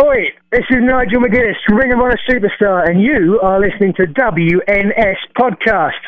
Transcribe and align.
Oi, 0.00 0.30
this 0.52 0.62
is 0.70 0.76
Nigel 0.80 1.20
McGuinness, 1.20 1.56
Ring 1.70 1.92
of 1.92 1.98
Honor 1.98 2.20
Superstar, 2.30 2.88
and 2.88 3.02
you 3.02 3.40
are 3.42 3.58
listening 3.58 3.92
to 3.94 4.04
WNS 4.04 5.16
Podcast. 5.36 5.98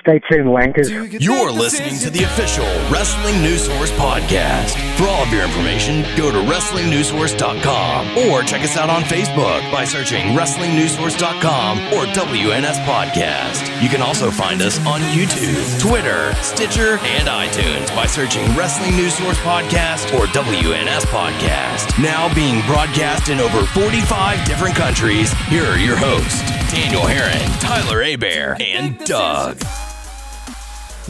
Stay 0.00 0.18
tuned, 0.30 0.48
wankers. 0.48 0.88
You're 1.20 1.52
listening 1.52 1.98
to 1.98 2.08
the 2.08 2.24
official 2.24 2.64
Wrestling 2.90 3.42
News 3.42 3.66
Source 3.66 3.90
podcast. 3.92 4.72
For 4.96 5.04
all 5.04 5.22
of 5.22 5.28
your 5.30 5.44
information, 5.44 6.02
go 6.16 6.32
to 6.32 6.38
WrestlingNewsSource.com 6.50 8.16
or 8.30 8.42
check 8.42 8.62
us 8.62 8.78
out 8.78 8.88
on 8.88 9.02
Facebook 9.02 9.60
by 9.70 9.84
searching 9.84 10.34
WrestlingNewsSource.com 10.34 11.78
or 11.92 12.06
WNS 12.14 12.82
Podcast. 12.86 13.82
You 13.82 13.90
can 13.90 14.00
also 14.00 14.30
find 14.30 14.62
us 14.62 14.78
on 14.86 15.02
YouTube, 15.12 15.80
Twitter, 15.80 16.32
Stitcher, 16.36 16.96
and 17.02 17.28
iTunes 17.28 17.94
by 17.94 18.06
searching 18.06 18.44
Wrestling 18.56 18.96
News 18.96 19.14
Source 19.14 19.38
Podcast 19.38 20.16
or 20.18 20.24
WNS 20.28 21.04
Podcast. 21.12 22.02
Now 22.02 22.32
being 22.34 22.64
broadcast 22.66 23.28
in 23.28 23.38
over 23.38 23.66
45 23.66 24.46
different 24.46 24.76
countries, 24.76 25.30
here 25.48 25.64
are 25.64 25.78
your 25.78 25.96
hosts, 25.98 26.40
Daniel 26.72 27.06
Herron, 27.06 27.50
Tyler 27.60 28.02
Abear, 28.02 28.56
and 28.60 28.98
Doug. 29.04 29.58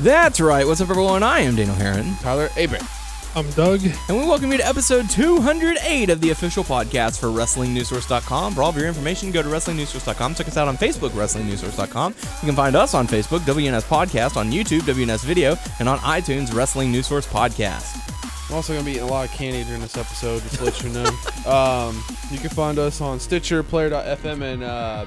That's 0.00 0.40
right. 0.40 0.66
What's 0.66 0.80
up, 0.80 0.88
everyone? 0.88 1.22
I 1.22 1.40
am 1.40 1.56
Daniel 1.56 1.74
Herron, 1.76 2.14
Tyler 2.22 2.48
Abraham. 2.56 2.88
I'm 3.36 3.48
Doug. 3.50 3.80
and 3.84 4.16
we 4.18 4.24
welcome 4.26 4.50
you 4.50 4.56
to 4.56 4.66
episode 4.66 5.10
208 5.10 6.08
of 6.08 6.22
the 6.22 6.30
official 6.30 6.64
podcast 6.64 7.20
for 7.20 7.26
WrestlingNewsSource.com. 7.26 8.54
For 8.54 8.62
all 8.62 8.70
of 8.70 8.76
your 8.78 8.86
information, 8.88 9.30
go 9.30 9.42
to 9.42 9.48
WrestlingNewsSource.com. 9.50 10.34
Check 10.36 10.48
us 10.48 10.56
out 10.56 10.68
on 10.68 10.78
Facebook, 10.78 11.10
WrestlingNewsSource.com. 11.10 12.14
You 12.18 12.46
can 12.46 12.56
find 12.56 12.76
us 12.76 12.94
on 12.94 13.06
Facebook, 13.06 13.40
WNS 13.40 13.82
Podcast, 13.82 14.38
on 14.38 14.50
YouTube, 14.50 14.80
WNS 14.80 15.22
Video, 15.22 15.54
and 15.80 15.88
on 15.88 15.98
iTunes, 15.98 16.54
Wrestling 16.54 16.90
News 16.90 17.06
Source 17.06 17.26
Podcast. 17.26 17.98
I'm 18.48 18.56
also 18.56 18.72
gonna 18.72 18.84
be 18.86 18.92
eating 18.92 19.02
a 19.02 19.06
lot 19.06 19.28
of 19.28 19.34
candy 19.34 19.64
during 19.64 19.82
this 19.82 19.98
episode, 19.98 20.40
just 20.42 20.56
to 20.56 20.64
let 20.64 20.82
you 20.82 20.88
know. 20.90 21.10
Um, 21.46 22.04
you 22.30 22.38
can 22.38 22.50
find 22.50 22.78
us 22.78 23.00
on 23.00 23.18
Stitcher, 23.18 23.62
Player.fm, 23.62 24.42
and 24.42 24.62
uh, 24.62 25.06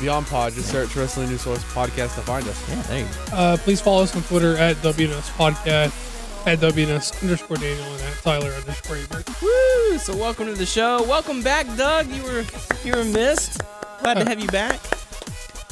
Beyond 0.00 0.26
Pod. 0.26 0.52
Just 0.54 0.70
search 0.70 0.96
Wrestling 0.96 1.28
News 1.28 1.42
Source 1.42 1.62
Podcast 1.64 2.14
to 2.14 2.22
find 2.22 2.46
us. 2.48 2.68
Yeah, 2.68 2.82
there 2.82 2.98
you 3.00 3.04
go. 3.04 3.36
Uh, 3.36 3.56
please 3.58 3.80
follow 3.80 4.02
us 4.02 4.16
on 4.16 4.22
Twitter 4.22 4.56
at 4.56 4.76
WNS 4.76 5.30
Podcast, 5.36 6.46
at 6.46 6.58
WNS 6.58 7.22
underscore 7.22 7.58
Daniel, 7.58 7.84
and 7.84 8.02
at 8.02 8.14
Tyler 8.22 8.50
underscore 8.50 8.96
Ebert. 8.96 9.42
Woo! 9.42 9.98
So 9.98 10.16
welcome 10.16 10.46
to 10.46 10.54
the 10.54 10.66
show. 10.66 11.02
Welcome 11.02 11.42
back, 11.42 11.66
Doug. 11.76 12.08
You 12.08 12.22
were 12.22 12.44
you 12.84 12.92
were 12.96 13.04
missed. 13.04 13.60
Glad 14.00 14.14
to 14.14 14.24
have 14.24 14.40
you 14.40 14.48
back. 14.48 14.80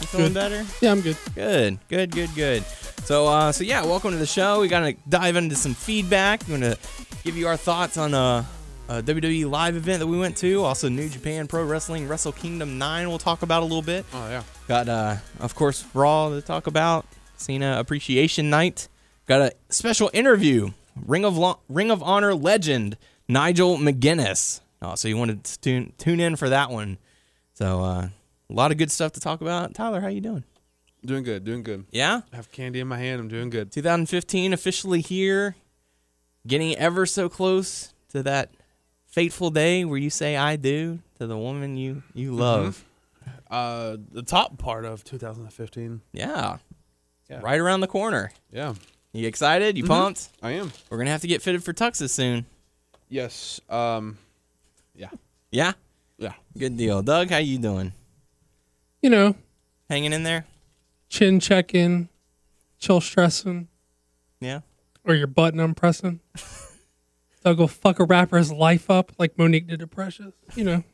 You 0.00 0.06
feeling 0.06 0.26
Good. 0.28 0.34
better? 0.34 0.66
Yeah, 0.82 0.92
I'm 0.92 1.00
good. 1.00 1.16
Good, 1.34 1.78
good, 1.88 2.10
good, 2.10 2.34
good. 2.34 2.64
So, 3.04 3.26
uh, 3.26 3.50
so 3.52 3.64
yeah, 3.64 3.82
welcome 3.84 4.10
to 4.10 4.18
the 4.18 4.26
show. 4.26 4.60
We 4.60 4.68
gotta 4.68 4.94
dive 5.08 5.36
into 5.36 5.56
some 5.56 5.72
feedback. 5.74 6.42
We're 6.46 6.58
gonna 6.58 6.76
give 7.24 7.36
you 7.36 7.48
our 7.48 7.56
thoughts 7.56 7.96
on 7.96 8.12
a, 8.12 8.46
a 8.89 9.03
WWE 9.03 9.48
live 9.50 9.77
event 9.77 10.00
that 10.00 10.06
we 10.06 10.19
went 10.19 10.36
to. 10.39 10.62
Also, 10.64 10.89
New 10.89 11.08
Japan 11.08 11.47
Pro 11.47 11.64
Wrestling 11.64 12.08
Wrestle 12.08 12.33
Kingdom 12.33 12.78
Nine. 12.78 13.08
We'll 13.08 13.19
talk 13.19 13.42
about 13.42 13.62
a 13.62 13.67
little 13.67 13.83
bit. 13.83 14.06
Oh 14.14 14.28
yeah. 14.28 14.42
Got, 14.67 14.89
uh, 14.89 15.17
of 15.41 15.55
course, 15.55 15.84
Raw 15.94 16.31
to 16.31 16.41
talk 16.41 16.67
about. 16.67 17.06
Cena 17.36 17.78
Appreciation 17.78 18.50
Night. 18.50 18.89
Got 19.27 19.41
a 19.42 19.53
special 19.69 20.11
interview. 20.12 20.70
Ring 21.06 21.25
of 21.25 21.36
Lo- 21.36 21.61
Ring 21.69 21.91
of 21.91 22.03
Honor 22.03 22.34
legend 22.34 22.97
Nigel 23.28 23.77
McGuinness. 23.77 24.61
Oh, 24.81 24.94
so 24.94 25.06
you 25.06 25.16
wanted 25.16 25.44
to 25.44 25.61
tune 25.61 25.92
tune 25.98 26.19
in 26.19 26.36
for 26.36 26.48
that 26.48 26.70
one. 26.70 26.98
So, 27.55 27.83
uh, 27.83 28.09
a 28.50 28.53
lot 28.53 28.70
of 28.72 28.78
good 28.78 28.91
stuff 28.91 29.12
to 29.12 29.20
talk 29.20 29.41
about. 29.41 29.75
Tyler, 29.75 30.00
how 30.00 30.09
you 30.09 30.20
doing? 30.20 30.44
Doing 31.05 31.22
good, 31.22 31.44
doing 31.44 31.62
good. 31.62 31.84
Yeah. 31.91 32.22
I 32.33 32.36
have 32.36 32.50
candy 32.50 32.81
in 32.81 32.89
my 32.89 32.98
hand. 32.98 33.20
I'm 33.20 33.28
doing 33.28 33.50
good. 33.50 33.70
2015 33.70 34.53
officially 34.53 35.00
here, 35.00 35.55
getting 36.47 36.75
ever 36.77 37.06
so 37.06 37.28
close 37.28 37.92
to 38.11 38.22
that 38.25 38.50
fateful 39.19 39.50
day 39.50 39.84
where 39.84 39.98
you 39.98 40.11
say 40.11 40.36
"I 40.36 40.55
do" 40.55 41.00
to 41.19 41.27
the 41.27 41.36
woman 41.36 41.77
you 41.77 42.05
you 42.14 42.33
love. 42.33 42.84
Uh, 43.50 43.97
the 44.12 44.22
top 44.22 44.58
part 44.58 44.84
of 44.84 45.02
2015. 45.05 46.00
Yeah. 46.12 46.58
Yeah. 47.28 47.41
right 47.42 47.58
around 47.58 47.80
the 47.80 47.86
corner. 47.88 48.30
Yeah, 48.53 48.75
You 49.12 49.26
excited? 49.26 49.76
You 49.76 49.84
pumped? 49.84 50.28
I 50.42 50.53
am. 50.53 50.70
We're 50.88 50.98
gonna 50.98 51.10
have 51.10 51.22
to 51.22 51.26
get 51.26 51.42
fitted 51.42 51.65
for 51.65 51.72
tuxes 51.72 52.10
soon. 52.10 52.47
Yes. 53.09 53.60
Um, 53.69 54.19
yeah, 54.94 55.10
Yeah, 55.50 55.72
yeah. 56.19 56.34
good 56.56 56.76
deal. 56.76 57.03
Doug, 57.03 57.31
how 57.31 57.38
you 57.38 57.59
doing? 57.59 57.92
You 59.03 59.10
know, 59.10 59.34
Hanging 59.91 60.12
in 60.12 60.22
there? 60.22 60.47
chin 61.09 61.41
checking, 61.41 62.09
chill 62.78 63.00
stressing, 63.00 63.66
Yeah. 64.41 64.60
or 65.04 65.15
your 65.15 65.26
button 65.26 65.59
unpressing. 65.60 66.21
Doug 67.44 67.59
will 67.59 67.66
go 67.66 67.69
fuck 67.69 68.00
a 68.00 68.04
rapper's 68.04 68.50
life 68.53 68.91
up 68.91 69.12
like 69.19 69.37
Mo'Nique 69.37 69.66
did 69.69 69.81
to 69.81 69.87
Precious. 69.87 70.34
You 70.54 70.65
know, 70.65 70.84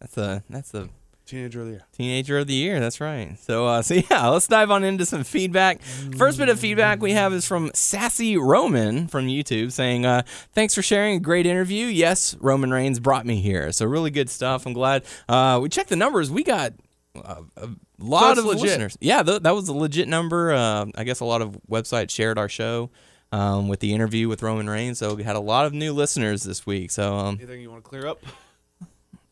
That's 0.00 0.16
a 0.16 0.42
that's 0.48 0.74
a 0.74 0.88
Teenager 1.26 1.60
of 1.60 1.66
the 1.66 1.72
year. 1.74 1.82
Teenager 1.92 2.38
of 2.38 2.48
the 2.48 2.54
Year. 2.54 2.80
That's 2.80 3.00
right. 3.00 3.38
So, 3.38 3.64
uh, 3.64 3.82
so 3.82 3.94
yeah, 3.94 4.26
let's 4.28 4.48
dive 4.48 4.70
on 4.72 4.82
into 4.82 5.06
some 5.06 5.22
feedback. 5.22 5.80
First 5.82 6.38
bit 6.38 6.48
of 6.48 6.58
feedback 6.58 7.00
we 7.00 7.12
have 7.12 7.32
is 7.32 7.46
from 7.46 7.70
Sassy 7.72 8.36
Roman 8.36 9.06
from 9.06 9.26
YouTube 9.28 9.70
saying, 9.70 10.04
uh, 10.04 10.22
"Thanks 10.52 10.74
for 10.74 10.82
sharing 10.82 11.16
a 11.16 11.20
great 11.20 11.46
interview. 11.46 11.86
Yes, 11.86 12.36
Roman 12.40 12.72
Reigns 12.72 12.98
brought 12.98 13.26
me 13.26 13.40
here. 13.40 13.70
So 13.70 13.86
really 13.86 14.10
good 14.10 14.28
stuff. 14.28 14.66
I'm 14.66 14.72
glad. 14.72 15.04
Uh, 15.28 15.60
we 15.62 15.68
checked 15.68 15.88
the 15.90 15.96
numbers. 15.96 16.30
We 16.30 16.42
got." 16.42 16.72
Uh, 17.14 17.42
a 17.56 17.68
lot 17.98 18.30
it's 18.32 18.40
of 18.40 18.46
legit. 18.46 18.62
listeners. 18.62 18.98
Yeah, 19.00 19.22
th- 19.22 19.42
that 19.42 19.54
was 19.54 19.68
a 19.68 19.74
legit 19.74 20.08
number. 20.08 20.52
Uh, 20.52 20.86
I 20.96 21.04
guess 21.04 21.20
a 21.20 21.24
lot 21.24 21.42
of 21.42 21.58
websites 21.70 22.10
shared 22.10 22.38
our 22.38 22.48
show 22.48 22.90
um, 23.32 23.68
with 23.68 23.80
the 23.80 23.92
interview 23.94 24.28
with 24.28 24.42
Roman 24.42 24.68
Reigns, 24.68 24.98
so 24.98 25.14
we 25.14 25.22
had 25.22 25.36
a 25.36 25.40
lot 25.40 25.66
of 25.66 25.72
new 25.72 25.92
listeners 25.92 26.42
this 26.42 26.66
week. 26.66 26.90
So, 26.90 27.14
um, 27.16 27.36
Anything 27.40 27.60
you 27.60 27.70
want 27.70 27.84
to 27.84 27.88
clear 27.88 28.06
up? 28.06 28.20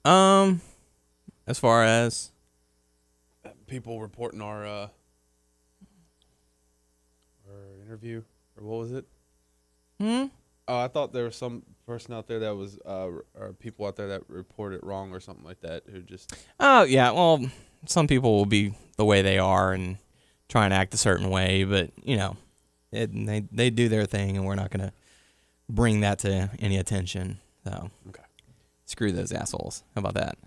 um, 0.05 0.61
as 1.47 1.59
far 1.59 1.85
as 1.85 2.31
People 3.67 4.01
reporting 4.01 4.41
our 4.41 4.65
uh, 4.67 4.89
our 7.49 7.83
interview, 7.85 8.23
or 8.57 8.65
what 8.67 8.79
was 8.81 8.93
it? 8.93 9.05
hmm, 10.01 10.25
Oh, 10.67 10.79
I 10.79 10.89
thought 10.89 11.13
there 11.13 11.25
was 11.25 11.37
some 11.37 11.63
person 11.87 12.13
out 12.15 12.27
there 12.29 12.39
that 12.41 12.55
was, 12.57 12.79
uh, 12.87 13.09
or 13.35 13.53
people 13.59 13.87
out 13.87 13.97
there 13.97 14.09
that 14.09 14.23
reported 14.29 14.81
wrong 14.83 15.13
or 15.13 15.21
something 15.21 15.45
like 15.45 15.61
that 15.61 15.83
who 15.91 16.01
just. 16.03 16.35
Oh 16.61 16.83
yeah, 16.83 17.11
well, 17.11 17.45
some 17.87 18.07
people 18.07 18.37
will 18.37 18.47
be 18.47 18.75
the 18.97 19.05
way 19.05 19.23
they 19.23 19.39
are 19.39 19.73
and 19.73 19.99
try 20.49 20.65
and 20.65 20.75
act 20.75 20.93
a 20.95 20.99
certain 20.99 21.31
way, 21.31 21.65
but 21.65 21.91
you 22.03 22.17
know, 22.17 22.37
it, 22.93 23.11
they 23.27 23.41
they 23.53 23.71
do 23.71 23.89
their 23.89 24.07
thing, 24.07 24.37
and 24.37 24.47
we're 24.47 24.55
not 24.55 24.71
gonna 24.71 24.93
bring 25.69 26.01
that 26.01 26.19
to 26.21 26.51
any 26.59 26.77
attention. 26.79 27.39
So, 27.65 27.91
Okay. 28.09 28.23
screw 28.87 29.13
those 29.13 29.33
assholes. 29.33 29.83
How 29.95 30.01
about 30.01 30.15
that? 30.15 30.39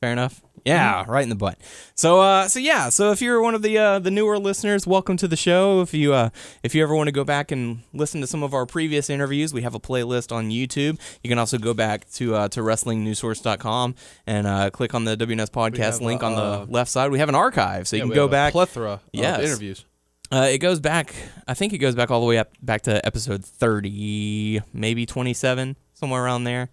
Fair 0.00 0.12
enough. 0.12 0.40
Yeah, 0.64 1.04
right 1.08 1.22
in 1.22 1.28
the 1.30 1.34
butt. 1.34 1.58
So, 1.94 2.20
uh, 2.20 2.46
so 2.48 2.58
yeah. 2.58 2.88
So 2.90 3.12
if 3.12 3.20
you're 3.20 3.40
one 3.42 3.54
of 3.54 3.60
the 3.62 3.76
uh, 3.78 3.98
the 3.98 4.10
newer 4.10 4.38
listeners, 4.38 4.86
welcome 4.86 5.16
to 5.18 5.26
the 5.28 5.36
show. 5.36 5.80
If 5.82 5.92
you 5.92 6.12
uh, 6.14 6.30
if 6.62 6.74
you 6.74 6.82
ever 6.82 6.94
want 6.94 7.08
to 7.08 7.12
go 7.12 7.24
back 7.24 7.50
and 7.50 7.80
listen 7.92 8.20
to 8.22 8.26
some 8.26 8.42
of 8.42 8.54
our 8.54 8.64
previous 8.66 9.10
interviews, 9.10 9.52
we 9.52 9.60
have 9.62 9.74
a 9.74 9.80
playlist 9.80 10.32
on 10.34 10.50
YouTube. 10.50 10.98
You 11.22 11.28
can 11.28 11.38
also 11.38 11.58
go 11.58 11.74
back 11.74 12.08
to 12.12 12.34
uh, 12.34 12.48
to 12.48 12.60
WrestlingNewsSource.com 12.60 13.94
and 14.26 14.46
uh, 14.46 14.70
click 14.70 14.94
on 14.94 15.04
the 15.04 15.16
WNS 15.16 15.50
podcast 15.50 15.78
have, 15.78 16.00
link 16.02 16.22
on 16.22 16.34
uh, 16.34 16.64
the 16.64 16.72
left 16.72 16.90
side. 16.90 17.10
We 17.10 17.18
have 17.18 17.28
an 17.28 17.34
archive, 17.34 17.88
so 17.88 17.96
you 17.96 18.02
can 18.02 18.08
we 18.10 18.14
go 18.14 18.22
have 18.22 18.30
a 18.30 18.32
back. 18.32 18.52
plethora 18.52 18.92
of 18.92 19.00
interviews. 19.14 19.84
Uh, 20.32 20.48
it 20.50 20.58
goes 20.58 20.78
back. 20.80 21.14
I 21.48 21.54
think 21.54 21.72
it 21.72 21.78
goes 21.78 21.94
back 21.94 22.10
all 22.10 22.20
the 22.20 22.26
way 22.26 22.38
up 22.38 22.52
back 22.62 22.82
to 22.82 23.04
episode 23.04 23.44
thirty, 23.44 24.60
maybe 24.72 25.06
twenty-seven, 25.06 25.76
somewhere 25.94 26.24
around 26.24 26.44
there. 26.44 26.70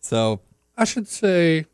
So, 0.00 0.40
I 0.76 0.84
should 0.84 1.06
say 1.08 1.66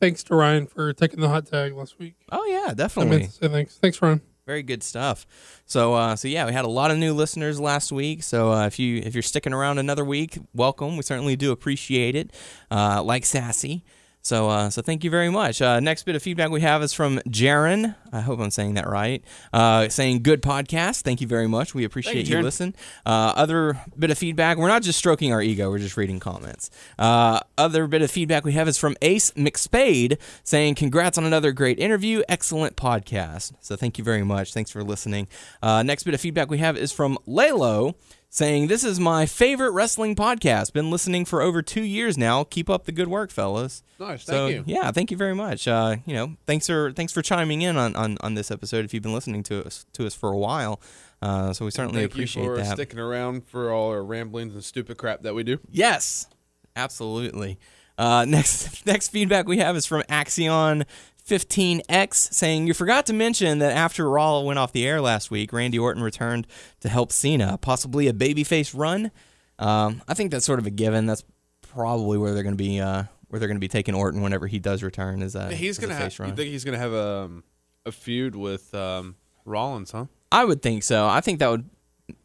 thanks 0.00 0.22
to 0.24 0.34
Ryan 0.34 0.66
for 0.66 0.92
taking 0.92 1.20
the 1.20 1.28
hot 1.28 1.46
tag 1.46 1.74
last 1.74 1.98
week. 1.98 2.14
oh 2.32 2.44
yeah, 2.46 2.70
I 2.70 2.74
definitely. 2.74 3.18
meant 3.18 3.30
to 3.30 3.36
say 3.36 3.48
thanks. 3.48 3.76
Thanks, 3.76 4.00
Ryan. 4.00 4.20
Very 4.46 4.62
good 4.62 4.82
stuff. 4.82 5.26
So, 5.64 5.94
uh, 5.94 6.16
so 6.16 6.28
yeah, 6.28 6.44
we 6.46 6.52
had 6.52 6.66
a 6.66 6.68
lot 6.70 6.90
of 6.90 6.98
new 6.98 7.14
listeners 7.14 7.58
last 7.58 7.90
week. 7.92 8.22
So, 8.22 8.52
uh, 8.52 8.66
if 8.66 8.78
you 8.78 8.98
if 9.04 9.14
you're 9.14 9.22
sticking 9.22 9.52
around 9.54 9.78
another 9.78 10.04
week, 10.04 10.38
welcome. 10.54 10.96
We 10.96 11.02
certainly 11.02 11.36
do 11.36 11.52
appreciate 11.52 12.14
it. 12.14 12.30
Uh, 12.70 13.02
like 13.02 13.24
Sassy. 13.24 13.84
So, 14.24 14.48
uh, 14.48 14.70
so 14.70 14.80
thank 14.80 15.04
you 15.04 15.10
very 15.10 15.28
much. 15.28 15.60
Uh, 15.60 15.80
next 15.80 16.04
bit 16.04 16.16
of 16.16 16.22
feedback 16.22 16.48
we 16.48 16.62
have 16.62 16.82
is 16.82 16.94
from 16.94 17.18
Jaron. 17.28 17.94
I 18.10 18.22
hope 18.22 18.40
I'm 18.40 18.50
saying 18.50 18.72
that 18.74 18.88
right. 18.88 19.22
Uh, 19.52 19.90
saying 19.90 20.22
good 20.22 20.40
podcast. 20.40 21.02
Thank 21.02 21.20
you 21.20 21.26
very 21.26 21.46
much. 21.46 21.74
We 21.74 21.84
appreciate 21.84 22.26
you, 22.26 22.36
Jaron. 22.36 22.42
listen. 22.42 22.74
Uh, 23.04 23.34
other 23.36 23.78
bit 23.98 24.10
of 24.10 24.16
feedback. 24.16 24.56
We're 24.56 24.68
not 24.68 24.80
just 24.80 24.98
stroking 24.98 25.30
our 25.34 25.42
ego. 25.42 25.68
We're 25.68 25.78
just 25.78 25.98
reading 25.98 26.20
comments. 26.20 26.70
Uh, 26.98 27.40
other 27.58 27.86
bit 27.86 28.00
of 28.00 28.10
feedback 28.10 28.46
we 28.46 28.52
have 28.54 28.66
is 28.66 28.78
from 28.78 28.96
Ace 29.02 29.30
McSpade 29.32 30.16
saying 30.42 30.76
congrats 30.76 31.18
on 31.18 31.26
another 31.26 31.52
great 31.52 31.78
interview. 31.78 32.22
Excellent 32.26 32.76
podcast. 32.76 33.52
So 33.60 33.76
thank 33.76 33.98
you 33.98 34.04
very 34.04 34.24
much. 34.24 34.54
Thanks 34.54 34.70
for 34.70 34.82
listening. 34.82 35.28
Uh, 35.62 35.82
next 35.82 36.04
bit 36.04 36.14
of 36.14 36.20
feedback 36.22 36.48
we 36.48 36.58
have 36.58 36.78
is 36.78 36.92
from 36.92 37.18
Lalo 37.26 37.94
saying 38.34 38.66
this 38.66 38.82
is 38.82 38.98
my 38.98 39.26
favorite 39.26 39.70
wrestling 39.70 40.16
podcast. 40.16 40.72
Been 40.72 40.90
listening 40.90 41.24
for 41.24 41.40
over 41.40 41.62
two 41.62 41.84
years 41.84 42.18
now. 42.18 42.42
Keep 42.42 42.68
up 42.68 42.84
the 42.84 42.90
good 42.90 43.06
work, 43.06 43.30
fellas. 43.30 43.84
Nice, 44.00 44.24
So 44.24 44.48
thank 44.48 44.66
you. 44.66 44.74
yeah, 44.74 44.90
thank 44.90 45.12
you 45.12 45.16
very 45.16 45.36
much. 45.36 45.68
Uh, 45.68 45.96
you 46.04 46.14
know, 46.14 46.34
thanks 46.44 46.66
for 46.66 46.90
thanks 46.92 47.12
for 47.12 47.22
chiming 47.22 47.62
in 47.62 47.76
on, 47.76 47.94
on, 47.94 48.16
on 48.22 48.34
this 48.34 48.50
episode. 48.50 48.84
If 48.84 48.92
you've 48.92 49.04
been 49.04 49.14
listening 49.14 49.44
to 49.44 49.64
us 49.64 49.86
to 49.92 50.04
us 50.04 50.16
for 50.16 50.32
a 50.32 50.36
while, 50.36 50.80
uh, 51.22 51.52
so 51.52 51.64
we 51.64 51.70
certainly 51.70 52.00
Thank 52.00 52.12
appreciate 52.12 52.42
you 52.42 52.50
for 52.50 52.56
that. 52.56 52.74
sticking 52.74 52.98
around 52.98 53.46
for 53.46 53.70
all 53.70 53.90
our 53.90 54.02
ramblings 54.02 54.54
and 54.54 54.64
stupid 54.64 54.96
crap 54.98 55.22
that 55.22 55.34
we 55.36 55.44
do. 55.44 55.60
Yes, 55.70 56.26
absolutely. 56.74 57.58
Uh, 57.96 58.24
next 58.28 58.84
next 58.84 59.10
feedback 59.10 59.46
we 59.46 59.58
have 59.58 59.76
is 59.76 59.86
from 59.86 60.02
Axion 60.10 60.84
15X 61.26 62.34
saying, 62.34 62.66
You 62.66 62.74
forgot 62.74 63.06
to 63.06 63.12
mention 63.12 63.58
that 63.58 63.72
after 63.76 64.08
Raw 64.08 64.40
went 64.40 64.58
off 64.58 64.72
the 64.72 64.86
air 64.86 65.00
last 65.00 65.30
week, 65.30 65.52
Randy 65.52 65.78
Orton 65.78 66.02
returned 66.02 66.46
to 66.80 66.88
help 66.88 67.12
Cena, 67.12 67.58
possibly 67.58 68.08
a 68.08 68.12
babyface 68.12 68.78
run. 68.78 69.10
Um, 69.58 70.02
I 70.06 70.14
think 70.14 70.30
that's 70.30 70.44
sort 70.44 70.58
of 70.58 70.66
a 70.66 70.70
given. 70.70 71.06
That's 71.06 71.24
probably 71.62 72.18
where 72.18 72.34
they're 72.34 72.42
going 72.42 72.56
to 72.56 72.62
be. 72.62 72.80
Uh, 72.80 73.04
where 73.28 73.40
they're 73.40 73.48
going 73.48 73.56
to 73.56 73.60
be 73.60 73.66
taking 73.66 73.96
Orton 73.96 74.22
whenever 74.22 74.46
he 74.46 74.60
does 74.60 74.84
return 74.84 75.20
is 75.20 75.34
a 75.34 75.52
He's 75.52 75.78
gonna 75.78 75.94
have. 75.94 76.14
face 76.14 76.20
You 76.20 76.36
think 76.36 76.50
he's 76.50 76.64
gonna 76.64 76.78
have 76.78 76.92
a 76.92 77.22
um, 77.24 77.42
a 77.84 77.90
feud 77.90 78.36
with 78.36 78.72
um, 78.74 79.16
Rollins, 79.44 79.90
huh? 79.90 80.06
I 80.30 80.44
would 80.44 80.62
think 80.62 80.84
so. 80.84 81.08
I 81.08 81.20
think 81.20 81.40
that 81.40 81.48
would 81.50 81.68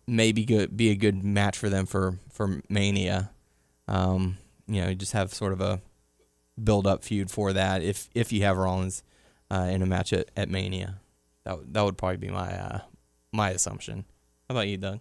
maybe 0.05 0.45
good 0.45 0.77
be 0.77 0.91
a 0.91 0.95
good 0.95 1.23
match 1.23 1.57
for 1.57 1.67
them 1.67 1.87
for 1.87 2.19
for 2.31 2.61
Mania. 2.69 3.31
Um, 3.87 4.37
you 4.67 4.81
know, 4.81 4.93
just 4.93 5.13
have 5.13 5.33
sort 5.33 5.51
of 5.51 5.61
a 5.61 5.81
build 6.63 6.85
up 6.87 7.03
feud 7.03 7.29
for 7.31 7.53
that 7.53 7.81
if 7.81 8.09
if 8.13 8.31
you 8.31 8.43
have 8.43 8.57
Rollins 8.57 9.03
uh, 9.51 9.67
in 9.71 9.81
a 9.81 9.85
match 9.85 10.13
at, 10.13 10.29
at 10.35 10.49
Mania. 10.49 10.99
That 11.45 11.57
would, 11.57 11.73
that 11.73 11.81
would 11.83 11.97
probably 11.97 12.17
be 12.17 12.29
my 12.29 12.51
uh, 12.53 12.79
my 13.31 13.49
assumption. 13.51 14.05
How 14.47 14.55
about 14.55 14.67
you, 14.67 14.77
Doug? 14.77 14.99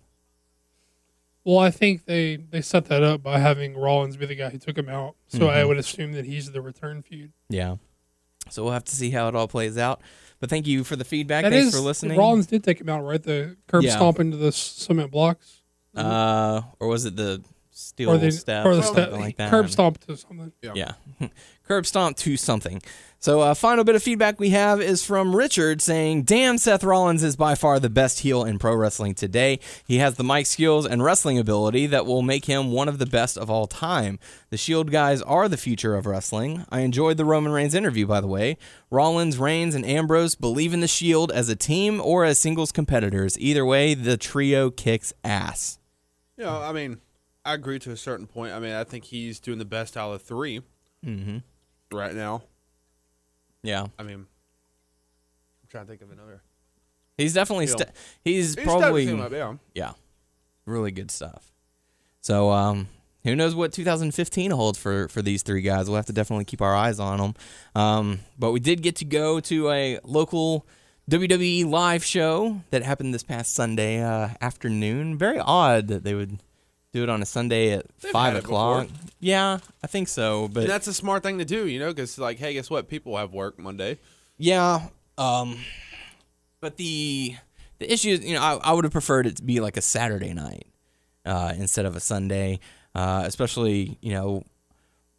Well, 1.44 1.58
I 1.58 1.70
think 1.70 2.04
they 2.04 2.36
they 2.36 2.60
set 2.60 2.86
that 2.86 3.02
up 3.02 3.22
by 3.22 3.38
having 3.38 3.76
Rollins 3.76 4.16
be 4.16 4.26
the 4.26 4.34
guy 4.34 4.50
who 4.50 4.58
took 4.58 4.76
him 4.76 4.88
out. 4.88 5.16
So 5.28 5.48
I 5.48 5.56
Mhm. 5.62 5.68
would 5.68 5.78
assume 5.78 6.12
that 6.12 6.26
he's 6.26 6.52
the 6.52 6.60
return 6.60 7.02
feud. 7.02 7.32
Yeah. 7.48 7.76
So 8.50 8.62
we'll 8.64 8.72
have 8.72 8.84
to 8.84 8.96
see 8.96 9.10
how 9.10 9.28
it 9.28 9.34
all 9.34 9.48
plays 9.48 9.76
out. 9.78 10.00
But 10.40 10.50
thank 10.50 10.66
you 10.66 10.84
for 10.84 10.96
the 10.96 11.04
feedback. 11.04 11.44
That 11.44 11.50
Thanks 11.52 11.68
is 11.68 11.74
for 11.74 11.80
listening. 11.80 12.18
Rollins 12.18 12.46
did 12.46 12.64
take 12.64 12.80
him 12.80 12.88
out, 12.88 13.00
right? 13.02 13.22
The 13.22 13.56
curb 13.66 13.84
Yeah. 13.84 13.96
stomp 13.96 14.20
into 14.20 14.36
the 14.36 14.52
cement 14.52 15.10
blocks, 15.10 15.62
Uh, 15.96 16.62
or 16.80 16.88
was 16.88 17.04
it 17.04 17.16
the 17.16 17.42
steel 17.78 18.10
or 18.10 18.18
the 18.18 18.30
steps 18.30 18.66
or 18.66 18.76
the 18.76 18.82
something 18.82 19.04
step, 19.04 19.18
like 19.18 19.36
that? 19.36 19.50
curb 19.50 19.70
stomp 19.70 19.98
to 20.06 20.16
something. 20.16 20.52
Yeah. 20.62 20.92
Curb 21.68 21.84
stomp 21.84 22.16
to 22.18 22.38
something. 22.38 22.80
So, 23.18 23.40
uh, 23.40 23.52
final 23.52 23.84
bit 23.84 23.94
of 23.94 24.02
feedback 24.02 24.40
we 24.40 24.50
have 24.50 24.80
is 24.80 25.04
from 25.04 25.36
Richard 25.36 25.82
saying, 25.82 26.22
Damn, 26.22 26.56
Seth 26.56 26.82
Rollins 26.82 27.22
is 27.22 27.36
by 27.36 27.56
far 27.56 27.78
the 27.78 27.90
best 27.90 28.20
heel 28.20 28.42
in 28.42 28.58
pro 28.58 28.74
wrestling 28.74 29.14
today. 29.14 29.58
He 29.86 29.98
has 29.98 30.14
the 30.14 30.24
mic 30.24 30.46
skills 30.46 30.86
and 30.86 31.04
wrestling 31.04 31.38
ability 31.38 31.86
that 31.88 32.06
will 32.06 32.22
make 32.22 32.46
him 32.46 32.72
one 32.72 32.88
of 32.88 32.98
the 32.98 33.04
best 33.04 33.36
of 33.36 33.50
all 33.50 33.66
time. 33.66 34.18
The 34.48 34.56
Shield 34.56 34.90
guys 34.90 35.20
are 35.20 35.46
the 35.46 35.58
future 35.58 35.94
of 35.94 36.06
wrestling. 36.06 36.64
I 36.70 36.80
enjoyed 36.80 37.18
the 37.18 37.26
Roman 37.26 37.52
Reigns 37.52 37.74
interview, 37.74 38.06
by 38.06 38.22
the 38.22 38.28
way. 38.28 38.56
Rollins, 38.90 39.36
Reigns, 39.36 39.74
and 39.74 39.84
Ambrose 39.84 40.36
believe 40.36 40.72
in 40.72 40.80
the 40.80 40.88
Shield 40.88 41.30
as 41.32 41.50
a 41.50 41.56
team 41.56 42.00
or 42.00 42.24
as 42.24 42.38
singles 42.38 42.72
competitors. 42.72 43.38
Either 43.38 43.66
way, 43.66 43.92
the 43.92 44.16
trio 44.16 44.70
kicks 44.70 45.12
ass. 45.22 45.78
You 46.38 46.44
know, 46.44 46.62
I 46.62 46.72
mean, 46.72 47.00
I 47.48 47.54
agree 47.54 47.78
to 47.80 47.90
a 47.90 47.96
certain 47.96 48.26
point. 48.26 48.52
I 48.52 48.58
mean, 48.58 48.72
I 48.72 48.84
think 48.84 49.04
he's 49.04 49.40
doing 49.40 49.58
the 49.58 49.64
best 49.64 49.96
out 49.96 50.12
of 50.12 50.22
3 50.22 50.60
Mm-hmm. 51.06 51.38
right 51.96 52.14
now. 52.14 52.42
Yeah. 53.62 53.86
I 53.98 54.02
mean, 54.02 54.14
I'm 54.18 54.26
trying 55.70 55.84
to 55.86 55.88
think 55.90 56.02
of 56.02 56.10
another. 56.10 56.42
He's 57.16 57.34
definitely, 57.34 57.66
ste- 57.68 57.82
he's, 58.24 58.54
He's 58.54 58.64
probably. 58.64 59.08
up, 59.20 59.32
yeah. 59.32 59.54
yeah, 59.74 59.92
really 60.66 60.90
good 60.92 61.10
stuff. 61.10 61.52
So, 62.20 62.50
um, 62.50 62.88
who 63.24 63.34
knows 63.34 63.54
what 63.54 63.72
2015 63.72 64.50
holds 64.52 64.78
for 64.78 65.08
for 65.08 65.22
these 65.22 65.42
three 65.42 65.60
guys? 65.62 65.88
We'll 65.88 65.96
have 65.96 66.06
to 66.06 66.12
definitely 66.12 66.44
keep 66.44 66.62
our 66.62 66.74
eyes 66.76 67.00
on 67.00 67.18
them. 67.18 67.34
Um, 67.74 68.20
but 68.38 68.52
we 68.52 68.60
did 68.60 68.82
get 68.82 68.96
to 68.96 69.04
go 69.04 69.40
to 69.40 69.70
a 69.70 69.98
local 70.04 70.64
WWE 71.10 71.66
live 71.66 72.04
show 72.04 72.60
that 72.70 72.82
happened 72.82 73.12
this 73.14 73.22
past 73.24 73.52
Sunday 73.54 74.00
uh, 74.02 74.28
afternoon. 74.40 75.18
Very 75.18 75.38
odd 75.40 75.88
that 75.88 76.04
they 76.04 76.14
would 76.14 76.38
do 76.92 77.02
it 77.02 77.08
on 77.08 77.22
a 77.22 77.26
Sunday 77.26 77.72
at 77.72 77.86
They've 78.00 78.12
five 78.12 78.36
o'clock. 78.36 78.88
Yeah, 79.20 79.58
I 79.82 79.86
think 79.86 80.08
so. 80.08 80.48
But 80.48 80.62
And 80.62 80.70
that's 80.70 80.86
a 80.86 80.94
smart 80.94 81.22
thing 81.22 81.38
to 81.38 81.44
do, 81.44 81.66
you 81.66 81.78
know, 81.78 81.88
because 81.88 82.18
like, 82.18 82.38
hey, 82.38 82.54
guess 82.54 82.70
what? 82.70 82.88
People 82.88 83.16
have 83.16 83.32
work 83.32 83.58
Monday. 83.58 83.98
Yeah. 84.36 84.88
Um 85.16 85.58
but 86.60 86.76
the 86.76 87.36
the 87.78 87.92
issue 87.92 88.10
is, 88.10 88.24
you 88.24 88.34
know, 88.34 88.42
I, 88.42 88.54
I 88.62 88.72
would 88.72 88.84
have 88.84 88.92
preferred 88.92 89.26
it 89.26 89.36
to 89.36 89.42
be 89.42 89.60
like 89.60 89.76
a 89.76 89.80
Saturday 89.80 90.32
night 90.34 90.66
uh, 91.24 91.52
instead 91.56 91.86
of 91.86 91.94
a 91.94 92.00
Sunday. 92.00 92.58
Uh, 92.94 93.22
especially, 93.24 93.96
you 94.00 94.12
know, 94.12 94.42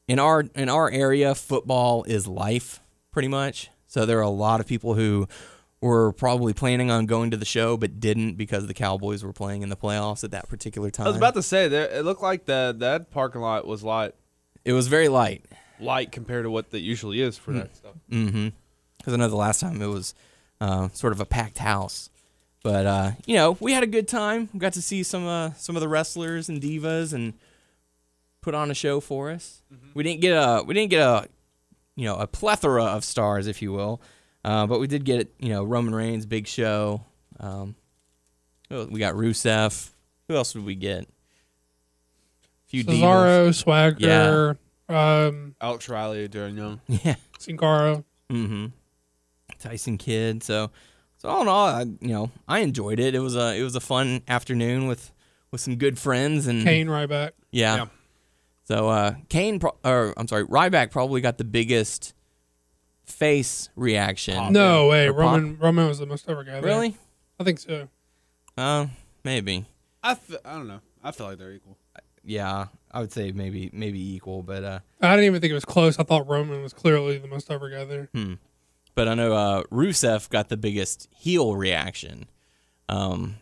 in 0.07 0.19
our 0.19 0.43
in 0.55 0.67
our 0.67 0.89
area, 0.91 1.33
football 1.35 2.03
is 2.03 2.27
life 2.27 2.81
pretty 3.11 3.29
much. 3.29 3.69
So 3.87 4.05
there 4.05 4.17
are 4.19 4.23
a 4.23 4.29
lot 4.29 4.59
of 4.59 4.67
people 4.67 4.95
who 4.95 5.27
were 5.81 6.11
probably 6.11 6.53
planning 6.53 6.91
on 6.91 7.05
going 7.05 7.31
to 7.31 7.37
the 7.37 7.45
show 7.45 7.77
but 7.77 7.99
didn't 7.99 8.35
because 8.35 8.67
the 8.67 8.73
Cowboys 8.73 9.23
were 9.23 9.33
playing 9.33 9.61
in 9.61 9.69
the 9.69 9.77
playoffs 9.77 10.23
at 10.23 10.31
that 10.31 10.49
particular 10.49 10.89
time. 10.89 11.07
I 11.07 11.09
was 11.09 11.17
about 11.17 11.35
to 11.35 11.43
say 11.43 11.67
that 11.67 11.91
it 11.91 12.03
looked 12.03 12.21
like 12.21 12.45
the 12.45 12.75
that 12.79 13.11
parking 13.11 13.41
lot 13.41 13.65
was 13.65 13.83
light, 13.83 14.13
it 14.65 14.73
was 14.73 14.87
very 14.87 15.07
light. 15.07 15.45
light 15.79 16.11
compared 16.11 16.43
to 16.43 16.51
what 16.51 16.71
that 16.71 16.81
usually 16.81 17.21
is 17.21 17.37
for 17.37 17.53
that 17.53 17.75
stuff. 17.75 17.93
Mm-hmm. 18.11 18.49
Because 18.97 19.13
I 19.13 19.17
know 19.17 19.29
the 19.29 19.35
last 19.37 19.61
time 19.61 19.81
it 19.81 19.87
was 19.87 20.13
uh, 20.59 20.89
sort 20.89 21.13
of 21.13 21.21
a 21.21 21.25
packed 21.25 21.59
house, 21.59 22.09
but 22.63 22.85
uh, 22.85 23.11
you 23.25 23.35
know 23.35 23.57
we 23.61 23.71
had 23.71 23.83
a 23.83 23.87
good 23.87 24.07
time. 24.07 24.49
We 24.53 24.59
got 24.59 24.73
to 24.73 24.81
see 24.81 25.03
some 25.03 25.25
uh, 25.25 25.53
some 25.53 25.77
of 25.77 25.81
the 25.81 25.87
wrestlers 25.87 26.49
and 26.49 26.61
divas 26.61 27.13
and 27.13 27.33
put 28.41 28.53
on 28.53 28.69
a 28.69 28.73
show 28.73 28.99
for 28.99 29.31
us. 29.31 29.61
We 29.93 30.03
didn't 30.03 30.21
get 30.21 30.31
a 30.31 30.63
we 30.63 30.73
didn't 30.73 30.89
get 30.89 31.01
a 31.01 31.29
you 31.95 32.05
know 32.05 32.17
a 32.17 32.27
plethora 32.27 32.83
of 32.83 33.05
stars, 33.05 33.47
if 33.47 33.61
you 33.61 33.71
will, 33.71 34.01
uh, 34.43 34.67
but 34.67 34.79
we 34.79 34.87
did 34.87 35.05
get 35.05 35.33
you 35.39 35.49
know 35.49 35.63
Roman 35.63 35.93
Reigns, 35.93 36.25
Big 36.25 36.47
Show. 36.47 37.05
Um, 37.39 37.75
we 38.69 38.99
got 38.99 39.15
Rusev. 39.15 39.91
Who 40.27 40.35
else 40.35 40.53
did 40.53 40.63
we 40.65 40.75
get? 40.75 41.07
few 42.69 42.83
divas. 42.83 43.01
Cesaro, 43.01 43.55
Swagger, 43.55 44.57
um, 44.87 45.55
Alex 45.59 45.89
Riley, 45.89 46.29
Darren 46.29 46.55
Young. 46.55 46.81
Yeah. 46.87 47.15
Sin 47.39 47.57
Cara. 47.57 48.03
Mm-hmm. 48.29 48.67
Tyson 49.59 49.97
Kidd. 49.97 50.43
So, 50.43 50.71
so 51.17 51.29
all 51.29 51.41
in 51.41 51.47
all, 51.47 51.67
I, 51.67 51.81
you 51.81 52.09
know, 52.09 52.31
I 52.47 52.59
enjoyed 52.59 52.99
it. 52.99 53.15
It 53.15 53.19
was 53.19 53.35
a 53.35 53.57
it 53.57 53.63
was 53.63 53.75
a 53.75 53.79
fun 53.79 54.21
afternoon 54.27 54.87
with 54.87 55.11
with 55.51 55.61
some 55.61 55.75
good 55.75 55.97
friends 55.97 56.47
and 56.47 56.63
Kane 56.63 56.87
Ryback. 56.87 57.31
Yeah. 57.51 57.75
Yeah. 57.75 57.85
So 58.63 58.89
uh, 58.89 59.15
Kane, 59.29 59.59
pro- 59.59 59.77
or 59.83 60.13
I'm 60.15 60.27
sorry, 60.27 60.45
Ryback 60.45 60.91
probably 60.91 61.21
got 61.21 61.37
the 61.37 61.43
biggest 61.43 62.13
face 63.09 63.69
reaction. 63.75 64.53
No 64.53 64.87
way, 64.87 65.07
Or 65.07 65.13
Pop. 65.13 65.21
Roman 65.21 65.57
Roman 65.59 65.87
was 65.87 65.99
the 65.99 66.05
most 66.05 66.29
over 66.29 66.43
guy. 66.43 66.53
there. 66.53 66.61
Really? 66.63 66.95
I 67.39 67.43
think 67.43 67.59
so. 67.59 67.87
Uh, 68.57 68.87
maybe. 69.23 69.65
I, 70.03 70.11
f- 70.11 70.35
I 70.45 70.53
don't 70.53 70.67
know. 70.67 70.79
I 71.03 71.11
feel 71.11 71.27
like 71.27 71.37
they're 71.37 71.53
equal. 71.53 71.77
Yeah, 72.23 72.65
I 72.91 72.99
would 72.99 73.11
say 73.11 73.31
maybe 73.31 73.69
maybe 73.73 74.15
equal, 74.15 74.43
but 74.43 74.63
uh, 74.63 74.79
I 75.01 75.11
didn't 75.15 75.25
even 75.25 75.41
think 75.41 75.51
it 75.51 75.55
was 75.55 75.65
close. 75.65 75.97
I 75.99 76.03
thought 76.03 76.27
Roman 76.27 76.61
was 76.61 76.73
clearly 76.73 77.17
the 77.17 77.27
most 77.27 77.49
over 77.49 77.69
guy 77.69 77.85
there. 77.85 78.09
Hmm. 78.13 78.33
But 78.95 79.07
I 79.07 79.13
know 79.13 79.33
uh, 79.33 79.63
Rusev 79.71 80.29
got 80.29 80.49
the 80.49 80.57
biggest 80.57 81.07
heel 81.15 81.55
reaction. 81.55 82.27
Um, 82.89 83.37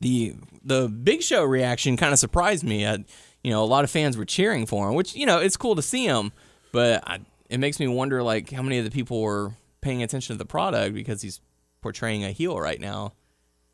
the 0.00 0.34
the 0.62 0.88
Big 0.88 1.22
Show 1.22 1.42
reaction 1.44 1.96
kind 1.96 2.12
of 2.12 2.18
surprised 2.18 2.62
me. 2.64 2.86
I, 2.86 3.04
you 3.42 3.50
know, 3.50 3.62
a 3.62 3.66
lot 3.66 3.84
of 3.84 3.90
fans 3.90 4.16
were 4.16 4.24
cheering 4.24 4.66
for 4.66 4.88
him, 4.88 4.94
which 4.94 5.14
you 5.16 5.26
know 5.26 5.38
it's 5.40 5.56
cool 5.56 5.74
to 5.76 5.82
see 5.82 6.06
him, 6.06 6.32
but 6.72 7.02
I, 7.06 7.20
it 7.48 7.58
makes 7.58 7.78
me 7.80 7.86
wonder 7.88 8.22
like 8.22 8.50
how 8.50 8.62
many 8.62 8.78
of 8.78 8.84
the 8.84 8.90
people 8.90 9.20
were 9.20 9.52
paying 9.80 10.02
attention 10.02 10.34
to 10.34 10.38
the 10.38 10.46
product 10.46 10.94
because 10.94 11.22
he's 11.22 11.40
portraying 11.82 12.24
a 12.24 12.30
heel 12.32 12.58
right 12.58 12.80
now, 12.80 13.12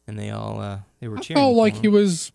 and 0.06 0.18
they 0.18 0.30
all 0.30 0.60
uh, 0.60 0.78
they 1.00 1.08
were 1.08 1.18
I 1.18 1.20
cheering. 1.20 1.38
felt 1.42 1.56
like 1.56 1.76
him. 1.76 1.82
he 1.82 1.88
was. 1.88 2.32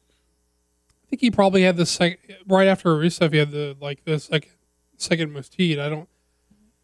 I 1.04 1.08
think 1.10 1.22
he 1.22 1.30
probably 1.32 1.62
had 1.64 1.78
the 1.78 1.86
second 1.86 2.18
right 2.48 2.68
after 2.68 2.90
Rusev. 2.90 3.32
He 3.32 3.38
had 3.40 3.52
the 3.52 3.76
like 3.80 4.04
the 4.06 4.20
second 4.20 4.52
second 4.98 5.32
most 5.34 5.54
heat. 5.56 5.78
I 5.80 5.90
don't. 5.90 6.10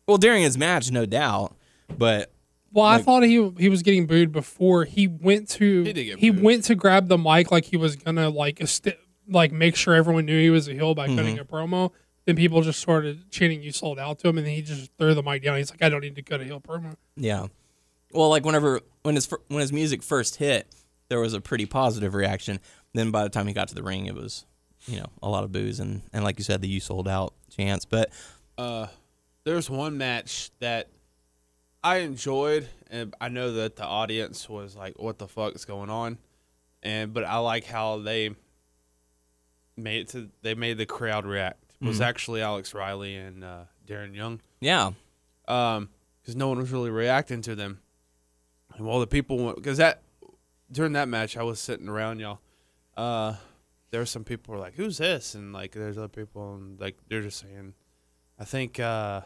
well 0.07 0.17
during 0.17 0.43
his 0.43 0.57
match, 0.57 0.91
no 0.91 1.05
doubt, 1.05 1.55
but 1.97 2.31
Well, 2.71 2.85
I 2.85 3.01
thought 3.01 3.23
he 3.23 3.49
he 3.57 3.69
was 3.69 3.81
getting 3.81 4.05
booed 4.05 4.31
before 4.31 4.83
he 4.85 5.07
went 5.07 5.49
to 5.51 5.83
He 5.83 5.93
did 5.93 6.03
get 6.03 6.19
booed. 6.21 6.43
went 6.43 6.63
to 6.65 6.75
grab 6.75 7.07
the 7.07 7.17
mic 7.17 7.51
like 7.51 7.65
he 7.65 7.77
was 7.77 7.95
gonna 7.95 8.29
like 8.29 8.61
esti- 8.61 8.93
like 9.27 9.51
make 9.51 9.75
sure 9.75 9.95
everyone 9.95 10.25
knew 10.25 10.39
he 10.39 10.49
was 10.49 10.67
a 10.67 10.73
heel 10.73 10.93
by 10.93 11.07
cutting 11.07 11.37
Mm-hmm. 11.37 11.41
a 11.41 11.45
promo. 11.45 11.91
Then 12.25 12.35
people 12.35 12.61
just 12.61 12.79
started 12.79 13.31
chanting 13.31 13.61
"You 13.63 13.71
sold 13.71 13.97
out" 13.99 14.19
to 14.19 14.27
him, 14.29 14.37
and 14.37 14.45
then 14.45 14.53
he 14.53 14.61
just 14.61 14.91
threw 14.97 15.13
the 15.13 15.23
mic 15.23 15.43
down. 15.43 15.57
He's 15.57 15.71
like, 15.71 15.81
"I 15.81 15.89
don't 15.89 16.01
need 16.01 16.15
to 16.15 16.21
cut 16.21 16.41
a 16.41 16.43
heel 16.43 16.61
promo." 16.61 16.95
Yeah. 17.15 17.47
Well, 18.13 18.29
like 18.29 18.45
whenever 18.45 18.81
when 19.03 19.15
his 19.15 19.27
when 19.47 19.61
his 19.61 19.73
music 19.73 20.03
first 20.03 20.35
hit, 20.35 20.67
there 21.09 21.19
was 21.19 21.33
a 21.33 21.41
pretty 21.41 21.65
positive 21.65 22.13
reaction. 22.13 22.59
Then 22.93 23.09
by 23.11 23.23
the 23.23 23.29
time 23.29 23.47
he 23.47 23.53
got 23.53 23.69
to 23.69 23.75
the 23.75 23.83
ring, 23.83 24.05
it 24.05 24.15
was 24.15 24.45
you 24.85 24.99
know 24.99 25.07
a 25.23 25.29
lot 25.29 25.43
of 25.43 25.51
booze 25.51 25.79
and 25.79 26.01
and 26.13 26.23
like 26.23 26.37
you 26.37 26.43
said, 26.43 26.61
the 26.61 26.67
you 26.67 26.79
sold 26.79 27.07
out 27.07 27.33
chance. 27.49 27.85
But 27.85 28.11
Uh, 28.57 28.87
there's 29.43 29.69
one 29.69 29.97
match 29.97 30.51
that 30.59 30.89
I 31.83 31.97
enjoyed, 31.97 32.69
and 32.91 33.15
I 33.19 33.29
know 33.29 33.53
that 33.53 33.77
the 33.77 33.85
audience 33.85 34.47
was 34.47 34.75
like, 34.75 34.99
"What 34.99 35.17
the 35.17 35.27
fuck 35.27 35.55
is 35.55 35.65
going 35.65 35.89
on?" 35.89 36.19
And 36.83 37.13
but 37.13 37.23
I 37.23 37.37
like 37.37 37.65
how 37.65 37.97
they 37.99 38.35
made 39.77 40.01
it 40.01 40.07
to 40.09 40.29
they 40.43 40.53
made 40.53 40.77
the 40.77 40.85
crowd 40.85 41.25
react. 41.25 41.70
Was 41.81 41.99
actually 41.99 42.41
Alex 42.41 42.73
Riley 42.75 43.15
and 43.15 43.43
uh, 43.43 43.63
Darren 43.87 44.15
Young, 44.15 44.39
yeah, 44.59 44.91
um, 45.47 45.89
because 46.21 46.35
no 46.35 46.47
one 46.47 46.59
was 46.59 46.71
really 46.71 46.91
reacting 46.91 47.41
to 47.41 47.55
them. 47.55 47.79
And 48.75 48.85
while 48.85 48.99
the 48.99 49.07
people, 49.07 49.53
because 49.53 49.77
that 49.77 50.03
during 50.71 50.93
that 50.93 51.07
match, 51.07 51.35
I 51.37 51.43
was 51.43 51.59
sitting 51.59 51.89
around 51.89 52.19
y'all. 52.19 52.39
Uh, 52.95 53.35
there 53.89 53.99
were 53.99 54.05
some 54.05 54.23
people 54.23 54.53
who 54.53 54.59
were 54.59 54.63
like, 54.63 54.75
"Who's 54.75 54.99
this?" 54.99 55.33
And 55.33 55.53
like, 55.53 55.71
there's 55.71 55.97
other 55.97 56.07
people, 56.07 56.53
and 56.55 56.79
like 56.79 56.97
they're 57.09 57.21
just 57.21 57.39
saying, 57.39 57.73
I 58.39 58.45
think 58.45 58.79
uh, 58.79 59.21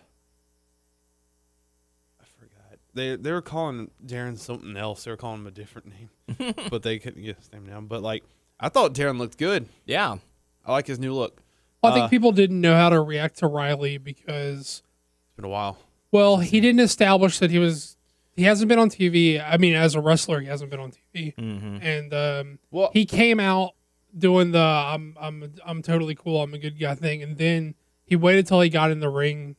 I 2.21 2.25
forgot. 2.39 2.79
They 2.93 3.15
they 3.15 3.31
were 3.31 3.41
calling 3.41 3.91
Darren 4.05 4.37
something 4.37 4.77
else. 4.77 5.03
They 5.03 5.11
were 5.11 5.17
calling 5.17 5.41
him 5.41 5.47
a 5.47 5.51
different 5.51 5.89
name, 5.89 6.53
but 6.69 6.83
they 6.83 6.99
couldn't 6.99 7.23
get 7.23 7.37
his 7.37 7.51
name 7.51 7.65
down. 7.65 7.87
But 7.87 8.01
like, 8.01 8.23
I 8.59 8.69
thought 8.69 8.93
Darren 8.93 9.17
looked 9.17 9.37
good. 9.37 9.67
Yeah. 9.85 10.17
I 10.65 10.71
like 10.71 10.87
his 10.87 10.97
new 10.97 11.13
look. 11.13 11.41
Well, 11.85 11.91
I 11.93 11.95
think 11.95 12.05
Uh, 12.05 12.09
people 12.09 12.31
didn't 12.31 12.59
know 12.61 12.75
how 12.75 12.89
to 12.89 12.99
react 13.01 13.37
to 13.39 13.47
Riley 13.47 13.97
because, 13.97 14.83
It's 15.27 15.35
been 15.35 15.45
a 15.45 15.49
while. 15.49 15.77
well, 16.11 16.37
he 16.37 16.59
didn't 16.61 16.81
establish 16.81 17.39
that 17.39 17.51
he 17.51 17.59
was. 17.59 17.97
He 18.35 18.43
hasn't 18.43 18.67
been 18.67 18.79
on 18.79 18.89
TV. 18.89 19.39
I 19.41 19.55
mean, 19.57 19.73
as 19.75 19.95
a 19.95 20.01
wrestler, 20.01 20.41
he 20.41 20.47
hasn't 20.47 20.69
been 20.69 20.79
on 20.79 20.91
TV, 20.91 21.33
Mm-hmm. 21.35 21.77
and 21.81 22.13
um, 22.13 22.59
Well, 22.71 22.89
he 22.93 23.05
came 23.05 23.39
out 23.39 23.71
doing 24.17 24.51
the 24.51 24.59
"I'm 24.59 25.15
I'm 25.19 25.53
I'm 25.65 25.81
totally 25.81 26.15
cool. 26.15 26.41
I'm 26.41 26.53
a 26.53 26.57
good 26.57 26.77
guy" 26.79 26.95
thing, 26.95 27.23
and 27.23 27.37
then 27.37 27.75
he 28.05 28.15
waited 28.15 28.45
till 28.47 28.59
he 28.61 28.69
got 28.69 28.91
in 28.91 28.99
the 28.99 29.09
ring, 29.09 29.55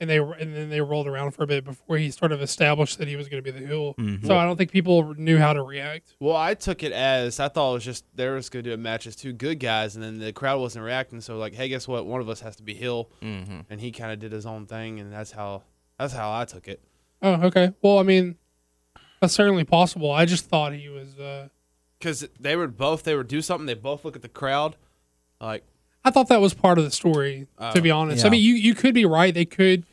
and 0.00 0.08
they 0.08 0.16
and 0.18 0.54
then 0.56 0.70
they 0.70 0.80
rolled 0.80 1.06
around 1.06 1.32
for 1.32 1.42
a 1.42 1.46
bit 1.46 1.64
before 1.64 1.98
he 1.98 2.10
sort 2.10 2.32
of 2.32 2.40
established 2.40 2.98
that 2.98 3.06
he 3.08 3.16
was 3.16 3.28
going 3.28 3.42
to 3.44 3.52
be 3.52 3.56
the 3.58 3.66
heel. 3.66 3.94
Mm-hmm. 3.94 4.26
So 4.26 4.36
I 4.36 4.44
don't 4.44 4.56
think 4.56 4.70
people 4.72 5.14
knew 5.14 5.36
how 5.38 5.52
to 5.52 5.62
react. 5.62 6.14
Well, 6.20 6.36
I 6.36 6.54
took 6.54 6.82
it 6.82 6.92
as 6.92 7.38
I 7.38 7.48
thought 7.48 7.70
it 7.70 7.74
was 7.74 7.84
just 7.84 8.04
they 8.14 8.28
were 8.28 8.38
just 8.38 8.50
gonna 8.50 8.62
do 8.62 8.72
a 8.72 8.76
match 8.78 9.06
as 9.06 9.14
two 9.14 9.32
good 9.32 9.60
guys, 9.60 9.94
and 9.94 10.02
then 10.02 10.18
the 10.18 10.32
crowd 10.32 10.58
wasn't 10.60 10.84
reacting. 10.84 11.20
So 11.20 11.36
like, 11.36 11.54
hey, 11.54 11.68
guess 11.68 11.86
what? 11.86 12.06
One 12.06 12.20
of 12.20 12.28
us 12.28 12.40
has 12.40 12.56
to 12.56 12.62
be 12.62 12.74
heel, 12.74 13.10
Mm-hmm. 13.22 13.60
and 13.68 13.80
he 13.80 13.92
kind 13.92 14.10
of 14.12 14.18
did 14.18 14.32
his 14.32 14.46
own 14.46 14.66
thing, 14.66 14.98
and 15.00 15.12
that's 15.12 15.32
how 15.32 15.64
that's 15.98 16.14
how 16.14 16.32
I 16.32 16.46
took 16.46 16.66
it. 16.66 16.82
Oh, 17.22 17.34
okay. 17.48 17.74
Well, 17.82 17.98
I 17.98 18.02
mean, 18.02 18.36
that's 19.20 19.34
certainly 19.34 19.64
possible. 19.64 20.10
I 20.10 20.24
just 20.24 20.46
thought 20.46 20.72
he 20.72 20.88
was. 20.88 21.18
Uh, 21.18 21.48
Because 21.98 22.26
they 22.40 22.56
would 22.56 22.78
both 22.78 23.02
they 23.02 23.14
would 23.14 23.28
do 23.28 23.42
something. 23.42 23.66
They 23.66 23.74
both 23.74 24.04
look 24.06 24.16
at 24.16 24.22
the 24.22 24.28
crowd, 24.30 24.76
like 25.40 25.64
I 26.02 26.10
thought 26.10 26.28
that 26.28 26.40
was 26.40 26.54
part 26.54 26.78
of 26.78 26.84
the 26.84 26.90
story. 26.90 27.46
to 27.58 27.72
Oh, 27.76 27.80
be 27.82 27.90
honest, 27.90 28.24
I 28.24 28.30
mean, 28.30 28.42
you 28.42 28.54
you 28.54 28.74
could 28.74 28.94
be 28.94 29.04
right. 29.04 29.34
They 29.34 29.44
could. 29.44 29.84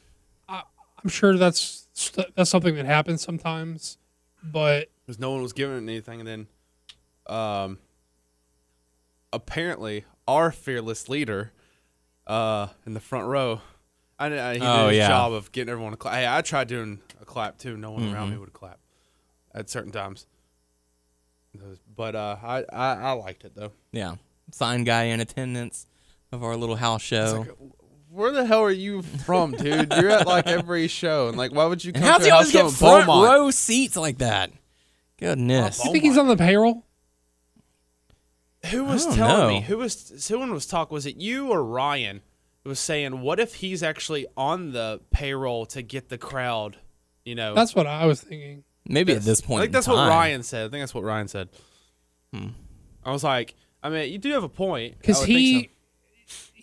I, 1.07 1.09
I'm 1.09 1.09
sure 1.09 1.37
that's 1.37 1.87
that's 2.35 2.49
something 2.49 2.75
that 2.75 2.85
happens 2.85 3.21
sometimes, 3.21 3.97
but 4.43 4.89
because 5.05 5.19
no 5.19 5.31
one 5.31 5.41
was 5.41 5.53
giving 5.53 5.77
anything, 5.77 6.19
and 6.19 6.27
then, 6.27 6.47
um, 7.35 7.79
apparently 9.33 10.05
our 10.27 10.51
fearless 10.51 11.07
leader, 11.09 11.51
uh, 12.27 12.67
in 12.85 12.93
the 12.93 12.99
front 12.99 13.27
row, 13.27 13.61
I, 14.19 14.27
I 14.39 14.53
he 14.53 14.59
did 14.59 14.67
Oh, 14.67 14.87
his 14.89 14.97
yeah. 14.97 15.07
job 15.07 15.33
of 15.33 15.51
getting 15.51 15.71
everyone 15.71 15.91
to 15.91 15.97
clap. 15.97 16.15
Hey, 16.15 16.27
I 16.27 16.41
tried 16.41 16.67
doing 16.67 16.99
a 17.21 17.25
clap 17.25 17.57
too. 17.57 17.77
No 17.77 17.91
one 17.91 18.03
around 18.13 18.27
Mm-hmm. 18.27 18.31
me 18.33 18.37
would 18.39 18.53
clap 18.53 18.79
at 19.53 19.69
certain 19.69 19.91
times. 19.91 20.27
But 21.95 22.15
uh, 22.15 22.37
I, 22.43 22.57
I 22.71 22.93
I 22.95 23.11
liked 23.13 23.43
it 23.45 23.55
though. 23.55 23.71
Yeah. 23.91 24.15
Sign 24.51 24.83
guy 24.83 25.03
in 25.05 25.19
attendance 25.19 25.87
of 26.31 26.43
our 26.43 26.55
little 26.55 26.75
house 26.75 27.01
show. 27.01 27.45
Where 28.17 28.31
the 28.31 28.45
hell 28.45 28.63
are 28.63 28.71
you 28.71 29.03
from, 29.03 29.51
dude? 29.51 29.93
You're 29.93 30.09
at 30.09 30.25
like 30.25 30.47
every 30.47 30.87
show, 30.87 31.27
and 31.27 31.37
like, 31.37 31.53
why 31.53 31.65
would 31.65 31.85
you 31.85 31.93
come 31.93 32.01
and 32.01 32.11
how's 32.11 32.21
to 32.21 32.25
he 32.25 32.31
always 32.31 32.51
get 32.51 32.71
front 32.71 33.05
Beaumont? 33.05 33.29
row 33.29 33.51
seats 33.51 33.95
like 33.95 34.17
that? 34.17 34.51
Goodness. 35.19 35.85
you 35.85 35.91
think 35.91 36.03
he's 36.03 36.17
on 36.17 36.27
the 36.27 36.35
payroll? 36.35 36.83
Who 38.71 38.85
was 38.85 39.05
don't 39.05 39.15
telling 39.15 39.47
me? 39.49 39.61
Who 39.61 39.77
was 39.77 40.13
someone 40.17 40.51
was 40.51 40.65
talk? 40.65 40.91
Was 40.91 41.05
it 41.05 41.17
you 41.17 41.49
or 41.49 41.63
Ryan? 41.63 42.21
Was 42.63 42.79
saying, 42.79 43.21
what 43.21 43.39
if 43.39 43.53
he's 43.55 43.83
actually 43.83 44.25
on 44.35 44.71
the 44.71 44.99
payroll 45.11 45.67
to 45.67 45.83
get 45.83 46.09
the 46.09 46.17
crowd? 46.17 46.77
You 47.23 47.35
know, 47.35 47.53
That's 47.53 47.75
what 47.75 47.85
I 47.85 48.07
was 48.07 48.21
thinking. 48.21 48.63
Maybe 48.87 49.13
at 49.13 49.21
this 49.21 49.41
point. 49.41 49.59
I 49.59 49.61
think 49.63 49.69
in 49.69 49.73
that's 49.73 49.87
what 49.87 49.95
time. 49.95 50.09
Ryan 50.09 50.43
said. 50.43 50.65
I 50.65 50.69
think 50.69 50.81
that's 50.81 50.93
what 50.93 51.03
Ryan 51.03 51.27
said. 51.27 51.49
Hmm. 52.33 52.47
I 53.05 53.11
was 53.11 53.23
like, 53.23 53.53
I 53.83 53.89
mean, 53.89 54.11
you 54.11 54.17
do 54.17 54.31
have 54.33 54.43
a 54.43 54.49
point 54.49 54.95
I 54.95 54.97
because 54.97 55.19
would 55.19 55.27
think 55.27 55.39
he 55.39 55.63
so. 55.63 55.69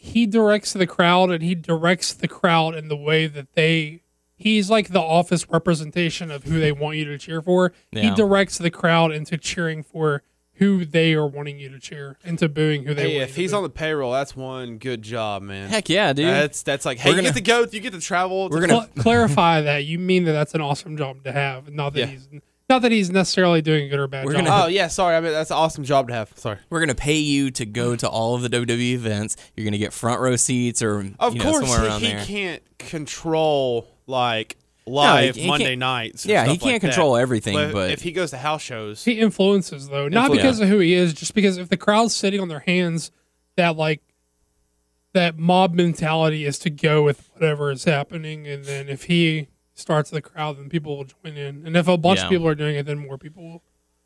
He 0.05 0.27
directs 0.27 0.73
the 0.75 0.87
crowd 0.87 1.31
and 1.31 1.43
he 1.43 1.55
directs 1.55 2.13
the 2.13 2.29
crowd 2.29 2.75
in 2.75 2.89
the 2.89 2.97
way 2.97 3.27
that 3.27 3.55
they 3.55 4.03
he's 4.37 4.69
like 4.69 4.89
the 4.89 5.01
office 5.01 5.49
representation 5.49 6.31
of 6.31 6.45
who 6.45 6.61
they 6.61 6.73
want 6.73 6.97
you 6.97 7.05
to 7.07 7.17
cheer 7.17 7.41
for 7.41 7.73
he 7.91 8.11
directs 8.11 8.59
the 8.59 8.71
crowd 8.71 9.13
into 9.13 9.39
cheering 9.39 9.83
for 9.83 10.23
who 10.59 10.85
they 10.85 11.15
are 11.15 11.27
wanting 11.27 11.59
you 11.59 11.69
to 11.71 11.81
cheer 11.81 12.17
into 12.25 12.49
booing 12.49 12.85
who 12.85 12.93
they 12.95 13.11
Hey, 13.13 13.19
want 13.19 13.23
if 13.23 13.29
you 13.31 13.35
to 13.37 13.41
he's 13.41 13.51
boo. 13.53 13.57
on 13.57 13.63
the 13.65 13.71
payroll, 13.71 14.13
that's 14.13 14.37
one 14.37 14.79
good 14.79 15.03
job, 15.03 15.43
man. 15.43 15.69
Heck 15.69 15.89
yeah, 15.89 16.13
dude. 16.13 16.27
That's 16.27 16.63
that's 16.63 16.85
like, 16.85 16.99
hey, 16.99 17.09
We're 17.11 17.17
you 17.17 17.23
gonna- 17.23 17.29
get 17.35 17.37
to 17.37 17.41
go, 17.43 17.67
you 17.73 17.81
get 17.81 17.93
to 17.95 18.01
travel. 18.01 18.49
We're 18.51 18.61
to- 18.61 18.67
gonna- 18.69 18.89
Cl- 18.95 19.03
clarify 19.03 19.63
that 19.63 19.85
you 19.87 19.99
mean 19.99 20.25
that 20.25 20.33
that's 20.33 20.55
an 20.55 20.61
awesome 20.61 20.97
job 20.97 21.25
to 21.25 21.33
have 21.33 21.73
not 21.73 21.95
that 21.95 22.01
Yeah. 22.01 22.07
he's 22.07 22.29
not 22.69 22.83
that 22.83 22.93
he's 22.93 23.11
necessarily 23.11 23.61
doing 23.63 23.87
a 23.87 23.89
good 23.89 23.99
or 24.01 24.07
bad 24.07 24.25
We're 24.25 24.33
job 24.33 24.45
gonna- 24.47 24.65
Oh 24.65 24.67
yeah, 24.69 24.89
sorry. 24.89 25.17
I 25.17 25.21
mean, 25.21 25.33
that's 25.33 25.51
an 25.51 25.57
awesome 25.57 25.85
job 25.85 26.09
to 26.09 26.15
have. 26.15 26.33
Sorry. 26.37 26.59
We're 26.71 26.81
gonna 26.81 26.95
pay 26.95 27.19
you 27.19 27.51
to 27.53 27.67
go 27.67 27.89
mm-hmm. 27.89 27.97
to 27.99 28.09
all 28.09 28.35
of 28.35 28.43
the 28.43 28.49
WWE 28.49 28.95
events. 28.95 29.37
You're 29.57 29.65
gonna 29.65 29.79
get 29.79 29.93
front 29.93 30.21
row 30.21 30.37
seats 30.37 30.81
or 30.83 31.01
Of 31.19 31.35
you 31.35 31.39
know, 31.41 31.51
course, 31.53 31.69
somewhere 31.69 31.89
around 31.89 32.01
he, 32.01 32.07
he 32.07 32.13
there. 32.15 32.25
can't 32.25 32.63
control 32.79 33.87
like 34.07 34.57
live 34.87 35.35
he- 35.35 35.43
he 35.43 35.49
Monday 35.49 35.65
can't- 35.67 35.79
nights. 35.81 36.25
and 36.25 36.31
yeah, 36.31 36.45
he 36.45 36.51
stuff 36.55 36.63
like 36.63 36.71
can't 36.73 36.83
that. 36.83 36.89
control 36.89 37.17
everything, 37.17 37.73
but- 37.73 37.91
if 37.91 38.03
he 38.03 38.13
goes 38.13 38.31
to 38.31 38.39
house 38.39 38.63
shows, 38.63 39.05
he 39.05 39.19
influences 39.21 39.89
though 39.89 40.09
not 40.09 40.31
Influ- 40.31 40.37
because 40.37 40.61
of 40.61 40.69
who 40.69 40.79
he 40.79 40.95
is 40.95 41.13
just 41.13 41.35
because 41.35 41.59
if 41.59 41.69
the 41.69 41.77
crowd's 41.77 42.15
sitting 42.15 42.41
on 42.41 42.49
their 42.49 42.61
hands 42.61 43.11
that 43.57 43.77
like 43.77 44.03
that 45.13 45.39
mob 45.39 45.75
mentality 45.75 46.45
is 46.45 46.59
to 46.59 46.71
go 46.71 47.03
with 47.03 47.31
whatever 47.35 47.71
is 47.71 47.85
happening 47.85 48.47
and 48.49 48.65
then 48.65 48.89
if 48.89 49.05
he 49.05 49.47
starts 49.75 50.11
the 50.11 50.23
crowd 50.23 50.57
then 50.59 50.69
people 50.69 50.97
will 50.97 51.05
join 51.05 51.37
in 51.37 51.67
and 51.67 51.77
if 51.77 51.89
a 51.89 51.97
bunch 51.97 52.19
Yeah. 52.21 52.25
of 52.27 52.31
people 52.31 52.47
are 52.49 52.55
doing 52.55 52.77
it 52.77 52.87
then 52.87 52.99
more 52.99 53.19
people 53.19 53.43
will 53.43 53.63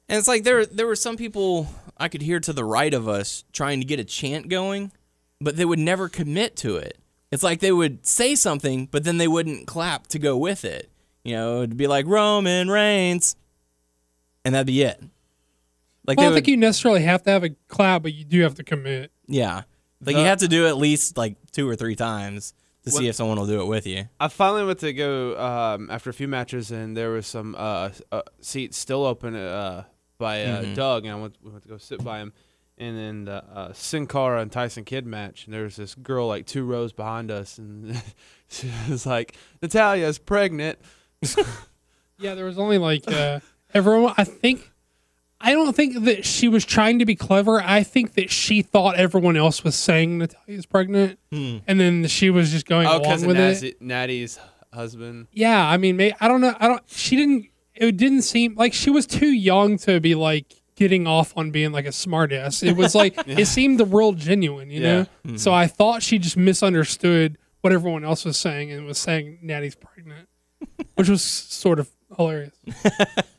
And 0.09 0.19
it's 0.19 0.29
like 0.29 0.45
there 0.45 0.65
there 0.65 0.87
were 0.87 0.97
some 0.97 1.17
people 1.17 1.69
I 1.99 2.09
could 2.09 2.23
hear 2.23 2.41
to 2.41 2.53
the 2.53 2.65
right 2.65 2.95
of 2.95 3.07
us 3.09 3.45
trying 3.53 3.81
to 3.81 3.87
get 3.87 3.99
a 4.01 4.05
chant 4.05 4.49
going, 4.49 4.93
but 5.41 5.57
they 5.57 5.65
would 5.65 5.79
never 5.81 6.09
commit 6.09 6.57
to 6.59 6.77
it. 6.77 6.97
It's 7.31 7.43
like 7.43 7.61
they 7.61 7.73
would 7.73 8.07
say 8.07 8.35
something, 8.35 8.87
but 8.87 9.05
then 9.05 9.19
they 9.19 9.29
wouldn't 9.29 9.67
clap 9.67 10.07
to 10.09 10.19
go 10.19 10.37
with 10.39 10.65
it. 10.65 10.89
You 11.25 11.35
know, 11.35 11.59
it'd 11.59 11.77
be 11.77 11.87
like 11.89 12.07
Roman 12.07 12.71
Reigns, 12.71 13.37
and 14.45 14.55
that'd 14.55 14.67
be 14.67 14.81
it. 14.83 15.03
Like 16.07 16.17
well, 16.17 16.27
I 16.27 16.29
don't 16.31 16.35
think 16.37 16.49
you 16.49 16.57
necessarily 16.57 17.03
have 17.03 17.23
to 17.25 17.31
have 17.31 17.45
a 17.45 17.51
clap 17.69 18.03
but 18.05 18.15
you 18.15 18.25
do 18.25 18.41
have 18.43 18.55
to 18.55 18.65
commit 18.65 19.11
yeah. 19.27 19.63
Like 20.01 20.15
The- 20.15 20.21
you 20.23 20.27
have 20.27 20.39
to 20.39 20.49
do 20.49 20.67
at 20.67 20.79
least 20.79 21.17
like 21.19 21.37
two 21.53 21.69
or 21.69 21.77
three 21.77 21.97
times 21.97 22.55
to 22.89 22.95
What- 22.95 23.01
see 23.01 23.09
if 23.09 23.15
someone 23.17 23.39
will 23.39 23.47
do 23.47 23.61
it 23.61 23.67
with 23.67 23.87
you. 23.87 24.09
I 24.19 24.29
finally 24.29 24.65
went 24.65 24.79
to 24.81 24.93
go 24.93 25.39
um, 25.39 25.91
after 25.91 26.11
a 26.11 26.13
few 26.15 26.29
matches, 26.29 26.71
and 26.71 26.97
there 26.97 27.11
was 27.11 27.27
some 27.27 27.55
uh, 27.57 27.91
uh, 28.13 28.23
seats 28.41 28.77
still 28.79 29.05
open 29.05 29.35
uh, 29.37 29.85
by 30.19 30.45
uh, 30.45 30.63
Mhm. 30.63 30.75
Doug, 30.75 31.05
and 31.05 31.15
I 31.15 31.21
went, 31.21 31.37
we 31.43 31.51
went 31.51 31.63
to 31.65 31.69
go 31.69 31.79
sit 31.79 32.03
by 32.03 32.19
him. 32.19 32.33
And 32.81 32.97
then 32.97 33.25
the 33.25 33.45
uh, 33.45 33.73
Sin 33.73 34.07
Cara 34.07 34.41
and 34.41 34.53
Tyson 34.53 34.85
Kidd 34.85 35.05
match, 35.05 35.45
and 35.47 35.53
there 35.55 35.65
was 35.65 35.75
this 35.77 35.97
girl 35.97 36.29
like 36.29 36.47
two 36.47 36.65
rows 36.65 36.93
behind 36.93 37.31
us, 37.31 37.59
and 37.59 38.01
she 38.49 38.71
was 38.89 39.05
like, 39.05 39.35
"Natalya's 39.61 40.19
pregnant." 40.19 40.79
yeah 42.21 42.35
there 42.35 42.45
was 42.45 42.59
only 42.59 42.79
like 42.79 43.11
uh 43.11 43.41
everyone 43.75 44.15
i 44.17 44.25
think 44.25 44.71
i 45.41 45.53
don't 45.53 45.75
think 45.75 46.05
that 46.05 46.25
she 46.25 46.49
was 46.49 46.65
trying 46.65 46.99
to 46.99 47.05
be 47.07 47.15
clever 47.15 47.61
i 47.63 47.83
think 47.83 48.15
that 48.15 48.31
she 48.31 48.63
thought 48.63 48.97
everyone 48.97 49.37
else 49.37 49.63
was 49.65 49.75
saying 49.75 50.19
natalya's 50.19 50.67
pregnant 50.67 51.19
Hmm. 51.33 51.59
and 51.67 51.79
then 51.81 52.07
she 52.07 52.31
was 52.31 52.51
just 52.51 52.67
going 52.67 52.87
Oh, 52.87 52.99
along 53.01 53.27
with 53.27 53.37
it 53.63 53.81
Natty's 53.83 54.39
husband. 54.73 55.27
Yeah, 55.33 55.67
I 55.67 55.77
mean, 55.79 55.97
may, 55.97 56.13
I 56.21 56.29
don't 56.29 56.41
know. 56.43 56.55
I 56.61 56.69
don't. 56.69 56.83
She 56.87 57.17
didn't. 57.17 57.47
It 57.75 57.97
didn't 57.97 58.23
seem 58.23 58.55
like 58.55 58.73
she 58.75 58.91
was 58.91 59.07
too 59.07 59.29
young 59.29 59.79
to 59.79 59.99
be 60.01 60.15
like 60.15 60.55
getting 60.77 61.07
off 61.07 61.35
on 61.37 61.51
being 61.51 61.73
like 61.73 61.87
a 61.87 61.91
smartass. 61.91 62.63
It 62.63 62.77
was 62.77 62.95
like 62.95 63.15
it 63.27 63.47
seemed 63.47 63.81
the 63.81 63.87
real 63.87 64.13
genuine, 64.13 64.71
you 64.71 64.81
know. 64.81 65.07
Yeah. 65.25 65.37
So 65.37 65.53
I 65.55 65.67
thought 65.67 66.03
she 66.03 66.19
just 66.19 66.37
misunderstood 66.37 67.39
what 67.63 67.73
everyone 67.73 68.05
else 68.05 68.25
was 68.27 68.37
saying 68.37 68.71
and 68.73 68.87
was 68.87 68.99
saying 68.99 69.39
Natty's 69.43 69.75
pregnant, 69.75 70.29
which 70.95 71.09
was 71.09 71.23
sort 71.23 71.79
of 71.79 71.89
hilarious. 72.17 72.55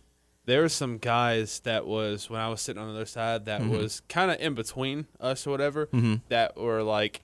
there 0.50 0.62
were 0.62 0.70
some 0.70 0.98
guys 0.98 1.60
that 1.62 1.86
was 1.86 2.30
when 2.30 2.42
I 2.42 2.50
was 2.50 2.62
sitting 2.62 2.82
on 2.82 2.90
the 2.90 2.96
other 2.96 3.06
side 3.06 3.46
that 3.46 3.62
Mm-hmm. 3.62 3.72
was 3.78 4.02
kind 4.10 4.32
of 4.32 4.40
in 4.42 4.54
between 4.56 5.06
us 5.20 5.46
or 5.48 5.52
whatever 5.52 5.88
that 6.30 6.58
were 6.58 6.84
like 6.84 7.22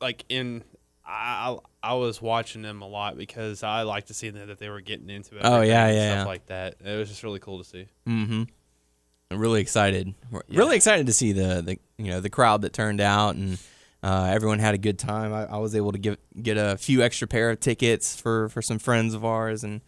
like 0.00 0.24
in 0.28 0.62
I 1.04 1.56
I 1.82 1.94
was 1.94 2.20
watching 2.20 2.62
them 2.62 2.82
a 2.82 2.86
lot 2.88 3.16
because 3.16 3.62
I 3.62 3.82
like 3.82 4.06
to 4.06 4.14
see 4.14 4.30
them 4.30 4.48
that 4.48 4.58
they 4.58 4.68
were 4.68 4.80
getting 4.80 5.08
into 5.08 5.36
it. 5.36 5.42
Oh, 5.44 5.60
yeah, 5.62 5.88
yeah, 5.88 6.10
stuff 6.12 6.18
yeah. 6.18 6.24
like 6.24 6.46
that. 6.46 6.74
It 6.84 6.96
was 6.96 7.08
just 7.08 7.22
really 7.22 7.38
cool 7.38 7.58
to 7.58 7.64
see. 7.64 7.86
Mm-hmm. 8.08 8.42
I'm 9.30 9.38
really 9.38 9.60
excited. 9.60 10.14
We're 10.30 10.42
Really 10.48 10.76
excited 10.76 11.06
to 11.06 11.12
see 11.12 11.32
the, 11.32 11.62
the 11.62 11.78
you 11.98 12.10
know 12.10 12.20
the 12.20 12.30
crowd 12.30 12.62
that 12.62 12.72
turned 12.72 13.00
out 13.00 13.36
and 13.36 13.58
uh, 14.02 14.28
everyone 14.30 14.58
had 14.58 14.74
a 14.74 14.78
good 14.78 14.98
time. 14.98 15.32
I, 15.32 15.46
I 15.46 15.58
was 15.58 15.74
able 15.74 15.92
to 15.92 15.98
give 15.98 16.18
get 16.40 16.56
a 16.58 16.76
few 16.76 17.02
extra 17.02 17.26
pair 17.28 17.50
of 17.50 17.60
tickets 17.60 18.20
for, 18.20 18.48
for 18.48 18.60
some 18.62 18.78
friends 18.78 19.14
of 19.14 19.24
ours 19.24 19.64
and 19.64 19.80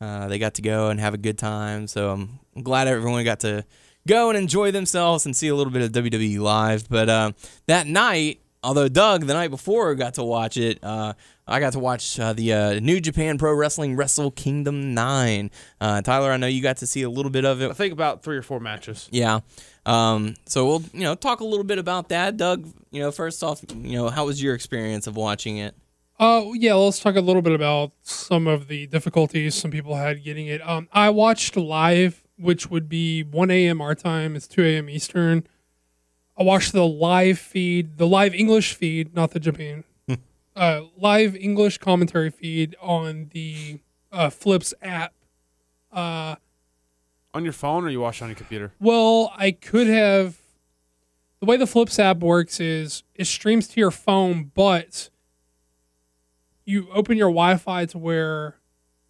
uh, 0.00 0.28
they 0.28 0.38
got 0.38 0.54
to 0.54 0.62
go 0.62 0.88
and 0.88 0.98
have 0.98 1.14
a 1.14 1.18
good 1.18 1.38
time. 1.38 1.86
So 1.86 2.10
I'm 2.10 2.62
glad 2.62 2.88
everyone 2.88 3.22
got 3.24 3.40
to 3.40 3.64
go 4.06 4.30
and 4.30 4.38
enjoy 4.38 4.70
themselves 4.70 5.26
and 5.26 5.36
see 5.36 5.48
a 5.48 5.54
little 5.54 5.72
bit 5.72 5.82
of 5.82 5.92
WWE 5.92 6.38
live. 6.40 6.88
But 6.88 7.08
uh, 7.08 7.32
that 7.66 7.86
night, 7.86 8.40
although 8.62 8.88
Doug 8.88 9.26
the 9.26 9.34
night 9.34 9.50
before 9.50 9.94
got 9.94 10.14
to 10.14 10.24
watch 10.24 10.56
it, 10.56 10.82
uh, 10.82 11.12
I 11.46 11.60
got 11.60 11.72
to 11.72 11.78
watch 11.78 12.18
uh, 12.18 12.32
the 12.32 12.52
uh, 12.52 12.80
New 12.80 13.00
Japan 13.00 13.36
Pro 13.36 13.52
Wrestling 13.52 13.96
Wrestle 13.96 14.30
Kingdom 14.30 14.94
Nine. 14.94 15.50
Uh, 15.80 16.00
Tyler, 16.00 16.30
I 16.30 16.36
know 16.36 16.46
you 16.46 16.62
got 16.62 16.78
to 16.78 16.86
see 16.86 17.02
a 17.02 17.10
little 17.10 17.30
bit 17.30 17.44
of 17.44 17.60
it. 17.60 17.70
I 17.70 17.74
think 17.74 17.92
about 17.92 18.22
three 18.22 18.36
or 18.36 18.42
four 18.42 18.60
matches. 18.60 19.08
Yeah. 19.10 19.40
Um, 19.84 20.34
so 20.46 20.66
we'll 20.66 20.84
you 20.92 21.00
know 21.00 21.14
talk 21.14 21.40
a 21.40 21.44
little 21.44 21.64
bit 21.64 21.78
about 21.78 22.10
that, 22.10 22.36
Doug. 22.36 22.68
You 22.90 23.00
know, 23.00 23.10
first 23.10 23.42
off, 23.42 23.64
you 23.74 23.96
know, 23.96 24.08
how 24.08 24.26
was 24.26 24.42
your 24.42 24.54
experience 24.54 25.06
of 25.06 25.16
watching 25.16 25.58
it? 25.58 25.74
Uh, 26.20 26.50
yeah, 26.52 26.74
let's 26.74 27.00
talk 27.00 27.16
a 27.16 27.20
little 27.22 27.40
bit 27.40 27.54
about 27.54 27.92
some 28.02 28.46
of 28.46 28.68
the 28.68 28.86
difficulties 28.88 29.54
some 29.54 29.70
people 29.70 29.96
had 29.96 30.22
getting 30.22 30.46
it. 30.48 30.60
Um, 30.60 30.86
I 30.92 31.08
watched 31.08 31.56
live, 31.56 32.22
which 32.38 32.68
would 32.70 32.90
be 32.90 33.22
1 33.22 33.50
a.m. 33.50 33.80
our 33.80 33.94
time. 33.94 34.36
It's 34.36 34.46
2 34.46 34.62
a.m. 34.62 34.90
Eastern. 34.90 35.46
I 36.36 36.42
watched 36.42 36.72
the 36.72 36.86
live 36.86 37.38
feed, 37.38 37.96
the 37.96 38.06
live 38.06 38.34
English 38.34 38.74
feed, 38.74 39.14
not 39.14 39.30
the 39.30 39.40
Japan, 39.40 39.84
uh, 40.54 40.82
live 40.94 41.34
English 41.36 41.78
commentary 41.78 42.28
feed 42.30 42.76
on 42.82 43.30
the 43.32 43.80
uh, 44.12 44.28
Flipps 44.28 44.74
app. 44.82 45.14
Uh, 45.90 46.36
On 47.32 47.44
your 47.44 47.54
phone 47.54 47.84
or 47.84 47.88
you 47.88 48.00
watch 48.00 48.20
it 48.20 48.24
on 48.24 48.28
your 48.28 48.36
computer? 48.36 48.72
well, 48.78 49.32
I 49.38 49.52
could 49.52 49.86
have. 49.86 50.36
The 51.40 51.46
way 51.46 51.56
the 51.56 51.64
Flipps 51.64 51.98
app 51.98 52.18
works 52.18 52.60
is 52.60 53.04
it 53.14 53.24
streams 53.24 53.68
to 53.68 53.80
your 53.80 53.90
phone, 53.90 54.50
but 54.54 55.08
you 56.70 56.88
open 56.92 57.16
your 57.18 57.28
Wi-Fi 57.30 57.86
to 57.86 57.98
where 57.98 58.56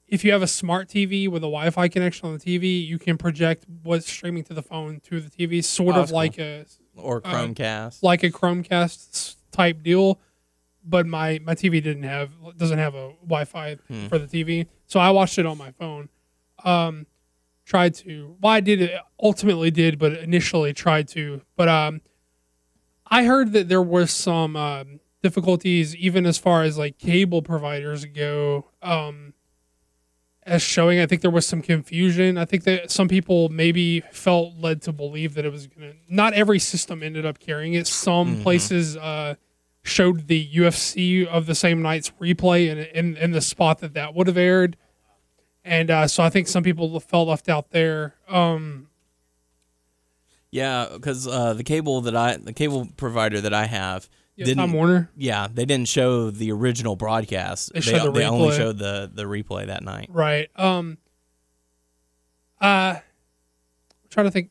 if 0.08 0.24
you 0.24 0.32
have 0.32 0.42
a 0.42 0.46
smart 0.48 0.88
TV 0.88 1.28
with 1.28 1.42
a 1.44 1.46
Wi-Fi 1.56 1.88
connection 1.88 2.26
on 2.28 2.36
the 2.36 2.40
TV, 2.40 2.84
you 2.84 2.98
can 2.98 3.16
project 3.16 3.64
what's 3.82 4.10
streaming 4.10 4.42
to 4.44 4.54
the 4.54 4.62
phone 4.62 5.00
to 5.08 5.20
the 5.20 5.30
TV, 5.30 5.62
sort 5.62 5.94
Oh, 5.96 6.00
of 6.02 6.10
like 6.10 6.38
a 6.38 6.66
Or 6.96 7.20
Uh, 7.24 7.30
Chromecast. 7.32 8.02
like 8.02 8.22
a 8.24 8.30
Chromecast 8.30 9.36
type 9.52 9.82
deal. 9.82 10.18
But 10.82 11.06
my 11.06 11.38
my 11.44 11.54
TV 11.54 11.82
didn't 11.82 12.04
have 12.04 12.30
doesn't 12.56 12.78
have 12.78 12.94
a 12.94 13.12
Wi-Fi 13.22 13.76
Hmm. 13.88 14.06
for 14.08 14.18
the 14.18 14.26
TV, 14.26 14.66
so 14.86 14.98
I 14.98 15.10
watched 15.10 15.38
it 15.38 15.44
on 15.46 15.58
my 15.58 15.72
phone. 15.72 16.08
Um, 16.64 17.06
tried 17.66 17.94
to. 17.96 18.36
Well, 18.40 18.52
I 18.52 18.60
did 18.60 18.80
it. 18.80 18.92
Ultimately, 19.22 19.70
did, 19.70 19.98
but 19.98 20.12
initially 20.14 20.72
tried 20.72 21.06
to. 21.08 21.42
But 21.54 21.68
um, 21.68 22.00
I 23.06 23.24
heard 23.24 23.52
that 23.52 23.68
there 23.68 23.82
was 23.82 24.10
some 24.10 24.56
um, 24.56 24.99
difficulties, 25.22 25.94
even 25.96 26.26
as 26.26 26.38
far 26.38 26.62
as 26.62 26.78
like 26.78 26.98
cable 26.98 27.42
providers 27.42 28.04
go. 28.04 28.66
Um, 28.82 29.34
as 30.44 30.62
showing, 30.62 30.98
I 30.98 31.06
think 31.06 31.22
there 31.22 31.30
was 31.30 31.46
some 31.46 31.62
confusion. 31.62 32.38
I 32.38 32.44
think 32.44 32.64
that 32.64 32.90
some 32.90 33.08
people 33.08 33.50
maybe 33.50 34.00
felt 34.10 34.56
led 34.56 34.82
to 34.82 34.92
believe 34.92 35.34
that 35.34 35.44
it 35.44 35.52
was 35.52 35.66
gonna. 35.66 35.92
Not 36.08 36.32
every 36.32 36.58
system 36.58 37.02
ended 37.02 37.26
up 37.26 37.38
carrying 37.38 37.74
it. 37.74 37.86
Some 37.86 38.42
places 38.42 38.96
uh, 38.96 39.34
showed 39.82 40.28
the 40.28 40.48
UFC 40.48 41.26
of 41.26 41.46
the 41.46 41.54
same 41.54 41.82
night's 41.82 42.10
replay 42.20 42.68
in 42.68 42.78
in, 42.78 43.16
in 43.16 43.30
the 43.32 43.40
spot 43.40 43.78
that 43.80 43.94
that 43.94 44.14
would 44.14 44.26
have 44.26 44.38
aired, 44.38 44.76
and 45.64 45.90
uh, 45.90 46.08
so 46.08 46.22
I 46.22 46.30
think 46.30 46.48
some 46.48 46.62
people 46.62 46.98
felt 47.00 47.28
left 47.28 47.48
out 47.48 47.70
there. 47.70 48.14
Um, 48.28 48.88
Yeah, 50.50 50.88
because 50.92 51.28
uh, 51.28 51.54
the 51.54 51.62
cable 51.62 52.00
that 52.00 52.16
I, 52.16 52.36
the 52.36 52.52
cable 52.52 52.88
provider 52.96 53.40
that 53.40 53.54
I 53.54 53.66
have, 53.66 54.08
yeah, 54.40 54.46
didn't. 54.46 54.58
Time 54.58 54.72
Warner, 54.72 55.10
Yeah, 55.16 55.48
they 55.52 55.64
didn't 55.64 55.88
show 55.88 56.30
the 56.30 56.50
original 56.52 56.96
broadcast. 56.96 57.72
They 57.72 57.80
showed 57.80 58.06
the 58.06 58.12
they 58.12 58.24
only 58.24 58.56
showed 58.56 58.78
the 58.78 59.10
the 59.12 59.24
replay 59.24 59.66
that 59.66 59.82
night. 59.82 60.08
right? 60.12 60.48
Um, 60.56 60.98
uh, 62.60 62.96
I'm 62.96 63.02
trying 64.10 64.26
to 64.26 64.30
think. 64.30 64.50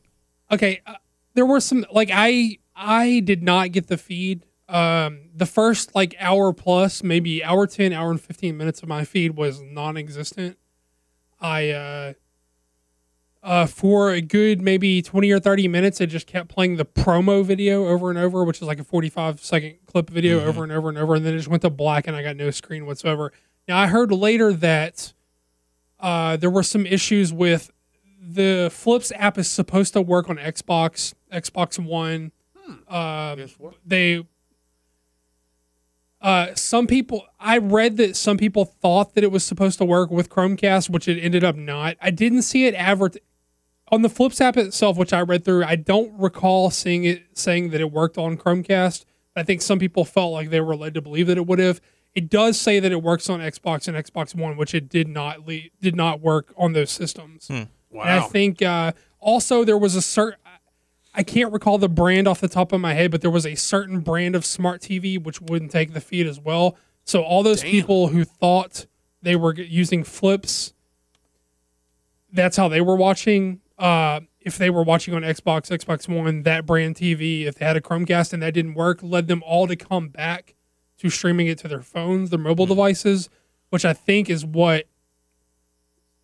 Okay, 0.50 0.80
uh, 0.86 0.94
there 1.34 1.46
were 1.46 1.60
some 1.60 1.84
like 1.92 2.10
I 2.12 2.58
I 2.74 3.20
did 3.20 3.42
not 3.42 3.72
get 3.72 3.88
the 3.88 3.98
feed. 3.98 4.46
Um, 4.68 5.30
the 5.34 5.46
first 5.46 5.94
like 5.94 6.14
hour 6.18 6.52
plus, 6.52 7.02
maybe 7.02 7.42
hour 7.42 7.66
ten, 7.66 7.92
hour 7.92 8.10
and 8.10 8.20
fifteen 8.20 8.56
minutes 8.56 8.82
of 8.82 8.88
my 8.88 9.04
feed 9.04 9.36
was 9.36 9.60
non-existent. 9.60 10.56
I 11.40 11.70
uh, 11.70 12.12
uh, 13.42 13.66
for 13.66 14.10
a 14.10 14.20
good 14.20 14.60
maybe 14.60 15.00
twenty 15.02 15.30
or 15.30 15.40
thirty 15.40 15.66
minutes, 15.66 16.00
it 16.00 16.08
just 16.08 16.26
kept 16.26 16.48
playing 16.48 16.76
the 16.76 16.84
promo 16.84 17.44
video 17.44 17.88
over 17.88 18.10
and 18.10 18.18
over, 18.18 18.44
which 18.44 18.58
is 18.58 18.62
like 18.62 18.78
a 18.78 18.84
forty-five 18.84 19.40
second 19.40 19.76
clip 19.86 20.10
video 20.10 20.44
over 20.44 20.62
and 20.62 20.72
over 20.72 20.88
and 20.88 20.98
over, 20.98 21.14
and 21.14 21.24
then 21.24 21.34
it 21.34 21.38
just 21.38 21.48
went 21.48 21.62
to 21.62 21.70
black, 21.70 22.06
and 22.06 22.16
I 22.16 22.22
got 22.22 22.36
no 22.36 22.50
screen 22.50 22.86
whatsoever. 22.86 23.32
Now 23.66 23.78
I 23.78 23.86
heard 23.86 24.12
later 24.12 24.52
that 24.52 25.12
uh, 25.98 26.36
there 26.36 26.50
were 26.50 26.62
some 26.62 26.84
issues 26.84 27.32
with 27.32 27.70
the 28.20 28.70
Flipps 28.70 29.12
app 29.16 29.38
is 29.38 29.48
supposed 29.48 29.94
to 29.94 30.02
work 30.02 30.28
on 30.28 30.36
Xbox, 30.36 31.14
Xbox 31.32 31.78
One. 31.78 32.32
Um, 32.88 33.38
Guess 33.38 33.56
they 33.84 34.24
uh, 36.20 36.54
some 36.54 36.86
people 36.86 37.26
I 37.40 37.56
read 37.58 37.96
that 37.96 38.14
some 38.16 38.36
people 38.36 38.66
thought 38.66 39.14
that 39.14 39.24
it 39.24 39.32
was 39.32 39.42
supposed 39.44 39.78
to 39.78 39.84
work 39.84 40.10
with 40.10 40.28
Chromecast, 40.28 40.90
which 40.90 41.08
it 41.08 41.18
ended 41.18 41.42
up 41.42 41.56
not. 41.56 41.96
I 42.02 42.10
didn't 42.10 42.42
see 42.42 42.66
it 42.66 42.74
advert 42.74 43.16
on 43.90 44.02
the 44.02 44.08
Flipps 44.08 44.40
app 44.40 44.56
itself, 44.56 44.96
which 44.96 45.12
I 45.12 45.20
read 45.20 45.44
through. 45.44 45.64
I 45.64 45.76
don't 45.76 46.12
recall 46.18 46.70
seeing 46.70 47.04
it 47.04 47.24
saying 47.34 47.70
that 47.70 47.80
it 47.80 47.90
worked 47.90 48.18
on 48.18 48.36
Chromecast. 48.36 49.04
I 49.36 49.42
think 49.42 49.62
some 49.62 49.78
people 49.78 50.04
felt 50.04 50.32
like 50.32 50.50
they 50.50 50.60
were 50.60 50.76
led 50.76 50.94
to 50.94 51.00
believe 51.00 51.26
that 51.28 51.38
it 51.38 51.46
would 51.46 51.58
have. 51.58 51.80
It 52.14 52.28
does 52.28 52.60
say 52.60 52.80
that 52.80 52.90
it 52.90 53.02
works 53.02 53.30
on 53.30 53.40
Xbox 53.40 53.86
and 53.86 53.96
Xbox 53.96 54.34
One, 54.34 54.56
which 54.56 54.74
it 54.74 54.88
did 54.88 55.08
not 55.08 55.46
le- 55.46 55.70
did 55.80 55.94
not 55.94 56.20
work 56.20 56.52
on 56.56 56.72
those 56.72 56.90
systems. 56.90 57.48
Wow. 57.90 58.02
And 58.02 58.10
I 58.10 58.20
think 58.20 58.62
uh, 58.62 58.92
also 59.20 59.64
there 59.64 59.78
was 59.78 59.94
a 59.94 60.02
certain, 60.02 60.38
I 61.14 61.22
can't 61.22 61.52
recall 61.52 61.78
the 61.78 61.88
brand 61.88 62.26
off 62.26 62.40
the 62.40 62.48
top 62.48 62.72
of 62.72 62.80
my 62.80 62.94
head, 62.94 63.10
but 63.10 63.20
there 63.20 63.30
was 63.30 63.46
a 63.46 63.54
certain 63.54 64.00
brand 64.00 64.34
of 64.34 64.44
smart 64.44 64.80
TV 64.80 65.22
which 65.22 65.40
wouldn't 65.40 65.70
take 65.70 65.92
the 65.92 66.00
feed 66.00 66.26
as 66.26 66.40
well. 66.40 66.76
So 67.04 67.22
all 67.22 67.42
those 67.42 67.62
Damn. 67.62 67.70
people 67.70 68.08
who 68.08 68.24
thought 68.24 68.86
they 69.22 69.36
were 69.36 69.54
using 69.54 70.04
Flipps, 70.04 70.72
that's 72.32 72.56
how 72.56 72.68
they 72.68 72.80
were 72.80 72.96
watching. 72.96 73.60
Uh, 73.80 74.20
if 74.40 74.58
they 74.58 74.70
were 74.70 74.82
watching 74.82 75.14
on 75.14 75.22
Xbox, 75.22 75.70
Xbox 75.70 76.08
One, 76.08 76.42
that 76.42 76.66
brand 76.66 76.96
TV, 76.96 77.46
if 77.46 77.56
they 77.56 77.64
had 77.64 77.76
a 77.76 77.80
Chromecast 77.80 78.32
and 78.32 78.42
that 78.42 78.54
didn't 78.54 78.74
work, 78.74 79.00
led 79.02 79.26
them 79.26 79.42
all 79.44 79.66
to 79.66 79.76
come 79.76 80.08
back 80.08 80.54
to 80.98 81.08
streaming 81.08 81.46
it 81.46 81.58
to 81.58 81.68
their 81.68 81.80
phones, 81.80 82.30
their 82.30 82.38
mobile 82.38 82.66
devices, 82.66 83.30
which 83.70 83.84
I 83.84 83.92
think 83.94 84.28
is 84.28 84.44
what 84.44 84.86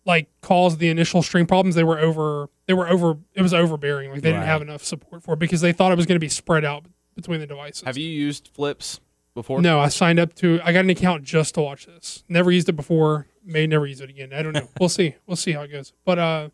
like 0.05 0.29
caused 0.41 0.79
the 0.79 0.89
initial 0.89 1.21
stream 1.21 1.45
problems. 1.45 1.75
They 1.75 1.83
were 1.83 1.99
over. 1.99 2.49
They 2.65 2.73
were 2.73 2.87
over. 2.87 3.17
It 3.33 3.41
was 3.41 3.53
overbearing. 3.53 4.11
Like 4.11 4.21
they 4.21 4.31
didn't 4.31 4.45
have 4.45 4.61
enough 4.61 4.83
support 4.83 5.23
for 5.23 5.33
it 5.33 5.39
because 5.39 5.61
they 5.61 5.73
thought 5.73 5.91
it 5.91 5.95
was 5.95 6.05
going 6.05 6.15
to 6.15 6.19
be 6.19 6.29
spread 6.29 6.63
out 6.63 6.85
between 7.15 7.39
the 7.39 7.47
devices. 7.47 7.83
Have 7.83 7.97
you 7.97 8.07
used 8.07 8.49
Flipps 8.55 8.99
before? 9.33 9.61
No, 9.61 9.79
I 9.79 9.89
signed 9.89 10.19
up 10.19 10.33
to. 10.35 10.59
I 10.63 10.71
got 10.73 10.81
an 10.81 10.89
account 10.89 11.23
just 11.23 11.55
to 11.55 11.61
watch 11.61 11.85
this. 11.85 12.23
Never 12.29 12.51
used 12.51 12.69
it 12.69 12.73
before. 12.73 13.27
May 13.43 13.67
never 13.67 13.85
use 13.85 14.01
it 14.01 14.09
again. 14.09 14.31
I 14.33 14.41
don't 14.41 14.53
know. 14.53 14.69
we'll 14.79 14.89
see. 14.89 15.15
We'll 15.25 15.37
see 15.37 15.51
how 15.51 15.61
it 15.61 15.71
goes. 15.71 15.93
But 16.05 16.19
uh, 16.19 16.49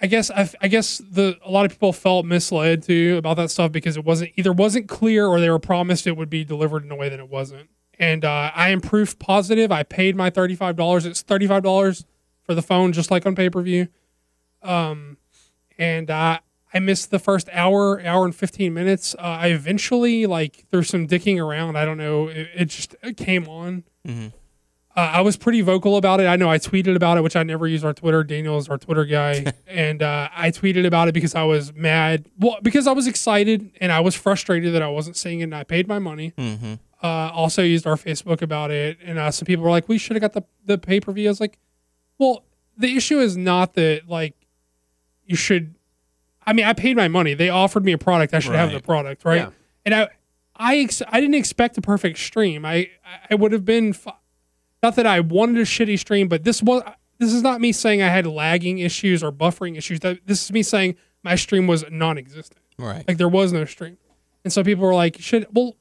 I 0.00 0.06
guess 0.06 0.30
I, 0.30 0.48
I 0.60 0.68
guess 0.68 0.98
the 0.98 1.38
a 1.44 1.50
lot 1.50 1.64
of 1.66 1.72
people 1.72 1.92
felt 1.92 2.24
misled 2.24 2.82
too 2.84 3.16
about 3.18 3.36
that 3.38 3.50
stuff 3.50 3.72
because 3.72 3.96
it 3.96 4.04
wasn't 4.04 4.32
either 4.36 4.52
wasn't 4.52 4.88
clear 4.88 5.26
or 5.26 5.40
they 5.40 5.50
were 5.50 5.58
promised 5.58 6.06
it 6.06 6.16
would 6.16 6.30
be 6.30 6.44
delivered 6.44 6.84
in 6.84 6.90
a 6.92 6.96
way 6.96 7.08
that 7.08 7.18
it 7.18 7.28
wasn't. 7.28 7.68
And 7.98 8.24
uh, 8.24 8.52
I 8.54 8.68
am 8.68 8.80
proof 8.80 9.18
positive. 9.18 9.72
I 9.72 9.82
paid 9.82 10.14
my 10.14 10.30
thirty 10.30 10.54
five 10.54 10.76
dollars. 10.76 11.04
It's 11.04 11.22
thirty 11.22 11.46
five 11.48 11.62
dollars 11.64 12.04
for 12.44 12.54
the 12.54 12.62
phone, 12.62 12.92
just 12.92 13.10
like 13.10 13.26
on 13.26 13.34
pay 13.34 13.50
per 13.50 13.60
view. 13.60 13.88
Um, 14.62 15.16
and 15.78 16.10
uh, 16.10 16.38
I 16.72 16.78
missed 16.80 17.10
the 17.10 17.18
first 17.18 17.48
hour, 17.52 18.00
hour 18.04 18.24
and 18.24 18.34
fifteen 18.34 18.74
minutes. 18.74 19.14
Uh, 19.18 19.22
I 19.40 19.48
eventually 19.48 20.26
like 20.26 20.64
through 20.70 20.84
some 20.84 21.06
dicking 21.08 21.42
around. 21.44 21.76
I 21.76 21.84
don't 21.84 21.98
know. 21.98 22.28
It, 22.28 22.48
it 22.54 22.64
just 22.66 22.94
it 23.02 23.16
came 23.16 23.48
on. 23.48 23.84
Mhm. 24.06 24.32
Uh, 24.98 25.12
I 25.12 25.20
was 25.20 25.36
pretty 25.36 25.60
vocal 25.60 25.96
about 25.96 26.18
it. 26.18 26.26
I 26.26 26.34
know 26.34 26.50
I 26.50 26.58
tweeted 26.58 26.96
about 26.96 27.18
it, 27.18 27.22
which 27.22 27.36
I 27.36 27.44
never 27.44 27.68
use 27.68 27.84
our 27.84 27.92
Twitter. 27.92 28.24
Daniel 28.24 28.58
is 28.58 28.68
our 28.68 28.78
Twitter 28.78 29.04
guy, 29.04 29.52
and 29.68 30.02
uh, 30.02 30.28
I 30.34 30.50
tweeted 30.50 30.84
about 30.84 31.06
it 31.06 31.12
because 31.12 31.36
I 31.36 31.44
was 31.44 31.72
mad. 31.72 32.28
Well, 32.36 32.58
because 32.62 32.88
I 32.88 32.92
was 32.92 33.06
excited 33.06 33.70
and 33.80 33.92
I 33.92 34.00
was 34.00 34.16
frustrated 34.16 34.74
that 34.74 34.82
I 34.82 34.88
wasn't 34.88 35.16
seeing 35.16 35.38
it, 35.38 35.44
and 35.44 35.54
I 35.54 35.62
paid 35.62 35.86
my 35.86 36.00
money. 36.00 36.32
Mm-hmm. 36.36 36.74
Uh, 37.00 37.06
also 37.32 37.62
used 37.62 37.86
our 37.86 37.94
Facebook 37.94 38.42
about 38.42 38.72
it, 38.72 38.98
and 39.00 39.20
uh, 39.20 39.30
some 39.30 39.46
people 39.46 39.62
were 39.62 39.70
like, 39.70 39.88
"We 39.88 39.98
should 39.98 40.16
have 40.16 40.20
got 40.20 40.32
the 40.32 40.42
the 40.66 40.78
pay 40.78 40.98
per 40.98 41.12
view." 41.12 41.28
I 41.28 41.30
was 41.30 41.40
like, 41.40 41.60
"Well, 42.18 42.42
the 42.76 42.96
issue 42.96 43.20
is 43.20 43.36
not 43.36 43.74
that 43.74 44.08
like 44.08 44.34
you 45.26 45.36
should." 45.36 45.76
I 46.44 46.52
mean, 46.52 46.64
I 46.64 46.72
paid 46.72 46.96
my 46.96 47.06
money. 47.06 47.34
They 47.34 47.50
offered 47.50 47.84
me 47.84 47.92
a 47.92 47.98
product. 47.98 48.34
I 48.34 48.40
should 48.40 48.56
have 48.56 48.72
the 48.72 48.80
product, 48.80 49.24
right? 49.24 49.42
Yeah. 49.42 49.50
And 49.84 49.94
I, 49.94 50.08
I, 50.56 50.78
ex- 50.78 51.02
I 51.06 51.20
didn't 51.20 51.36
expect 51.36 51.78
a 51.78 51.82
perfect 51.82 52.18
stream. 52.18 52.64
I, 52.64 52.90
I 53.30 53.36
would 53.36 53.52
have 53.52 53.64
been, 53.64 53.94
not 54.82 54.96
that 54.96 55.06
I 55.06 55.20
wanted 55.20 55.58
a 55.58 55.64
shitty 55.64 55.98
stream, 55.98 56.28
but 56.28 56.44
this 56.44 56.62
was. 56.62 56.82
This 57.18 57.32
is 57.34 57.42
not 57.42 57.60
me 57.60 57.72
saying 57.72 58.00
I 58.00 58.06
had 58.08 58.28
lagging 58.28 58.78
issues 58.78 59.24
or 59.24 59.32
buffering 59.32 59.76
issues. 59.76 59.98
That 60.00 60.20
this 60.26 60.44
is 60.44 60.52
me 60.52 60.62
saying 60.62 60.94
my 61.24 61.34
stream 61.34 61.66
was 61.66 61.84
non-existent. 61.90 62.60
Right. 62.78 63.04
Like 63.08 63.16
there 63.18 63.28
was 63.28 63.52
no 63.52 63.64
stream. 63.64 63.98
And 64.44 64.52
so 64.52 64.62
people 64.62 64.84
were 64.86 64.94
like, 64.94 65.16
should 65.18 65.46
well 65.52 65.74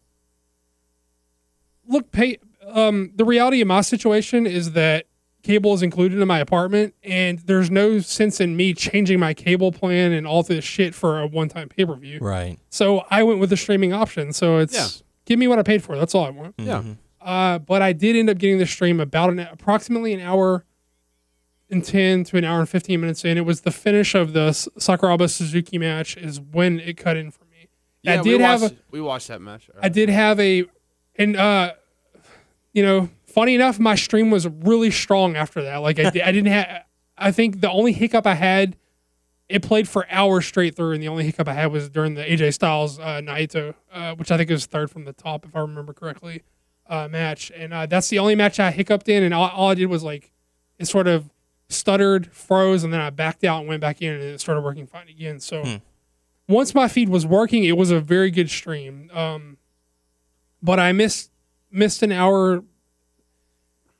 look 1.87 2.11
pay 2.11 2.37
um 2.67 3.11
the 3.15 3.23
reality 3.23 3.61
of 3.61 3.67
my 3.67 3.81
situation 3.81 4.45
is 4.45 4.71
that 4.73 5.05
cable 5.43 5.73
is 5.73 5.81
included 5.81 6.19
in 6.19 6.27
my 6.27 6.39
apartment 6.39 6.93
and 7.03 7.39
there's 7.39 7.71
no 7.71 7.99
sense 7.99 8.41
in 8.41 8.57
me 8.57 8.73
changing 8.73 9.19
my 9.19 9.33
cable 9.33 9.71
plan 9.71 10.11
and 10.11 10.27
all 10.27 10.43
this 10.43 10.65
shit 10.65 10.93
for 10.93 11.19
a 11.21 11.27
one 11.27 11.47
time 11.47 11.69
pay 11.69 11.85
per 11.85 11.95
view. 11.95 12.19
Right. 12.19 12.57
So 12.69 13.05
I 13.09 13.23
went 13.23 13.39
with 13.39 13.49
the 13.51 13.57
streaming 13.57 13.93
option. 13.93 14.33
So 14.33 14.57
it's 14.57 14.73
Yeah. 14.75 14.87
give 15.25 15.39
me 15.39 15.47
what 15.47 15.59
I 15.59 15.63
paid 15.63 15.83
for. 15.83 15.95
That's 15.97 16.13
all 16.15 16.25
I 16.25 16.31
want. 16.31 16.55
Yeah. 16.57 16.83
Uh, 17.27 17.59
but 17.59 17.81
I 17.81 17.91
did 17.91 18.15
end 18.15 18.29
up 18.29 18.37
getting 18.37 18.57
the 18.57 18.65
stream 18.65 19.01
about 19.01 19.29
an 19.29 19.39
approximately 19.39 20.13
an 20.13 20.21
hour 20.21 20.63
and 21.69 21.83
10 21.83 22.23
to 22.23 22.37
an 22.37 22.45
hour 22.45 22.61
and 22.61 22.69
15 22.69 23.01
minutes 23.01 23.25
in. 23.25 23.37
It 23.37 23.45
was 23.45 23.61
the 23.61 23.71
finish 23.71 24.15
of 24.15 24.31
the 24.31 24.51
Sakuraba 24.51 25.29
Suzuki 25.29 25.77
match 25.77 26.15
is 26.15 26.39
when 26.39 26.79
it 26.79 26.95
cut 26.95 27.17
in 27.17 27.29
for 27.31 27.43
me. 27.43 27.67
I 28.07 28.13
Yeah, 28.13 28.23
did 28.23 28.37
we 28.37 28.43
have 28.43 28.61
watched, 28.61 28.73
a, 28.73 28.77
we 28.91 29.01
watched 29.01 29.27
that 29.27 29.41
match. 29.41 29.69
I 29.81 29.89
did 29.89 30.07
have 30.07 30.39
a 30.39 30.63
and 31.17 31.35
uh 31.35 31.73
you 32.71 32.81
know, 32.83 33.09
funny 33.25 33.55
enough, 33.55 33.77
my 33.77 33.95
stream 33.95 34.31
was 34.31 34.47
really 34.47 34.89
strong 34.91 35.35
after 35.35 35.63
that. 35.63 35.77
Like 35.77 35.99
I, 35.99 36.09
di- 36.11 36.21
I 36.21 36.31
didn't 36.31 36.51
have. 36.51 36.83
I 37.17 37.31
think 37.31 37.59
the 37.59 37.69
only 37.69 37.91
hiccup 37.91 38.25
I 38.25 38.35
had, 38.35 38.77
it 39.49 39.63
played 39.63 39.89
for 39.89 40.05
hours 40.09 40.45
straight 40.45 40.75
through, 40.75 40.93
and 40.93 41.03
the 41.03 41.07
only 41.07 41.25
hiccup 41.25 41.47
I 41.49 41.53
had 41.53 41.71
was 41.71 41.89
during 41.89 42.13
the 42.13 42.23
AJ 42.23 42.53
Styles 42.53 42.99
uh, 42.99 43.19
Naito, 43.23 43.73
uh, 43.91 44.13
which 44.15 44.31
I 44.31 44.37
think 44.37 44.49
was 44.49 44.65
third 44.65 44.91
from 44.91 45.05
the 45.05 45.13
top, 45.13 45.43
if 45.45 45.55
I 45.55 45.59
remember 45.59 45.91
correctly, 45.91 46.43
uh, 46.89 47.07
match. 47.07 47.51
And 47.55 47.73
uh, 47.73 47.85
that's 47.85 48.09
the 48.09 48.19
only 48.19 48.35
match 48.35 48.59
I 48.59 48.71
hiccuped 48.71 49.09
in, 49.09 49.23
and 49.23 49.33
all, 49.33 49.49
all 49.49 49.69
I 49.69 49.75
did 49.75 49.87
was 49.87 50.03
like, 50.03 50.31
it 50.79 50.87
sort 50.87 51.07
of 51.07 51.29
stuttered, 51.69 52.31
froze, 52.31 52.83
and 52.83 52.93
then 52.93 53.01
I 53.01 53.09
backed 53.09 53.43
out 53.43 53.59
and 53.59 53.67
went 53.67 53.81
back 53.81 54.01
in, 54.01 54.13
and 54.13 54.23
it 54.23 54.39
started 54.39 54.61
working 54.61 54.87
fine 54.87 55.09
again. 55.09 55.39
So 55.39 55.63
once 56.47 56.73
my 56.73 56.87
feed 56.87 57.09
was 57.09 57.25
working, 57.25 57.63
it 57.65 57.75
was 57.75 57.91
a 57.91 57.99
very 57.99 58.31
good 58.31 58.49
stream. 58.49 59.09
Um, 59.13 59.57
but 60.61 60.79
I 60.79 60.91
missed 60.91 61.31
missed 61.69 62.01
an 62.03 62.11
hour, 62.11 62.63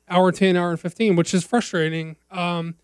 hour 0.07 0.31
ten, 0.31 0.55
hour 0.55 0.71
and 0.71 0.79
fifteen, 0.79 1.15
which 1.15 1.33
is 1.33 1.43
frustrating. 1.43 2.15
Um, 2.31 2.75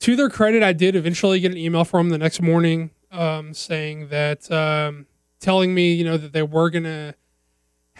to 0.00 0.16
their 0.16 0.28
credit, 0.28 0.62
I 0.62 0.72
did 0.72 0.96
eventually 0.96 1.38
get 1.40 1.52
an 1.52 1.58
email 1.58 1.84
from 1.84 2.08
them 2.08 2.18
the 2.18 2.24
next 2.24 2.42
morning 2.42 2.90
um, 3.12 3.54
saying 3.54 4.08
that, 4.08 4.50
um, 4.50 5.06
telling 5.38 5.74
me, 5.74 5.92
you 5.92 6.04
know, 6.04 6.16
that 6.16 6.32
they 6.32 6.42
were 6.42 6.70
gonna 6.70 7.14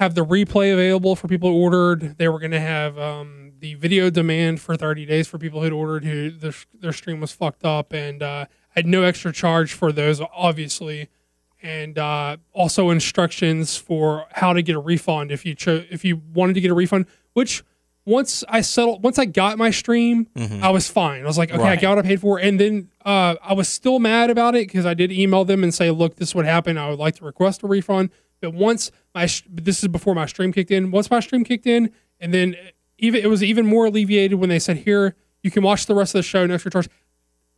have 0.00 0.14
the 0.14 0.24
replay 0.24 0.72
available 0.72 1.14
for 1.14 1.28
people 1.28 1.50
who 1.50 1.56
ordered. 1.62 2.16
They 2.18 2.26
were 2.28 2.40
gonna 2.40 2.58
have 2.60 2.98
um, 2.98 3.52
the 3.60 3.74
video 3.74 4.10
demand 4.10 4.60
for 4.60 4.76
30 4.76 5.06
days 5.06 5.28
for 5.28 5.38
people 5.38 5.62
who'd 5.62 5.72
ordered 5.72 6.04
who 6.04 6.30
their, 6.30 6.54
their 6.80 6.92
stream 6.92 7.20
was 7.20 7.30
fucked 7.32 7.64
up, 7.64 7.92
and 7.92 8.22
uh, 8.22 8.46
I 8.48 8.78
had 8.78 8.86
no 8.86 9.02
extra 9.02 9.32
charge 9.32 9.72
for 9.74 9.92
those, 9.92 10.20
obviously 10.34 11.08
and 11.62 11.98
uh, 11.98 12.38
also 12.54 12.88
instructions 12.88 13.76
for 13.76 14.24
how 14.32 14.54
to 14.54 14.62
get 14.62 14.74
a 14.74 14.78
refund 14.80 15.30
if 15.30 15.44
you 15.44 15.54
cho- 15.54 15.84
if 15.90 16.06
you 16.06 16.18
wanted 16.32 16.54
to 16.54 16.60
get 16.62 16.70
a 16.70 16.74
refund. 16.74 17.04
Which 17.34 17.62
once 18.06 18.42
I 18.48 18.62
settled, 18.62 19.02
once 19.02 19.18
I 19.18 19.26
got 19.26 19.58
my 19.58 19.70
stream, 19.70 20.26
I 20.64 20.70
was 20.70 20.88
fine. 20.88 21.22
I 21.22 21.26
was 21.26 21.36
like, 21.36 21.50
okay, 21.50 21.62
I 21.62 21.76
got 21.76 21.96
what 21.96 22.04
I 22.06 22.08
paid 22.08 22.20
for, 22.22 22.38
and 22.38 22.58
then 22.58 22.88
uh, 23.04 23.34
I 23.42 23.52
was 23.52 23.68
still 23.68 23.98
mad 23.98 24.30
about 24.30 24.54
it 24.54 24.68
because 24.68 24.86
I 24.86 24.94
did 24.94 25.12
email 25.12 25.44
them 25.44 25.62
and 25.62 25.72
say, 25.74 25.90
look, 25.90 26.16
this 26.16 26.28
is 26.30 26.34
what 26.34 26.46
happened. 26.46 26.78
I 26.78 26.88
would 26.88 26.98
like 26.98 27.16
to 27.16 27.24
request 27.26 27.62
a 27.62 27.66
refund. 27.66 28.08
But 28.40 28.54
once 28.54 28.90
my 29.14 29.28
this 29.48 29.82
is 29.82 29.88
before 29.88 30.14
my 30.14 30.26
stream 30.26 30.52
kicked 30.52 30.70
in. 30.70 30.90
Once 30.90 31.10
my 31.10 31.20
stream 31.20 31.44
kicked 31.44 31.66
in, 31.66 31.90
and 32.18 32.32
then 32.32 32.56
even 32.98 33.22
it 33.22 33.28
was 33.28 33.42
even 33.42 33.66
more 33.66 33.86
alleviated 33.86 34.38
when 34.38 34.48
they 34.48 34.58
said, 34.58 34.78
here 34.78 35.16
you 35.42 35.50
can 35.50 35.62
watch 35.62 35.86
the 35.86 35.94
rest 35.94 36.14
of 36.14 36.18
the 36.18 36.22
show, 36.22 36.44
no 36.46 36.54
extra 36.54 36.70
charge 36.70 36.88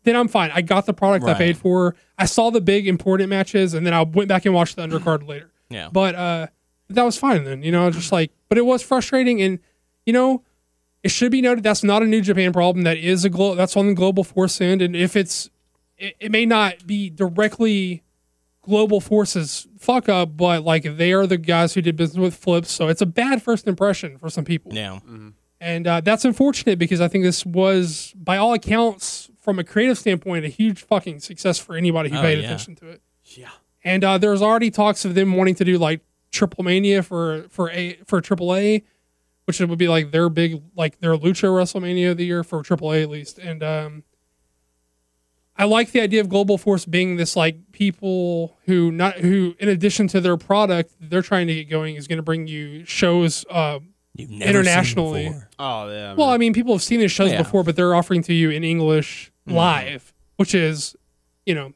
then 0.05 0.16
I'm 0.16 0.29
fine. 0.29 0.51
I 0.53 0.62
got 0.62 0.87
the 0.87 0.95
product 0.95 1.25
I 1.27 1.35
paid 1.35 1.57
for. 1.57 1.95
I 2.18 2.27
saw 2.27 2.51
the 2.51 2.61
big 2.61 2.88
important 2.88 3.29
matches, 3.29 3.75
and 3.75 3.87
then 3.87 3.95
I 3.95 4.03
went 4.03 4.29
back 4.29 4.45
and 4.45 4.55
watched 4.55 4.77
the 4.77 4.87
undercard 4.87 5.27
later. 5.27 5.51
Yeah. 5.71 5.90
But 5.92 6.14
uh, 6.14 6.47
that 6.90 7.03
was 7.05 7.16
fine 7.16 7.45
then. 7.45 7.62
You 7.62 7.73
know, 7.73 7.90
just 7.90 8.12
like, 8.12 8.33
but 8.49 8.59
it 8.59 8.66
was 8.66 8.83
frustrating, 8.83 9.40
and 9.40 9.59
you 10.05 10.12
know, 10.12 10.42
it 11.03 11.11
should 11.11 11.33
be 11.33 11.40
noted 11.40 11.62
that's 11.62 11.85
not 11.85 12.03
a 12.03 12.07
New 12.07 12.21
Japan 12.21 12.53
problem. 12.53 12.85
That 12.85 12.97
is 12.97 13.25
a 13.25 13.31
glo- 13.31 13.55
that's 13.55 13.77
on 13.77 13.87
the 13.87 13.95
global 13.95 14.25
force 14.25 14.61
end, 14.61 14.83
and 14.83 14.97
if 14.97 15.14
it's, 15.14 15.51
it, 15.97 16.16
it 16.18 16.33
may 16.33 16.47
not 16.47 16.87
be 16.87 17.09
directly 17.09 18.02
global 18.62 19.01
forces 19.01 19.66
fuck 19.79 20.09
up, 20.09 20.37
but 20.37 20.62
like 20.64 20.85
they 20.96 21.12
are 21.12 21.27
the 21.27 21.37
guys 21.38 21.75
who 21.75 21.83
did 21.83 21.96
business 21.96 22.18
with 22.18 22.35
Flipps, 22.40 22.66
so 22.70 22.88
it's 22.88 23.03
a 23.03 23.07
bad 23.07 23.42
first 23.42 23.66
impression 23.66 24.18
for 24.18 24.31
some 24.31 24.44
people. 24.44 24.72
Yeah. 24.75 24.98
And 25.61 25.87
uh, 25.87 26.01
that's 26.01 26.25
unfortunate 26.25 26.79
because 26.79 27.01
I 27.01 27.07
think 27.07 27.22
this 27.22 27.46
was, 27.46 28.12
by 28.16 28.37
all 28.37 28.53
accounts, 28.53 29.31
from 29.40 29.59
a 29.61 29.64
creative 29.64 29.96
standpoint, 29.96 30.44
a 30.44 30.48
huge 30.48 30.83
fucking 30.83 31.20
success 31.20 31.59
for 31.59 31.77
anybody 31.77 32.11
who 32.11 32.18
Oh, 32.18 32.22
paid 32.22 32.38
yeah. 32.38 32.44
attention 32.46 32.75
to 32.77 32.88
it. 32.88 33.03
Yeah. 33.25 33.51
And 33.85 34.03
uh, 34.05 34.18
there's 34.18 34.42
already 34.42 34.70
talks 34.72 35.05
of 35.05 35.14
them 35.14 35.35
wanting 35.35 35.55
to 35.57 35.64
do 35.64 35.79
like 35.79 36.01
Triple 36.33 36.64
Mania 36.64 37.03
for 37.03 37.44
for 37.48 37.70
a 37.70 37.94
for 38.07 38.20
Triple 38.20 38.55
A, 38.55 38.83
which 39.44 39.61
would 39.61 39.77
be 39.79 39.88
like 39.88 40.11
their 40.12 40.29
big 40.29 40.62
like 40.77 40.98
their 41.01 41.16
Lucha 41.16 41.48
WrestleMania 41.48 42.12
of 42.12 42.16
the 42.16 42.25
year 42.25 42.42
for 42.44 42.62
AAA 42.62 43.03
at 43.03 43.11
least. 43.11 43.38
And 43.38 43.62
um, 43.62 44.03
I 45.57 45.65
like 45.65 45.93
the 45.93 46.01
idea 46.01 46.21
of 46.21 46.29
Global 46.29 46.57
Force 46.59 46.85
being 46.87 47.17
this 47.17 47.37
like 47.37 47.73
people 47.73 48.57
who 48.67 48.91
not 48.91 49.17
who 49.19 49.55
in 49.59 49.69
addition 49.69 50.09
to 50.09 50.21
their 50.21 50.37
product 50.37 50.95
they're 50.99 51.23
trying 51.23 51.47
to 51.47 51.55
get 51.55 51.69
going 51.69 51.97
is 51.97 52.09
going 52.09 52.17
to 52.19 52.23
bring 52.23 52.47
you 52.47 52.85
shows. 52.85 53.45
Uh, 53.51 53.81
You've 54.15 54.31
never 54.31 54.51
Internationally. 54.51 55.25
Seen 55.25 55.33
before. 55.33 55.49
Oh 55.59 55.91
yeah. 55.91 56.15
well. 56.15 56.29
I 56.31 56.37
mean, 56.38 56.53
people 56.53 56.75
have 56.75 56.83
seen 56.83 57.01
these 57.01 57.12
shows 57.12 57.31
Yeah. 57.33 57.38
before, 57.43 57.65
but 57.65 57.77
they're 57.77 57.95
offering 57.95 58.23
to 58.25 58.33
you 58.35 58.51
in 58.51 58.65
English 58.65 59.31
live, 59.47 60.12
which 60.37 60.55
is, 60.55 60.97
you 61.47 61.55
know, 61.55 61.73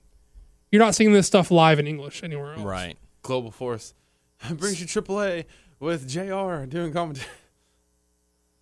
you're 0.71 0.83
not 0.83 0.95
seeing 0.95 1.13
this 1.13 1.27
stuff 1.27 1.51
live 1.51 1.79
in 1.79 1.87
English 1.87 2.23
anywhere 2.23 2.53
else. 2.55 2.63
Right. 2.63 2.97
Global 3.23 3.51
Force 3.51 3.95
brings 4.51 4.81
you 4.81 4.87
AAA 4.87 5.45
with 5.81 6.07
JR 6.09 6.65
doing 6.67 6.93
commentary. 6.93 7.27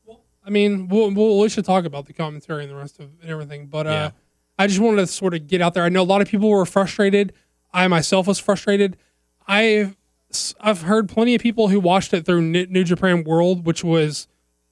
Well, 0.04 0.20
I 0.44 0.50
mean, 0.50 0.88
we'll, 0.88 1.10
we'll 1.12 1.38
we 1.40 1.48
should 1.48 1.64
talk 1.64 1.84
about 1.84 2.06
the 2.06 2.12
commentary 2.12 2.62
and 2.62 2.70
the 2.70 2.76
rest 2.76 3.00
of 3.00 3.10
and 3.22 3.30
everything, 3.30 3.66
but 3.66 3.86
uh, 3.86 3.90
Yeah. 3.90 4.10
I 4.58 4.66
just 4.66 4.80
wanted 4.80 4.98
to 5.02 5.06
sort 5.06 5.34
of 5.34 5.46
get 5.48 5.60
out 5.60 5.74
there. 5.74 5.82
I 5.84 5.88
know 5.88 6.02
a 6.02 6.04
lot 6.04 6.20
of 6.22 6.28
people 6.28 6.48
were 6.48 6.64
frustrated. 6.66 7.32
I 7.72 7.88
myself 7.88 8.26
was 8.26 8.38
frustrated. 8.38 8.96
I've 9.48 9.96
I've 10.60 10.82
heard 10.82 11.08
plenty 11.08 11.34
of 11.34 11.40
people 11.40 11.68
who 11.68 11.78
watched 11.80 12.12
it 12.14 12.24
through 12.26 12.42
New 12.42 12.84
Japan 12.84 13.24
World, 13.24 13.66
which 13.66 13.82
was 13.84 14.26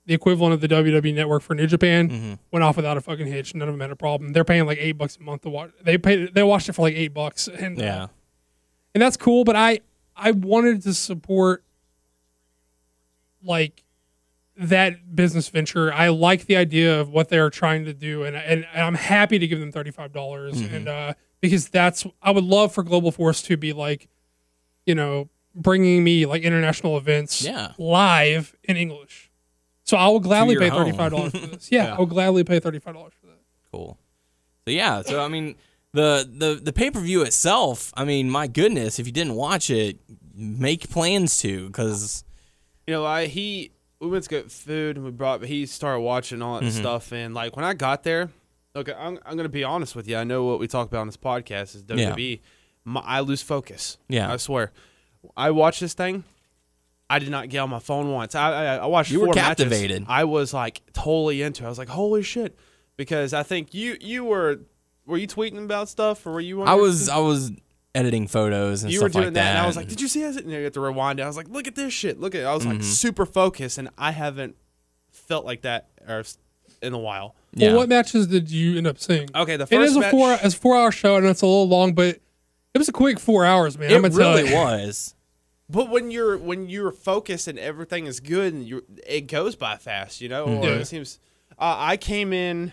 the 0.06 0.14
equivalent 0.14 0.52
of 0.54 0.60
the 0.60 0.66
WWE 0.68 1.14
Network 1.14 1.42
for 1.42 1.54
New 1.54 1.66
Japan, 1.68 2.08
Mm-hmm. 2.08 2.32
went 2.50 2.64
off 2.64 2.74
without 2.76 2.96
a 2.96 3.00
fucking 3.00 3.26
hitch. 3.26 3.54
None 3.54 3.68
of 3.68 3.72
them 3.74 3.80
had 3.80 3.90
a 3.92 3.96
problem. 3.96 4.32
They're 4.32 4.44
paying 4.44 4.66
like 4.66 4.78
eight 4.80 4.92
bucks 4.98 5.16
a 5.16 5.22
month 5.22 5.42
to 5.42 5.50
watch. 5.50 5.70
They 5.82 5.96
paid. 5.98 6.34
They 6.34 6.42
watched 6.42 6.68
it 6.68 6.72
for 6.72 6.82
like 6.82 6.94
eight 6.94 7.14
bucks, 7.14 7.46
and 7.48 7.78
Yeah. 7.78 8.08
and 8.94 9.02
that's 9.02 9.16
cool. 9.16 9.44
But 9.44 9.56
I 9.56 9.80
I 10.16 10.30
wanted 10.32 10.82
to 10.82 10.94
support 10.94 11.64
like 13.44 13.81
that 14.68 15.14
business 15.16 15.48
venture. 15.48 15.92
I 15.92 16.08
like 16.08 16.46
the 16.46 16.56
idea 16.56 17.00
of 17.00 17.10
what 17.10 17.28
they're 17.28 17.50
trying 17.50 17.84
to 17.86 17.92
do, 17.94 18.24
and 18.24 18.36
and, 18.36 18.66
and 18.72 18.82
I'm 18.82 18.94
happy 18.94 19.38
to 19.38 19.46
give 19.46 19.60
them 19.60 19.72
thirty 19.72 19.90
five 19.90 20.12
dollars, 20.12 20.54
Mm-hmm. 20.60 20.74
and 20.74 20.88
uh, 20.88 21.14
because 21.40 21.68
that's 21.68 22.06
I 22.22 22.30
would 22.30 22.44
love 22.44 22.72
for 22.72 22.82
Global 22.82 23.10
Force 23.12 23.42
to 23.42 23.56
be 23.56 23.72
like, 23.72 24.08
you 24.86 24.94
know, 24.94 25.28
bringing 25.54 26.02
me 26.04 26.26
like 26.26 26.42
international 26.42 26.96
events 26.96 27.42
Yeah. 27.42 27.72
live 27.78 28.54
in 28.64 28.76
English. 28.76 29.30
So 29.84 29.96
I 29.96 30.06
will 30.08 30.20
gladly 30.20 30.56
pay 30.56 30.70
thirty 30.70 30.92
five 30.92 31.10
dollars 31.12 31.32
for 31.32 31.46
this. 31.46 31.68
Yeah, 31.72 31.84
Yeah. 31.86 31.94
I 31.94 31.98
will 31.98 32.06
gladly 32.06 32.44
pay 32.44 32.60
thirty 32.60 32.78
five 32.78 32.94
dollars 32.94 33.12
for 33.20 33.26
that. 33.26 33.40
Cool. 33.72 33.98
So 34.64 34.70
yeah, 34.70 35.02
so 35.02 35.22
I 35.22 35.28
mean 35.28 35.56
the 35.92 36.28
the 36.32 36.54
the 36.62 36.72
pay 36.72 36.90
per 36.90 37.00
view 37.00 37.22
itself. 37.22 37.92
I 37.96 38.04
mean, 38.04 38.30
my 38.30 38.46
goodness, 38.46 38.98
if 38.98 39.06
you 39.06 39.12
didn't 39.12 39.34
watch 39.34 39.70
it, 39.70 39.98
make 40.34 40.88
plans 40.88 41.38
to 41.38 41.66
because 41.66 42.22
you 42.86 42.94
know, 42.94 43.04
I 43.04 43.26
he 43.26 43.72
we 44.02 44.08
went 44.08 44.24
to 44.24 44.30
get 44.30 44.50
food 44.50 44.96
and 44.96 45.04
we 45.04 45.10
brought 45.12 45.44
he 45.44 45.64
started 45.64 46.00
watching 46.00 46.42
all 46.42 46.56
Mm-hmm. 46.56 46.66
that 46.66 46.72
stuff 46.72 47.12
and 47.12 47.32
like 47.34 47.56
when 47.56 47.64
I 47.64 47.72
got 47.72 48.02
there, 48.02 48.30
okay, 48.76 48.92
I'm 48.98 49.18
I'm 49.24 49.36
gonna 49.36 49.48
be 49.48 49.64
honest 49.64 49.94
with 49.96 50.08
you. 50.08 50.16
I 50.16 50.24
know 50.24 50.44
what 50.44 50.58
we 50.58 50.66
talk 50.66 50.88
about 50.88 51.00
on 51.02 51.06
this 51.06 51.16
podcast 51.16 51.74
is 51.76 51.84
Yeah. 51.88 52.10
WWE. 52.14 52.40
My, 52.84 53.00
I 53.00 53.20
lose 53.20 53.42
focus. 53.42 53.96
Yeah. 54.08 54.32
I 54.32 54.36
swear. 54.38 54.72
I 55.36 55.52
watched 55.52 55.80
this 55.80 55.94
thing. 55.94 56.24
I 57.08 57.18
did 57.20 57.30
not 57.30 57.48
get 57.48 57.58
on 57.58 57.70
my 57.70 57.78
phone 57.78 58.10
once. 58.10 58.34
I 58.34 58.52
I, 58.52 58.76
I 58.78 58.86
watched 58.86 59.10
You 59.12 59.20
were 59.20 59.26
four 59.26 59.34
matches. 59.36 59.64
captivated. 59.68 60.04
I 60.08 60.24
was 60.24 60.52
like 60.52 60.82
totally 60.92 61.42
into. 61.42 61.62
it. 61.62 61.66
I 61.66 61.68
was 61.68 61.78
like, 61.78 61.88
holy 61.90 62.22
shit, 62.22 62.58
because 62.96 63.32
I 63.32 63.42
think 63.44 63.72
you 63.74 63.96
you 64.00 64.24
were 64.24 64.60
were 65.06 65.18
you 65.18 65.28
tweeting 65.28 65.64
about 65.64 65.88
stuff 65.88 66.26
or 66.26 66.32
were 66.32 66.40
you? 66.40 66.62
I 66.62 66.74
was 66.74 67.08
I 67.08 67.18
was 67.18 67.52
editing 67.94 68.26
photos 68.26 68.82
and 68.82 68.92
you 68.92 69.00
were 69.00 69.08
stuff 69.08 69.22
doing 69.22 69.24
like 69.26 69.34
that, 69.34 69.42
that. 69.44 69.50
and 69.50 69.58
I 69.58 69.66
was 69.66 69.76
like, 69.76 69.88
"Did 69.88 70.00
you 70.00 70.08
see 70.08 70.22
it?" 70.22 70.36
And 70.36 70.50
you 70.50 70.64
have 70.64 70.72
to 70.72 70.80
rewind 70.80 71.20
it. 71.20 71.22
I 71.22 71.26
was 71.26 71.36
like, 71.36 71.48
"Look 71.48 71.66
at 71.68 71.74
this 71.74 71.92
shit! 71.92 72.18
Look 72.20 72.34
at." 72.34 72.42
It. 72.42 72.44
I 72.44 72.54
was 72.54 72.62
Mm-hmm. 72.64 72.72
like 72.78 72.82
super 72.82 73.26
focused, 73.26 73.78
and 73.78 73.90
I 73.98 74.12
haven't 74.12 74.56
felt 75.10 75.44
like 75.44 75.62
that 75.62 75.88
or 76.08 76.24
in 76.80 76.92
a 76.94 76.98
while. 76.98 77.34
yeah. 77.52 77.68
Well, 77.68 77.76
what 77.78 77.88
matches 77.88 78.26
did 78.26 78.50
you 78.50 78.78
end 78.78 78.86
up 78.86 78.98
seeing? 78.98 79.28
Okay, 79.34 79.56
the 79.56 79.64
It 79.64 79.68
first 79.68 79.90
is 79.90 79.96
a 79.96 80.00
match, 80.00 80.10
four 80.10 80.32
it's 80.42 80.54
a 80.54 80.58
four 80.58 80.76
hour 80.76 80.90
show 80.90 81.16
and 81.16 81.26
it's 81.26 81.42
a 81.42 81.46
little 81.46 81.68
long, 81.68 81.92
but 81.94 82.18
it 82.74 82.78
was 82.78 82.88
a 82.88 82.92
quick 82.92 83.20
four 83.20 83.44
hours, 83.44 83.76
man. 83.78 83.90
it 83.90 83.94
I'm 83.96 84.02
gonna 84.02 84.14
tell 84.14 84.34
really 84.36 84.52
was. 84.54 85.14
but 85.68 85.90
when 85.90 86.10
you're 86.10 86.38
when 86.38 86.68
you're 86.70 86.90
focused 86.92 87.46
and 87.46 87.58
everything 87.58 88.06
is 88.06 88.20
good, 88.20 88.54
and 88.54 88.66
you 88.66 88.84
it 89.06 89.22
goes 89.28 89.54
by 89.54 89.76
fast, 89.76 90.20
you 90.22 90.28
know. 90.30 90.44
Or 90.46 90.64
Yeah. 90.64 90.70
it 90.76 90.86
seems. 90.86 91.18
Uh, 91.58 91.76
I 91.78 91.98
came 91.98 92.32
in 92.32 92.72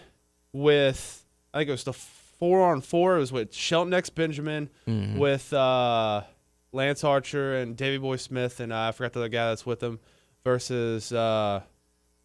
with 0.54 1.26
I 1.54 1.60
think 1.60 1.70
it 1.70 1.72
was 1.74 1.84
the 1.84 1.94
four 2.40 2.66
on 2.72 2.82
four. 2.82 3.18
It 3.18 3.20
was 3.20 3.32
with 3.32 3.54
Shelton 3.54 3.94
X 3.94 4.10
Benjamin, 4.10 4.70
Mm-hmm. 4.88 5.18
with 5.20 5.54
uh, 5.54 6.24
Lance 6.72 7.04
Archer 7.04 7.56
and 7.58 7.76
Davey 7.78 7.98
Boy 7.98 8.16
Smith, 8.16 8.60
and 8.60 8.74
uh, 8.74 8.88
I 8.88 8.92
forgot 8.92 9.14
the 9.14 9.20
other 9.20 9.30
guy 9.30 9.50
that's 9.50 9.66
with 9.66 9.80
them 9.82 10.00
versus 10.44 11.12
uh, 11.14 11.62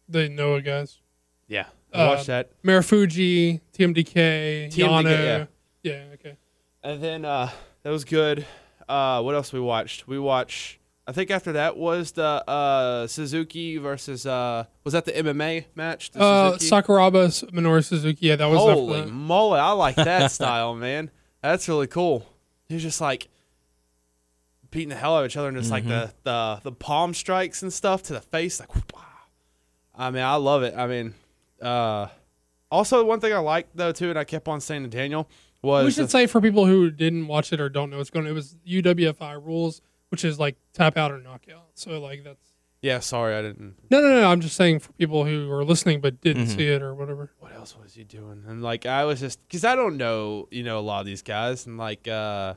The 0.09 0.29
Noah 0.29 0.61
guys. 0.61 0.99
yeah. 1.47 1.65
I 1.93 2.01
Uh, 2.01 2.07
watched 2.09 2.27
that. 2.27 2.49
Marufuji, 2.63 3.61
TMDK, 3.77 4.67
TMDK, 4.67 4.71
Yano. 4.71 5.03
yeah. 5.03 5.45
yeah, 5.83 6.03
okay. 6.15 6.35
And 6.83 7.01
then 7.01 7.23
uh, 7.23 7.49
that 7.83 7.89
was 7.89 8.03
good. 8.03 8.45
Uh, 8.89 9.21
what 9.21 9.33
else 9.33 9.53
we 9.53 9.59
watched? 9.61 10.05
We 10.07 10.19
watched. 10.19 10.79
I 11.07 11.11
think 11.11 11.29
after 11.29 11.51
that 11.51 11.77
was 11.77 12.13
the 12.13 12.23
uh, 12.49 13.05
Suzuki 13.07 13.77
versus. 13.77 14.25
Uh, 14.25 14.65
was 14.83 14.93
that 14.93 15.05
the 15.05 15.11
MMA 15.11 15.65
match? 15.75 16.11
The 16.11 16.19
Uh? 16.19 16.57
Sakuraba, 16.57 17.27
Minoru 17.51 17.83
Suzuki. 17.85 18.25
Yeah, 18.27 18.35
that 18.37 18.45
was 18.47 18.59
definitely. 18.59 18.85
Holy 18.85 19.01
that. 19.01 19.11
moly! 19.11 19.59
I 19.59 19.71
like 19.71 19.95
that 19.95 20.31
style, 20.31 20.73
man. 20.75 21.11
That's 21.43 21.67
really 21.67 21.87
cool. 21.87 22.25
He's 22.67 22.81
just 22.81 23.01
like 23.01 23.27
beating 24.71 24.89
the 24.89 24.95
hell 24.95 25.15
out 25.15 25.23
of 25.23 25.31
each 25.31 25.37
other, 25.37 25.47
and 25.49 25.57
just 25.57 25.69
like 25.71 25.87
the, 25.87 26.11
the 26.23 26.59
the 26.63 26.71
palm 26.71 27.13
strikes 27.13 27.61
and 27.61 27.71
stuff 27.71 28.03
to 28.03 28.13
the 28.13 28.21
face, 28.21 28.59
like. 28.59 28.73
Wow. 28.75 29.01
I 29.97 30.11
mean, 30.11 30.23
I 30.23 30.35
love 30.35 30.63
it. 30.63 30.73
I 30.75 30.87
mean, 30.87 31.13
uh, 31.61 32.07
also 32.71 33.05
one 33.05 33.19
thing 33.19 33.31
I 33.33 33.37
like 33.37 33.67
though 33.75 33.91
too, 33.91 34.09
and 34.09 34.19
I 34.19 34.23
kept 34.23 34.47
on 34.47 34.59
saying 34.59 34.83
to 34.83 34.89
Daniel 34.89 35.29
was 35.61 35.85
we 35.85 35.91
should 35.91 36.11
say 36.11 36.27
for 36.27 36.41
people 36.41 36.65
who 36.65 36.91
didn't 36.91 37.27
watch 37.27 37.53
it 37.53 37.61
or 37.61 37.69
don't 37.69 37.89
know 37.89 37.97
what's 37.97 38.09
going 38.09 38.25
on, 38.25 38.31
it 38.31 38.35
was 38.35 38.55
UWFI 38.67 39.45
rules, 39.45 39.81
which 40.09 40.23
is 40.25 40.39
like 40.39 40.55
tap 40.73 40.97
out 40.97 41.11
or 41.11 41.19
knockout. 41.19 41.67
So 41.73 41.99
like 41.99 42.23
that's 42.23 42.51
yeah. 42.81 42.99
Sorry, 42.99 43.35
I 43.35 43.41
didn't. 43.41 43.75
no, 43.89 43.99
no, 44.01 44.21
no. 44.21 44.27
I'm 44.31 44.41
just 44.41 44.55
saying 44.55 44.79
for 44.79 44.91
people 44.93 45.25
who 45.25 45.49
are 45.51 45.63
listening 45.65 46.01
but 46.01 46.21
didn't 46.21 46.45
Mhm. 46.45 46.55
see 46.55 46.67
it 46.67 46.81
or 46.83 46.93
whatever. 46.93 47.31
What 47.39 47.53
else 47.53 47.75
was 47.81 47.93
he 47.95 48.03
doing? 48.03 48.43
And 48.47 48.61
like 48.61 48.85
I 48.85 49.05
was 49.05 49.19
just 49.19 49.39
because 49.47 49.63
I 49.65 49.75
don't 49.75 49.97
know, 49.97 50.47
you 50.51 50.63
know, 50.63 50.77
a 50.77 50.81
lot 50.81 50.99
of 50.99 51.05
these 51.05 51.21
guys, 51.23 51.65
and 51.65 51.77
like 51.77 52.07
uh, 52.07 52.53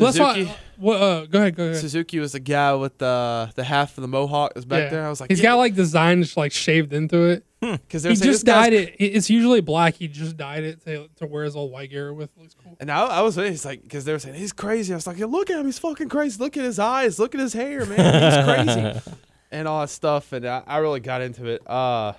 Well, 0.00 0.10
that's 0.12 0.16
Suzuki. 0.16 0.44
why. 0.46 0.56
Well, 0.78 1.02
uh, 1.02 1.26
go 1.26 1.38
ahead, 1.40 1.54
go 1.56 1.64
ahead. 1.64 1.76
Suzuki 1.76 2.18
was 2.18 2.32
the 2.32 2.40
guy 2.40 2.72
with 2.74 2.98
the 2.98 3.50
the 3.54 3.64
half 3.64 3.96
of 3.98 4.02
the 4.02 4.08
mohawk 4.08 4.52
is 4.56 4.64
back 4.64 4.84
Yeah. 4.84 4.88
there. 4.90 5.06
I 5.06 5.10
was 5.10 5.20
like, 5.20 5.30
He's 5.30 5.40
got 5.40 5.54
like 5.56 5.74
designs 5.74 6.36
like 6.36 6.52
shaved 6.52 6.92
into 6.92 7.22
it. 7.24 7.44
Because 7.72 8.04
He 8.04 8.14
just 8.14 8.44
dyed 8.46 8.72
it. 8.72 8.94
It's 8.98 9.28
usually 9.30 9.60
black. 9.60 9.94
He 9.94 10.08
just 10.08 10.36
dyed 10.36 10.64
it 10.64 10.84
to, 10.84 11.08
to 11.16 11.26
wear 11.26 11.44
his 11.44 11.56
old 11.56 11.70
white 11.72 11.90
gear 11.90 12.12
with. 12.12 12.30
Looks 12.36 12.54
cool. 12.62 12.76
And 12.80 12.90
I, 12.90 13.04
I 13.04 13.20
was 13.22 13.36
he's 13.36 13.64
like, 13.64 13.82
because 13.82 14.04
they 14.04 14.12
were 14.12 14.18
saying 14.18 14.34
he's 14.36 14.52
crazy. 14.52 14.92
I 14.92 14.96
was 14.96 15.06
like, 15.06 15.18
yeah, 15.18 15.26
look 15.26 15.50
at 15.50 15.58
him, 15.58 15.66
he's 15.66 15.78
fucking 15.78 16.08
crazy. 16.08 16.38
Look 16.42 16.56
at 16.56 16.64
his 16.64 16.78
eyes, 16.78 17.18
look 17.18 17.34
at 17.34 17.40
his 17.40 17.52
hair, 17.52 17.84
man, 17.86 18.66
he's 18.66 18.74
crazy, 18.74 19.00
and 19.50 19.66
all 19.68 19.80
that 19.80 19.90
stuff. 19.90 20.32
And 20.32 20.46
I, 20.46 20.62
I 20.66 20.78
really 20.78 21.00
got 21.00 21.20
into 21.22 21.46
it. 21.46 21.62
Uh, 21.68 22.12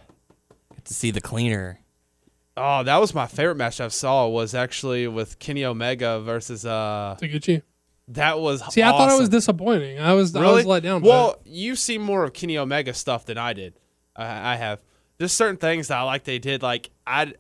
Get 0.76 0.86
to 0.86 0.94
see 0.94 1.12
the 1.12 1.22
cleaner. 1.22 1.80
oh, 2.56 2.84
that 2.84 2.98
was 2.98 3.14
my 3.14 3.28
favorite 3.28 3.56
match 3.58 3.80
I 3.82 3.88
saw 3.90 4.28
was 4.28 4.54
actually 4.56 5.08
with 5.08 5.40
Kenny 5.40 5.64
Omega 5.66 6.20
versus 6.22 6.66
uh, 6.66 7.16
Taguchi. 7.22 7.62
that 8.10 8.40
was 8.40 8.62
See, 8.74 8.82
I 8.84 8.92
thought 8.92 9.12
it 9.12 9.20
was 9.20 9.30
disappointing. 9.30 10.00
I 10.00 10.14
was 10.14 10.36
I 10.36 10.42
Really? 10.42 10.56
was 10.56 10.66
let 10.66 10.84
down. 10.84 11.02
by 11.02 11.08
Well, 11.08 11.32
it. 11.32 11.40
you've 11.52 11.78
seen 11.80 12.02
more 12.02 12.24
of 12.24 12.34
Kenny 12.34 12.58
Omega 12.58 12.94
stuff 12.94 13.26
than 13.26 13.38
I 13.38 13.54
did. 13.54 13.74
I, 14.16 14.54
I 14.54 14.56
have. 14.56 14.82
There's 15.18 15.34
certain 15.34 15.58
things 15.58 15.88
that 15.88 15.98
I 15.98 16.04
like 16.04 16.24
they 16.24 16.40
did. 16.40 16.62
Like 16.62 16.90
I, 17.06 17.34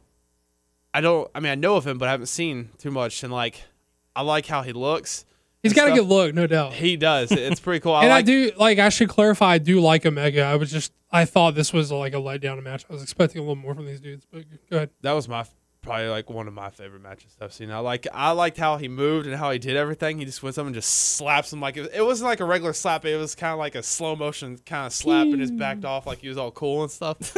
I 0.93 1.01
don't. 1.01 1.29
I 1.35 1.39
mean, 1.39 1.51
I 1.51 1.55
know 1.55 1.75
of 1.75 1.85
him, 1.85 1.97
but 1.97 2.07
I 2.07 2.11
haven't 2.11 2.27
seen 2.27 2.69
too 2.77 2.91
much. 2.91 3.23
And 3.23 3.31
like, 3.31 3.61
I 4.15 4.21
like 4.21 4.45
how 4.45 4.61
he 4.63 4.73
looks. 4.73 5.25
He's 5.63 5.73
got 5.73 5.89
a 5.89 5.93
good 5.93 6.07
look, 6.07 6.33
no 6.33 6.47
doubt. 6.47 6.73
He 6.73 6.95
does. 6.95 7.31
It's 7.31 7.59
pretty 7.59 7.81
cool. 7.81 7.93
I 7.93 8.03
and 8.03 8.09
like. 8.09 8.19
I 8.19 8.21
do 8.21 8.51
like. 8.57 8.79
I 8.79 8.89
should 8.89 9.09
clarify. 9.09 9.53
I 9.53 9.57
do 9.57 9.79
like 9.79 10.05
Omega. 10.05 10.43
I 10.43 10.55
was 10.55 10.71
just. 10.71 10.93
I 11.11 11.25
thought 11.25 11.55
this 11.55 11.71
was 11.71 11.91
like 11.91 12.13
a 12.13 12.17
letdown 12.17 12.61
match. 12.63 12.85
I 12.89 12.93
was 12.93 13.01
expecting 13.01 13.39
a 13.39 13.41
little 13.41 13.55
more 13.55 13.73
from 13.73 13.85
these 13.85 13.99
dudes. 13.99 14.25
But 14.31 14.43
go 14.69 14.77
ahead. 14.77 14.89
that 15.01 15.13
was 15.13 15.27
my 15.27 15.45
probably 15.88 16.10
like 16.10 16.30
one 16.30 16.47
of 16.47 16.54
my 16.54 16.69
favorite 16.69 17.02
matches 17.02 17.36
I've 17.41 17.52
seen. 17.54 17.71
I 17.71 17.80
like. 17.80 18.06
I 18.13 18.32
liked 18.32 18.58
how 18.58 18.78
he 18.78 18.88
moved 18.88 19.26
and 19.26 19.36
how 19.36 19.50
he 19.52 19.58
did 19.60 19.76
everything. 19.76 20.19
He 20.19 20.26
just 20.26 20.43
went 20.43 20.58
up 20.58 20.65
and 20.65 20.76
just 20.76 20.89
slaps 21.15 21.52
him 21.52 21.60
like 21.62 21.78
it, 21.78 21.89
it 21.93 22.04
wasn't 22.06 22.30
like 22.30 22.39
a 22.39 22.45
regular 22.45 22.73
slap. 22.73 23.06
It 23.06 23.17
was 23.17 23.34
kind 23.34 23.54
of 23.54 23.60
like 23.60 23.76
a 23.76 23.82
slow 23.84 24.15
motion 24.15 24.60
kind 24.65 24.86
of 24.86 24.93
slap 24.93 25.26
and 25.28 25.39
just 25.39 25.58
backed 25.58 25.86
off 25.86 26.06
like 26.06 26.19
he 26.19 26.30
was 26.30 26.38
all 26.38 26.52
cool 26.52 26.84
and 26.84 26.91
stuff. 26.91 27.36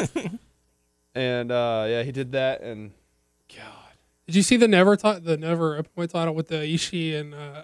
and 1.15 1.51
uh 1.51 1.85
yeah, 1.87 2.03
he 2.03 2.11
did 2.11 2.31
that 2.33 2.61
and 2.61 2.91
God. 3.55 3.65
Did 4.27 4.35
you 4.35 4.43
see 4.43 4.57
the 4.57 4.67
never 4.67 4.95
ti- 4.95 5.19
the 5.19 5.37
never 5.37 5.77
open 5.77 5.91
weight 5.95 6.09
title 6.11 6.33
with 6.35 6.49
the 6.49 6.55
Ishii 6.57 7.19
and 7.19 7.33
uh, 7.33 7.63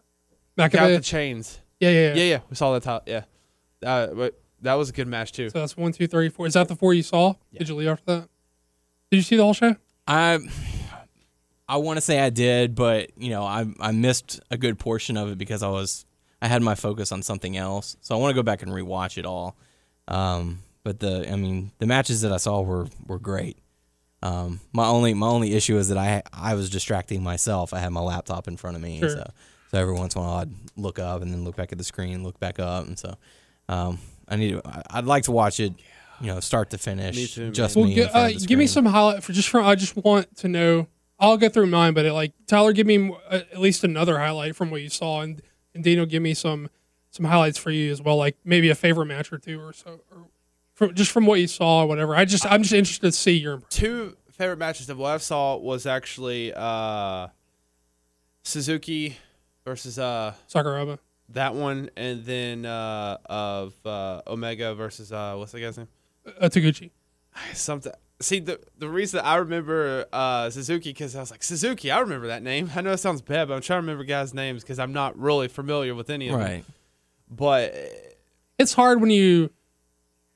Got 0.57 0.71
the 0.71 0.99
chains. 1.01 1.59
Yeah, 1.79 1.89
yeah, 1.89 1.99
Yeah, 1.99 2.13
yeah. 2.15 2.23
yeah, 2.23 2.39
we 2.49 2.55
saw 2.55 2.73
that 2.73 2.83
top. 2.83 3.07
Yeah, 3.07 3.23
uh, 3.85 4.07
but 4.07 4.39
that 4.61 4.75
was 4.75 4.89
a 4.89 4.93
good 4.93 5.07
match 5.07 5.31
too. 5.33 5.49
So 5.49 5.59
that's 5.59 5.75
one, 5.75 5.91
two, 5.91 6.07
three, 6.07 6.29
four. 6.29 6.47
Is 6.47 6.53
that 6.53 6.67
the 6.67 6.75
four 6.75 6.93
you 6.93 7.03
saw? 7.03 7.33
Did 7.57 7.67
you 7.69 7.75
leave 7.75 7.89
after 7.89 8.05
that? 8.05 8.29
Did 9.11 9.17
you 9.17 9.23
see 9.23 9.35
the 9.35 9.43
whole 9.43 9.53
show? 9.53 9.75
I 10.07 10.39
I 11.67 11.77
want 11.77 11.97
to 11.97 12.01
say 12.01 12.19
I 12.19 12.29
did, 12.29 12.75
but 12.75 13.09
you 13.17 13.29
know, 13.29 13.43
I 13.43 13.65
I 13.79 13.91
missed 13.91 14.39
a 14.51 14.57
good 14.57 14.77
portion 14.79 15.17
of 15.17 15.29
it 15.31 15.37
because 15.37 15.63
I 15.63 15.69
was 15.69 16.05
I 16.41 16.47
had 16.47 16.61
my 16.61 16.75
focus 16.75 17.11
on 17.11 17.21
something 17.23 17.57
else. 17.57 17.97
So 18.01 18.15
I 18.15 18.19
want 18.19 18.31
to 18.31 18.35
go 18.35 18.43
back 18.43 18.61
and 18.61 18.71
rewatch 18.71 19.17
it 19.17 19.25
all. 19.25 19.55
Um, 20.07 20.59
but 20.83 20.99
the 20.99 21.29
I 21.31 21.35
mean, 21.35 21.71
the 21.79 21.87
matches 21.87 22.21
that 22.21 22.31
I 22.31 22.37
saw 22.37 22.61
were 22.61 22.87
were 23.07 23.19
great. 23.19 23.57
Um, 24.21 24.59
my 24.73 24.85
only 24.87 25.13
my 25.13 25.27
only 25.27 25.53
issue 25.53 25.77
is 25.77 25.89
that 25.89 25.97
I 25.97 26.21
I 26.33 26.53
was 26.55 26.69
distracting 26.69 27.23
myself. 27.23 27.73
I 27.73 27.79
had 27.79 27.91
my 27.91 28.01
laptop 28.01 28.47
in 28.47 28.57
front 28.57 28.75
of 28.75 28.81
me, 28.83 28.99
Sure. 28.99 29.09
so 29.09 29.31
so 29.71 29.77
every 29.79 29.93
once 29.93 30.15
in 30.15 30.21
a 30.21 30.23
while 30.25 30.35
I'd 30.37 30.51
look 30.77 30.99
up 30.99 31.21
and 31.21 31.31
then 31.31 31.43
look 31.43 31.55
back 31.55 31.71
at 31.71 31.77
the 31.77 31.83
screen, 31.83 32.23
look 32.23 32.39
back 32.39 32.59
up, 32.59 32.85
and 32.87 32.97
so 32.97 33.15
um, 33.69 33.97
I 34.27 34.35
need 34.35 34.51
to, 34.51 34.61
I- 34.67 34.83
I'd 34.91 35.05
like 35.05 35.23
to 35.23 35.31
watch 35.31 35.59
it, 35.59 35.73
you 36.21 36.27
know, 36.27 36.39
start 36.39 36.69
to 36.71 36.77
finish. 36.77 37.15
Me 37.15 37.27
too, 37.27 37.51
just 37.51 37.75
Well, 37.75 37.85
me. 37.85 37.95
gi- 37.95 38.01
in 38.01 38.09
front 38.09 38.35
uh, 38.35 38.39
give 38.45 38.59
me 38.59 38.67
some 38.67 38.85
highlight 38.85 39.23
for 39.23 39.33
just 39.33 39.49
for. 39.49 39.59
I 39.61 39.73
just 39.75 39.95
want 39.97 40.35
to 40.37 40.47
know. 40.47 40.87
I'll 41.19 41.37
go 41.37 41.47
through 41.49 41.67
mine, 41.67 41.93
but 41.93 42.05
it, 42.05 42.13
like 42.13 42.33
Tyler, 42.47 42.73
give 42.73 42.87
me 42.87 43.15
uh, 43.29 43.35
at 43.51 43.59
least 43.59 43.83
another 43.83 44.19
highlight 44.19 44.55
from 44.55 44.69
what 44.71 44.81
you 44.81 44.89
saw, 44.89 45.21
and 45.21 45.41
and 45.73 45.83
Dino, 45.83 46.05
give 46.05 46.21
me 46.21 46.33
some 46.33 46.69
some 47.09 47.25
highlights 47.25 47.57
for 47.57 47.71
you 47.71 47.91
as 47.91 48.01
well, 48.01 48.17
like 48.17 48.35
maybe 48.43 48.69
a 48.69 48.75
favorite 48.75 49.05
match 49.05 49.31
or 49.31 49.37
two 49.37 49.61
or 49.61 49.71
so, 49.73 50.01
or 50.11 50.27
from, 50.73 50.93
just 50.93 51.11
from 51.11 51.25
what 51.25 51.39
you 51.39 51.47
saw, 51.47 51.83
or 51.83 51.87
whatever. 51.87 52.15
I 52.15 52.25
just 52.25 52.45
I'm 52.45 52.63
just 52.63 52.73
interested 52.73 53.07
to 53.07 53.11
see 53.13 53.31
your 53.33 53.53
impression. 53.53 53.85
Two 53.85 54.17
favorite 54.31 54.57
matches 54.57 54.89
of 54.89 54.97
what 54.97 55.11
I 55.11 55.17
saw 55.17 55.55
was 55.55 55.85
actually 55.85 56.53
uh, 56.53 57.27
Suzuki 58.43 59.17
versus 59.63 59.97
uh 59.97 60.33
Sakuraba. 60.53 60.99
that 61.29 61.55
one, 61.55 61.89
and 61.95 62.25
then 62.25 62.65
uh, 62.65 63.17
of 63.25 63.73
uh, 63.85 64.21
Omega 64.27 64.75
versus 64.75 65.11
uh, 65.11 65.35
what's 65.37 65.53
the 65.53 65.61
guy's 65.61 65.77
name? 65.77 65.87
Uh, 66.39 66.49
Taguchi. 66.49 66.91
Something. 67.53 67.93
See 68.21 68.39
the 68.39 68.59
the 68.77 68.87
reason 68.87 69.19
I 69.23 69.35
remember 69.35 70.05
uh, 70.13 70.49
Suzuki 70.49 70.91
because 70.91 71.15
I 71.15 71.19
was 71.19 71.31
like 71.31 71.43
Suzuki. 71.43 71.91
I 71.91 71.99
remember 71.99 72.27
that 72.27 72.43
name. 72.43 72.71
I 72.75 72.81
know 72.81 72.93
it 72.93 72.97
sounds 72.97 73.21
bad, 73.21 73.49
but 73.49 73.55
I'm 73.55 73.61
trying 73.61 73.77
to 73.77 73.81
remember 73.81 74.05
guys' 74.05 74.33
names 74.33 74.63
because 74.63 74.79
I'm 74.79 74.93
not 74.93 75.17
really 75.19 75.49
familiar 75.49 75.93
with 75.93 76.09
any 76.09 76.29
of 76.29 76.33
them. 76.39 76.41
right. 76.41 76.65
But 77.29 77.75
It's 78.57 78.73
hard 78.73 79.01
when 79.01 79.09
you 79.09 79.49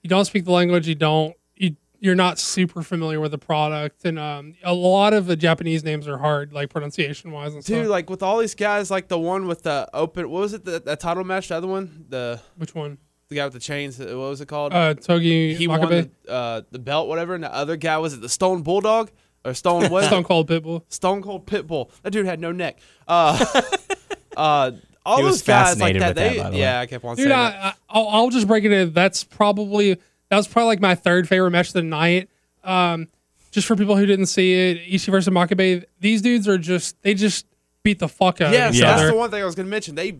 you 0.02 0.10
don't 0.10 0.26
speak 0.26 0.44
the 0.46 0.52
language, 0.52 0.88
you 0.90 0.96
don't 0.96 1.36
you 1.56 1.78
you're 2.00 2.16
not 2.16 2.38
super 2.38 2.84
familiar 2.84 3.20
with 3.22 3.32
the 3.32 3.38
product, 3.38 4.04
and 4.04 4.20
um, 4.20 4.56
a 4.64 4.74
lot 4.74 5.14
of 5.14 5.26
the 5.26 5.38
Japanese 5.38 5.84
names 5.84 6.06
are 6.06 6.18
hard, 6.18 6.52
like 6.52 6.70
pronunciation 6.70 7.32
wise 7.32 7.54
and 7.54 7.64
dude, 7.64 7.86
stuff. 7.86 7.90
like 7.90 8.10
with 8.10 8.22
all 8.24 8.40
these 8.40 8.56
guys, 8.56 8.92
like 8.92 9.08
the 9.08 9.20
one 9.20 9.48
with 9.48 9.64
the 9.64 9.88
open, 9.94 10.30
what 10.30 10.42
was 10.42 10.54
it? 10.54 10.66
The, 10.66 10.82
the 10.82 10.96
title 10.98 11.24
match, 11.24 11.48
the 11.48 11.56
other 11.56 11.68
one, 11.68 12.06
the 12.10 12.42
Which 12.58 12.76
one? 12.76 12.98
The 13.30 13.36
guy 13.36 13.44
with 13.46 13.54
the 13.54 13.60
chains. 13.60 14.00
What 14.00 14.10
was 14.18 14.42
it 14.42 14.48
called? 14.48 14.74
Uh, 14.74 14.96
Togi 14.96 15.54
he 15.54 15.68
Makabe? 15.68 15.80
won 15.80 15.90
the, 16.26 16.32
uh, 16.32 16.62
the 16.72 16.80
belt, 16.80 17.08
whatever. 17.08 17.36
And 17.36 17.44
the 17.44 17.54
other 17.54 17.76
guy 17.78 17.98
was 18.00 18.14
it 18.14 18.22
the 18.22 18.30
Stone 18.30 18.64
Bulldog 18.64 19.12
or 19.46 19.54
Stone 19.54 19.90
what? 19.92 20.06
Stone 20.06 20.24
Cold 20.24 20.50
Pitbull. 20.50 20.84
Stone 20.90 21.22
Cold 21.22 21.46
Pitbull. 21.46 21.92
That 22.02 22.12
dude 22.12 22.26
had 22.26 22.40
no 22.40 22.52
neck. 22.52 22.80
Uh, 23.08 23.46
uh, 24.38 24.72
all 25.06 25.18
He 25.18 25.24
was 25.24 25.42
those 25.44 25.48
guys 25.48 25.80
like 25.80 25.98
that. 26.00 26.08
with 26.10 26.16
that, 26.18 26.32
they, 26.34 26.38
by 26.40 26.50
the 26.50 26.56
way. 26.56 26.60
yeah, 26.62 26.80
I 26.82 26.86
kept 26.88 27.06
on 27.06 27.16
Dude, 27.16 27.28
saying 27.28 27.38
I, 27.40 27.52
that. 27.52 27.64
I, 27.64 27.74
I'll, 28.00 28.08
I'll 28.08 28.30
just 28.30 28.48
break 28.48 28.64
it 28.64 28.72
in. 28.72 28.94
That's 28.94 29.24
probably 29.24 29.94
that 29.94 30.36
was 30.38 30.48
probably 30.48 30.68
like 30.68 30.82
my 30.82 30.96
third 30.96 31.28
favorite 31.30 31.52
match 31.52 31.68
of 31.68 31.74
the 31.74 31.84
night. 31.84 32.30
Um, 32.64 33.08
just 33.52 33.66
for 33.68 33.76
people 33.76 33.96
who 33.96 34.06
didn't 34.06 34.28
see 34.28 34.54
it, 34.72 34.78
Ishii 34.92 35.10
versus 35.12 35.34
Makabe. 35.34 35.84
These 36.00 36.22
dudes 36.22 36.48
are 36.48 36.58
just 36.58 37.02
they 37.04 37.14
just 37.14 37.46
beat 37.84 38.00
the 38.00 38.08
fuck 38.10 38.42
out 38.42 38.52
Yes, 38.52 38.70
of 38.72 38.76
each 38.76 38.82
that's 38.82 39.02
other. 39.02 39.12
the 39.12 39.18
one 39.18 39.32
thing 39.32 39.42
I 39.42 39.46
was 39.46 39.56
gonna 39.56 39.70
mention. 39.70 39.96
They, 39.96 40.18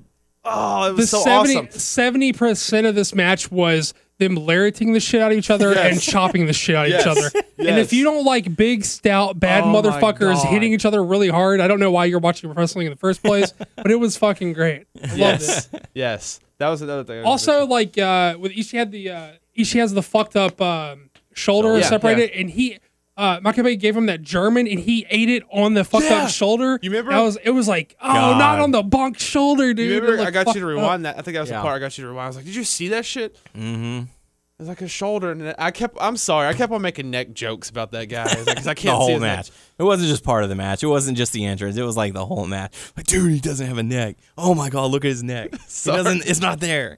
oh, 0.52 0.92
it 0.92 0.98
the 0.98 1.08
so 1.08 1.20
70 1.22 1.56
awesome. 1.70 2.34
percent 2.38 2.88
of 2.88 2.96
this 2.96 3.14
match 3.16 3.52
was 3.52 3.94
them 4.18 4.36
lariating 4.36 4.92
the 4.92 5.00
shit 5.00 5.22
out 5.22 5.32
of 5.32 5.38
each 5.38 5.50
other 5.50 5.72
Yes. 5.74 5.92
and 5.94 6.02
chopping 6.02 6.46
the 6.46 6.52
shit 6.54 6.76
out 6.76 6.86
of 6.88 6.92
Yes. 6.92 7.02
each 7.02 7.08
other. 7.08 7.30
And 7.58 7.80
if 7.80 7.94
you 7.94 8.04
don't 8.04 8.26
like 8.26 8.54
big, 8.56 8.84
stout, 8.84 9.40
bad 9.40 9.64
Oh 9.64 9.68
motherfuckers 9.68 10.44
hitting 10.46 10.74
each 10.74 10.84
other 10.86 11.02
really 11.04 11.30
hard, 11.30 11.62
I 11.62 11.68
don't 11.70 11.80
know 11.80 11.92
why 11.92 12.06
you're 12.06 12.20
watching 12.20 12.52
wrestling 12.52 12.88
in 12.88 12.92
the 12.92 12.98
first 12.98 13.24
place, 13.24 13.54
but 13.78 13.90
it 13.92 13.96
was 14.00 14.18
fucking 14.18 14.54
great. 14.54 14.88
I 15.02 15.08
loved 15.16 15.16
it. 15.16 15.18
Yes, 15.18 15.70
yes, 15.94 16.40
that 16.58 16.68
was 16.68 16.82
another 16.82 17.06
thing. 17.06 17.20
Was 17.20 17.26
Also, 17.48 17.66
like 17.66 17.98
uh, 17.98 18.36
with 18.38 18.52
Ishii 18.52 18.78
had 18.78 18.92
the 18.92 19.10
uh, 19.10 19.28
Ishii 19.58 19.80
has 19.80 19.94
the 19.94 20.04
fucked 20.04 20.36
up 20.36 20.60
um, 20.62 21.10
shoulder 21.34 21.78
Yeah, 21.78 21.84
separated, 21.88 22.32
and 22.32 22.50
he 22.50 22.80
uh, 23.20 23.40
Makabe 23.42 23.78
gave 23.80 23.96
him 23.98 24.06
that 24.08 24.22
German, 24.22 24.68
and 24.68 24.80
he 24.80 25.06
ate 25.10 25.30
it 25.30 25.44
on 25.52 25.74
the 25.74 25.84
fucked 25.84 26.06
Yeah. 26.06 26.24
up 26.24 26.30
shoulder. 26.32 26.80
You 26.82 26.90
remember? 26.90 27.12
That 27.12 27.20
was 27.22 27.38
it 27.44 27.52
was 27.52 27.68
like 27.68 27.96
oh, 28.02 28.14
God. 28.14 28.38
not 28.40 28.60
on 28.60 28.72
the 28.72 28.82
bunk 28.82 29.20
shoulder, 29.20 29.74
dude. 29.74 29.90
You 29.90 29.98
It 29.98 30.02
remember? 30.04 30.24
I 30.24 30.32
got 30.32 30.48
you 30.48 30.54
to 30.54 30.60
fucked 30.60 30.64
up. 30.64 30.68
rewind 30.70 31.06
that. 31.06 31.18
I 31.18 31.22
think 31.22 31.36
that 31.36 31.42
was 31.42 31.50
Yeah. 31.50 31.58
the 31.58 31.64
part 31.64 31.76
I 31.76 31.80
got 31.80 31.98
you 31.98 32.04
to 32.06 32.10
rewind. 32.10 32.24
I 32.26 32.28
was 32.28 32.36
like, 32.38 32.46
"Did 32.46 32.56
you 32.56 32.64
see 32.64 32.88
that 32.90 33.06
shit?" 33.06 33.36
Mm-hmm. 33.56 34.04
It 34.06 34.64
was 34.64 34.68
like 34.68 34.82
a 34.82 34.88
shoulder, 34.90 35.32
and 35.32 35.56
I 35.58 35.72
kept. 35.72 35.98
I'm 36.02 36.18
sorry, 36.18 36.48
I 36.48 36.54
kept 36.54 36.74
on 36.74 36.82
making 36.82 37.10
neck 37.10 37.32
jokes 37.34 37.70
about 37.70 37.92
that 37.92 38.06
guy 38.10 38.28
because 38.44 38.68
I 38.68 38.74
can't 38.76 38.80
see 38.80 38.88
whole 38.90 39.08
his 39.12 39.22
match. 39.22 39.52
It 39.78 39.84
wasn't 39.84 40.10
just 40.10 40.24
part 40.24 40.44
of 40.44 40.50
the 40.50 40.56
match. 40.56 40.84
It 40.84 40.88
wasn't 40.88 41.18
just 41.18 41.32
the 41.32 41.46
entrance. 41.46 41.78
It 41.78 41.84
was 41.84 41.96
like 41.96 42.14
the 42.14 42.26
whole 42.26 42.46
match. 42.46 42.74
Like, 42.98 43.06
dude, 43.08 43.32
he 43.32 43.40
doesn't 43.40 43.66
have 43.68 43.78
a 43.78 43.84
neck. 43.84 44.18
Oh 44.38 44.54
my 44.54 44.70
god, 44.70 44.92
look 44.92 45.06
at 45.06 45.10
his 45.10 45.24
neck. 45.24 45.52
He 45.84 45.92
doesn't. 45.92 46.26
It's 46.26 46.42
not 46.42 46.60
there. 46.60 46.98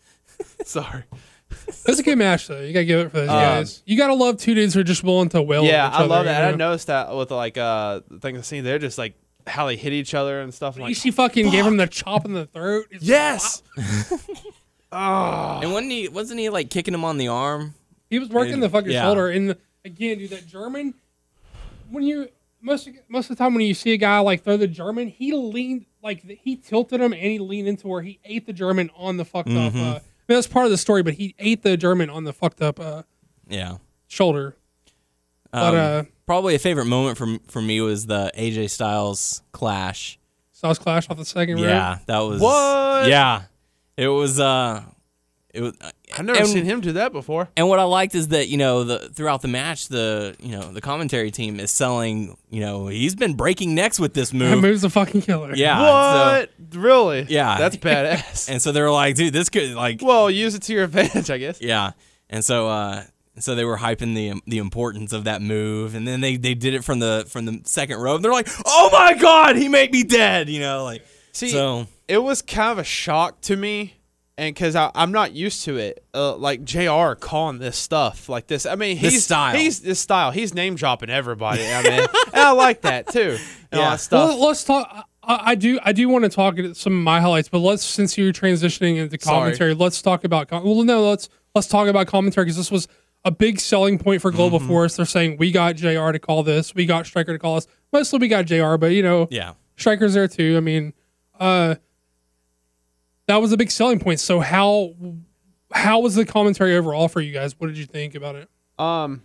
Sorry. 0.64 1.04
It 1.50 1.86
was 1.86 1.98
a 2.00 2.02
good 2.02 2.18
match 2.18 2.48
though. 2.48 2.60
You 2.60 2.72
gotta 2.72 2.84
give 2.84 3.00
it 3.00 3.10
for 3.10 3.18
those 3.18 3.28
Um, 3.28 3.34
guys. 3.36 3.82
You 3.86 3.96
gotta 3.96 4.14
love 4.14 4.36
two 4.38 4.54
dudes 4.54 4.74
who 4.74 4.80
are 4.80 4.84
just 4.84 5.02
willing 5.04 5.28
to 5.30 5.40
wail. 5.42 5.64
yeah, 5.64 5.88
each 5.88 5.94
I 5.94 6.00
love 6.02 6.10
other, 6.12 6.24
that. 6.24 6.48
you 6.48 6.54
I 6.54 6.56
noticed 6.56 6.88
that 6.88 7.14
with 7.14 7.30
like 7.30 7.56
uh 7.56 8.00
the 8.10 8.18
things 8.18 8.38
I've 8.38 8.46
seen. 8.46 8.64
They're 8.64 8.78
just 8.78 8.98
like 8.98 9.14
how 9.46 9.66
they 9.66 9.76
hit 9.76 9.92
each 9.92 10.12
other 10.14 10.40
and 10.40 10.52
stuff. 10.52 10.74
I'm 10.76 10.82
like, 10.82 10.92
Ishii 10.94 11.14
fucking 11.14 11.50
gave 11.50 11.64
him 11.66 11.76
the 11.76 11.86
chop 11.86 12.24
in 12.24 12.32
the 12.32 12.46
throat. 12.46 12.86
It's 12.90 13.04
yes. 13.04 13.62
And 14.92 15.72
wasn't 15.72 15.92
he? 15.92 16.08
Wasn't 16.08 16.38
he 16.40 16.48
like 16.48 16.70
kicking 16.70 16.94
him 16.94 17.04
on 17.04 17.18
the 17.18 17.28
arm? 17.28 17.74
He 18.08 18.18
was 18.18 18.28
working 18.28 18.60
the 18.60 18.68
fucking 18.68 18.90
Yeah. 18.92 19.02
shoulder, 19.02 19.28
and 19.28 19.56
again, 19.84 20.18
dude, 20.18 20.30
that 20.30 20.46
German. 20.46 20.94
When 21.90 22.02
you 22.04 22.28
most 22.62 22.88
most 23.08 23.30
of 23.30 23.36
the 23.36 23.44
time 23.44 23.54
when 23.54 23.64
you 23.66 23.74
see 23.74 23.92
a 23.92 23.96
guy 23.96 24.18
like 24.20 24.42
throw 24.42 24.56
the 24.56 24.66
German, 24.68 25.08
he 25.08 25.32
leaned 25.32 25.86
like 26.02 26.22
he 26.42 26.56
tilted 26.56 27.00
him 27.00 27.12
and 27.12 27.22
he 27.22 27.38
leaned 27.38 27.68
into 27.68 27.88
where 27.88 28.02
he 28.02 28.18
ate 28.24 28.46
the 28.46 28.52
German 28.52 28.90
on 28.96 29.16
the 29.16 29.24
fucked 29.24 29.50
up. 29.50 29.72
Mm-hmm. 29.72 29.82
Uh, 29.82 29.98
I 30.28 30.32
mean, 30.32 30.36
that's 30.38 30.46
part 30.48 30.64
of 30.66 30.70
the 30.72 30.78
story, 30.78 31.02
but 31.02 31.14
he 31.14 31.34
ate 31.38 31.62
the 31.62 31.76
German 31.76 32.10
on 32.10 32.24
the 32.24 32.32
fucked 32.32 32.60
up 32.60 32.80
uh, 32.80 33.02
Yeah. 33.48 33.76
shoulder. 34.08 34.56
But 35.52 35.74
Um, 35.74 35.76
uh, 35.76 36.02
probably 36.26 36.54
a 36.54 36.58
favorite 36.58 36.86
moment 36.86 37.16
for 37.16 37.38
for 37.48 37.62
me 37.62 37.80
was 37.80 38.06
the 38.06 38.30
AJ 38.36 38.68
Styles 38.70 39.42
clash. 39.52 40.18
Styles 40.52 40.78
Clash 40.78 41.08
off 41.10 41.16
the 41.18 41.24
second 41.24 41.56
row. 41.56 41.62
Yeah, 41.68 41.98
that 42.06 42.18
was 42.20 42.40
What? 42.40 43.06
Yeah, 43.08 43.42
it 43.96 44.08
was. 44.08 44.40
uh 44.40 44.82
It 45.54 45.60
was. 45.62 45.74
I've 46.16 46.24
never 46.24 46.38
and- 46.38 46.48
seen 46.48 46.64
him 46.64 46.80
do 46.80 46.92
that 46.92 47.12
before. 47.12 47.48
And 47.56 47.68
what 47.68 47.78
I 47.78 47.82
liked 47.84 48.14
is 48.14 48.28
that 48.28 48.48
you 48.48 48.56
know 48.56 48.84
the 48.84 49.08
throughout 49.10 49.42
the 49.42 49.48
match, 49.48 49.88
the 49.88 50.36
you 50.40 50.52
know 50.52 50.72
the 50.72 50.80
commentary 50.80 51.30
team 51.30 51.58
is 51.58 51.70
selling. 51.70 52.36
You 52.50 52.60
know 52.60 52.86
he's 52.86 53.14
been 53.14 53.34
breaking 53.34 53.74
necks 53.74 53.98
with 53.98 54.14
this 54.14 54.32
move. 54.32 54.50
That 54.50 54.56
move's 54.58 54.84
a 54.84 54.90
fucking 54.90 55.22
killer. 55.22 55.54
Yeah. 55.54 55.76
so- 55.78 55.82
What? 56.40 56.50
really? 56.80 57.26
Yeah. 57.28 57.58
That's 57.58 57.76
badass. 57.86 58.48
and 58.48 58.62
so 58.62 58.72
they 58.72 58.80
were 58.82 58.90
like, 58.90 59.16
dude, 59.16 59.32
this 59.32 59.48
could 59.48 59.72
like 59.74 60.00
well, 60.02 60.30
use 60.30 60.54
it 60.54 60.62
to 60.62 60.72
your 60.72 60.84
advantage, 60.84 61.30
I 61.30 61.38
guess. 61.38 61.60
Yeah, 61.60 61.92
and 62.30 62.44
so 62.44 62.68
uh, 62.68 63.02
so 63.38 63.54
they 63.54 63.64
were 63.64 63.76
hyping 63.76 64.14
the 64.14 64.40
the 64.46 64.58
importance 64.58 65.12
of 65.12 65.24
that 65.24 65.42
move, 65.42 65.94
and 65.96 66.06
then 66.06 66.20
they, 66.20 66.36
they 66.36 66.54
did 66.54 66.72
it 66.74 66.84
from 66.84 67.00
the 67.00 67.26
from 67.28 67.44
the 67.46 67.60
second 67.64 67.98
row. 67.98 68.16
They're 68.18 68.32
like, 68.32 68.48
"Oh 68.64 68.88
my 68.92 69.14
god, 69.14 69.56
he 69.56 69.68
made 69.68 69.92
me 69.92 70.04
dead!" 70.04 70.48
You 70.48 70.60
know, 70.60 70.84
like 70.84 71.04
See, 71.32 71.48
so. 71.50 71.86
it 72.08 72.18
was 72.18 72.40
kind 72.40 72.70
of 72.72 72.78
a 72.78 72.84
shock 72.84 73.42
to 73.42 73.56
me, 73.56 73.95
and 74.38 74.54
because 74.54 74.76
I'm 74.76 75.12
not 75.12 75.32
used 75.32 75.64
to 75.64 75.76
it, 75.78 76.04
uh, 76.14 76.36
like 76.36 76.62
Jr. 76.64 77.14
calling 77.18 77.58
this 77.58 77.76
stuff 77.76 78.28
like 78.28 78.46
this. 78.46 78.66
I 78.66 78.74
mean, 78.74 79.00
This 79.00 79.14
he's 79.14 79.24
style. 79.24 79.56
He's 79.56 79.80
this 79.80 79.98
style. 80.00 80.30
He's 80.30 80.52
name 80.54 80.74
dropping 80.74 81.10
everybody. 81.10 81.62
I 81.66 81.82
mean, 81.88 81.92
and 82.00 82.08
I 82.34 82.50
like 82.52 82.82
that 82.82 83.08
too. 83.08 83.38
And 83.72 83.80
all 83.80 83.80
Yeah. 83.80 83.90
that 83.90 84.00
stuff. 84.00 84.28
Well, 84.30 84.46
let's 84.46 84.64
talk. 84.64 85.08
I, 85.22 85.40
I 85.52 85.54
do. 85.54 85.78
I 85.82 85.92
do 85.92 86.08
want 86.08 86.24
to 86.24 86.28
talk 86.28 86.58
at 86.58 86.76
some 86.76 86.92
of 86.92 87.02
my 87.02 87.20
highlights, 87.20 87.48
but 87.48 87.58
let's 87.60 87.82
since 87.84 88.16
you're 88.18 88.32
transitioning 88.32 88.96
into 88.96 89.18
Sorry. 89.20 89.34
commentary, 89.42 89.74
let's 89.74 90.02
talk 90.02 90.24
about. 90.24 90.48
Com- 90.48 90.64
well, 90.64 90.82
no, 90.84 91.08
let's 91.08 91.28
let's 91.54 91.66
talk 91.66 91.88
about 91.88 92.06
commentary 92.06 92.44
because 92.44 92.56
this 92.56 92.70
was 92.70 92.86
a 93.24 93.30
big 93.30 93.58
selling 93.58 93.98
point 93.98 94.22
for 94.22 94.30
Global 94.30 94.58
Mm-hmm. 94.60 94.68
Force. 94.68 94.96
They're 94.96 95.06
saying 95.06 95.38
we 95.38 95.50
got 95.50 95.76
Jr. 95.76 96.12
to 96.12 96.18
call 96.20 96.42
this, 96.44 96.74
we 96.74 96.84
got 96.86 97.06
Striker 97.06 97.32
to 97.32 97.38
call 97.38 97.56
us. 97.56 97.66
Mostly 97.92 98.18
we 98.20 98.28
got 98.28 98.44
Jr. 98.44 98.76
But 98.76 98.88
you 98.92 99.02
know, 99.02 99.26
Yeah, 99.30 99.54
Striker's 99.76 100.14
there 100.14 100.28
too. 100.28 100.56
I 100.56 100.60
mean, 100.60 100.92
uh, 101.40 101.74
that 103.26 103.36
was 103.36 103.52
a 103.52 103.56
big 103.56 103.70
selling 103.70 103.98
point. 103.98 104.20
So 104.20 104.40
how 104.40 104.94
how 105.72 106.00
was 106.00 106.14
the 106.14 106.24
commentary 106.24 106.76
overall 106.76 107.08
for 107.08 107.20
you 107.20 107.32
guys? 107.32 107.58
What 107.58 107.68
did 107.68 107.78
you 107.78 107.86
think 107.86 108.14
about 108.14 108.36
it? 108.36 108.48
Um, 108.78 109.22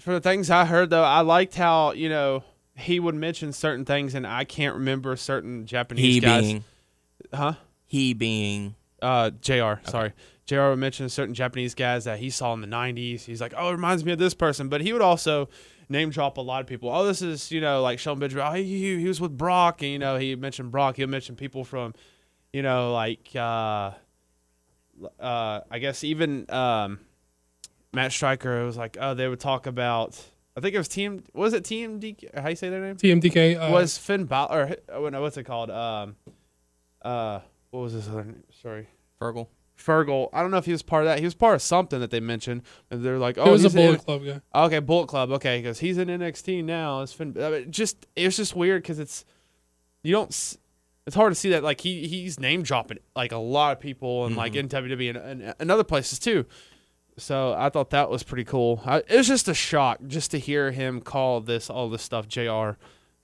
for 0.00 0.12
the 0.12 0.20
things 0.20 0.50
I 0.50 0.64
heard 0.64 0.90
though, 0.90 1.04
I 1.04 1.20
liked 1.20 1.54
how 1.54 1.92
you 1.92 2.08
know 2.08 2.44
he 2.74 3.00
would 3.00 3.14
mention 3.14 3.52
certain 3.52 3.84
things, 3.84 4.14
and 4.14 4.26
I 4.26 4.44
can't 4.44 4.74
remember 4.74 5.16
certain 5.16 5.66
Japanese 5.66 6.14
he 6.14 6.20
guys. 6.20 6.42
being 6.42 6.64
huh? 7.32 7.54
he 7.86 8.14
being 8.14 8.74
Uh, 9.00 9.30
Jr. 9.30 9.74
Sorry, 9.84 10.12
Jr. 10.46 10.68
would 10.68 10.78
mention 10.78 11.08
certain 11.08 11.34
Japanese 11.34 11.74
guys 11.74 12.04
that 12.04 12.18
he 12.18 12.30
saw 12.30 12.52
in 12.54 12.60
the 12.60 12.66
'90s. 12.66 13.24
He's 13.24 13.40
like, 13.40 13.54
oh, 13.56 13.68
it 13.68 13.72
reminds 13.72 14.04
me 14.04 14.12
of 14.12 14.18
this 14.18 14.34
person, 14.34 14.68
but 14.68 14.80
he 14.80 14.92
would 14.92 15.02
also 15.02 15.48
name 15.88 16.10
drop 16.10 16.36
a 16.36 16.40
lot 16.40 16.60
of 16.60 16.66
people. 16.66 16.90
Oh, 16.90 17.06
this 17.06 17.22
is 17.22 17.50
you 17.50 17.60
know 17.60 17.82
like 17.82 17.98
Shelton 17.98 18.20
Benjamin. 18.20 18.46
Oh, 18.46 18.52
he, 18.52 18.98
he 18.98 19.06
was 19.06 19.20
with 19.20 19.36
Brock, 19.36 19.82
and 19.82 19.92
you 19.92 19.98
know 19.98 20.16
he 20.16 20.34
mentioned 20.34 20.70
Brock. 20.70 20.96
He'll 20.96 21.08
mention 21.08 21.36
people 21.36 21.64
from, 21.64 21.94
you 22.56 22.62
know, 22.62 22.94
like 22.94 23.28
uh, 23.36 23.90
uh, 25.20 25.60
I 25.70 25.78
guess 25.78 26.02
even 26.04 26.50
um, 26.50 27.00
Matt 27.92 28.12
Striker. 28.12 28.64
Was 28.64 28.78
like, 28.78 28.96
oh, 28.98 29.12
they 29.12 29.28
would 29.28 29.40
talk 29.40 29.66
about. 29.66 30.18
I 30.56 30.62
think 30.62 30.74
it 30.74 30.78
was 30.78 30.88
Team. 30.88 31.22
Was 31.34 31.52
it 31.52 31.64
TMD? 31.64 32.34
How 32.40 32.48
you 32.48 32.56
say 32.56 32.70
their 32.70 32.80
name? 32.80 32.96
TMDK 32.96 33.60
uh, 33.60 33.70
was 33.70 33.98
Finn 33.98 34.24
Balor? 34.24 34.78
Or 34.88 35.06
oh, 35.06 35.08
no, 35.10 35.20
what's 35.20 35.36
it 35.36 35.44
called? 35.44 35.70
Um, 35.70 36.16
uh, 37.02 37.40
what 37.72 37.80
was 37.80 37.92
his 37.92 38.08
other 38.08 38.24
name? 38.24 38.42
Sorry. 38.62 38.88
Fergal. 39.20 39.48
Fergal. 39.78 40.30
I 40.32 40.40
don't 40.40 40.50
know 40.50 40.56
if 40.56 40.64
he 40.64 40.72
was 40.72 40.82
part 40.82 41.02
of 41.02 41.08
that. 41.08 41.18
He 41.18 41.26
was 41.26 41.34
part 41.34 41.56
of 41.56 41.60
something 41.60 42.00
that 42.00 42.10
they 42.10 42.20
mentioned. 42.20 42.62
And 42.90 43.04
they're 43.04 43.18
like, 43.18 43.36
oh, 43.36 43.48
it 43.48 43.50
was 43.50 43.66
a 43.66 43.68
he's 43.68 43.74
in- 43.74 43.84
Bullet 43.84 44.04
Club 44.06 44.24
guy. 44.24 44.64
Okay, 44.64 44.78
Bullet 44.78 45.08
Club. 45.08 45.30
Okay, 45.32 45.60
because 45.60 45.80
he's 45.80 45.98
in 45.98 46.08
NXT 46.08 46.64
now. 46.64 47.02
It's 47.02 47.12
Finn. 47.12 47.36
I 47.38 47.50
mean, 47.50 47.70
just 47.70 48.06
it's 48.16 48.38
just 48.38 48.56
weird 48.56 48.82
because 48.82 48.98
it's 48.98 49.26
you 50.02 50.12
don't. 50.12 50.56
It's 51.06 51.14
hard 51.14 51.30
to 51.32 51.34
see 51.36 51.50
that 51.50 51.62
like 51.62 51.80
he 51.80 52.08
he's 52.08 52.40
name 52.40 52.62
dropping 52.62 52.98
like 53.14 53.32
a 53.32 53.36
lot 53.38 53.72
of 53.72 53.80
people 53.80 54.26
and 54.26 54.36
like 54.36 54.56
in 54.56 54.68
WWE 54.68 55.10
and, 55.10 55.42
and, 55.42 55.54
and 55.60 55.70
other 55.70 55.84
places 55.84 56.18
too. 56.18 56.46
So 57.18 57.54
I 57.56 57.70
thought 57.70 57.90
that 57.90 58.10
was 58.10 58.22
pretty 58.22 58.44
cool. 58.44 58.82
I, 58.84 58.98
it 58.98 59.16
was 59.16 59.28
just 59.28 59.48
a 59.48 59.54
shock 59.54 60.00
just 60.06 60.32
to 60.32 60.38
hear 60.38 60.70
him 60.72 61.00
call 61.00 61.40
this 61.40 61.70
all 61.70 61.88
this 61.88 62.02
stuff 62.02 62.28
Jr. 62.28 62.70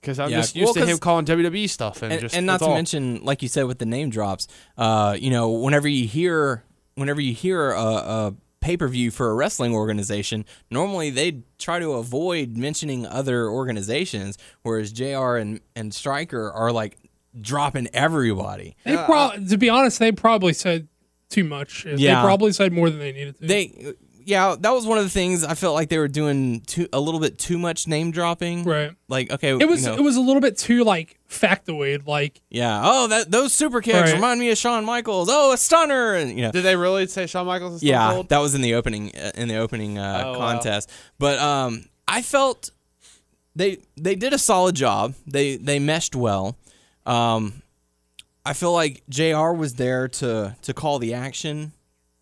Because 0.01 0.19
I'm 0.19 0.29
Yeah, 0.29 0.37
just 0.37 0.55
used 0.55 0.75
well, 0.75 0.85
to 0.85 0.91
him 0.91 0.97
calling 0.97 1.25
WWE 1.25 1.69
stuff 1.69 2.01
and, 2.01 2.11
and, 2.13 2.21
just 2.21 2.35
and 2.35 2.45
not 2.45 2.59
to 2.59 2.65
all. 2.65 2.73
mention, 2.73 3.23
like 3.23 3.41
you 3.41 3.47
said, 3.47 3.67
with 3.67 3.79
the 3.79 3.85
name 3.85 4.09
drops, 4.09 4.47
uh, 4.77 5.15
you 5.17 5.29
know, 5.29 5.49
whenever 5.51 5.87
you 5.87 6.07
hear, 6.07 6.63
whenever 6.95 7.21
you 7.21 7.33
hear 7.33 7.71
a, 7.71 7.81
a 7.81 8.35
pay 8.59 8.75
per 8.75 8.87
view 8.87 9.11
for 9.11 9.29
a 9.29 9.33
wrestling 9.33 9.73
organization, 9.73 10.43
normally 10.69 11.09
they 11.09 11.39
try 11.57 11.79
to 11.79 11.93
avoid 11.93 12.57
mentioning 12.57 13.05
other 13.05 13.47
organizations, 13.47 14.37
whereas 14.63 14.91
Jr. 14.91 15.35
and 15.35 15.61
and 15.75 15.93
Striker 15.93 16.51
are 16.51 16.71
like 16.71 16.97
dropping 17.39 17.87
everybody. 17.93 18.75
They 18.85 18.95
prob- 18.95 19.47
to 19.49 19.57
be 19.57 19.69
honest, 19.69 19.99
they 19.99 20.11
probably 20.11 20.53
said 20.53 20.87
too 21.29 21.43
much. 21.43 21.85
Yeah. 21.85 22.15
They 22.15 22.21
probably 22.25 22.51
said 22.53 22.71
more 22.73 22.89
than 22.89 22.99
they 22.99 23.11
needed 23.11 23.39
to. 23.39 23.47
They, 23.47 23.93
yeah, 24.25 24.55
that 24.57 24.69
was 24.69 24.85
one 24.85 24.97
of 24.97 25.03
the 25.03 25.09
things 25.09 25.43
I 25.43 25.53
felt 25.53 25.73
like 25.73 25.89
they 25.89 25.97
were 25.97 26.07
doing 26.07 26.61
too 26.61 26.87
a 26.93 26.99
little 26.99 27.19
bit 27.19 27.37
too 27.37 27.57
much 27.57 27.87
name 27.89 28.11
dropping. 28.11 28.63
right. 28.63 28.91
Like, 29.09 29.29
okay, 29.31 29.49
It 29.49 29.67
was 29.67 29.81
you 29.83 29.87
know, 29.89 29.95
it 29.97 30.01
was 30.01 30.15
a 30.15 30.21
little 30.21 30.39
bit 30.41 30.57
too 30.57 30.85
like 30.85 31.19
factoid. 31.29 32.07
Like 32.07 32.39
yeah. 32.49 32.79
Oh, 32.83 33.07
that 33.07 33.29
those 33.31 33.51
super 33.51 33.81
kicks 33.81 33.95
Right. 33.97 34.13
remind 34.13 34.39
me 34.39 34.49
of 34.49 34.57
Shawn 34.57 34.85
Michaels. 34.85 35.27
Oh, 35.29 35.51
a 35.51 35.57
stunner, 35.57 36.13
and 36.13 36.29
you 36.31 36.43
know. 36.43 36.51
Did 36.53 36.63
they 36.63 36.77
really 36.77 37.05
say 37.07 37.25
Shawn 37.27 37.45
Michaels? 37.47 37.75
Is 37.75 37.83
Yeah, 37.83 38.11
Cold? 38.13 38.29
that 38.29 38.37
was 38.39 38.55
in 38.55 38.61
the 38.61 38.75
opening 38.75 39.11
uh, 39.13 39.31
in 39.35 39.49
the 39.49 39.57
opening 39.57 39.97
uh, 39.97 40.21
Oh, 40.25 40.31
wow. 40.39 40.51
contest. 40.53 40.89
But 41.19 41.37
um, 41.39 41.83
I 42.07 42.21
felt 42.21 42.69
they 43.57 43.79
they 43.97 44.15
did 44.15 44.31
a 44.31 44.37
solid 44.37 44.75
job. 44.75 45.15
They 45.27 45.57
they 45.57 45.79
meshed 45.79 46.15
well. 46.15 46.55
Um, 47.05 47.61
I 48.45 48.53
feel 48.53 48.73
like 48.73 49.03
Jr. 49.09 49.51
was 49.51 49.75
there 49.75 50.07
to 50.07 50.55
to 50.61 50.73
call 50.73 50.99
the 50.99 51.13
action, 51.13 51.73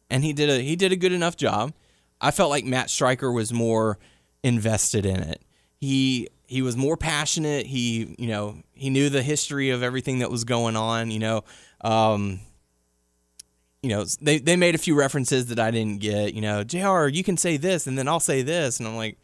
and 0.09 0.23
he 0.23 0.33
did 0.33 0.49
a 0.49 0.59
he 0.59 0.75
did 0.75 0.91
a 0.91 0.95
good 0.95 1.11
enough 1.11 1.35
job. 1.35 1.73
I 2.19 2.31
felt 2.31 2.49
like 2.49 2.65
Matt 2.65 2.89
Striker 2.89 3.31
was 3.31 3.51
more 3.51 3.97
invested 4.43 5.05
in 5.05 5.19
it. 5.21 5.41
He 5.77 6.29
he 6.45 6.61
was 6.61 6.77
more 6.77 6.97
passionate. 6.97 7.65
He 7.65 8.15
you 8.17 8.27
know 8.27 8.57
he 8.73 8.89
knew 8.89 9.09
the 9.09 9.23
history 9.23 9.71
of 9.71 9.81
everything 9.81 10.19
that 10.19 10.29
was 10.29 10.43
going 10.43 10.75
on. 10.75 11.11
You 11.11 11.19
know. 11.19 11.43
Um, 11.83 12.41
you 13.81 13.89
know, 13.89 14.05
they 14.21 14.37
they 14.37 14.55
made 14.55 14.75
a 14.75 14.77
few 14.77 14.93
references 14.93 15.47
that 15.47 15.59
I 15.59 15.71
didn't 15.71 16.01
get. 16.01 16.35
You 16.35 16.41
know, 16.41 16.63
Jr. 16.63 17.07
You 17.07 17.23
can 17.23 17.35
say 17.35 17.57
this, 17.57 17.87
and 17.87 17.97
then 17.97 18.07
I'll 18.07 18.19
say 18.19 18.43
this, 18.43 18.79
and 18.79 18.87
I'm 18.87 18.95
like, 18.95 19.17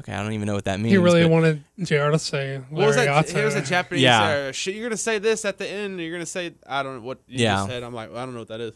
okay, 0.00 0.12
I 0.12 0.22
don't 0.22 0.32
even 0.32 0.46
know 0.46 0.54
what 0.54 0.64
that 0.64 0.80
means. 0.80 0.90
he 0.92 0.98
really 0.98 1.22
but- 1.22 1.30
wanted 1.30 1.64
Jr. 1.82 2.10
to 2.10 2.18
say. 2.18 2.58
What 2.70 2.86
was 2.88 2.96
that? 2.96 3.08
Lariato. 3.08 3.30
Here's 3.32 3.54
a 3.54 3.62
Japanese. 3.62 4.02
Yeah. 4.02 4.22
Uh, 4.48 4.52
shit, 4.52 4.74
you're 4.74 4.88
gonna 4.88 4.96
say 4.96 5.18
this 5.18 5.44
at 5.44 5.56
the 5.58 5.66
end. 5.68 6.00
You're 6.00 6.12
gonna 6.12 6.26
say 6.26 6.52
I 6.66 6.82
don't 6.82 6.96
know 6.96 7.02
what 7.02 7.18
you 7.28 7.44
Yeah. 7.44 7.56
just 7.56 7.68
said. 7.68 7.82
I'm 7.82 7.94
like 7.94 8.10
I 8.12 8.24
don't 8.24 8.34
know 8.34 8.40
what 8.40 8.48
that 8.48 8.60
is. 8.60 8.72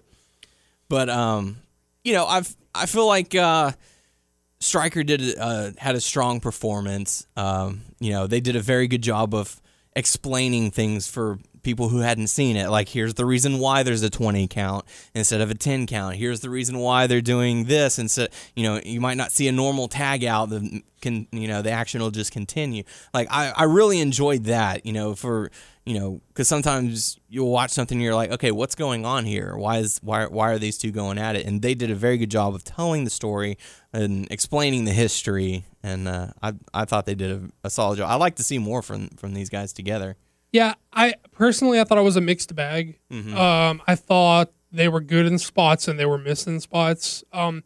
But 0.88 1.08
um, 1.10 1.56
you 2.04 2.12
know, 2.12 2.26
I've 2.26 2.54
I 2.74 2.86
feel 2.86 3.06
like 3.06 3.34
uh, 3.34 3.72
Striker 4.60 5.02
did 5.02 5.36
uh, 5.38 5.70
had 5.78 5.94
a 5.94 6.00
strong 6.00 6.40
performance. 6.40 7.26
Um, 7.36 7.82
you 8.00 8.10
know, 8.12 8.26
they 8.26 8.40
did 8.40 8.56
a 8.56 8.60
very 8.60 8.86
good 8.88 9.02
job 9.02 9.34
of 9.34 9.60
explaining 9.96 10.70
things 10.70 11.06
for 11.06 11.38
people 11.64 11.88
who 11.88 11.98
hadn't 12.00 12.28
seen 12.28 12.56
it. 12.56 12.70
Like, 12.70 12.88
here's 12.88 13.14
the 13.14 13.24
reason 13.24 13.58
why 13.58 13.82
there's 13.82 14.02
a 14.02 14.10
20 14.10 14.46
count 14.48 14.84
instead 15.14 15.40
of 15.40 15.50
a 15.50 15.54
10 15.54 15.86
count. 15.86 16.16
Here's 16.16 16.40
the 16.40 16.50
reason 16.50 16.78
why 16.78 17.06
they're 17.06 17.20
doing 17.20 17.64
this 17.64 17.98
instead. 17.98 18.30
You 18.54 18.64
know, 18.64 18.80
you 18.84 19.00
might 19.00 19.16
not 19.16 19.32
see 19.32 19.48
a 19.48 19.52
normal 19.52 19.88
tag 19.88 20.24
out. 20.24 20.50
The 20.50 20.82
can 21.00 21.26
you 21.32 21.48
know 21.48 21.60
the 21.60 21.70
action 21.70 22.00
will 22.00 22.10
just 22.10 22.32
continue. 22.32 22.84
Like, 23.12 23.28
I 23.30 23.50
I 23.50 23.64
really 23.64 24.00
enjoyed 24.00 24.44
that. 24.44 24.86
You 24.86 24.92
know, 24.92 25.14
for 25.14 25.50
you 25.84 25.98
know, 25.98 26.20
because 26.28 26.48
sometimes 26.48 27.18
you'll 27.28 27.50
watch 27.50 27.70
something 27.70 27.96
and 27.96 28.02
you're 28.02 28.14
like, 28.14 28.30
okay, 28.32 28.50
what's 28.50 28.74
going 28.74 29.04
on 29.04 29.26
here? 29.26 29.54
Why 29.56 29.78
is 29.78 30.00
why 30.02 30.26
why 30.26 30.50
are 30.52 30.58
these 30.58 30.78
two 30.78 30.90
going 30.90 31.18
at 31.18 31.36
it? 31.36 31.46
And 31.46 31.60
they 31.60 31.74
did 31.74 31.90
a 31.90 31.94
very 31.94 32.16
good 32.16 32.30
job 32.30 32.54
of 32.54 32.64
telling 32.64 33.04
the 33.04 33.10
story 33.10 33.58
and 33.92 34.26
explaining 34.30 34.86
the 34.86 34.92
history. 34.92 35.64
And 35.82 36.08
uh, 36.08 36.28
I 36.42 36.54
I 36.72 36.84
thought 36.86 37.04
they 37.04 37.14
did 37.14 37.30
a, 37.30 37.66
a 37.66 37.70
solid 37.70 37.98
job. 37.98 38.10
I 38.10 38.14
like 38.14 38.36
to 38.36 38.42
see 38.42 38.58
more 38.58 38.80
from 38.80 39.08
from 39.08 39.34
these 39.34 39.50
guys 39.50 39.72
together. 39.72 40.16
Yeah, 40.54 40.74
I 40.92 41.14
personally 41.32 41.80
I 41.80 41.84
thought 41.84 41.98
it 41.98 42.02
was 42.02 42.16
a 42.16 42.20
mixed 42.20 42.54
bag. 42.54 43.00
Mm-hmm. 43.10 43.36
Um, 43.36 43.82
I 43.88 43.96
thought 43.96 44.52
they 44.70 44.88
were 44.88 45.00
good 45.00 45.26
in 45.26 45.36
spots 45.38 45.88
and 45.88 45.98
they 45.98 46.06
were 46.06 46.16
missing 46.18 46.60
spots. 46.60 47.24
Um, 47.32 47.64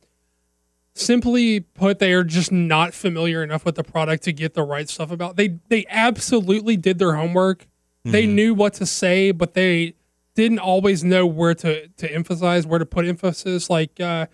simply 0.94 1.60
put, 1.60 1.98
they 1.98 2.12
are 2.12 2.24
just 2.24 2.50
not 2.50 2.94
familiar 2.94 3.42
enough 3.42 3.64
with 3.64 3.74
the 3.76 3.84
product 3.84 4.24
to 4.24 4.32
get 4.32 4.54
the 4.54 4.62
right 4.62 4.88
stuff 4.88 5.10
about. 5.10 5.36
They 5.36 5.58
they 5.68 5.84
absolutely 5.88 6.76
did 6.76 6.98
their 6.98 7.14
homework. 7.14 7.66
They 8.04 8.24
Mm-hmm. 8.24 8.34
knew 8.34 8.54
what 8.54 8.72
to 8.74 8.86
say, 8.86 9.32
but 9.32 9.52
they 9.54 9.94
didn't 10.34 10.60
always 10.60 11.04
know 11.04 11.26
where 11.26 11.54
to 11.56 11.88
to 11.88 12.10
emphasize, 12.12 12.66
where 12.66 12.78
to 12.78 12.86
put 12.86 13.06
emphasis. 13.06 13.68
Like 13.68 14.00
uh, 14.00 14.26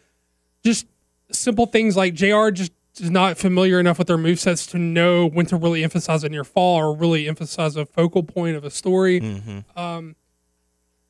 just 0.64 0.86
simple 1.32 1.66
things 1.66 1.96
like 1.96 2.14
Jr. 2.14 2.50
just 2.50 2.70
is 3.00 3.10
not 3.10 3.36
familiar 3.38 3.80
enough 3.80 3.98
with 3.98 4.06
their 4.06 4.18
movesets 4.18 4.70
to 4.70 4.78
know 4.78 5.26
when 5.26 5.46
to 5.46 5.56
really 5.56 5.82
emphasize 5.82 6.22
a 6.24 6.28
near 6.28 6.44
fall 6.44 6.76
or 6.76 6.94
really 6.94 7.28
emphasize 7.28 7.76
a 7.76 7.86
focal 7.86 8.22
point 8.22 8.56
of 8.56 8.64
a 8.64 8.70
story. 8.70 9.20
Mm-hmm. 9.20 9.78
Um, 9.78 10.16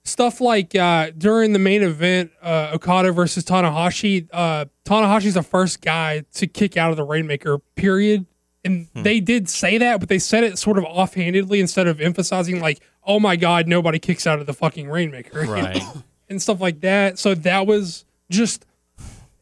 stuff 0.04 0.40
like 0.40 0.74
uh, 0.74 1.10
during 1.16 1.52
the 1.52 1.58
main 1.58 1.82
event, 1.82 2.30
uh, 2.42 2.70
Okada 2.74 3.12
versus 3.12 3.44
Tanahashi. 3.44 4.28
Uh, 4.32 4.66
Tanahashi's 4.84 5.34
the 5.34 5.42
first 5.42 5.80
guy 5.80 6.24
to 6.34 6.46
kick 6.46 6.76
out 6.76 6.90
of 6.90 6.96
the 6.96 7.04
Rainmaker. 7.04 7.58
Period. 7.74 8.26
And 8.66 8.88
they 8.94 9.20
did 9.20 9.50
say 9.50 9.76
that, 9.76 10.00
but 10.00 10.08
they 10.08 10.18
said 10.18 10.42
it 10.42 10.58
sort 10.58 10.78
of 10.78 10.84
offhandedly 10.84 11.60
instead 11.60 11.86
of 11.86 12.00
emphasizing 12.00 12.60
like, 12.60 12.80
"Oh 13.06 13.20
my 13.20 13.36
God, 13.36 13.68
nobody 13.68 13.98
kicks 13.98 14.26
out 14.26 14.38
of 14.38 14.46
the 14.46 14.54
fucking 14.54 14.88
Rainmaker," 14.88 15.42
Right. 15.42 15.82
and 16.30 16.40
stuff 16.40 16.62
like 16.62 16.80
that. 16.80 17.18
So 17.18 17.34
that 17.34 17.66
was 17.66 18.06
just. 18.30 18.64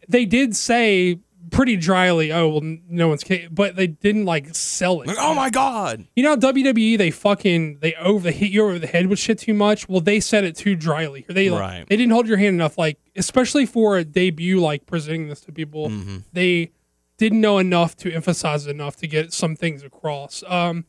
They 0.08 0.24
did 0.24 0.56
say 0.56 1.20
pretty 1.52 1.76
dryly, 1.76 2.32
"Oh 2.32 2.48
well, 2.48 2.60
no 2.88 3.06
one's," 3.08 3.22
but 3.50 3.76
they 3.76 3.86
didn't 3.86 4.24
like 4.24 4.52
sell 4.56 5.02
it. 5.02 5.06
Like, 5.06 5.16
oh 5.20 5.34
my 5.34 5.50
god. 5.50 6.06
You 6.16 6.24
know, 6.24 6.36
WWE 6.36 6.98
they 6.98 7.10
fucking 7.12 7.78
they 7.80 7.94
over 7.94 8.24
they 8.30 8.32
hit 8.36 8.50
you 8.50 8.64
over 8.64 8.78
the 8.80 8.86
head 8.88 9.06
with 9.06 9.18
shit 9.20 9.38
too 9.38 9.54
much. 9.54 9.88
Well, 9.88 10.00
they 10.00 10.18
said 10.18 10.42
it 10.42 10.56
too 10.56 10.74
dryly. 10.74 11.24
They 11.28 11.48
like, 11.50 11.60
Right. 11.60 11.86
they 11.88 11.96
didn't 11.96 12.12
hold 12.12 12.26
your 12.26 12.38
hand 12.38 12.54
enough. 12.54 12.76
Like 12.78 12.98
especially 13.14 13.66
for 13.66 13.96
a 13.96 14.04
debut, 14.04 14.60
like 14.60 14.86
presenting 14.86 15.28
this 15.28 15.40
to 15.42 15.52
people, 15.52 15.88
Mm-hmm. 15.90 16.16
they 16.32 16.72
didn't 17.18 17.40
know 17.40 17.58
enough 17.58 17.94
to 17.98 18.12
emphasize 18.12 18.66
enough 18.66 18.96
to 18.96 19.06
get 19.06 19.32
some 19.32 19.54
things 19.54 19.84
across. 19.84 20.42
Um. 20.48 20.86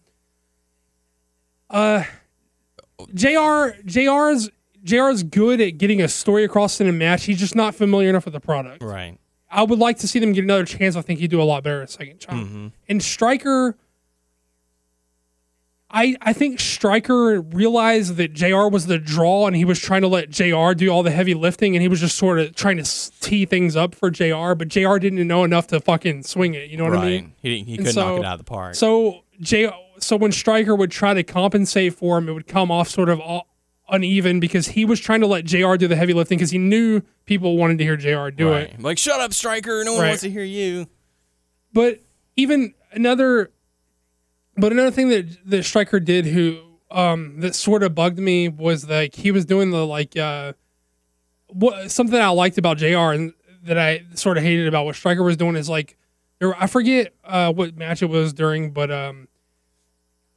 Uh, 1.69 2.03
Jr. 3.13 3.75
Jr's 3.85 4.49
Jr's 4.83 5.23
good 5.23 5.59
at 5.61 5.77
getting 5.77 6.01
a 6.01 6.07
story 6.07 6.43
across 6.43 6.79
in 6.81 6.87
a 6.87 6.91
match. 6.91 7.23
He's 7.25 7.39
just 7.39 7.55
not 7.55 7.73
familiar 7.73 8.09
enough 8.09 8.25
with 8.25 8.33
the 8.33 8.39
product. 8.39 8.83
Right. 8.83 9.17
I 9.53 9.63
would 9.63 9.79
like 9.79 9.99
to 9.99 10.07
see 10.07 10.19
them 10.19 10.33
get 10.33 10.43
another 10.43 10.65
chance. 10.65 10.95
I 10.95 11.01
think 11.01 11.19
he'd 11.19 11.29
do 11.31 11.41
a 11.41 11.43
lot 11.43 11.63
better 11.63 11.81
a 11.83 11.87
second 11.87 12.19
time. 12.19 12.45
Mm-hmm. 12.45 12.67
And 12.89 13.03
Striker, 13.03 13.77
I 15.91 16.15
I 16.21 16.33
think 16.33 16.59
Striker 16.59 17.39
realized 17.39 18.15
that 18.15 18.33
Jr. 18.33 18.67
was 18.67 18.87
the 18.87 18.97
draw, 18.97 19.45
and 19.45 19.55
he 19.55 19.63
was 19.63 19.79
trying 19.79 20.01
to 20.01 20.07
let 20.07 20.29
Jr. 20.31 20.73
do 20.73 20.89
all 20.89 21.03
the 21.03 21.11
heavy 21.11 21.35
lifting, 21.35 21.75
and 21.75 21.81
he 21.83 21.87
was 21.87 21.99
just 21.99 22.17
sort 22.17 22.39
of 22.39 22.55
trying 22.55 22.77
to 22.83 23.11
tee 23.21 23.45
things 23.45 23.75
up 23.75 23.93
for 23.93 24.09
Jr. 24.09 24.55
But 24.55 24.69
Jr. 24.69 24.97
didn't 24.97 25.27
know 25.27 25.43
enough 25.43 25.67
to 25.67 25.79
fucking 25.79 26.23
swing 26.23 26.55
it. 26.55 26.69
You 26.71 26.77
know 26.77 26.85
what 26.85 26.93
right. 26.93 27.03
I 27.03 27.09
mean? 27.09 27.33
He 27.41 27.63
he 27.63 27.75
And 27.75 27.85
could 27.85 27.95
knock 27.95 28.07
so- 28.07 28.17
it 28.17 28.25
out 28.25 28.33
of 28.33 28.39
the 28.39 28.43
park. 28.45 28.75
So 28.75 29.21
J 29.39 29.71
so 29.99 30.17
when 30.17 30.31
Striker 30.31 30.75
would 30.75 30.91
try 30.91 31.13
to 31.13 31.23
compensate 31.23 31.93
for 31.93 32.17
him, 32.17 32.27
it 32.27 32.33
would 32.33 32.47
come 32.47 32.71
off 32.71 32.89
sort 32.89 33.09
of 33.09 33.19
all 33.19 33.47
uneven 33.89 34.39
because 34.39 34.67
he 34.67 34.85
was 34.85 34.99
trying 34.99 35.21
to 35.21 35.27
let 35.27 35.45
Jr. 35.45 35.75
do 35.75 35.87
the 35.87 35.95
heavy 35.95 36.13
lifting 36.13 36.37
because 36.37 36.51
he 36.51 36.57
knew 36.57 37.01
people 37.25 37.57
wanted 37.57 37.77
to 37.79 37.83
hear 37.83 37.97
Jr. 37.97 38.29
do 38.29 38.53
it. 38.53 38.79
Like 38.81 38.97
shut 38.97 39.19
up, 39.19 39.33
striker. 39.33 39.83
No 39.83 39.93
one 39.93 40.01
Right. 40.01 40.07
wants 40.09 40.23
to 40.23 40.29
hear 40.29 40.43
you. 40.43 40.87
But 41.73 41.99
even 42.35 42.73
another, 42.91 43.51
but 44.55 44.71
another 44.71 44.91
thing 44.91 45.09
that 45.09 45.37
that 45.49 45.63
Striker 45.63 45.99
did, 45.99 46.25
who 46.25 46.59
um 46.91 47.39
that 47.39 47.55
sort 47.55 47.81
of 47.83 47.95
bugged 47.95 48.19
me 48.19 48.47
was 48.49 48.87
like 48.87 49.15
he 49.15 49.31
was 49.31 49.45
doing 49.45 49.71
the 49.71 49.85
like 49.85 50.15
uh 50.15 50.53
what 51.47 51.91
something 51.91 52.19
I 52.19 52.29
liked 52.29 52.57
about 52.57 52.77
Jr. 52.77 53.11
and 53.13 53.33
that 53.63 53.77
I 53.79 54.03
sort 54.13 54.37
of 54.37 54.43
hated 54.43 54.67
about 54.67 54.85
what 54.85 54.95
Striker 54.95 55.23
was 55.23 55.37
doing 55.37 55.55
is 55.55 55.69
like 55.69 55.97
there 56.39 56.55
I 56.61 56.67
forget 56.67 57.13
uh 57.23 57.51
what 57.51 57.75
match 57.77 58.01
it 58.03 58.07
was 58.09 58.33
during, 58.33 58.71
but 58.71 58.91
um 58.91 59.27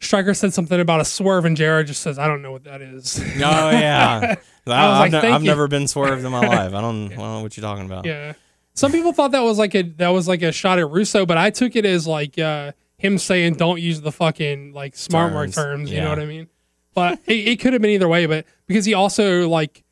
Striker 0.01 0.35
said 0.35 0.53
something 0.53 0.79
about 0.79 1.01
a 1.01 1.05
swerve 1.05 1.45
and 1.45 1.57
Jr. 1.57 1.83
just 1.83 2.03
says 2.03 2.19
I 2.19 2.29
don't 2.29 2.43
know 2.43 2.53
what 2.53 2.65
that 2.65 2.83
is. 2.83 3.19
Oh 3.21 3.71
yeah. 3.71 4.37
I, 4.67 5.01
have 5.01 5.13
like, 5.13 5.25
I've 5.25 5.43
never 5.43 5.69
been 5.69 5.87
swerved 5.89 6.25
in 6.25 6.31
my 6.33 6.41
life. 6.47 6.75
I 6.75 6.81
don't, 6.81 7.13
I 7.13 7.17
don't 7.17 7.19
know 7.19 7.41
what 7.43 7.57
you're 7.57 7.63
talking 7.63 7.87
about. 7.87 8.05
Yeah. 8.05 8.35
Some 8.75 8.93
people 8.93 9.13
thought 9.13 9.31
that 9.33 9.41
was 9.41 9.59
like 9.59 9.75
a 9.75 9.83
that 9.83 10.09
was 10.09 10.29
like 10.29 10.43
a 10.43 10.53
shot 10.53 10.79
at 10.79 10.91
Russo, 10.91 11.25
but 11.25 11.39
I 11.39 11.51
took 11.51 11.77
it 11.77 11.87
as 11.87 12.07
like 12.07 12.39
uh 12.39 12.73
him 12.99 13.19
saying 13.19 13.55
don't 13.55 13.81
use 13.81 14.01
the 14.01 14.13
fucking 14.13 14.73
like 14.73 14.97
smart 14.97 15.33
mark 15.33 15.47
Terms, 15.47 15.57
terms, 15.57 15.91
you 15.91 15.97
yeah. 15.97 16.05
know 16.05 16.11
what 16.11 16.19
I 16.19 16.27
mean? 16.27 16.49
But 16.95 17.21
it, 17.27 17.49
it 17.49 17.61
could 17.61 17.73
have 17.73 17.81
been 17.81 17.93
either 17.93 18.09
way, 18.09 18.27
but 18.27 18.45
because 18.67 18.85
he 18.85 18.93
also 18.93 19.49
like 19.49 19.83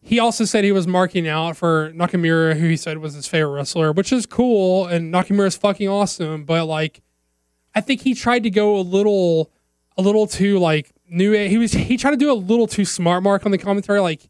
he 0.00 0.18
also 0.18 0.46
said 0.46 0.64
he 0.64 0.72
was 0.72 0.86
marking 0.86 1.28
out 1.28 1.56
for 1.56 1.92
Nakamura, 1.92 2.58
who 2.58 2.68
he 2.68 2.76
said 2.76 2.96
was 2.98 3.12
his 3.12 3.26
favorite 3.26 3.52
wrestler, 3.52 3.92
which 3.92 4.10
is 4.10 4.24
cool, 4.24 4.86
and 4.86 5.12
Nakamura's 5.12 5.56
fucking 5.56 5.88
awesome, 5.88 6.44
but 6.44 6.64
like 6.64 7.02
I 7.74 7.80
think 7.80 8.02
he 8.02 8.14
tried 8.14 8.42
to 8.44 8.50
go 8.50 8.76
a 8.76 8.82
little 8.82 9.50
a 9.96 10.02
little 10.02 10.26
too 10.26 10.58
like 10.58 10.92
new 11.08 11.32
he 11.32 11.58
was 11.58 11.72
he 11.72 11.96
tried 11.96 12.12
to 12.12 12.16
do 12.16 12.30
a 12.30 12.34
little 12.34 12.66
too 12.66 12.84
smart 12.84 13.22
mark 13.22 13.44
on 13.44 13.52
the 13.52 13.58
commentary, 13.58 14.00
like 14.00 14.28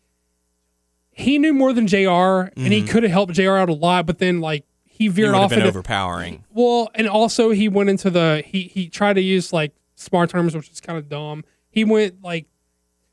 he 1.11 1.39
knew 1.39 1.53
more 1.53 1.72
than 1.72 1.86
JR 1.86 1.97
and 1.97 2.53
he 2.57 2.80
mm-hmm. 2.80 2.89
could 2.89 3.03
have 3.03 3.12
helped 3.12 3.32
JR 3.34 3.57
out 3.57 3.68
a 3.68 3.74
lot, 3.74 4.07
but 4.07 4.18
then 4.18 4.41
like 4.41 4.64
he 4.84 5.09
veered 5.09 5.34
off 5.34 5.51
been 5.51 5.61
into 5.61 5.68
overpowering. 5.68 6.45
well, 6.51 6.91
and 6.95 7.09
also 7.09 7.51
he 7.51 7.68
went 7.68 7.91
into 7.91 8.11
the 8.11 8.43
he 8.47 8.62
he 8.62 8.89
tried 8.89 9.14
to 9.14 9.20
use 9.20 9.53
like 9.53 9.72
smart 9.95 10.30
terms, 10.30 10.55
which 10.55 10.70
is 10.70 10.80
kind 10.80 10.99
of 10.99 11.09
dumb. 11.09 11.45
He 11.70 11.84
went 11.84 12.22
like 12.22 12.47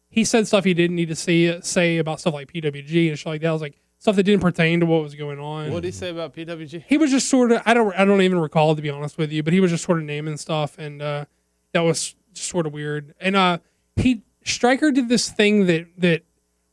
he 0.09 0.23
said 0.23 0.47
stuff 0.47 0.63
he 0.63 0.73
didn't 0.73 0.95
need 0.95 1.09
to 1.09 1.15
say 1.15 1.59
say 1.61 1.97
about 1.97 2.19
stuff 2.19 2.33
like 2.33 2.51
PWG 2.51 3.09
and 3.09 3.19
shit 3.19 3.25
like 3.25 3.41
that. 3.41 3.49
I 3.49 3.53
was 3.53 3.61
like 3.61 3.75
stuff 4.05 4.17
that 4.17 4.23
didn't 4.23 4.41
pertain 4.41 4.79
to 4.79 4.85
what 4.85 5.01
was 5.01 5.15
going 5.15 5.39
on. 5.39 5.71
What 5.73 5.81
did 5.81 5.87
he 5.87 5.91
say 5.91 6.11
about 6.11 6.31
PWG? 6.35 6.83
he 6.87 6.95
was 6.95 7.09
just 7.09 7.27
sort 7.27 7.51
of 7.51 7.63
I 7.65 7.73
don't 7.73 7.91
I 7.95 8.05
don't 8.05 8.21
even 8.21 8.37
recall 8.37 8.75
to 8.75 8.81
be 8.81 8.91
honest 8.91 9.17
with 9.17 9.31
you, 9.31 9.41
but 9.41 9.51
he 9.51 9.59
was 9.59 9.71
just 9.71 9.83
sort 9.83 9.97
of 9.97 10.03
naming 10.03 10.37
stuff 10.37 10.77
and 10.77 11.01
uh 11.01 11.25
that 11.71 11.79
was 11.79 12.13
just 12.31 12.47
sort 12.49 12.67
of 12.67 12.73
weird. 12.73 13.15
And 13.19 13.35
uh 13.35 13.57
he 13.95 14.21
Striker 14.43 14.91
did 14.91 15.09
this 15.09 15.27
thing 15.31 15.65
that 15.65 15.87
that 15.97 16.23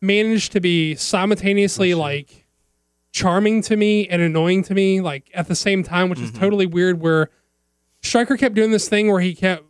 managed 0.02 0.52
to 0.52 0.60
be 0.60 0.94
simultaneously 0.94 1.94
like 1.94 2.46
charming 3.12 3.62
to 3.62 3.78
me 3.78 4.06
and 4.08 4.20
annoying 4.20 4.62
to 4.64 4.74
me 4.74 5.00
like 5.00 5.30
at 5.32 5.48
the 5.48 5.54
same 5.54 5.82
time, 5.82 6.10
which 6.10 6.20
is 6.20 6.30
totally 6.32 6.66
weird 6.66 7.00
where 7.00 7.30
Striker 8.02 8.36
kept 8.36 8.54
doing 8.54 8.72
this 8.72 8.90
thing 8.90 9.10
where 9.10 9.22
he 9.22 9.34
kept 9.34 9.64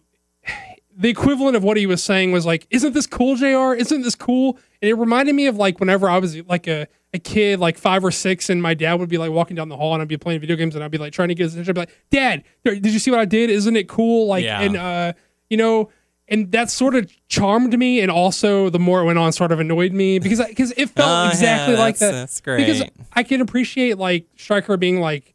the 0.97 1.09
equivalent 1.09 1.57
of 1.57 1.65
what 1.65 1.77
he 1.77 1.87
was 1.87 2.03
saying 2.03 2.33
was 2.33 2.45
like, 2.47 2.67
"Isn't 2.71 2.93
this 2.93 3.07
cool, 3.07 3.37
Jr? 3.37 3.75
Isn't 3.79 4.03
this 4.03 4.15
cool?" 4.15 4.59
And 4.81 4.89
it 4.91 4.95
reminded 4.95 5.35
me 5.35 5.47
of 5.47 5.57
like 5.57 5.81
whenever 5.81 6.09
I 6.11 6.19
was 6.19 6.37
like 6.47 6.67
a, 6.67 6.87
a 7.15 7.19
kid, 7.19 7.61
like 7.61 7.79
five 7.79 8.05
or 8.05 8.11
six, 8.11 8.51
and 8.51 8.63
my 8.63 8.75
dad 8.75 8.95
would 8.95 9.09
be 9.09 9.19
like 9.19 9.31
walking 9.31 9.57
down 9.57 9.69
the 9.69 9.77
hall, 9.77 9.95
and 9.95 10.03
I'd 10.03 10.09
be 10.09 10.17
playing 10.17 10.41
video 10.41 10.57
games, 10.57 10.75
and 10.75 10.83
I'd 10.85 10.91
be 10.91 10.99
like 10.99 11.13
trying 11.13 11.29
to 11.29 11.35
get 11.35 11.45
his 11.45 11.55
attention. 11.55 11.71
I'd 11.71 11.75
be 11.75 11.81
like, 11.81 11.97
"Dad, 12.11 12.45
did 12.65 12.87
you 12.87 12.99
see 12.99 13.11
what 13.11 13.21
I 13.21 13.25
did? 13.25 13.49
Isn't 13.51 13.77
it 13.77 13.89
cool?" 13.89 14.27
Like, 14.27 14.45
Yeah. 14.45 14.61
and 14.61 14.77
uh, 14.77 15.13
you 15.49 15.57
know, 15.57 15.91
and 16.29 16.51
that 16.53 16.71
sort 16.71 16.95
of 16.95 17.11
charmed 17.29 17.79
me, 17.79 18.01
and 18.01 18.11
also 18.11 18.69
the 18.71 18.79
more 18.79 19.01
it 19.01 19.05
went 19.05 19.19
on, 19.19 19.33
sort 19.33 19.53
of 19.53 19.61
annoyed 19.61 19.93
me 19.93 20.19
because 20.19 20.45
because 20.47 20.73
it 20.77 20.91
felt 20.91 21.09
Oh, 21.11 21.23
yeah, 21.25 21.31
exactly 21.31 21.77
like 21.77 21.99
that's- 21.99 21.99
that. 22.15 22.21
that's 22.21 22.41
great. 22.41 22.67
Because 22.67 22.83
I 23.15 23.23
can 23.23 23.41
appreciate 23.41 23.99
like 23.99 24.27
Striker 24.37 24.77
being 24.77 25.01
like 25.01 25.35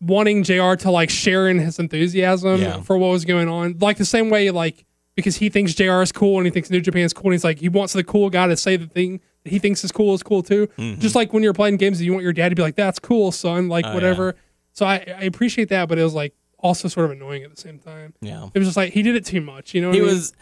wanting 0.00 0.42
JR 0.42 0.74
to 0.74 0.90
like 0.90 1.08
share 1.10 1.48
in 1.48 1.58
his 1.58 1.78
enthusiasm 1.78 2.60
Yeah. 2.60 2.80
for 2.82 2.98
what 2.98 3.08
was 3.08 3.24
going 3.24 3.48
on. 3.48 3.76
Like 3.80 3.96
the 3.96 4.04
same 4.04 4.28
way, 4.30 4.50
like 4.50 4.84
because 5.16 5.36
he 5.36 5.48
thinks 5.48 5.74
JR 5.74 6.00
is 6.02 6.12
cool 6.12 6.36
and 6.38 6.46
he 6.46 6.50
thinks 6.52 6.70
New 6.70 6.80
Japan's 6.80 7.12
cool, 7.12 7.26
and 7.26 7.32
he's 7.34 7.42
like 7.44 7.58
he 7.58 7.68
wants 7.68 7.92
the 7.92 8.04
cool 8.04 8.30
guy 8.30 8.46
to 8.46 8.56
say 8.56 8.76
the 8.76 8.86
thing 8.86 9.20
that 9.42 9.50
he 9.50 9.58
thinks 9.58 9.82
is 9.82 9.90
cool 9.90 10.14
is 10.14 10.22
cool 10.22 10.42
too. 10.44 10.68
Mm-hmm. 10.78 11.00
Just 11.00 11.14
like 11.16 11.32
when 11.32 11.42
you're 11.42 11.52
playing 11.54 11.78
games, 11.78 11.98
and 11.98 12.06
you 12.06 12.12
want 12.12 12.22
your 12.22 12.32
dad 12.32 12.50
to 12.50 12.54
be 12.54 12.62
like, 12.62 12.76
"That's 12.76 13.00
cool, 13.00 13.32
son," 13.32 13.68
like 13.68 13.84
Oh, 13.86 13.92
whatever. 13.94 14.36
So 14.72 14.86
I, 14.86 14.96
I 15.18 15.22
appreciate 15.24 15.70
that, 15.70 15.88
but 15.88 15.98
it 15.98 16.04
was 16.04 16.14
like 16.14 16.34
also 16.58 16.86
sort 16.88 17.06
of 17.06 17.12
annoying 17.12 17.42
at 17.42 17.50
the 17.50 17.60
same 17.60 17.78
time. 17.78 18.12
Yeah. 18.20 18.48
It 18.54 18.58
was 18.58 18.68
just 18.68 18.76
like 18.76 18.92
he 18.92 19.02
did 19.02 19.16
it 19.16 19.24
too 19.24 19.40
much, 19.40 19.74
you 19.74 19.80
know. 19.80 19.88
What 19.88 19.94
He 19.94 20.00
I 20.00 20.04
mean? 20.04 20.14
was 20.14 20.32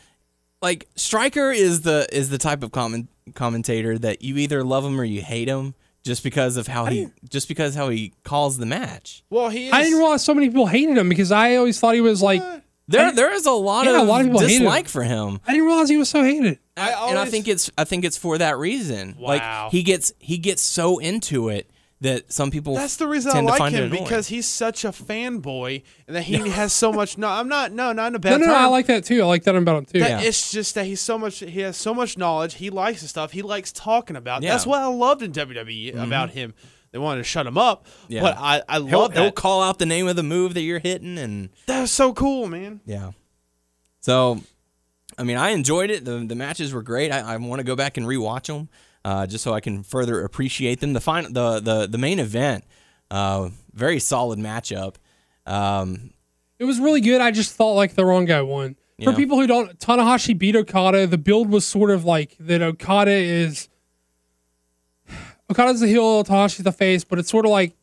like 0.61 0.89
Striker 0.97 1.51
is 1.53 1.83
the 1.83 2.07
is 2.13 2.31
the 2.31 2.39
type 2.39 2.63
of 2.63 2.73
comment, 2.73 3.09
commentator 3.35 3.97
that 3.99 4.23
you 4.23 4.37
either 4.39 4.65
love 4.65 4.85
him 4.85 5.01
or 5.01 5.05
you 5.05 5.23
hate 5.23 5.49
him 5.49 5.75
just 6.03 6.23
because 6.25 6.57
of 6.57 6.67
how 6.67 6.87
he 6.87 7.09
just 7.29 7.47
because 7.49 7.75
how 7.75 7.89
he 7.91 8.13
calls 8.25 8.59
the 8.59 8.67
match. 8.67 9.23
Well, 9.31 9.49
he 9.51 9.69
is. 9.69 9.73
I 9.73 9.83
didn't 9.83 9.99
realize 9.99 10.25
so 10.25 10.35
many 10.35 10.49
people 10.49 10.67
hated 10.67 10.97
him 10.99 11.09
because 11.09 11.31
I 11.31 11.55
always 11.57 11.79
thought 11.79 11.95
he 11.95 12.01
was 12.01 12.21
like. 12.23 12.43
There 12.87 13.13
there 13.13 13.33
is 13.33 13.47
a 13.47 13.51
lot 13.53 13.87
Yeah, 13.87 13.99
a 13.99 14.03
of 14.03 14.09
lot 14.09 14.21
of 14.21 14.27
people 14.27 14.41
hate 14.41 14.51
him. 14.57 14.59
dislike 14.63 14.89
for 14.89 15.03
him. 15.03 15.41
I 15.47 15.53
didn't 15.53 15.67
realize 15.67 15.89
he 15.89 15.97
was 15.97 16.09
so 16.09 16.23
hated. 16.23 16.59
I 16.77 17.09
and 17.09 17.19
I 17.19 17.25
think 17.27 17.49
it's 17.49 17.71
I 17.79 17.85
think 17.85 18.05
it's 18.05 18.17
for 18.19 18.37
that 18.39 18.59
reason. 18.59 19.17
Wow. 19.19 19.29
Like 19.29 19.73
he 19.73 19.83
gets 19.83 20.13
he 20.19 20.37
gets 20.39 20.63
so 20.63 20.99
into 20.99 21.49
it 21.49 21.71
that 22.01 22.31
some 22.31 22.51
people 22.51 22.75
That's 22.75 22.97
the 22.97 23.07
reason 23.07 23.31
I 23.31 23.35
tend 23.35 23.47
to 23.47 23.53
like 23.55 23.73
him 23.73 23.85
annoying. 23.85 24.03
because 24.05 24.29
he's 24.29 24.47
such 24.47 24.85
a 24.85 24.89
fanboy 24.91 25.83
and 26.07 26.15
that 26.17 26.23
he 26.25 26.35
has 26.51 26.75
so 26.75 26.93
much. 26.93 27.17
No, 27.17 27.29
I'm 27.29 27.49
not. 27.49 27.73
No, 27.73 27.93
not 27.93 28.09
in 28.09 28.15
a 28.17 28.19
bad 28.19 28.41
No, 28.41 28.47
no, 28.47 28.53
no. 28.53 28.59
I 28.59 28.67
like 28.67 28.87
that 28.87 29.05
too. 29.05 29.23
I 29.23 29.25
like 29.27 29.45
that 29.45 29.57
about 29.57 29.79
him 29.79 29.85
too. 29.87 30.01
That 30.01 30.23
Yeah. 30.23 30.29
It's 30.29 30.51
just 30.51 30.75
that 30.75 30.85
he's 30.85 31.01
so 31.01 31.17
much. 31.17 31.39
He 31.39 31.61
has 31.61 31.79
so 31.79 31.95
much 31.95 32.19
knowledge. 32.19 32.55
He 32.55 32.69
likes 32.69 33.01
the 33.01 33.09
stuff. 33.09 33.33
He 33.33 33.41
likes 33.41 33.73
talking 33.73 34.17
about. 34.17 34.43
Yeah. 34.43 34.51
That's 34.51 34.67
what 34.67 34.81
I 34.83 34.87
loved 34.87 35.23
in 35.23 35.33
WWE 35.33 35.95
about 36.03 36.31
him. 36.31 36.53
They 36.95 37.01
wanted 37.01 37.19
to 37.23 37.25
shut 37.25 37.45
him 37.45 37.59
up, 37.59 37.87
Yeah. 38.09 38.21
but 38.23 38.37
I 38.39 38.63
I 38.69 38.79
he'll, 38.79 39.01
love 39.01 39.15
he'll 39.15 39.33
call 39.33 39.65
out 39.65 39.81
the 39.81 39.85
name 39.85 40.07
of 40.07 40.15
the 40.15 40.23
move 40.23 40.55
that 40.55 40.61
you're 40.61 40.79
hitting 40.79 41.19
and 41.19 41.49
That 41.67 41.81
was 41.81 41.91
so 41.91 42.13
cool, 42.13 42.47
man. 42.47 42.81
Yeah. 42.87 43.11
So, 44.01 44.41
I 45.19 45.25
mean, 45.25 45.37
I 45.37 45.51
enjoyed 45.51 45.91
it. 45.91 46.05
The 46.05 46.19
the 46.25 46.37
matches 46.37 46.73
were 46.73 46.83
great. 46.83 47.11
I, 47.11 47.35
I 47.35 47.37
want 47.39 47.59
to 47.59 47.65
go 47.65 47.75
back 47.75 47.97
and 47.97 48.07
rewatch 48.07 48.47
them, 48.47 48.69
uh, 49.05 49.27
just 49.27 49.43
so 49.43 49.53
I 49.53 49.59
can 49.59 49.83
further 49.83 50.23
appreciate 50.23 50.79
them. 50.79 50.93
The 50.93 51.01
final, 51.01 51.33
the 51.33 51.59
the 51.61 51.87
the 51.89 51.99
main 51.99 52.21
event, 52.21 52.63
uh, 53.11 53.49
very 53.73 53.99
solid 53.99 54.39
matchup. 54.39 54.95
Um, 55.47 56.11
It 56.61 56.65
was 56.65 56.79
really 56.79 57.01
good. 57.01 57.21
I 57.21 57.33
just 57.33 57.57
thought 57.57 57.73
like 57.75 57.97
the 57.97 58.05
wrong 58.05 58.25
guy 58.25 58.41
won. 58.43 58.77
For 59.03 59.11
Yeah. 59.11 59.17
people 59.17 59.41
who 59.41 59.49
don't, 59.49 59.77
Tanahashi 59.81 60.39
beat 60.39 60.55
Okada. 60.55 61.09
The 61.09 61.19
build 61.19 61.51
was 61.51 61.67
sort 61.67 61.91
of 61.91 62.05
like 62.05 62.37
that. 62.39 62.63
Okada 62.63 63.11
is 63.11 63.69
Okada's 65.51 65.81
the 65.81 65.87
heel, 65.89 66.25
Tanahashi's 66.25 66.65
the 66.65 66.73
face, 66.73 67.05
but 67.05 67.19
it's 67.19 67.29
sort 67.31 67.45
of 67.45 67.51
like 67.51 67.75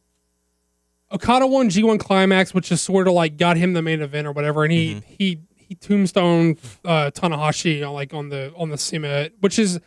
Okada 1.12 1.46
won 1.46 1.70
G1 1.70 2.00
Climax, 2.00 2.54
which 2.54 2.72
is 2.72 2.82
sort 2.82 3.08
of 3.08 3.14
like 3.14 3.38
got 3.38 3.58
him 3.58 3.74
the 3.74 3.82
main 3.82 4.02
event 4.02 4.28
or 4.28 4.32
whatever, 4.32 4.64
and 4.64 4.72
he 4.72 5.02
he 5.08 5.40
he 5.58 5.76
tombstone 5.76 6.58
uh, 6.86 7.12
Tanahashi 7.14 7.86
on 7.88 7.94
like 7.94 8.14
on 8.14 8.30
the 8.30 8.54
on 8.56 8.70
the 8.70 8.78
summit, 8.78 9.34
which 9.42 9.60
is 9.60 9.80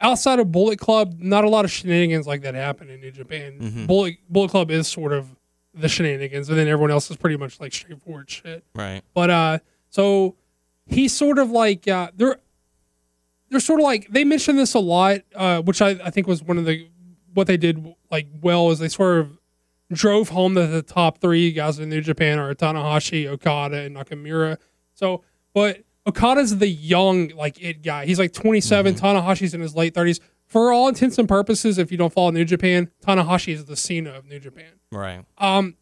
outside 0.00 0.38
of 0.40 0.50
Bullet 0.52 0.78
Club, 0.78 1.14
not 1.18 1.44
a 1.44 1.48
lot 1.48 1.64
of 1.64 1.70
shenanigans 1.70 2.26
like 2.26 2.42
that 2.42 2.54
happen 2.54 2.90
in 2.90 3.00
New 3.00 3.10
Japan. 3.12 3.58
Mhm. 3.60 3.86
Bullet 3.86 4.16
Bullet 4.28 4.50
Club 4.50 4.70
is 4.70 4.88
sort 4.88 5.12
of 5.12 5.28
the 5.72 5.88
shenanigans, 5.88 6.48
and 6.48 6.58
then 6.58 6.68
everyone 6.68 6.90
else 6.90 7.10
is 7.10 7.16
pretty 7.16 7.36
much 7.36 7.60
like 7.60 7.72
straightforward 7.72 8.28
shit. 8.30 8.64
Right. 8.74 9.02
But 9.14 9.30
uh, 9.30 9.58
so 9.90 10.36
he's 10.86 11.12
sort 11.12 11.38
of 11.38 11.50
like 11.50 11.86
uh, 11.88 12.10
they're 12.16 12.38
they're 13.54 13.60
sort 13.60 13.80
of 13.80 13.84
like 13.84 14.08
they 14.10 14.24
mentioned 14.24 14.58
this 14.58 14.74
a 14.74 14.78
lot, 14.80 15.20
uh, 15.34 15.62
which 15.62 15.80
I, 15.80 15.90
I 16.04 16.10
think 16.10 16.26
was 16.26 16.42
one 16.42 16.58
of 16.58 16.64
the 16.64 16.88
what 17.32 17.46
they 17.46 17.56
did 17.56 17.94
like 18.10 18.26
well 18.42 18.70
is 18.70 18.78
they 18.80 18.88
sort 18.88 19.18
of 19.20 19.38
drove 19.92 20.30
home 20.30 20.54
that 20.54 20.66
the 20.68 20.82
top 20.82 21.18
three 21.20 21.52
guys 21.52 21.78
in 21.78 21.88
New 21.88 22.00
Japan 22.00 22.38
are 22.38 22.54
Tanahashi, 22.54 23.26
Okada, 23.26 23.78
and 23.82 23.96
Nakamura. 23.96 24.56
So, 24.94 25.22
but 25.52 25.82
Okada's 26.06 26.58
the 26.58 26.68
young 26.68 27.28
like 27.28 27.60
it 27.62 27.82
guy. 27.82 28.06
He's 28.06 28.18
like 28.18 28.32
27. 28.32 28.94
Tanahashi's 28.94 29.54
in 29.54 29.60
his 29.60 29.74
late 29.74 29.94
30s. 29.94 30.20
For 30.46 30.72
all 30.72 30.88
intents 30.88 31.18
and 31.18 31.28
purposes, 31.28 31.78
if 31.78 31.90
you 31.90 31.98
don't 31.98 32.12
follow 32.12 32.30
New 32.30 32.44
Japan, 32.44 32.90
Tanahashi 33.04 33.52
is 33.54 33.64
the 33.64 33.76
Cena 33.76 34.10
of 34.10 34.26
New 34.26 34.38
Japan 34.38 34.72
Right. 34.92 35.24
um 35.38 35.76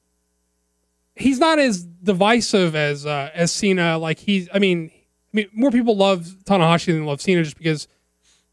he's 1.15 1.39
not 1.39 1.59
as 1.59 1.85
divisive 1.85 2.75
as 2.75 3.05
uh 3.05 3.31
as 3.35 3.53
Cena 3.53 3.99
like 3.99 4.19
he's 4.19 4.49
I 4.55 4.59
mean 4.59 4.91
I 5.33 5.37
mean 5.37 5.49
more 5.53 5.71
people 5.71 5.97
love 5.97 6.27
Tanahashi 6.45 6.87
than 6.87 7.07
love 7.07 7.21
Cena 7.21 7.43
just 7.43 7.57
because 7.57 7.89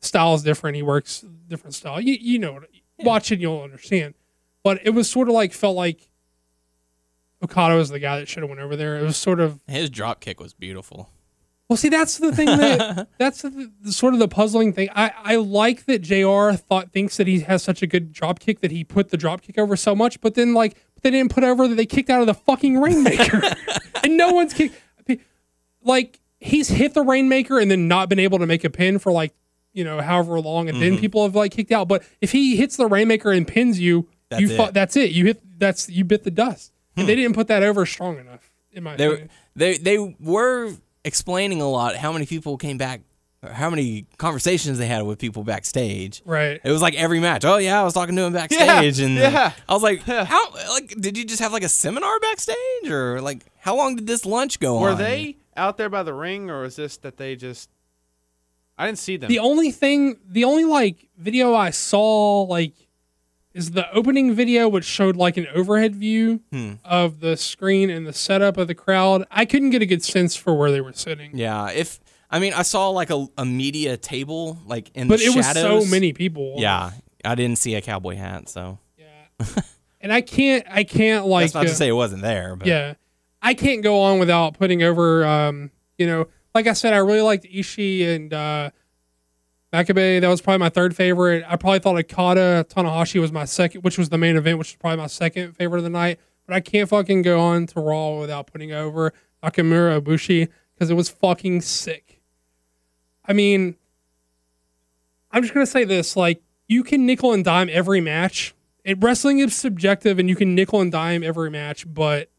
style 0.01 0.33
is 0.33 0.43
different 0.43 0.75
he 0.75 0.83
works 0.83 1.25
different 1.47 1.73
style 1.73 1.99
you 1.99 2.13
you 2.19 2.39
know 2.39 2.61
watch 2.99 3.31
it 3.31 3.39
you'll 3.39 3.61
understand 3.61 4.13
but 4.63 4.79
it 4.83 4.91
was 4.91 5.09
sort 5.09 5.27
of 5.27 5.33
like 5.33 5.53
felt 5.53 5.75
like 5.75 6.09
Okada 7.43 7.75
was 7.75 7.89
the 7.89 7.99
guy 7.99 8.19
that 8.19 8.27
should 8.27 8.43
have 8.43 8.49
went 8.49 8.61
over 8.61 8.75
there 8.75 8.97
it 8.97 9.03
was 9.03 9.17
sort 9.17 9.39
of 9.39 9.59
His 9.67 9.89
drop 9.89 10.19
kick 10.19 10.39
was 10.39 10.53
beautiful. 10.53 11.09
well, 11.69 11.77
see, 11.77 11.89
that's 11.89 12.17
the 12.17 12.35
thing 12.35 12.47
that 12.47 13.07
that's 13.17 13.41
the, 13.43 13.71
the 13.81 13.91
sort 13.91 14.13
of 14.13 14.19
the 14.19 14.27
puzzling 14.27 14.73
thing. 14.73 14.89
I, 14.95 15.11
I 15.23 15.35
like 15.35 15.85
that 15.85 16.01
Jr. 16.01 16.57
thought 16.57 16.91
thinks 16.91 17.17
that 17.17 17.27
he 17.27 17.41
has 17.41 17.61
such 17.63 17.81
a 17.81 17.87
good 17.87 18.11
drop 18.11 18.39
kick 18.39 18.59
that 18.61 18.71
he 18.71 18.83
put 18.83 19.09
the 19.09 19.17
drop 19.17 19.41
kick 19.41 19.57
over 19.57 19.75
so 19.75 19.95
much, 19.95 20.19
but 20.19 20.33
then 20.35 20.53
like 20.53 20.75
they 21.01 21.11
didn't 21.11 21.31
put 21.31 21.43
over 21.43 21.67
that 21.67 21.75
they 21.75 21.85
kicked 21.85 22.09
out 22.09 22.21
of 22.21 22.27
the 22.27 22.33
fucking 22.33 22.79
rainmaker, 22.81 23.41
and 24.03 24.17
no 24.17 24.31
one's 24.31 24.53
kicked. 24.53 24.75
Like 25.83 26.19
he's 26.39 26.69
hit 26.69 26.93
the 26.93 27.01
rainmaker 27.01 27.59
and 27.59 27.69
then 27.69 27.87
not 27.87 28.09
been 28.09 28.19
able 28.19 28.39
to 28.39 28.45
make 28.45 28.63
a 28.63 28.69
pin 28.69 28.99
for 28.99 29.11
like 29.11 29.33
you 29.73 29.83
know 29.83 30.01
however 30.01 30.39
long, 30.39 30.69
and 30.69 30.81
then 30.81 30.93
mm-hmm. 30.93 31.01
people 31.01 31.23
have 31.23 31.35
like 31.35 31.51
kicked 31.51 31.71
out. 31.71 31.87
But 31.87 32.03
if 32.21 32.31
he 32.31 32.55
hits 32.55 32.75
the 32.77 32.87
rainmaker 32.87 33.31
and 33.31 33.47
pins 33.47 33.79
you, 33.79 34.09
That's 34.29 34.41
you 34.41 34.49
it. 34.49 34.57
fu- 34.57 34.71
that's 34.71 34.95
it. 34.95 35.11
You 35.11 35.25
hit 35.25 35.59
that's 35.59 35.89
you 35.89 36.03
bit 36.03 36.23
the 36.23 36.31
dust, 36.31 36.73
and 36.95 37.07
they 37.07 37.13
hmm. 37.13 37.21
didn't 37.21 37.35
put 37.35 37.47
that 37.47 37.63
over 37.63 37.85
strong 37.85 38.17
enough 38.17 38.51
in 38.71 38.83
my 38.83 38.95
They 38.95 39.05
opinion. 39.05 39.29
they 39.55 39.77
they 39.77 40.15
were 40.19 40.73
explaining 41.03 41.61
a 41.61 41.69
lot 41.69 41.95
how 41.95 42.11
many 42.11 42.25
people 42.25 42.57
came 42.57 42.77
back, 42.77 43.01
how 43.43 43.69
many 43.69 44.05
conversations 44.17 44.77
they 44.79 44.87
had 44.87 45.03
with 45.03 45.19
people 45.19 45.43
backstage. 45.43 46.21
Right. 46.25 46.59
It 46.63 46.71
was 46.71 46.81
like 46.81 46.95
every 46.95 47.19
match. 47.19 47.45
Oh 47.45 47.57
yeah, 47.57 47.79
I 47.79 47.83
was 47.83 47.93
talking 47.93 48.15
to 48.15 48.23
him 48.23 48.33
backstage, 48.41 48.99
and 48.99 49.15
yeah. 49.15 49.53
I 49.67 49.73
was 49.73 49.83
like, 49.83 50.05
Yeah. 50.07 50.25
how? 50.25 50.51
Like, 50.69 50.89
did 50.99 51.17
you 51.17 51.25
just 51.25 51.41
have 51.41 51.53
like 51.53 51.63
a 51.63 51.69
seminar 51.69 52.19
backstage, 52.19 52.89
or 52.89 53.21
like 53.21 53.45
how 53.59 53.75
long 53.75 53.95
did 53.95 54.07
this 54.07 54.25
lunch 54.25 54.59
go 54.59 54.79
Were 54.79 54.89
on? 54.89 54.97
Were 54.97 55.03
they 55.03 55.37
out 55.59 55.77
there 55.77 55.89
by 55.89 56.03
the 56.03 56.13
ring, 56.13 56.49
or 56.49 56.61
was 56.61 56.75
this 56.75 56.97
that 56.97 57.17
they 57.17 57.35
just? 57.35 57.69
I 58.77 58.85
didn't 58.85 58.99
see 58.99 59.17
them. 59.17 59.27
The 59.27 59.39
only 59.39 59.71
thing, 59.71 60.17
the 60.25 60.45
only 60.45 60.63
like 60.65 61.09
video 61.17 61.53
I 61.53 61.69
saw 61.71 62.43
like 62.43 62.73
is 63.53 63.71
the 63.71 63.91
opening 63.93 64.33
video, 64.33 64.69
which 64.69 64.85
showed 64.85 65.15
like 65.17 65.35
an 65.35 65.47
overhead 65.53 65.95
view 65.95 66.41
Hmm. 66.51 66.73
of 66.85 67.19
the 67.19 67.35
screen 67.35 67.89
and 67.89 68.07
the 68.07 68.13
setup 68.13 68.57
of 68.57 68.67
the 68.67 68.75
crowd. 68.75 69.25
I 69.29 69.43
couldn't 69.45 69.71
get 69.71 69.81
a 69.81 69.85
good 69.85 70.03
sense 70.03 70.35
for 70.35 70.53
where 70.57 70.71
they 70.71 70.81
were 70.81 70.93
sitting, 70.93 71.31
Yeah, 71.37 71.69
if 71.71 71.99
I 72.31 72.39
mean, 72.39 72.53
I 72.53 72.61
saw 72.61 72.89
like 72.89 73.09
a, 73.09 73.27
a 73.37 73.43
media 73.45 73.97
table 73.97 74.59
like 74.65 74.91
in 74.95 75.07
but 75.07 75.19
the 75.19 75.25
it 75.25 75.35
was 75.35 75.45
shadows. 75.45 75.85
so 75.85 75.91
many 75.91 76.13
people. 76.13 76.55
Yeah, 76.57 76.91
I 77.25 77.35
didn't 77.35 77.57
see 77.57 77.75
a 77.75 77.81
cowboy 77.81 78.15
hat, 78.15 78.47
so 78.47 78.77
yeah. 78.97 79.45
and 79.99 80.13
I 80.13 80.21
can't, 80.21 80.63
I 80.69 80.83
can't 80.85 81.25
like, 81.35 81.45
that's 81.45 81.53
not 81.55 81.65
uh, 81.65 81.69
to 81.69 81.75
say 81.75 81.87
it 81.89 81.93
wasn't 81.93 82.21
there. 82.21 82.55
But 82.55 82.67
yeah, 82.67 82.93
I 83.41 83.53
can't 83.53 83.81
go 83.81 84.01
on 84.01 84.19
without 84.19 84.57
putting 84.57 84.83
over. 84.83 85.25
Um, 85.25 85.71
you 85.97 86.05
know, 86.07 86.27
like 86.53 86.67
I 86.67 86.73
said, 86.73 86.93
I 86.93 86.97
really 86.97 87.21
liked 87.21 87.45
Ishii 87.45 88.07
and 88.15 88.33
uh, 88.33 88.71
Makabe. 89.71 90.21
That 90.21 90.27
was 90.27 90.41
probably 90.41 90.59
my 90.59 90.69
third 90.69 90.95
favorite. 90.95 91.43
I 91.47 91.55
probably 91.55 91.79
thought 91.79 91.97
Okada 91.97 92.65
Tanahashi 92.69 93.21
was 93.21 93.31
my 93.31 93.45
second, 93.45 93.81
which 93.81 93.97
was 93.97 94.09
the 94.09 94.17
main 94.17 94.35
event, 94.35 94.57
which 94.57 94.71
was 94.71 94.75
probably 94.77 94.97
my 94.97 95.07
second 95.07 95.53
favorite 95.55 95.79
of 95.79 95.83
the 95.83 95.89
night. 95.89 96.19
But 96.45 96.55
I 96.55 96.59
can't 96.59 96.89
fucking 96.89 97.21
go 97.21 97.39
on 97.39 97.67
to 97.67 97.79
Raw 97.79 98.19
without 98.19 98.47
putting 98.47 98.71
over 98.71 99.13
Nakamura 99.43 100.01
Ibushi 100.01 100.49
because 100.73 100.89
it 100.89 100.95
was 100.95 101.09
fucking 101.09 101.61
sick. 101.61 102.21
I 103.25 103.33
mean, 103.33 103.75
I'm 105.31 105.43
just 105.43 105.53
gonna 105.53 105.65
say 105.65 105.83
this: 105.83 106.15
like, 106.15 106.41
you 106.67 106.83
can 106.83 107.05
nickel 107.05 107.33
and 107.33 107.45
dime 107.45 107.69
every 107.71 108.01
match. 108.01 108.55
It 108.83 108.97
wrestling 108.99 109.39
is 109.39 109.55
subjective, 109.55 110.17
and 110.17 110.27
you 110.27 110.35
can 110.35 110.55
nickel 110.55 110.81
and 110.81 110.91
dime 110.91 111.21
every 111.21 111.51
match, 111.51 111.85
but 111.91 112.29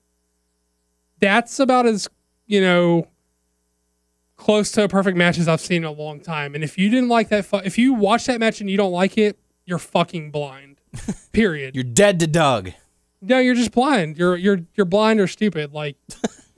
that's 1.21 1.59
about 1.61 1.87
as 1.87 2.09
you 2.47 2.61
know 2.61 3.07
close 4.37 4.73
to 4.73 4.85
a 4.85 4.89
perfect 4.89 5.17
match 5.19 5.39
as 5.39 5.47
I've 5.49 5.61
seen 5.61 5.79
in 5.79 5.85
a 5.85 5.93
long 5.93 6.19
time. 6.21 6.55
And 6.55 6.65
if 6.65 6.79
you 6.79 6.89
didn't 6.89 7.09
like 7.11 7.29
that, 7.29 7.45
fu- 7.45 7.59
if 7.59 7.77
you 7.77 7.93
watch 7.93 8.25
that 8.27 8.41
match 8.41 8.61
and 8.63 8.71
you 8.71 8.77
don't 8.79 8.93
like 8.93 9.19
it, 9.19 9.39
you're 9.67 9.79
fucking 9.79 10.31
blind. 10.31 10.81
Period. 11.33 11.75
you're 11.75 11.85
dead 11.85 12.19
to 12.21 12.27
Doug. 12.27 12.71
no, 13.21 13.39
you're 13.39 13.55
just 13.55 13.71
blind. 13.73 14.17
You're 14.19 14.37
you're 14.37 14.61
you're 14.75 14.87
blind 14.87 15.21
or 15.21 15.27
stupid. 15.27 15.73
Like 15.73 15.97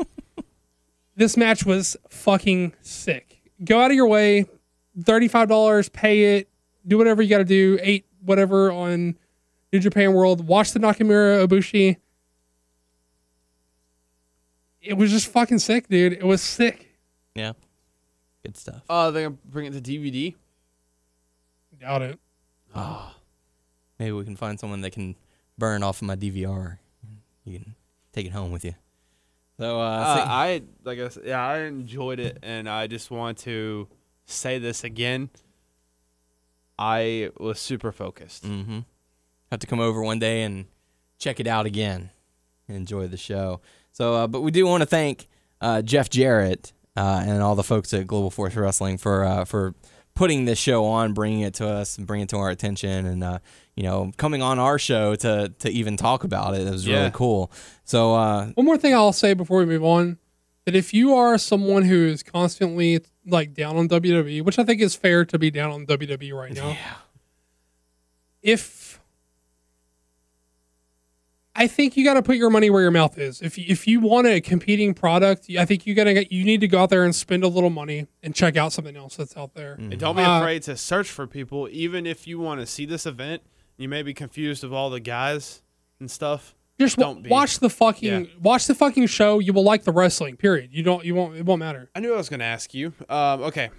this 1.16 1.36
match 1.36 1.66
was 1.66 1.96
fucking 2.08 2.74
sick. 2.80 3.40
Go 3.64 3.80
out 3.80 3.90
of 3.90 3.96
your 3.96 4.06
way, 4.08 4.46
thirty 5.04 5.28
five 5.28 5.48
dollars, 5.48 5.88
pay 5.88 6.36
it, 6.36 6.48
do 6.86 6.96
whatever 6.98 7.20
you 7.22 7.28
got 7.28 7.38
to 7.38 7.44
do. 7.44 7.78
Eight 7.82 8.06
whatever 8.24 8.72
on 8.72 9.16
New 9.72 9.78
Japan 9.80 10.12
World. 10.14 10.46
Watch 10.46 10.72
the 10.72 10.80
Nakamura 10.80 11.46
Ibushi. 11.46 11.96
It 14.82 14.94
was 14.94 15.10
just 15.10 15.28
fucking 15.28 15.60
sick, 15.60 15.88
dude. 15.88 16.12
It 16.12 16.24
was 16.24 16.42
sick. 16.42 16.88
Yeah, 17.34 17.52
good 18.44 18.56
stuff. 18.56 18.82
Oh, 18.88 19.10
they're 19.10 19.28
gonna 19.28 19.38
bring 19.44 19.66
it 19.66 19.72
to 19.72 19.80
DVD. 19.80 20.34
Doubt 21.80 22.02
it. 22.02 22.18
Oh, 22.74 23.14
maybe 23.98 24.12
we 24.12 24.24
can 24.24 24.36
find 24.36 24.58
someone 24.58 24.80
that 24.82 24.90
can 24.92 25.16
burn 25.58 25.82
off 25.82 26.00
of 26.02 26.06
my 26.08 26.16
DVR. 26.16 26.78
You 27.44 27.58
can 27.58 27.74
take 28.12 28.26
it 28.26 28.32
home 28.32 28.50
with 28.52 28.64
you. 28.64 28.74
So, 29.58 29.80
uh, 29.80 29.84
Uh, 29.84 30.16
so- 30.16 30.22
I 30.22 30.62
like 30.84 30.98
I 30.98 31.08
said, 31.08 31.22
yeah, 31.26 31.44
I 31.46 31.58
enjoyed 31.60 32.18
it, 32.18 32.38
and 32.42 32.68
I 32.68 32.86
just 32.86 33.10
want 33.10 33.38
to 33.38 33.88
say 34.26 34.58
this 34.58 34.82
again. 34.84 35.30
I 36.78 37.30
was 37.38 37.60
super 37.60 37.92
focused. 37.92 38.44
Mm-hmm. 38.44 38.80
Have 39.50 39.60
to 39.60 39.66
come 39.66 39.80
over 39.80 40.02
one 40.02 40.18
day 40.18 40.42
and 40.42 40.66
check 41.18 41.38
it 41.38 41.46
out 41.46 41.66
again 41.66 42.10
enjoy 42.68 43.06
the 43.06 43.18
show. 43.18 43.60
So, 43.92 44.14
uh, 44.14 44.26
but 44.26 44.40
we 44.40 44.50
do 44.50 44.66
want 44.66 44.82
to 44.82 44.86
thank 44.86 45.28
uh, 45.60 45.82
Jeff 45.82 46.08
Jarrett 46.10 46.72
uh, 46.96 47.22
and 47.26 47.42
all 47.42 47.54
the 47.54 47.62
folks 47.62 47.92
at 47.94 48.06
Global 48.06 48.30
Force 48.30 48.54
Wrestling 48.56 48.98
for 48.98 49.24
uh, 49.24 49.44
for 49.44 49.74
putting 50.14 50.44
this 50.44 50.58
show 50.58 50.84
on, 50.84 51.14
bringing 51.14 51.40
it 51.40 51.54
to 51.54 51.66
us, 51.68 51.96
and 51.96 52.06
bringing 52.06 52.24
it 52.24 52.28
to 52.30 52.36
our 52.36 52.50
attention, 52.50 53.06
and 53.06 53.24
uh, 53.24 53.38
you 53.76 53.82
know, 53.82 54.12
coming 54.18 54.42
on 54.42 54.58
our 54.58 54.78
show 54.78 55.14
to 55.16 55.52
to 55.60 55.70
even 55.70 55.96
talk 55.96 56.24
about 56.24 56.54
it. 56.54 56.66
It 56.66 56.70
was 56.70 56.86
Yeah. 56.86 56.98
really 56.98 57.10
cool. 57.12 57.50
So, 57.84 58.14
uh, 58.14 58.46
One 58.54 58.66
more 58.66 58.76
thing 58.78 58.94
I'll 58.94 59.12
say 59.12 59.34
before 59.34 59.58
we 59.60 59.66
move 59.66 59.84
on 59.84 60.18
that 60.64 60.74
if 60.74 60.92
you 60.94 61.14
are 61.14 61.38
someone 61.38 61.82
who 61.84 62.06
is 62.06 62.22
constantly 62.22 63.00
like 63.26 63.54
down 63.54 63.76
on 63.76 63.88
WWE, 63.88 64.42
which 64.42 64.58
I 64.58 64.64
think 64.64 64.80
is 64.80 64.94
fair 64.94 65.24
to 65.24 65.38
be 65.38 65.50
down 65.50 65.70
on 65.72 65.86
WWE 65.86 66.32
right 66.38 66.52
now, 66.54 66.76
if 68.42 68.62
I 71.54 71.66
think 71.66 71.96
you 71.98 72.04
got 72.04 72.14
to 72.14 72.22
put 72.22 72.36
your 72.36 72.48
money 72.48 72.70
where 72.70 72.80
your 72.80 72.90
mouth 72.90 73.18
is. 73.18 73.42
If 73.42 73.58
you, 73.58 73.66
if 73.68 73.86
you 73.86 74.00
want 74.00 74.26
a 74.26 74.40
competing 74.40 74.94
product, 74.94 75.46
I 75.58 75.64
think 75.66 75.86
you 75.86 75.94
got 75.94 76.04
to 76.04 76.34
you 76.34 76.44
need 76.44 76.62
to 76.62 76.68
go 76.68 76.78
out 76.82 76.88
there 76.90 77.04
and 77.04 77.14
spend 77.14 77.44
a 77.44 77.48
little 77.48 77.68
money 77.70 78.06
and 78.22 78.34
check 78.34 78.56
out 78.56 78.72
something 78.72 78.96
else 78.96 79.16
that's 79.16 79.36
out 79.36 79.54
there. 79.54 79.74
And 79.74 79.98
don't 79.98 80.16
be 80.16 80.22
Uh, 80.22 80.40
afraid 80.40 80.62
to 80.62 80.76
search 80.76 81.10
for 81.10 81.26
people, 81.26 81.68
even 81.70 82.06
if 82.06 82.26
you 82.26 82.38
want 82.38 82.60
to 82.60 82.66
see 82.66 82.86
this 82.86 83.04
event. 83.06 83.42
You 83.76 83.88
may 83.88 84.02
be 84.02 84.14
confused 84.14 84.64
of 84.64 84.72
all 84.72 84.90
the 84.90 85.00
guys 85.00 85.62
and 85.98 86.10
stuff. 86.10 86.54
Just 86.78 86.96
Don't 86.98 87.22
be. 87.22 87.28
watch 87.30 87.58
the 87.58 87.68
fucking 87.70 88.24
Yeah. 88.24 88.30
watch 88.40 88.66
the 88.66 88.74
fucking 88.74 89.06
show. 89.06 89.38
You 89.38 89.52
will 89.52 89.62
like 89.64 89.84
the 89.84 89.92
wrestling. 89.92 90.36
Period. 90.36 90.70
You 90.72 90.82
don't. 90.82 91.04
You 91.04 91.14
won't. 91.14 91.36
It 91.36 91.44
won't 91.44 91.58
matter. 91.60 91.90
I 91.94 92.00
knew 92.00 92.12
I 92.14 92.16
was 92.16 92.28
going 92.28 92.40
to 92.40 92.46
ask 92.46 92.72
you. 92.74 92.92
Um, 93.08 93.42
okay, 93.42 93.70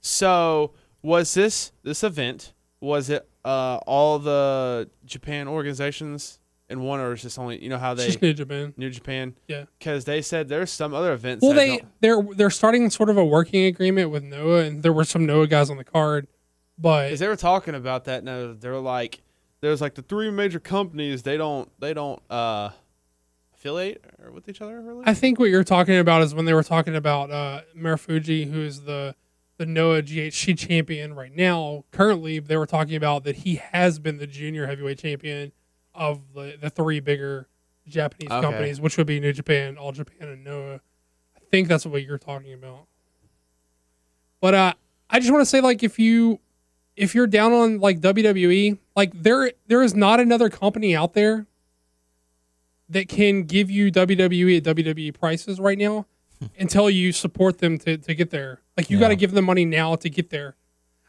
so 0.00 0.72
was 1.02 1.34
this 1.34 1.72
this 1.82 2.02
event? 2.04 2.52
Was 2.80 3.10
it 3.10 3.28
uh, 3.44 3.78
all 3.86 4.18
the 4.18 4.88
Japan 5.04 5.48
organizations 5.48 6.38
in 6.70 6.80
one, 6.80 7.00
or 7.00 7.12
is 7.12 7.22
this 7.22 7.38
only 7.38 7.62
you 7.62 7.68
know 7.68 7.78
how 7.78 7.94
they 7.94 8.06
just 8.06 8.20
New 8.22 8.34
Japan. 8.34 8.74
New 8.76 8.90
Japan? 8.90 9.34
Yeah. 9.46 9.64
because 9.78 10.04
they 10.04 10.22
said 10.22 10.48
there's 10.48 10.70
some 10.70 10.94
other 10.94 11.12
events. 11.12 11.42
Well, 11.42 11.54
they 11.54 11.82
they're 12.00 12.22
they're 12.22 12.50
starting 12.50 12.88
sort 12.90 13.10
of 13.10 13.16
a 13.16 13.24
working 13.24 13.64
agreement 13.66 14.10
with 14.10 14.22
Noah, 14.22 14.64
and 14.64 14.82
there 14.82 14.92
were 14.92 15.04
some 15.04 15.26
Noah 15.26 15.46
guys 15.46 15.70
on 15.70 15.76
the 15.76 15.84
card, 15.84 16.28
but 16.78 17.06
Because 17.06 17.20
they 17.20 17.28
were 17.28 17.36
talking 17.36 17.74
about 17.74 18.04
that. 18.04 18.22
Now 18.24 18.54
they're 18.58 18.78
like, 18.78 19.22
there's 19.60 19.80
like 19.80 19.94
the 19.94 20.02
three 20.02 20.30
major 20.30 20.60
companies. 20.60 21.22
They 21.22 21.36
don't, 21.36 21.70
they 21.80 21.94
don't 21.94 22.20
uh, 22.30 22.70
affiliate 23.54 24.04
or 24.22 24.30
with 24.30 24.48
each 24.48 24.60
other. 24.60 24.80
Really? 24.80 25.02
I 25.06 25.14
think 25.14 25.38
what 25.38 25.50
you're 25.50 25.64
talking 25.64 25.98
about 25.98 26.22
is 26.22 26.34
when 26.34 26.44
they 26.44 26.54
were 26.54 26.62
talking 26.62 26.96
about 26.96 27.30
uh, 27.30 27.62
Marufuji, 27.76 28.50
who 28.50 28.60
is 28.60 28.82
the 28.82 29.14
the 29.56 29.66
Noah 29.66 30.02
GHC 30.02 30.56
champion 30.56 31.14
right 31.14 31.34
now. 31.34 31.84
Currently, 31.90 32.38
they 32.38 32.56
were 32.56 32.66
talking 32.66 32.94
about 32.94 33.24
that 33.24 33.36
he 33.36 33.56
has 33.56 33.98
been 33.98 34.18
the 34.18 34.26
junior 34.26 34.66
heavyweight 34.66 34.98
champion 35.00 35.50
of 35.98 36.20
the, 36.34 36.56
the 36.60 36.70
three 36.70 37.00
bigger 37.00 37.48
Japanese 37.86 38.30
Okay. 38.30 38.40
companies, 38.40 38.80
which 38.80 38.96
would 38.96 39.06
be 39.06 39.20
New 39.20 39.32
Japan, 39.32 39.76
All 39.76 39.92
Japan, 39.92 40.28
and 40.28 40.44
Noah. 40.44 40.80
I 41.36 41.40
think 41.50 41.68
that's 41.68 41.84
what 41.84 42.02
you're 42.02 42.18
talking 42.18 42.52
about. 42.54 42.86
But 44.40 44.54
uh, 44.54 44.72
I 45.10 45.18
just 45.18 45.32
want 45.32 45.42
to 45.42 45.46
say, 45.46 45.60
like, 45.60 45.82
if 45.82 45.98
you 45.98 46.40
if 46.96 47.14
you're 47.14 47.26
down 47.26 47.52
on 47.52 47.78
like 47.78 48.00
WWE, 48.00 48.78
like 48.96 49.12
there 49.14 49.52
there 49.66 49.82
is 49.82 49.94
not 49.94 50.20
another 50.20 50.48
company 50.48 50.94
out 50.96 51.14
there 51.14 51.46
that 52.88 53.08
can 53.08 53.42
give 53.44 53.70
you 53.70 53.90
WWE 53.92 54.56
at 54.58 54.62
WWE 54.76 55.12
prices 55.18 55.60
right 55.60 55.76
now 55.78 56.06
until 56.58 56.88
you 56.88 57.12
support 57.12 57.58
them 57.58 57.78
to, 57.78 57.98
to 57.98 58.14
get 58.14 58.30
there. 58.30 58.60
Like 58.76 58.90
you 58.90 58.96
Yeah. 58.96 59.02
got 59.02 59.08
to 59.08 59.16
give 59.16 59.32
them 59.32 59.44
money 59.44 59.64
now 59.64 59.96
to 59.96 60.08
get 60.08 60.30
there. 60.30 60.56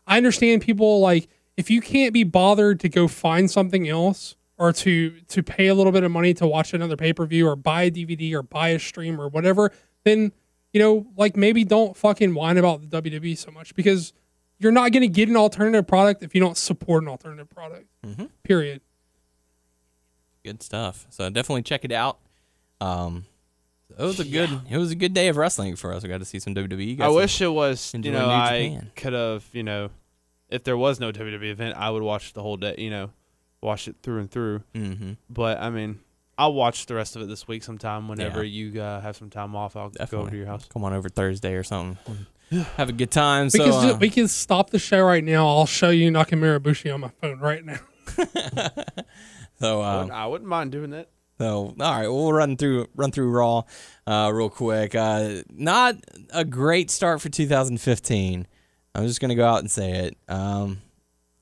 I 0.07 0.17
understand 0.17 0.61
people 0.61 0.99
like 0.99 1.27
if 1.55 1.69
you 1.69 1.81
can't 1.81 2.13
be 2.13 2.23
bothered 2.23 2.79
to 2.81 2.89
go 2.89 3.07
find 3.07 3.49
something 3.49 3.87
else 3.87 4.35
or 4.59 4.71
to 4.73 5.11
to 5.29 5.41
pay 5.41 5.67
a 5.67 5.73
little 5.73 5.91
bit 5.91 6.03
of 6.03 6.11
money 6.11 6.33
to 6.35 6.45
watch 6.45 6.73
another 6.73 6.95
pay 6.95 7.13
per 7.13 7.25
view 7.25 7.47
or 7.47 7.55
buy 7.55 7.83
a 7.83 7.91
DVD 7.91 8.33
or 8.33 8.43
buy 8.43 8.69
a 8.69 8.79
stream 8.79 9.19
or 9.19 9.27
whatever, 9.29 9.71
then 10.03 10.31
you 10.73 10.79
know 10.79 11.07
like 11.17 11.35
maybe 11.35 11.63
don't 11.63 11.97
fucking 11.97 12.35
whine 12.35 12.57
about 12.57 12.87
the 12.87 13.01
WWE 13.01 13.35
so 13.37 13.49
much 13.51 13.73
because 13.73 14.13
you're 14.59 14.71
not 14.73 14.91
going 14.91 15.01
to 15.01 15.07
get 15.07 15.29
an 15.29 15.37
alternative 15.37 15.87
product 15.87 16.21
if 16.21 16.35
you 16.35 16.41
don't 16.41 16.57
support 16.57 17.01
an 17.01 17.07
alternative 17.09 17.49
product. 17.49 17.85
Period. 18.43 18.81
Good 20.43 20.61
stuff. 20.61 21.05
So 21.09 21.29
definitely 21.29 21.63
check 21.63 21.85
it 21.85 21.91
out. 21.91 22.17
Um, 22.81 23.25
it 23.97 24.03
was 24.03 24.19
a 24.19 24.25
good. 24.25 24.49
It 24.69 24.77
was 24.77 24.91
a 24.91 24.95
good 24.95 25.13
day 25.13 25.27
of 25.29 25.37
wrestling 25.37 25.75
for 25.75 25.93
us. 25.93 26.03
We 26.03 26.09
got 26.09 26.19
to 26.19 26.25
see 26.25 26.39
some 26.39 26.53
WWE. 26.55 26.97
Got 26.97 27.05
I 27.05 27.07
some- 27.07 27.15
wish 27.15 27.41
it 27.41 27.47
was. 27.47 27.93
You 27.93 28.11
know, 28.11 28.29
I 28.29 28.81
could 28.95 29.13
have. 29.13 29.45
You 29.51 29.63
know, 29.63 29.89
if 30.49 30.63
there 30.63 30.77
was 30.77 30.99
no 30.99 31.11
WWE 31.11 31.51
event, 31.51 31.75
I 31.77 31.89
would 31.89 32.03
watch 32.03 32.33
the 32.33 32.41
whole 32.41 32.55
day. 32.57 32.75
You 32.77 32.89
know, 32.89 33.09
watch 33.61 33.87
it 33.87 33.97
through 34.03 34.19
and 34.19 34.31
through. 34.31 34.63
Mhm. 34.75 35.17
But 35.29 35.59
I 35.59 35.69
mean, 35.69 35.99
I'll 36.37 36.53
watch 36.53 36.85
the 36.85 36.95
rest 36.95 37.15
of 37.15 37.21
it 37.21 37.27
this 37.27 37.47
week 37.47 37.63
sometime. 37.63 38.07
Whenever 38.07 38.43
Yeah. 38.43 38.71
you 38.73 38.81
uh, 38.81 39.01
have 39.01 39.17
some 39.17 39.29
time 39.29 39.55
off, 39.55 39.75
I'll 39.75 39.89
go 40.09 40.19
over 40.21 40.29
to 40.31 40.37
your 40.37 40.45
house. 40.47 40.65
Come 40.71 40.83
on 40.83 40.93
over 40.93 41.09
Thursday 41.09 41.53
or 41.55 41.63
something. 41.63 41.97
Have 42.77 42.89
a 42.89 42.93
good 42.93 43.11
time. 43.11 43.45
We 43.45 43.49
So 43.51 43.65
can 43.65 43.89
uh, 43.91 43.97
we 43.97 44.09
can 44.09 44.27
stop 44.27 44.69
the 44.71 44.79
show 44.79 45.01
right 45.03 45.23
now. 45.23 45.47
I'll 45.47 45.65
show 45.67 45.89
you 45.91 46.09
Nakamura 46.11 46.59
Ibushi 46.59 46.91
on 46.93 47.01
my 47.01 47.09
phone 47.21 47.39
right 47.39 47.63
now. 47.63 47.79
so 49.59 49.81
I, 49.81 49.91
um, 49.93 49.97
wouldn't, 49.99 50.11
I 50.11 50.25
wouldn't 50.27 50.49
mind 50.49 50.71
doing 50.71 50.89
that. 50.91 51.09
So 51.37 51.75
all 51.79 51.91
right, 51.91 52.07
we'll 52.07 52.33
run 52.33 52.57
through 52.57 52.87
run 52.95 53.11
through 53.11 53.29
Raw 53.31 53.63
uh, 54.07 54.31
real 54.33 54.49
quick. 54.49 54.95
Uh, 54.95 55.43
not 55.49 55.95
a 56.33 56.43
great 56.43 56.89
start 56.91 57.21
for 57.21 57.29
2015. 57.29 58.47
I'm 58.95 59.07
just 59.07 59.21
gonna 59.21 59.35
go 59.35 59.45
out 59.47 59.59
and 59.59 59.69
say 59.71 59.91
it. 59.91 60.17
Um, 60.27 60.81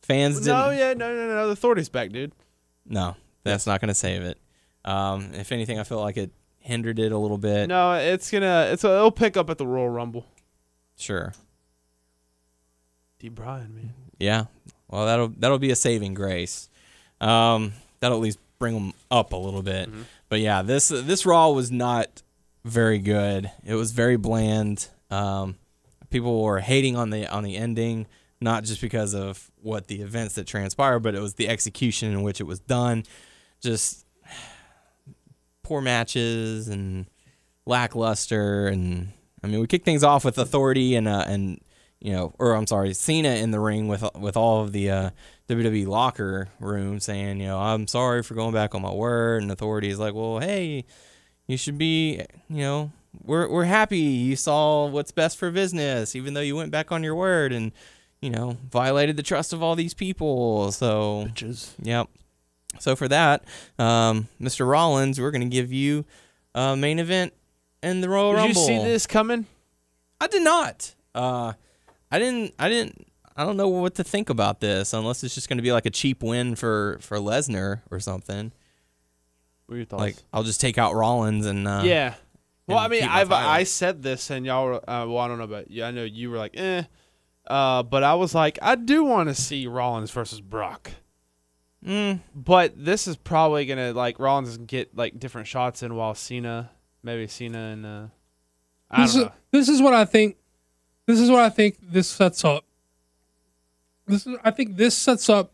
fans 0.08 0.38
didn't. 0.39 0.58
No, 0.58 0.70
yeah, 0.72 0.93
no, 0.93 1.14
no, 1.14 1.28
no. 1.28 1.47
The 1.47 1.53
authorities 1.53 1.89
back, 1.89 2.12
dude. 2.12 2.32
No, 2.86 3.16
that's 3.43 3.68
not 3.68 3.82
gonna 3.82 3.93
save 3.95 4.22
it. 4.22 4.38
Um, 4.86 5.32
if 5.34 5.51
anything, 5.51 5.80
I 5.80 5.84
feel 5.84 5.99
like 5.99 6.18
it 6.18 6.32
hindered 6.60 6.99
it 6.99 7.12
a 7.12 7.18
little 7.18 7.38
bit. 7.38 7.68
No, 7.68 7.93
it's 7.93 8.32
gonna. 8.32 8.70
It's 8.72 8.84
it'll 8.84 9.12
pick 9.12 9.38
up 9.38 9.49
at 9.49 9.58
the 9.58 9.68
Royal 9.68 9.89
Rumble. 9.89 10.26
Sure. 10.97 11.34
D. 13.20 13.30
Bryan, 13.30 13.76
man. 13.76 13.93
Yeah. 14.20 14.45
Well, 14.88 15.05
that'll 15.05 15.30
that'll 15.30 15.60
be 15.60 15.72
a 15.72 15.76
saving 15.76 16.14
grace. 16.14 16.70
Um, 17.20 17.74
that'll 17.99 18.18
at 18.18 18.24
least 18.24 18.39
bring 18.60 18.74
them 18.74 18.93
up 19.12 19.34
a 19.34 19.38
little 19.38 19.62
bit. 19.62 19.89
But 20.30 20.39
yeah, 20.39 20.62
this 20.62 20.89
this 20.89 21.26
Raw 21.26 21.49
was 21.49 21.72
not 21.72 22.22
very 22.64 22.99
good. 22.99 23.51
It 23.66 23.76
was 23.76 23.91
very 23.91 24.18
bland. 24.18 24.88
Um, 25.10 25.58
people 26.10 26.41
were 26.43 26.60
hating 26.60 26.95
on 26.95 27.10
the 27.10 27.28
on 27.28 27.43
the 27.43 27.55
ending, 27.58 28.08
not 28.39 28.63
just 28.63 28.81
because 28.81 29.13
of 29.13 29.49
what 29.61 29.88
the 29.88 30.01
events 30.01 30.35
that 30.35 30.45
transpired, 30.45 30.99
but 30.99 31.15
it 31.15 31.21
was 31.21 31.35
the 31.35 31.49
execution 31.49 32.11
in 32.11 32.23
which 32.23 32.39
it 32.39 32.45
was 32.45 32.59
done. 32.59 33.03
Just 33.61 34.05
poor 35.63 35.81
matches 35.81 36.67
and 36.67 37.07
lackluster. 37.65 38.67
And 38.67 39.09
I 39.43 39.47
mean 39.47 39.59
we 39.59 39.67
kick 39.67 39.83
things 39.83 40.03
off 40.03 40.23
with 40.23 40.38
authority 40.38 40.95
and 40.95 41.07
uh, 41.07 41.25
and 41.27 41.59
you 41.99 42.11
know 42.11 42.33
or 42.38 42.53
I'm 42.53 42.67
sorry 42.67 42.93
Cena 42.93 43.29
in 43.29 43.51
the 43.51 43.59
ring 43.59 43.88
with 43.88 44.03
with 44.15 44.38
all 44.38 44.63
of 44.63 44.71
the 44.71 44.91
uh, 44.91 45.09
WWE 45.49 45.88
locker 45.88 46.49
room 46.59 46.99
saying 46.99 47.39
you 47.39 47.47
know 47.47 47.59
I'm 47.59 47.88
sorry 47.88 48.21
for 48.21 48.35
going 48.35 48.53
back 48.53 48.75
on 48.75 48.81
my 48.83 48.93
word. 48.93 49.41
And 49.41 49.51
authority 49.51 49.89
is 49.89 49.99
like 49.99 50.13
well 50.13 50.39
hey 50.39 50.85
you 51.47 51.57
should 51.57 51.77
be 51.77 52.21
you 52.49 52.57
know 52.61 52.91
we're 53.23 53.49
we're 53.49 53.63
happy 53.63 53.97
you 53.97 54.35
saw 54.35 54.85
what's 54.85 55.11
best 55.11 55.38
for 55.38 55.49
business 55.49 56.15
even 56.15 56.35
though 56.35 56.41
you 56.41 56.55
went 56.55 56.69
back 56.69 56.91
on 56.91 57.03
your 57.03 57.15
word. 57.15 57.51
And 57.51 57.71
you 58.22 58.30
know 58.30 58.57
violated 58.72 59.18
the 59.18 59.24
trust 59.24 59.53
of 59.53 59.61
all 59.61 59.76
these 59.76 59.93
people 59.93 60.72
so 60.72 61.28
Yep. 61.82 62.09
So 62.80 62.95
for 62.95 63.07
that, 63.07 63.43
um, 63.80 64.28
Mr. 64.41 64.70
Rollins, 64.70 65.20
we're 65.20 65.32
going 65.32 65.41
to 65.41 65.47
give 65.47 65.72
you 65.72 66.05
a 66.53 66.76
main 66.76 66.99
event 66.99 67.34
in 67.82 68.01
the 68.01 68.09
Royal 68.09 68.34
Did 68.34 68.38
Rumble. 68.39 68.65
Did 68.65 68.74
you 68.74 68.80
see 68.82 68.86
this 68.86 69.07
coming? 69.07 69.45
I 70.20 70.28
did 70.28 70.43
not. 70.43 70.93
Uh, 71.13 71.53
I 72.11 72.20
didn't. 72.20 72.53
I 72.59 72.70
didn't. 72.70 73.07
I 73.36 73.45
don't 73.45 73.57
know 73.57 73.68
what 73.68 73.95
to 73.95 74.03
think 74.03 74.30
about 74.30 74.59
this, 74.59 74.93
unless 74.93 75.24
it's 75.24 75.36
just 75.36 75.47
going 75.47 75.57
to 75.57 75.63
be 75.63 75.72
like 75.72 75.86
a 75.86 75.91
cheap 75.91 76.24
win 76.24 76.55
for 76.55 76.97
for 77.01 77.18
Lesnar 77.18 77.82
or 77.91 77.99
something. 77.99 78.51
What 79.65 79.76
are 79.76 79.78
your 79.78 79.86
thoughts? 79.86 80.01
Like 80.01 80.15
I'll 80.34 80.43
just 80.43 80.61
take 80.61 80.78
out 80.78 80.95
Rollins 80.95 81.45
and 81.45 81.68
uh, 81.68 81.82
yeah. 81.84 82.15
Well, 82.68 82.80
and 82.80 82.93
I 82.93 82.99
mean, 82.99 83.03
I've. 83.07 83.32
I 83.32 83.63
said 83.63 84.01
this, 84.01 84.30
and 84.30 84.45
y'all. 84.45 84.65
Were, 84.65 84.89
uh, 84.89 85.05
well, 85.05 85.20
I 85.20 85.28
don't 85.28 85.38
know 85.38 85.43
about 85.43 85.70
you. 85.72 85.84
I 85.84 85.91
know 85.91 86.03
you 86.03 86.30
were 86.30 86.38
like, 86.38 86.57
eh. 86.59 86.84
Uh, 87.49 87.81
but 87.83 88.03
I 88.03 88.15
was 88.15 88.35
like, 88.35 88.59
I 88.61 88.75
do 88.75 89.03
want 89.03 89.29
to 89.29 89.35
see 89.35 89.67
Rollins 89.67 90.11
versus 90.11 90.41
Brock. 90.41 90.91
Mm, 91.85 92.19
But 92.35 92.73
this 92.83 93.07
is 93.07 93.15
probably 93.15 93.65
gonna 93.65 93.93
like 93.93 94.19
Rollins 94.19 94.57
get 94.57 94.95
like 94.97 95.19
different 95.19 95.47
shots 95.47 95.83
in 95.83 95.95
while 95.95 96.13
Cena, 96.15 96.71
maybe 97.03 97.27
Cena 97.27 97.57
and 97.59 97.85
uh, 97.85 98.07
I 98.91 99.01
this 99.03 99.13
don't 99.13 99.21
is 99.21 99.27
know. 99.27 99.33
this 99.51 99.69
is 99.69 99.81
what 99.81 99.93
I 99.93 100.03
think. 100.05 100.37
This 101.05 101.19
is 101.19 101.29
what 101.29 101.39
I 101.39 101.49
think 101.49 101.77
this 101.81 102.07
sets 102.09 102.43
up. 102.43 102.65
This 104.07 104.25
is 104.27 104.37
I 104.43 104.51
think 104.51 104.75
this 104.75 104.97
sets 104.97 105.29
up 105.29 105.53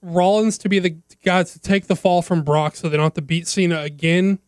Rollins 0.00 0.58
to 0.58 0.68
be 0.68 0.78
the 0.78 0.96
guy 1.24 1.42
to 1.44 1.60
take 1.60 1.86
the 1.86 1.96
fall 1.96 2.22
from 2.22 2.42
Brock, 2.42 2.74
so 2.74 2.88
they 2.88 2.96
don't 2.96 3.04
have 3.04 3.14
to 3.14 3.22
beat 3.22 3.46
Cena 3.46 3.80
again. 3.82 4.40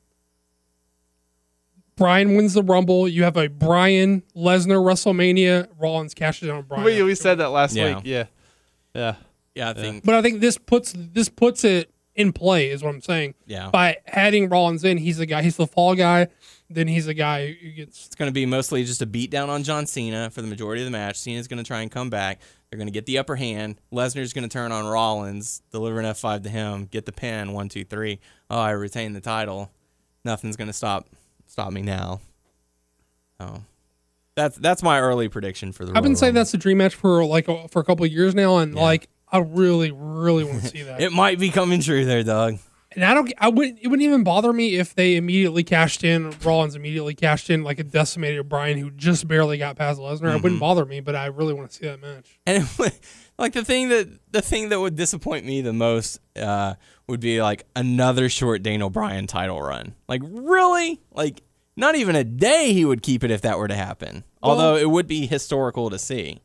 Bryan 1.97 2.36
wins 2.36 2.55
the 2.55 2.62
Rumble. 2.62 3.09
You 3.09 3.24
have 3.24 3.36
a 3.36 3.49
Bryan 3.49 4.22
Lesnar 4.36 4.82
WrestleMania. 4.82 5.68
Rollins 5.78 6.14
cashes 6.14 6.49
in 6.49 6.55
on 6.55 6.62
Bryan. 6.62 6.84
We, 6.84 7.03
we 7.03 7.14
said 7.14 7.38
that 7.38 7.49
last 7.51 7.74
Yeah. 7.76 7.97
week. 7.97 8.05
Yeah, 8.05 8.24
yeah. 8.95 9.14
yeah, 9.55 9.70
I 9.70 9.74
think. 9.74 10.05
But 10.05 10.14
I 10.16 10.22
think 10.22 10.40
this 10.40 10.59
puts 10.59 10.92
this 10.97 11.28
puts 11.28 11.64
it 11.64 11.90
in 12.16 12.32
play, 12.32 12.70
is 12.70 12.82
what 12.82 12.90
I'm 12.95 13.01
saying. 13.01 13.34
Yeah, 13.47 13.70
By 13.70 13.97
adding 14.07 14.49
Rollins 14.49 14.84
in, 14.84 14.99
he's 14.99 15.18
the 15.18 15.26
guy. 15.26 15.42
He's 15.42 15.57
the 15.57 15.66
fall 15.66 15.95
guy. 15.97 16.28
Then 16.70 16.88
he's 16.88 17.07
the 17.07 17.14
guy 17.14 17.53
who 17.53 17.70
gets. 17.72 18.07
it's 18.07 18.14
going 18.14 18.28
to 18.28 18.32
be 18.32 18.47
mostly 18.47 18.84
just 18.84 19.03
a 19.03 19.07
beat 19.07 19.30
down 19.30 19.51
on 19.51 19.62
John 19.64 19.86
Cena 19.86 20.30
for 20.30 20.40
the 20.40 20.47
majority 20.49 20.80
of 20.82 20.86
the 20.86 20.90
match. 20.92 21.16
Cena's 21.18 21.47
going 21.49 21.59
to 21.62 21.66
try 21.66 21.82
and 21.82 21.90
come 21.90 22.11
back. 22.11 22.40
They're 22.70 22.78
going 22.78 22.86
to 22.88 22.92
get 22.92 23.07
the 23.07 23.18
upper 23.18 23.36
hand. 23.36 23.80
Lesnar's 23.92 24.32
going 24.32 24.49
to 24.49 24.53
turn 24.53 24.72
on 24.72 24.86
Rollins, 24.86 25.62
deliver 25.70 26.01
an 26.01 26.07
F5 26.07 26.42
to 26.45 26.49
him, 26.49 26.86
get 26.86 27.05
the 27.05 27.12
pin. 27.12 27.53
One, 27.53 27.68
two, 27.68 27.84
three. 27.84 28.18
Oh, 28.49 28.59
I 28.59 28.70
retain 28.70 29.12
the 29.12 29.20
title. 29.20 29.70
Nothing's 30.24 30.57
going 30.57 30.68
to 30.68 30.72
stop 30.72 31.09
stop 31.55 31.72
me 31.72 31.82
now. 31.82 32.20
Oh, 33.40 33.62
that's 34.34 34.57
that's 34.57 34.82
my 34.82 35.00
early 35.00 35.28
prediction 35.28 35.72
for 35.72 35.84
the. 35.84 35.96
I've 35.96 36.02
been 36.02 36.16
saying 36.16 36.34
that's 36.34 36.52
the 36.52 36.59
dream 36.59 36.78
match 36.78 36.94
for 36.94 37.24
like 37.24 37.48
a, 37.48 37.68
for 37.68 37.80
a 37.80 37.84
couple 37.84 38.05
of 38.05 38.12
years 38.12 38.34
now, 38.34 38.59
and 38.59 38.74
Yeah. 38.74 38.82
like 38.82 39.09
I 39.30 39.38
really, 39.38 39.90
really 39.92 40.44
want 40.44 40.62
to 40.62 40.68
see 40.70 40.82
that. 40.82 41.00
It 41.00 41.12
might 41.12 41.38
be 41.38 41.50
coming 41.50 41.80
true 41.80 42.05
there, 42.05 42.22
Doug. 42.22 42.59
and 42.92 43.05
I 43.05 43.14
don't, 43.14 43.32
I 43.38 43.48
wouldn't, 43.48 43.78
it 43.82 43.88
wouldn't 43.88 44.05
even 44.07 44.22
bother 44.22 44.52
me 44.52 44.76
if 44.76 44.94
they 44.94 45.16
immediately 45.16 45.64
cashed 45.64 46.05
in 46.05 46.32
Rollins 46.44 46.76
immediately 46.76 47.14
cashed 47.14 47.50
in 47.50 47.64
like 47.64 47.78
a 47.80 47.84
decimated 47.84 48.48
Bryan 48.48 48.78
who 48.78 48.90
just 48.90 49.26
barely 49.26 49.59
got 49.59 49.76
past 49.76 49.98
Lesnar. 50.00 50.12
It 50.14 50.20
Mm-hmm. 50.22 50.42
wouldn't 50.42 50.61
bother 50.61 50.84
me, 50.84 51.00
but 51.00 51.14
I 51.16 51.26
really 51.26 51.55
want 51.55 51.70
to 51.70 51.76
see 51.76 51.86
that 51.86 52.00
match. 52.00 52.38
And 52.46 52.62
it 52.78 53.00
like 53.38 53.52
the 53.52 53.64
thing 53.64 53.88
that 53.88 54.09
the 54.32 54.42
thing 54.42 54.68
that 54.68 54.78
would 54.78 54.94
disappoint 54.94 55.44
me 55.44 55.61
the 55.61 55.72
most 55.72 56.20
uh, 56.36 56.74
would 57.09 57.18
be 57.20 57.42
like 57.42 57.66
another 57.74 58.28
short 58.28 58.62
Daniel 58.62 58.90
Bryan 58.90 59.26
title 59.26 59.61
run. 59.61 59.94
Like 60.09 60.22
really, 60.24 61.00
like 61.12 61.42
not 61.76 61.94
even 61.96 62.14
a 62.16 62.24
day 62.24 62.72
he 62.72 62.84
would 62.84 63.02
keep 63.02 63.24
it 63.24 63.30
if 63.30 63.40
that 63.42 63.58
were 63.58 63.68
to 63.68 63.74
happen. 63.74 64.24
Although 64.42 64.76
it 64.76 64.90
would 64.90 65.06
be 65.06 65.26
historical 65.26 65.90
to 65.90 65.98
see. 65.98 66.40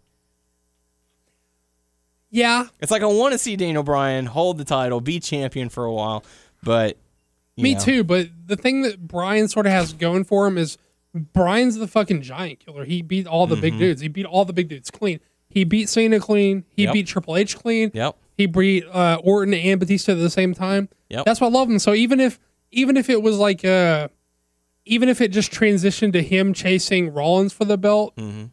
Yeah, 2.32 2.66
It's 2.80 2.92
like 2.92 3.02
I 3.02 3.08
want 3.08 3.32
to 3.32 3.40
see 3.40 3.56
Daniel 3.56 3.82
Bryan 3.82 4.28
hold 4.28 4.60
the 4.60 4.66
title, 4.66 5.02
be 5.02 5.20
champion 5.20 5.68
for 5.70 5.86
a 5.86 5.92
while, 5.92 6.24
but 6.62 6.96
me 7.58 7.74
know, 7.74 7.80
too. 7.80 8.04
But 8.04 8.28
the 8.46 8.56
thing 8.56 8.84
that 8.84 9.08
Bryan 9.08 9.48
sort 9.48 9.66
of 9.66 9.72
has 9.72 9.94
going 9.94 10.24
for 10.26 10.46
him 10.46 10.56
is 10.58 10.78
Bryan's 11.14 11.78
the 11.78 11.88
fucking 11.88 12.22
giant 12.22 12.60
killer. 12.60 12.86
He 12.86 13.02
beat 13.02 13.26
all 13.26 13.48
the 13.48 13.56
big 13.56 13.80
dudes. 13.80 14.02
He 14.02 14.10
beat 14.10 14.28
all 14.28 14.46
the 14.46 14.54
big 14.54 14.68
dudes 14.70 14.92
clean. 14.92 15.20
He 15.50 15.64
beat 15.64 15.90
Cena 15.90 16.20
clean. 16.20 16.66
He 16.70 16.84
Yep. 16.84 16.94
beat 16.94 17.08
Triple 17.08 17.36
H 17.36 17.58
clean. 17.58 17.90
Yep. 17.96 18.16
He 18.38 18.46
beat 18.46 18.86
uh, 18.86 19.20
Orton 19.24 19.56
and 19.56 19.80
Batista 19.80 20.12
at 20.12 20.20
the 20.20 20.30
same 20.30 20.54
time. 20.54 20.88
Yep. 21.10 21.26
That's 21.26 21.42
why 21.42 21.48
I 21.48 21.50
love 21.50 21.68
him. 21.68 21.80
So 21.80 21.96
even 21.96 22.20
if 22.20 22.40
even 22.72 22.96
if 22.96 23.10
it 23.10 23.24
was 23.24 23.38
like 23.40 23.66
uh 23.66 24.10
even 24.90 25.08
if 25.10 25.22
it 25.22 25.30
just 25.30 25.52
transitioned 25.52 26.14
to 26.14 26.22
him 26.22 26.54
chasing 26.54 27.14
Rollins 27.14 27.54
for 27.54 27.66
the 27.66 27.78
belt, 27.78 28.16
Mhm. 28.18 28.50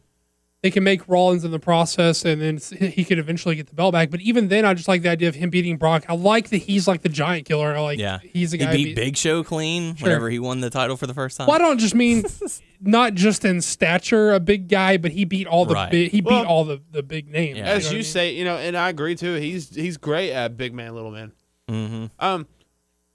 they 0.63 0.71
can 0.71 0.83
make 0.83 1.07
Rollins 1.07 1.43
in 1.43 1.51
the 1.51 1.59
process, 1.59 2.25
and 2.25 2.41
then 2.41 2.59
he 2.91 3.03
could 3.05 3.19
eventually 3.19 3.55
get 3.55 3.67
the 3.67 3.75
belt 3.75 3.91
back. 3.93 4.09
But 4.09 4.21
even 4.21 4.47
then, 4.47 4.65
I 4.65 4.73
just 4.73 4.87
like 4.87 5.01
the 5.03 5.09
idea 5.09 5.29
of 5.29 5.35
him 5.35 5.49
beating 5.49 5.77
Brock. 5.77 6.05
I 6.09 6.13
like 6.15 6.49
that 6.49 6.57
he's 6.57 6.87
like 6.87 7.01
the 7.03 7.09
giant 7.09 7.45
killer. 7.45 7.75
I 7.75 7.79
Like 7.79 7.99
Yeah, 7.99 8.19
he's 8.23 8.51
the 8.51 8.57
he 8.57 8.65
guy. 8.65 8.71
beat 8.75 8.95
Big 8.95 9.17
Show 9.17 9.43
clean 9.43 9.95
Sure. 9.95 10.07
whenever 10.07 10.29
he 10.29 10.39
won 10.39 10.61
the 10.61 10.69
title 10.69 10.97
for 10.97 11.05
the 11.07 11.13
first 11.13 11.37
time. 11.37 11.47
Well, 11.47 11.55
I 11.55 11.59
don't 11.59 11.77
just 11.79 11.93
mean 11.95 12.23
not 12.81 13.13
just 13.13 13.45
in 13.45 13.61
stature, 13.61 14.33
a 14.33 14.39
big 14.39 14.67
guy, 14.67 14.97
but 14.97 15.11
he 15.11 15.25
beat 15.25 15.47
all 15.47 15.65
the 15.65 15.73
Right. 15.75 15.91
big. 15.91 16.11
He 16.11 16.21
beat 16.21 16.29
Well, 16.31 16.45
all 16.45 16.63
the 16.65 16.81
the 16.91 17.03
big 17.03 17.29
names. 17.29 17.57
Yeah. 17.59 17.65
As 17.65 17.83
what 17.83 17.89
I 17.89 17.91
you 17.93 17.97
mean? 17.97 18.03
say, 18.05 18.33
you 18.35 18.43
know, 18.45 18.57
and 18.57 18.75
I 18.75 18.89
agree 18.89 19.15
too. 19.15 19.35
He's 19.35 19.73
he's 19.75 19.97
great 19.97 20.31
at 20.31 20.57
big 20.57 20.73
man, 20.73 20.93
little 20.95 21.11
man. 21.11 21.31
Mm-hmm. 21.69 22.05
Um, 22.19 22.47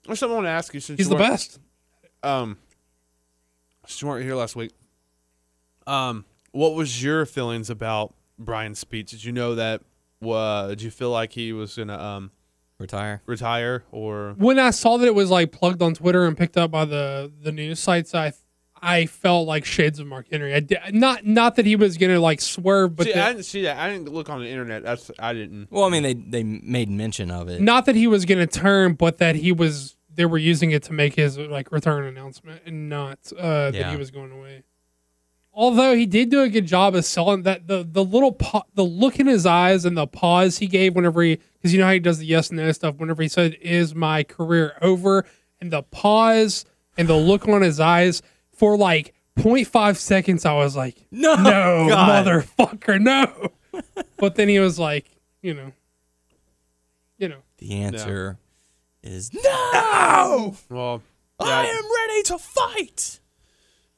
there's 0.05 0.19
something 0.19 0.33
I 0.33 0.35
want 0.35 0.45
to 0.47 0.51
ask 0.51 0.73
you 0.73 0.79
since 0.79 0.97
he's 0.97 1.07
you 1.07 1.13
the 1.15 1.19
best. 1.19 1.59
Um, 2.23 2.57
since 3.85 4.01
you 4.01 4.07
weren't 4.07 4.23
here 4.25 4.35
last 4.35 4.55
week. 4.55 4.71
Um, 5.87 6.25
what 6.51 6.75
was 6.75 7.03
your 7.03 7.25
feelings 7.25 7.69
about 7.69 8.13
Bryan's 8.39 8.79
speech? 8.79 9.11
Did 9.11 9.23
you 9.23 9.31
know 9.31 9.55
that? 9.55 9.81
Uh, 10.25 10.67
did 10.69 10.81
you 10.81 10.91
feel 10.91 11.09
like 11.09 11.33
he 11.33 11.51
was 11.51 11.75
gonna 11.75 11.97
um 11.97 12.31
Retire. 12.79 13.21
retire 13.25 13.83
or? 13.91 14.33
when 14.37 14.57
I 14.59 14.71
saw 14.71 14.97
that 14.97 15.05
it 15.05 15.15
was 15.15 15.29
like 15.29 15.51
plugged 15.51 15.81
on 15.81 15.93
Twitter 15.93 16.25
and 16.25 16.37
picked 16.37 16.57
up 16.57 16.71
by 16.71 16.85
the 16.85 17.31
the 17.41 17.51
news 17.51 17.79
sites, 17.79 18.15
I 18.15 18.31
I 18.81 19.05
felt 19.05 19.47
like 19.47 19.63
shades 19.65 19.99
of 19.99 20.07
Mark 20.07 20.27
Henry. 20.31 20.53
I 20.53 20.59
did, 20.61 20.79
not 20.93 21.25
not 21.25 21.55
that 21.57 21.65
he 21.65 21.75
was 21.75 21.97
gonna 21.97 22.19
like 22.19 22.39
swerve, 22.41 22.95
but 22.95 23.07
see, 23.07 23.13
that- 23.13 23.27
I 23.27 23.31
didn't 23.33 23.45
see 23.45 23.61
that. 23.63 23.77
I 23.77 23.89
didn't 23.89 24.09
look 24.13 24.29
on 24.29 24.41
the 24.41 24.47
internet. 24.49 24.83
That's 24.83 25.11
I 25.19 25.33
didn't. 25.33 25.69
Well, 25.71 25.83
I 25.83 25.89
mean, 25.89 26.03
they 26.03 26.13
they 26.13 26.43
made 26.43 26.89
mention 26.89 27.29
of 27.31 27.49
it. 27.49 27.61
not 27.61 27.85
that 27.85 27.95
he 27.95 28.07
was 28.07 28.23
gonna 28.25 28.47
turn, 28.47 28.93
but 28.93 29.17
that 29.17 29.35
he 29.35 29.51
was 29.51 29.95
they 30.15 30.25
were 30.25 30.37
using 30.37 30.71
it 30.71 30.83
to 30.83 30.93
make 30.93 31.15
his 31.15 31.37
like 31.37 31.71
return 31.71 32.05
announcement, 32.05 32.61
and 32.65 32.89
not 32.89 33.19
uh, 33.37 33.71
that 33.71 33.73
Yeah. 33.75 33.91
he 33.91 33.97
was 33.97 34.11
going 34.11 34.31
away. 34.31 34.63
Although 35.55 35.95
he 35.95 36.07
did 36.07 36.31
do 36.31 36.41
a 36.41 36.49
good 36.49 36.65
job 36.65 36.95
of 36.95 37.05
selling 37.05 37.43
that 37.43 37.67
the 37.67 37.87
the 37.89 38.03
little 38.03 38.31
pa- 38.31 38.63
the 38.73 38.83
look 38.83 39.19
in 39.19 39.27
his 39.27 39.45
eyes 39.45 39.85
and 39.85 39.95
the 39.95 40.07
pause 40.07 40.57
he 40.57 40.65
gave 40.67 40.95
whenever 40.95 41.21
he 41.21 41.39
because 41.53 41.71
you 41.73 41.79
know 41.79 41.85
how 41.85 41.91
he 41.93 41.99
does 41.99 42.17
the 42.17 42.25
yes 42.25 42.49
and 42.49 42.57
no 42.57 42.71
stuff 42.71 42.95
whenever 42.95 43.21
he 43.21 43.27
said 43.29 43.55
is 43.61 43.93
my 43.93 44.23
career 44.23 44.75
over 44.81 45.25
and 45.61 45.71
the 45.71 45.83
pause 45.83 46.65
and 46.97 47.07
the 47.07 47.15
look 47.15 47.47
on 47.47 47.61
his 47.61 47.79
eyes 47.79 48.23
for 48.51 48.75
like 48.77 49.13
0.5 49.37 49.95
seconds 49.97 50.43
I 50.43 50.53
was 50.53 50.75
like 50.75 51.05
No, 51.11 51.35
no 51.35 51.87
God. 51.87 52.25
motherfucker 52.25 52.99
no 52.99 53.51
but 54.17 54.33
then 54.35 54.49
he 54.49 54.57
was 54.59 54.79
like 54.79 55.05
you 55.43 55.53
know 55.53 55.71
you 57.19 57.27
know 57.29 57.39
The 57.59 57.73
answer 57.81 58.39
is 59.03 59.31
no. 59.33 60.55
Well, 60.69 61.01
I 61.39 61.65
am 61.65 61.83
ready 62.09 62.23
to 62.23 62.37
fight. 62.37 63.19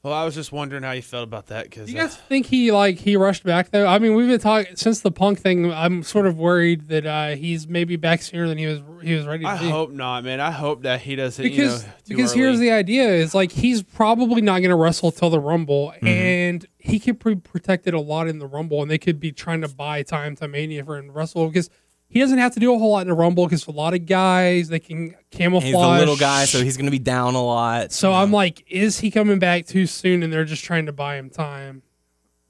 well, 0.02 0.12
I 0.12 0.24
was 0.24 0.34
just 0.34 0.50
wondering 0.52 0.82
how 0.82 0.92
you 0.92 1.02
felt 1.02 1.24
about 1.24 1.46
that 1.48 1.64
because 1.64 1.86
Do 1.86 1.92
you 1.92 1.98
guys 1.98 2.16
think 2.16 2.46
he 2.46 2.72
like 2.72 2.98
he 2.98 3.16
rushed 3.16 3.44
back 3.44 3.70
though? 3.70 3.86
I 3.86 3.98
mean, 3.98 4.14
we've 4.14 4.26
been 4.28 4.40
talking 4.40 4.74
since 4.76 5.00
the 5.00 5.10
punk 5.12 5.38
thing. 5.40 5.72
I'm 5.72 6.02
sort 6.02 6.26
of 6.26 6.38
worried 6.38 6.88
that 6.88 7.06
uh, 7.06 7.28
he's 7.36 7.68
maybe 7.68 7.96
back 7.96 8.22
sooner 8.22 8.48
than 8.48 8.58
he 8.58 8.66
was 8.66 8.82
he 9.02 9.14
was 9.14 9.26
ready 9.26 9.44
to 9.44 9.48
I 9.50 9.58
be. 9.60 9.68
hope 9.70 9.90
not, 9.90 10.24
man. 10.24 10.40
I 10.40 10.50
hope 10.50 10.82
that 10.82 11.00
he 11.02 11.14
doesn't. 11.16 11.42
because 11.42 11.82
you 11.82 11.88
know, 11.88 11.94
too 12.04 12.16
because 12.16 12.32
early. 12.32 12.40
here's 12.40 12.58
the 12.58 12.70
idea: 12.72 13.08
is 13.08 13.34
like 13.34 13.52
he's 13.52 13.82
probably 13.82 14.40
not 14.40 14.58
going 14.58 14.70
to 14.70 14.76
wrestle 14.76 15.12
till 15.12 15.30
the 15.30 15.40
Rumble, 15.40 15.92
Mm-hmm. 15.96 16.06
and 16.06 16.66
he 16.78 16.98
could 17.00 17.18
be 17.22 17.34
protected 17.36 17.94
a 17.94 18.00
lot 18.00 18.26
in 18.28 18.38
the 18.38 18.46
Rumble, 18.46 18.82
and 18.82 18.90
they 18.90 18.98
could 18.98 19.18
be 19.20 19.30
trying 19.32 19.60
to 19.60 19.68
buy 19.68 20.02
time 20.02 20.34
to 20.36 20.48
Mania 20.48 20.84
for 20.84 20.96
him 20.98 21.06
to 21.06 21.12
wrestle 21.12 21.46
because. 21.48 21.70
He 22.08 22.20
doesn't 22.20 22.38
have 22.38 22.54
to 22.54 22.60
do 22.60 22.72
a 22.72 22.78
whole 22.78 22.92
lot 22.92 23.02
in 23.02 23.08
the 23.08 23.14
Rumble 23.14 23.46
because 23.46 23.66
a 23.66 23.72
lot 23.72 23.92
of 23.92 24.06
guys 24.06 24.68
they 24.68 24.78
can 24.78 25.14
camouflage. 25.30 25.64
He's 25.64 25.72
the 25.74 25.98
little 25.98 26.16
guy, 26.16 26.44
so 26.44 26.62
he's 26.62 26.76
going 26.76 26.86
to 26.86 26.90
be 26.92 26.98
down 27.00 27.34
a 27.34 27.42
lot. 27.42 27.92
So 27.92 28.12
I'm 28.12 28.32
like, 28.32 28.64
is 28.68 29.00
he 29.00 29.10
coming 29.10 29.38
back 29.38 29.66
too 29.66 29.86
soon? 29.86 30.22
And 30.22 30.32
they're 30.32 30.44
just 30.44 30.64
trying 30.64 30.86
to 30.86 30.92
buy 30.92 31.16
him 31.16 31.30
time. 31.30 31.82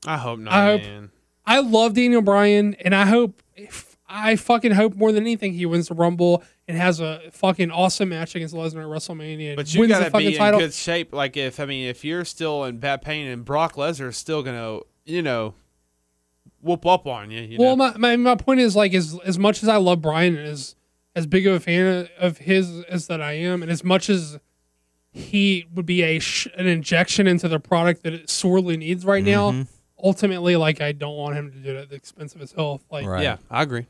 I 0.07 0.19
hope 0.19 0.39
not, 0.39 0.53
I 0.53 0.65
hope- 0.67 0.83
man. 0.83 1.11
I 1.49 1.61
love 1.61 1.95
Daniel 1.95 2.23
Bryan, 2.23 2.75
and 2.75 2.93
I 2.93 3.07
hope, 3.07 3.41
if, 3.55 3.97
I 4.09 4.35
fucking 4.35 4.73
hope 4.73 4.97
more 4.97 5.13
than 5.13 5.23
anything 5.23 5.53
he 5.55 5.65
wins 5.65 5.87
the 5.89 5.95
Rumble 5.95 6.43
and 6.67 6.77
has 6.77 6.99
a 7.01 7.21
fucking 7.33 7.71
awesome 7.71 8.09
match 8.09 8.35
against 8.35 8.53
Lesnar 8.53 8.81
at 8.83 8.89
WrestleMania. 8.89 9.55
But 9.55 9.73
you 9.73 9.87
gotta 9.87 10.11
be 10.11 10.27
in 10.29 10.35
title. 10.35 10.59
good 10.61 10.75
shape. 10.75 11.13
Like 11.13 11.37
if 11.37 11.61
I 11.61 11.67
mean, 11.67 11.89
if 11.89 12.05
you're 12.05 12.25
still 12.25 12.65
in 12.65 12.79
bad 12.79 13.01
pain 13.03 13.29
and 13.29 13.45
Brock 13.45 13.75
Lesnar 13.75 14.09
is 14.09 14.17
still 14.17 14.43
gonna, 14.43 14.81
you 15.05 15.23
know, 15.23 15.55
whoop 16.61 16.85
up 16.87 17.07
on 17.07 17.31
you. 17.31 17.41
you 17.43 17.59
well, 17.59 17.77
know? 17.77 17.93
my, 17.93 17.97
my 17.97 18.17
my 18.17 18.35
point 18.37 18.61
is 18.61 18.75
like 18.77 18.95
as 18.95 19.19
as 19.25 19.39
much 19.39 19.63
as 19.63 19.69
I 19.69 19.77
love 19.77 20.01
Bryan 20.03 20.37
and 20.37 20.47
as 20.49 20.75
as 21.15 21.27
big 21.27 21.47
of 21.47 21.55
a 21.55 21.61
fan 21.61 22.09
of 22.19 22.39
his 22.39 22.83
as 22.85 23.07
that 23.07 23.21
I 23.23 23.33
am, 23.33 23.63
and 23.63 23.71
as 23.71 23.83
much 23.85 24.11
as 24.11 24.39
he 25.13 25.67
would 25.75 25.87
be 25.87 26.03
a 26.03 26.19
sh- 26.19 26.49
an 26.57 26.67
injection 26.67 27.27
into 27.27 27.49
the 27.49 27.59
product 27.59 28.03
that 28.03 28.13
it 28.13 28.29
sorely 28.29 28.77
needs 28.77 29.05
right 29.05 29.25
Mm-hmm. 29.25 29.59
now. 29.61 29.67
Ultimately, 30.03 30.57
like 30.57 30.83
I 30.83 30.93
don't 30.93 31.17
want 31.17 31.37
him 31.37 31.51
to 31.53 31.59
do 31.59 31.71
it 31.71 31.77
at 31.81 31.89
the 31.89 31.97
expense 31.97 32.35
of 32.35 32.41
his 32.43 32.53
health. 32.53 32.85
Like 32.91 33.07
Right. 33.07 33.23
yeah, 33.23 33.39
I 33.51 33.63
agree. 33.63 33.87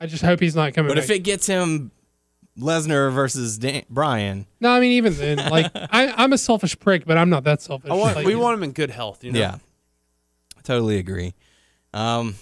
I 0.00 0.06
just 0.06 0.22
hope 0.22 0.38
he's 0.38 0.54
not 0.54 0.74
coming. 0.74 0.90
But 0.90 0.96
back. 0.96 1.04
if 1.04 1.10
it 1.10 1.20
gets 1.20 1.46
him 1.46 1.90
Lesnar 2.58 3.10
versus 3.12 3.56
Dan- 3.56 3.84
Bryan, 3.88 4.46
No, 4.60 4.68
I 4.70 4.80
mean 4.80 4.92
even 4.92 5.14
then, 5.14 5.38
like 5.50 5.70
I, 5.74 6.12
I'm 6.14 6.34
a 6.34 6.38
selfish 6.38 6.78
prick, 6.78 7.06
but 7.06 7.16
I'm 7.16 7.30
not 7.30 7.44
that 7.44 7.62
selfish. 7.62 7.90
I 7.90 7.94
want, 7.94 8.16
Like, 8.16 8.26
we 8.26 8.34
want 8.36 8.54
him 8.58 8.62
in 8.64 8.72
good 8.72 8.90
health. 8.90 9.24
You 9.24 9.32
know? 9.32 9.38
yeah, 9.38 9.56
I 10.58 10.60
totally 10.62 10.98
agree. 10.98 11.32
Um, 11.98 12.34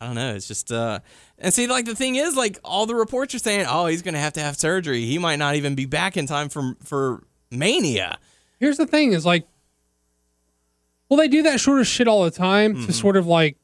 I 0.00 0.06
don't 0.06 0.14
know. 0.16 0.34
It's 0.34 0.46
just 0.48 0.70
uh, 0.72 0.98
and 1.38 1.52
see, 1.54 1.66
like 1.66 1.84
the 1.86 1.94
thing 1.94 2.16
is, 2.16 2.36
like 2.36 2.58
all 2.64 2.86
the 2.86 2.94
reports 2.94 3.34
are 3.34 3.38
saying, 3.38 3.66
oh, 3.68 3.86
he's 3.86 4.02
going 4.02 4.14
to 4.14 4.20
have 4.20 4.34
to 4.34 4.40
have 4.40 4.56
surgery. 4.56 5.04
He 5.04 5.18
might 5.18 5.36
not 5.36 5.54
even 5.54 5.74
be 5.74 5.86
back 5.86 6.16
in 6.16 6.26
time 6.26 6.48
for 6.48 6.74
for 6.84 7.22
Mania. 7.50 8.18
Here's 8.60 8.76
the 8.76 8.86
thing: 8.86 9.12
is 9.12 9.24
like, 9.24 9.46
well, 11.08 11.18
they 11.18 11.28
do 11.28 11.42
that 11.44 11.60
sort 11.60 11.80
of 11.80 11.86
shit 11.86 12.08
all 12.08 12.24
the 12.24 12.30
time 12.30 12.74
Mm-hmm. 12.74 12.86
to 12.86 12.92
sort 12.92 13.16
of 13.16 13.26
like 13.26 13.56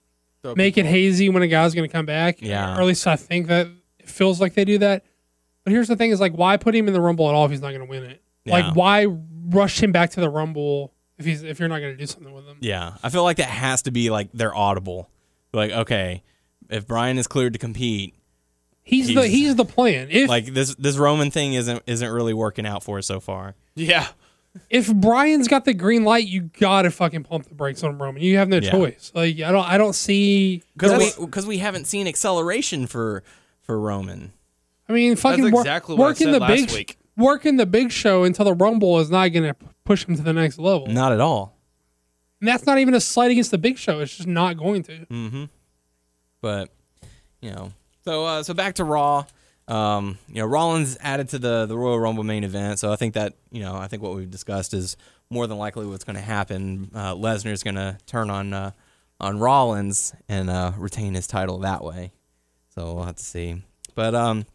Throw 0.42 0.54
make 0.54 0.78
it 0.78 0.86
hazy 0.86 1.28
when 1.28 1.42
a 1.42 1.48
guy's 1.48 1.74
going 1.74 1.88
to 1.88 1.92
come 1.92 2.06
back. 2.06 2.40
Yeah. 2.40 2.76
or 2.76 2.80
at 2.80 2.86
least 2.86 3.06
I 3.06 3.16
think 3.16 3.48
that 3.48 3.66
it 3.98 4.08
feels 4.08 4.40
like 4.40 4.54
they 4.54 4.64
do 4.64 4.78
that. 4.78 5.04
But 5.64 5.72
here's 5.72 5.88
the 5.88 5.96
thing: 5.96 6.10
is 6.10 6.20
like, 6.20 6.32
why 6.32 6.56
put 6.56 6.74
him 6.74 6.86
in 6.88 6.94
the 6.94 7.00
Rumble 7.00 7.28
at 7.28 7.34
all 7.34 7.44
if 7.44 7.50
he's 7.50 7.60
not 7.60 7.68
going 7.70 7.80
to 7.84 7.90
win 7.90 8.04
it? 8.04 8.22
Yeah. 8.44 8.54
Like, 8.54 8.74
why 8.76 9.04
rush 9.50 9.82
him 9.82 9.92
back 9.92 10.10
to 10.12 10.20
the 10.20 10.30
Rumble 10.30 10.94
if 11.20 11.24
he's 11.24 11.42
if 11.44 11.60
you're 11.60 11.68
not 11.68 11.78
going 11.78 11.92
to 11.92 11.96
do 11.96 12.06
something 12.06 12.32
with 12.32 12.46
him? 12.46 12.56
Yeah, 12.60 12.94
I 13.02 13.10
feel 13.10 13.22
like 13.22 13.36
that 13.36 13.48
has 13.48 13.82
to 13.82 13.92
be 13.92 14.10
like 14.10 14.32
their 14.32 14.52
audible. 14.54 15.08
Like, 15.52 15.70
okay, 15.70 16.24
if 16.68 16.86
Bryan 16.86 17.16
is 17.18 17.28
cleared 17.28 17.52
to 17.52 17.58
compete, 17.60 18.14
He's, 18.82 19.06
the 19.06 19.12
He's- 19.22 19.26
he's 19.30 19.54
the 19.56 19.64
plan. 19.64 20.08
If 20.10 20.28
like 20.28 20.46
this 20.46 20.74
this 20.74 20.96
Roman 20.96 21.30
thing 21.30 21.52
isn't 21.54 21.82
isn't 21.86 22.10
really 22.10 22.34
working 22.34 22.66
out 22.66 22.82
for 22.82 22.98
us 22.98 23.06
so 23.06 23.20
far. 23.20 23.54
Yeah. 23.76 24.08
if 24.68 24.92
Bryan's 24.92 25.46
got 25.46 25.64
the 25.64 25.74
green 25.74 26.02
light, 26.04 26.26
you 26.26 26.50
gotta 26.58 26.90
fucking 26.90 27.22
pump 27.22 27.46
the 27.48 27.54
brakes 27.54 27.84
on 27.84 27.98
Roman. 27.98 28.20
You 28.20 28.38
have 28.38 28.48
no 28.48 28.56
Yeah. 28.56 28.70
choice. 28.72 29.12
Like 29.14 29.38
I 29.40 29.52
don't 29.52 29.64
I 29.68 29.78
don't 29.78 29.92
see 29.94 30.64
Because 30.76 31.16
we 31.18 31.26
because 31.26 31.46
we 31.46 31.58
haven't 31.58 31.84
seen 31.86 32.08
acceleration 32.08 32.88
for 32.88 33.22
for 33.62 33.78
Roman. 33.78 34.32
I 34.88 34.92
mean, 34.92 35.14
fucking 35.14 35.44
That's 35.44 35.52
wor- 35.52 35.60
exactly 35.62 35.94
what 35.94 36.04
I 36.04 36.08
working 36.08 36.26
said 36.28 36.34
the 36.34 36.40
last 36.40 36.50
big 36.66 36.70
week. 36.72 36.98
Working 37.20 37.56
the 37.56 37.66
big 37.66 37.92
show 37.92 38.24
until 38.24 38.44
the 38.44 38.54
Rumble 38.54 38.98
is 38.98 39.10
not 39.10 39.28
going 39.28 39.44
to 39.44 39.56
push 39.84 40.06
him 40.06 40.16
to 40.16 40.22
the 40.22 40.32
next 40.32 40.58
level. 40.58 40.86
Not 40.88 41.12
at 41.12 41.20
all. 41.20 41.56
And 42.40 42.48
that's 42.48 42.66
not 42.66 42.78
even 42.78 42.94
a 42.94 43.00
slight 43.00 43.30
against 43.30 43.50
the 43.50 43.58
big 43.58 43.78
show. 43.78 44.00
It's 44.00 44.16
just 44.16 44.28
not 44.28 44.56
going 44.56 44.82
to. 44.84 45.06
Mm-hmm. 45.06 45.44
But 46.40 46.70
you 47.42 47.50
know, 47.50 47.72
so 48.04 48.24
uh, 48.24 48.42
so 48.42 48.54
back 48.54 48.74
to 48.76 48.84
Raw. 48.84 49.26
Um, 49.68 50.18
you 50.26 50.36
know, 50.36 50.46
Rollins 50.46 50.96
added 51.00 51.28
to 51.30 51.38
the 51.38 51.66
the 51.66 51.76
Royal 51.76 52.00
Rumble 52.00 52.24
main 52.24 52.44
event, 52.44 52.78
so 52.78 52.92
I 52.92 52.96
think 52.96 53.14
that 53.14 53.34
you 53.50 53.60
know 53.60 53.76
I 53.76 53.88
think 53.88 54.02
what 54.02 54.14
we've 54.14 54.30
discussed 54.30 54.72
is 54.72 54.96
more 55.28 55.46
than 55.46 55.58
likely 55.58 55.86
what's 55.86 56.04
going 56.04 56.16
to 56.16 56.22
happen. 56.22 56.90
Uh, 56.94 57.14
Lesnar's 57.14 57.62
going 57.62 57.76
to 57.76 57.98
turn 58.06 58.30
on 58.30 58.52
uh, 58.54 58.70
on 59.20 59.38
Rollins 59.38 60.14
and 60.28 60.48
uh, 60.48 60.72
retain 60.76 61.14
his 61.14 61.26
title 61.26 61.58
that 61.58 61.84
way. 61.84 62.12
So 62.74 62.94
we'll 62.94 63.04
have 63.04 63.16
to 63.16 63.24
see. 63.24 63.62
But 63.94 64.14
um, 64.14 64.46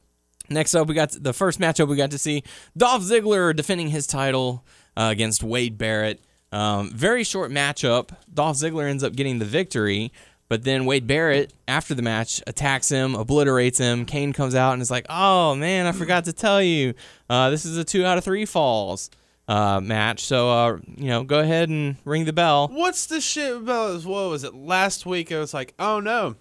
next 0.50 0.76
up, 0.76 0.88
we 0.88 0.94
got 0.94 1.12
the 1.12 1.34
first 1.34 1.60
matchup 1.60 1.88
we 1.88 1.96
got 1.96 2.12
to 2.12 2.18
see 2.18 2.44
Dolph 2.78 3.04
Ziggler 3.04 3.56
defending 3.56 3.90
his 3.90 4.08
title 4.08 4.66
uh, 4.98 5.10
against 5.12 5.44
Wade 5.44 5.78
Barrett. 5.78 6.24
Um, 6.52 6.92
very 6.92 7.24
short 7.24 7.52
matchup. 7.52 8.10
Dolph 8.34 8.58
Ziggler 8.58 8.90
ends 8.90 9.04
up 9.04 9.14
getting 9.14 9.40
the 9.40 9.46
victory, 9.46 10.12
but 10.48 10.64
then 10.64 10.86
Wade 10.86 11.08
Barrett, 11.08 11.54
after 11.68 11.94
the 11.94 12.02
match, 12.02 12.42
attacks 12.48 12.90
him, 12.90 13.16
obliterates 13.16 13.80
him. 13.80 14.06
Kane 14.06 14.32
comes 14.32 14.56
out 14.56 14.74
and 14.74 14.82
is 14.82 14.92
like, 14.92 15.06
"Oh 15.10 15.56
man, 15.56 15.86
I 15.86 15.92
forgot 15.92 16.26
to 16.26 16.34
tell 16.34 16.62
you, 16.62 16.94
uh, 17.30 17.50
this 17.50 17.66
is 17.66 17.78
a 17.78 17.84
two 17.84 18.06
out 18.06 18.18
of 18.18 18.24
three 18.24 18.46
falls 18.46 19.10
uh, 19.48 19.82
match. 19.82 20.24
So 20.24 20.50
uh, 20.50 20.78
you 20.96 21.08
know, 21.08 21.24
go 21.24 21.40
ahead 21.40 21.70
and 21.70 21.98
ring 22.06 22.26
the 22.26 22.34
bell." 22.34 22.70
What's 22.70 23.08
the 23.08 23.20
shit 23.20 23.58
about? 23.58 24.06
What 24.06 24.30
was 24.30 24.44
it 24.44 24.54
last 24.54 25.06
week? 25.06 25.32
I 25.32 25.40
was 25.40 25.54
like, 25.54 25.74
oh 25.80 26.00
no. 26.00 26.36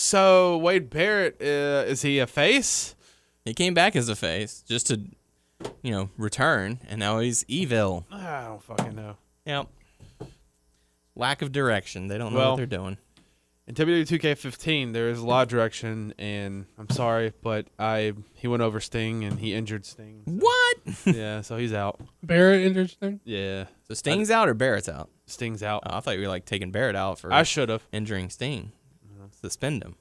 So 0.00 0.56
Wade 0.58 0.90
Barrett, 0.90 1.38
uh, 1.42 1.90
is 1.90 2.02
he 2.02 2.20
a 2.20 2.26
face? 2.28 2.94
He 3.44 3.52
came 3.52 3.74
back 3.74 3.96
as 3.96 4.08
a 4.08 4.14
face 4.14 4.62
just 4.64 4.86
to, 4.86 5.00
you 5.82 5.90
know, 5.90 6.10
return, 6.16 6.78
and 6.88 7.00
now 7.00 7.18
he's 7.18 7.44
evil. 7.48 8.06
I 8.12 8.44
don't 8.44 8.62
fucking 8.62 8.94
know. 8.94 9.16
Yep. 9.44 9.66
Lack 11.16 11.42
of 11.42 11.50
direction. 11.50 12.06
They 12.06 12.16
don't 12.16 12.32
know 12.32 12.38
Well, 12.38 12.50
what 12.52 12.56
they're 12.58 12.66
doing. 12.66 12.96
In 13.66 13.74
WWE 13.74 14.06
2K15, 14.06 14.92
there 14.92 15.08
is 15.10 15.18
a 15.18 15.26
lot 15.26 15.42
of 15.42 15.48
direction, 15.48 16.14
and 16.16 16.66
I'm 16.78 16.88
sorry, 16.90 17.32
but 17.42 17.66
I 17.76 18.12
he 18.34 18.46
went 18.46 18.62
over 18.62 18.78
Sting 18.78 19.24
and 19.24 19.40
he 19.40 19.52
injured 19.52 19.84
Sting. 19.84 20.22
so- 20.26 20.32
What? 20.34 20.76
yeah, 21.16 21.40
so 21.40 21.56
he's 21.56 21.72
out. 21.72 22.00
Barrett 22.22 22.60
injured 22.60 22.76
interesting. 22.82 23.20
Yeah, 23.24 23.64
So 23.88 23.94
Sting's 23.94 24.30
out 24.30 24.48
or 24.48 24.54
Barrett's 24.54 24.88
out? 24.88 25.10
Sting's 25.26 25.64
out. 25.64 25.82
Oh, 25.86 25.96
I 25.96 26.00
thought 26.00 26.14
you 26.14 26.20
were 26.22 26.28
like 26.28 26.44
taking 26.44 26.70
Barrett 26.70 26.94
out 26.94 27.18
for 27.18 27.32
I 27.32 27.42
should 27.42 27.68
have. 27.68 27.82
injuring 27.90 28.30
Sting. 28.30 28.70
Suspend 29.40 29.82
him. 29.82 29.96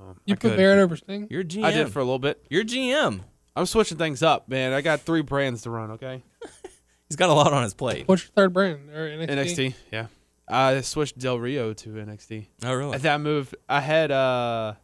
Um, 0.00 0.20
You 0.24 0.32
I 0.32 0.36
put 0.36 0.40
could. 0.50 0.56
Barrett 0.56 0.78
over 0.80 0.96
Sting. 0.96 1.26
You're 1.30 1.44
GM. 1.44 1.64
I 1.64 1.70
did 1.72 1.88
for 1.90 2.00
a 2.00 2.04
little 2.04 2.18
bit. 2.18 2.44
You're 2.50 2.64
GM. 2.64 3.20
I'm 3.56 3.66
switching 3.66 3.98
things 3.98 4.22
up, 4.22 4.48
man. 4.48 4.72
I 4.72 4.80
got 4.80 5.00
three 5.00 5.22
brands 5.22 5.62
to 5.62 5.70
run. 5.70 5.92
Okay. 5.92 6.22
He's 7.08 7.16
got 7.16 7.30
a 7.30 7.32
lot 7.32 7.52
on 7.52 7.62
his 7.62 7.74
plate. 7.74 8.08
What's 8.08 8.24
your 8.24 8.32
third 8.34 8.52
brand? 8.52 8.90
Or 8.90 9.08
NXT? 9.08 9.28
NXT. 9.28 9.74
Yeah. 9.92 10.06
I 10.48 10.80
switched 10.82 11.18
Del 11.18 11.38
Rio 11.38 11.72
to 11.72 11.88
NXT. 11.90 12.46
Oh, 12.64 12.74
really? 12.74 12.94
At 12.94 13.02
that 13.02 13.20
move, 13.20 13.54
I 13.68 13.80
had 13.80 14.10
uh, 14.10 14.74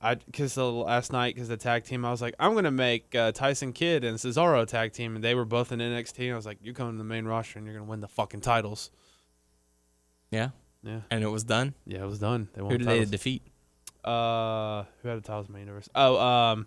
I 0.00 0.14
because 0.14 0.54
the 0.54 0.64
last 0.70 1.12
night 1.12 1.34
because 1.34 1.48
the 1.48 1.56
tag 1.56 1.84
team, 1.84 2.04
I 2.04 2.10
was 2.10 2.22
like, 2.22 2.34
I'm 2.40 2.54
gonna 2.54 2.70
make 2.70 3.14
uh, 3.14 3.32
Tyson 3.32 3.72
Kidd 3.72 4.02
and 4.02 4.18
Cesaro 4.18 4.66
tag 4.66 4.92
team, 4.92 5.14
and 5.14 5.22
they 5.22 5.34
were 5.34 5.44
both 5.44 5.70
in 5.72 5.78
NXT. 5.78 6.24
And 6.24 6.32
I 6.32 6.36
was 6.36 6.46
like, 6.46 6.58
you're 6.62 6.74
coming 6.74 6.94
to 6.94 6.98
the 6.98 7.04
main 7.04 7.26
roster 7.26 7.58
and 7.58 7.66
you're 7.66 7.76
gonna 7.76 7.88
win 7.88 8.00
the 8.00 8.08
fucking 8.08 8.40
titles. 8.40 8.90
Yeah. 10.30 10.50
Yeah, 10.82 11.00
And 11.10 11.22
it 11.22 11.28
was 11.28 11.44
done. 11.44 11.74
yeah, 11.86 12.02
it 12.02 12.06
was 12.06 12.18
done. 12.18 12.48
They 12.54 12.62
won 12.62 12.70
Who 12.72 12.78
the 12.78 12.84
did 12.84 12.88
they 12.88 12.92
titles. 13.00 13.10
defeat? 13.10 13.42
Uh, 14.04 14.84
who 15.02 15.08
had 15.08 15.18
the 15.18 15.26
titles 15.26 15.46
in 15.46 15.52
the 15.52 15.58
main 15.58 15.66
universe? 15.66 15.88
Oh, 15.94 16.18
um, 16.18 16.66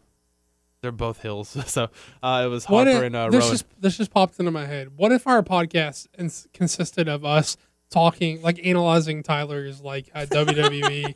they're 0.82 0.91
both 0.91 1.22
hills. 1.22 1.49
so 1.72 1.89
uh, 2.22 2.43
it 2.45 2.47
was 2.47 2.66
What 2.70 2.86
Harper 2.88 2.99
if, 2.99 3.07
and 3.07 3.16
uh, 3.16 3.30
this 3.30 3.39
Rowan. 3.41 3.51
just 3.53 3.66
this 3.82 3.97
just 3.97 4.11
popped 4.11 4.38
into 4.39 4.51
my 4.51 4.66
head. 4.68 4.89
What 4.97 5.11
if 5.11 5.26
our 5.26 5.41
podcast 5.41 6.07
ins- 6.20 6.47
consisted 6.53 7.07
of 7.07 7.26
us 7.26 7.57
talking, 7.89 8.41
like 8.43 8.59
analyzing 8.64 9.24
Tyler's 9.24 9.82
like 9.82 10.11
uh, 10.14 10.26
WWE, 10.30 11.16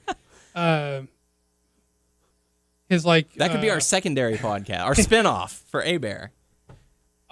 uh, 0.56 1.02
his 2.90 3.06
like 3.06 3.32
That 3.34 3.52
could 3.52 3.62
be 3.62 3.70
uh, 3.70 3.74
our 3.76 3.80
secondary 3.80 4.38
podcast, 4.38 4.84
our 4.84 4.94
spinoff 4.96 5.62
for 5.70 5.84
A 5.84 5.98
Bear. 5.98 6.32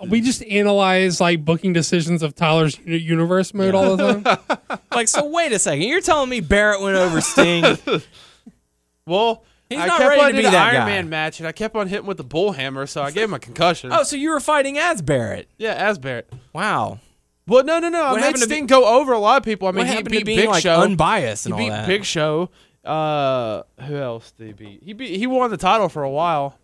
We 0.10 0.20
just 0.22 0.44
analyze 0.44 1.22
like 1.22 1.46
booking 1.46 1.72
decisions 1.74 2.22
of 2.22 2.36
Tyler's 2.36 2.78
universe 2.86 3.54
mode 3.54 3.74
all 3.76 3.96
the 3.96 4.22
time. 4.22 4.80
Like, 4.92 5.08
so 5.10 5.26
wait 5.26 5.52
a 5.52 5.60
second. 5.60 5.82
You're 5.84 6.00
telling 6.00 6.30
me 6.30 6.40
Barrett 6.40 6.82
went 6.82 6.96
over 6.96 7.20
Sting? 7.20 7.78
well, 9.06 9.44
He's 9.70 9.80
I 9.80 9.88
not 9.88 9.98
kept 9.98 10.10
ready 10.10 10.22
on 10.22 10.28
to 10.28 10.34
be 10.34 10.42
doing 10.42 10.46
the 10.46 10.52
that 10.52 10.68
Iron 10.68 10.76
guy. 10.76 10.86
Man 10.86 11.10
match, 11.10 11.40
and 11.40 11.48
I 11.48 11.52
kept 11.52 11.76
on 11.76 11.88
hitting 11.88 12.06
with 12.06 12.16
the 12.18 12.24
bull 12.24 12.54
hammer, 12.54 12.86
so 12.86 13.02
I 13.02 13.12
gave 13.12 13.26
him 13.26 13.34
a 13.34 13.40
concussion. 13.40 13.92
oh, 13.92 14.04
so 14.04 14.16
you 14.16 14.30
were 14.30 14.40
fighting 14.40 14.78
as 14.78 15.02
Barrett? 15.02 15.50
yeah, 15.58 15.74
as 15.74 15.98
Barrett. 16.00 16.32
Wow. 16.54 17.00
Well, 17.48 17.64
no, 17.66 17.80
no, 17.80 17.90
no. 17.90 18.04
I 18.04 18.12
What 18.12 18.16
made 18.18 18.22
happened 18.26 18.44
to 18.44 18.50
Sting 18.50 18.68
go 18.68 18.86
over 19.00 19.12
a 19.12 19.20
lot 19.20 19.38
of 19.38 19.44
people. 19.44 19.68
I 19.68 19.72
mean, 19.72 19.80
what 19.80 19.88
he 19.88 19.94
happened 19.94 20.12
beat 20.12 20.20
to 20.20 20.26
being 20.26 20.40
Big 20.40 20.50
like 20.50 20.64
Show. 20.64 20.80
unbiased 20.82 21.44
he 21.44 21.48
and 21.50 21.54
all 21.54 21.60
beat 21.60 21.70
that? 21.72 21.88
Big 21.88 22.06
Show. 22.06 22.50
Uh, 22.86 23.64
who 23.82 23.96
else 23.98 24.32
did 24.32 24.48
he 24.48 24.54
beat? 24.54 24.84
He 24.84 24.94
beat. 24.94 25.18
He 25.18 25.28
won 25.28 25.50
the 25.52 25.58
title 25.58 25.90
for 25.90 26.04
a 26.04 26.10
while. 26.10 26.58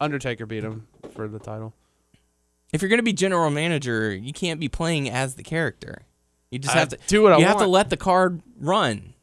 Undertaker 0.00 0.44
beat 0.46 0.64
him 0.64 0.88
for 1.14 1.28
the 1.28 1.38
title. 1.38 1.72
If 2.72 2.82
you're 2.82 2.88
gonna 2.88 3.02
be 3.02 3.12
general 3.12 3.50
manager, 3.50 4.14
you 4.14 4.32
can't 4.32 4.60
be 4.60 4.68
playing 4.68 5.08
as 5.08 5.34
the 5.34 5.42
character. 5.42 6.02
You 6.50 6.58
just 6.58 6.74
I 6.74 6.78
have 6.80 6.88
to 6.90 6.98
do 7.06 7.22
what 7.22 7.32
I 7.32 7.38
You 7.38 7.44
have 7.46 7.58
to 7.58 7.66
let 7.66 7.90
the 7.90 7.96
card 7.96 8.42
run. 8.58 9.14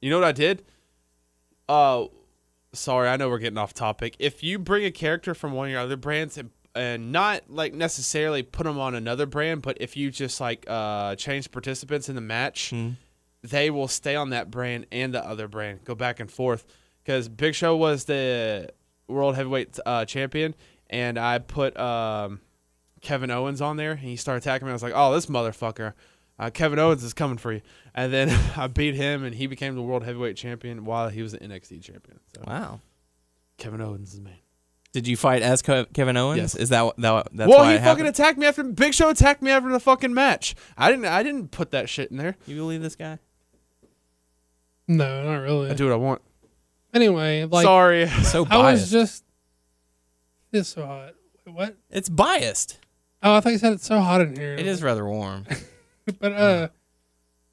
You 0.00 0.10
know 0.10 0.18
what 0.18 0.26
I 0.28 0.32
did? 0.32 0.64
Uh, 1.68 2.04
sorry, 2.72 3.08
I 3.08 3.16
know 3.16 3.28
we're 3.28 3.38
getting 3.38 3.58
off 3.58 3.72
topic. 3.72 4.16
If 4.18 4.42
you 4.42 4.58
bring 4.58 4.84
a 4.84 4.90
character 4.90 5.34
from 5.34 5.52
one 5.52 5.66
of 5.68 5.72
your 5.72 5.80
other 5.80 5.96
brands 5.96 6.36
and 6.38 6.50
and 6.76 7.12
not 7.12 7.42
like 7.48 7.72
necessarily 7.72 8.42
put 8.42 8.64
them 8.64 8.78
on 8.80 8.94
another 8.96 9.26
brand, 9.26 9.62
but 9.62 9.76
if 9.80 9.96
you 9.96 10.10
just 10.10 10.40
like 10.40 10.64
uh 10.68 11.14
change 11.16 11.50
participants 11.50 12.08
in 12.08 12.14
the 12.16 12.20
match, 12.20 12.70
Hmm. 12.70 12.90
they 13.42 13.70
will 13.70 13.88
stay 13.88 14.16
on 14.16 14.30
that 14.30 14.50
brand 14.50 14.86
and 14.90 15.14
the 15.14 15.24
other 15.24 15.46
brand, 15.48 15.84
go 15.84 15.94
back 15.94 16.18
and 16.20 16.30
forth. 16.30 16.66
Because 17.02 17.28
Big 17.28 17.54
Show 17.54 17.76
was 17.76 18.06
the 18.06 18.70
world 19.08 19.36
heavyweight 19.36 19.78
uh, 19.86 20.04
champion, 20.06 20.54
and 20.90 21.18
I 21.18 21.38
put 21.38 21.78
um, 21.78 22.40
Kevin 23.04 23.30
Owens 23.30 23.60
on 23.60 23.76
there, 23.76 23.92
and 23.92 24.00
he 24.00 24.16
started 24.16 24.42
attacking 24.42 24.66
me. 24.66 24.70
I 24.70 24.74
was 24.74 24.82
like, 24.82 24.92
"Oh, 24.96 25.14
this 25.14 25.26
motherfucker, 25.26 25.92
uh, 26.38 26.50
Kevin 26.50 26.78
Owens 26.80 27.04
is 27.04 27.14
coming 27.14 27.36
for 27.38 27.52
you." 27.52 27.60
And 27.94 28.12
then 28.12 28.28
I 28.56 28.66
beat 28.66 28.94
him, 28.96 29.22
and 29.22 29.34
he 29.34 29.46
became 29.46 29.74
the 29.76 29.82
world 29.82 30.02
heavyweight 30.04 30.36
champion 30.36 30.84
while 30.84 31.08
he 31.08 31.22
was 31.22 31.32
the 31.32 31.38
NXT 31.38 31.82
champion. 31.82 32.18
So 32.34 32.42
Wow. 32.46 32.80
Kevin 33.58 33.80
Owens 33.80 34.14
is 34.14 34.20
man. 34.20 34.34
Did 34.92 35.06
you 35.08 35.16
fight 35.16 35.42
as 35.42 35.60
Kevin 35.60 36.16
Owens? 36.16 36.38
Yes. 36.38 36.54
Is 36.54 36.68
that 36.70 36.84
what- 36.84 36.96
that 36.98 37.28
that's 37.32 37.48
well, 37.48 37.60
why 37.60 37.70
he 37.70 37.74
it 37.74 37.78
fucking 37.78 38.04
happened? 38.04 38.08
attacked 38.08 38.38
me 38.38 38.46
after 38.46 38.62
Big 38.64 38.94
Show 38.94 39.10
attacked 39.10 39.42
me 39.42 39.50
after 39.50 39.68
the 39.70 39.80
fucking 39.80 40.14
match. 40.14 40.54
I 40.76 40.90
didn't. 40.90 41.06
I 41.06 41.22
didn't 41.22 41.48
put 41.50 41.70
that 41.72 41.88
shit 41.88 42.10
in 42.10 42.16
there. 42.16 42.36
You 42.46 42.56
believe 42.56 42.80
this 42.82 42.96
guy? 42.96 43.18
no, 44.88 45.24
not 45.24 45.38
really. 45.42 45.70
I 45.70 45.74
do 45.74 45.84
what 45.86 45.92
I 45.92 45.96
want. 45.96 46.22
Anyway, 46.92 47.44
like 47.44 47.64
Sorry. 47.64 48.06
So 48.22 48.46
I 48.48 48.72
was 48.72 48.90
just 48.90 49.24
it's 50.52 50.68
so 50.68 50.86
hot. 50.86 51.14
What? 51.44 51.76
it's 51.90 52.08
biased. 52.08 52.78
Oh, 53.24 53.34
I 53.34 53.40
thought 53.40 53.52
you 53.52 53.58
said 53.58 53.72
it's 53.72 53.86
so 53.86 54.00
hot 54.00 54.20
in 54.20 54.36
here. 54.36 54.54
It 54.54 54.66
is 54.66 54.82
rather 54.82 55.06
warm. 55.06 55.46
but 56.20 56.32
uh, 56.32 56.68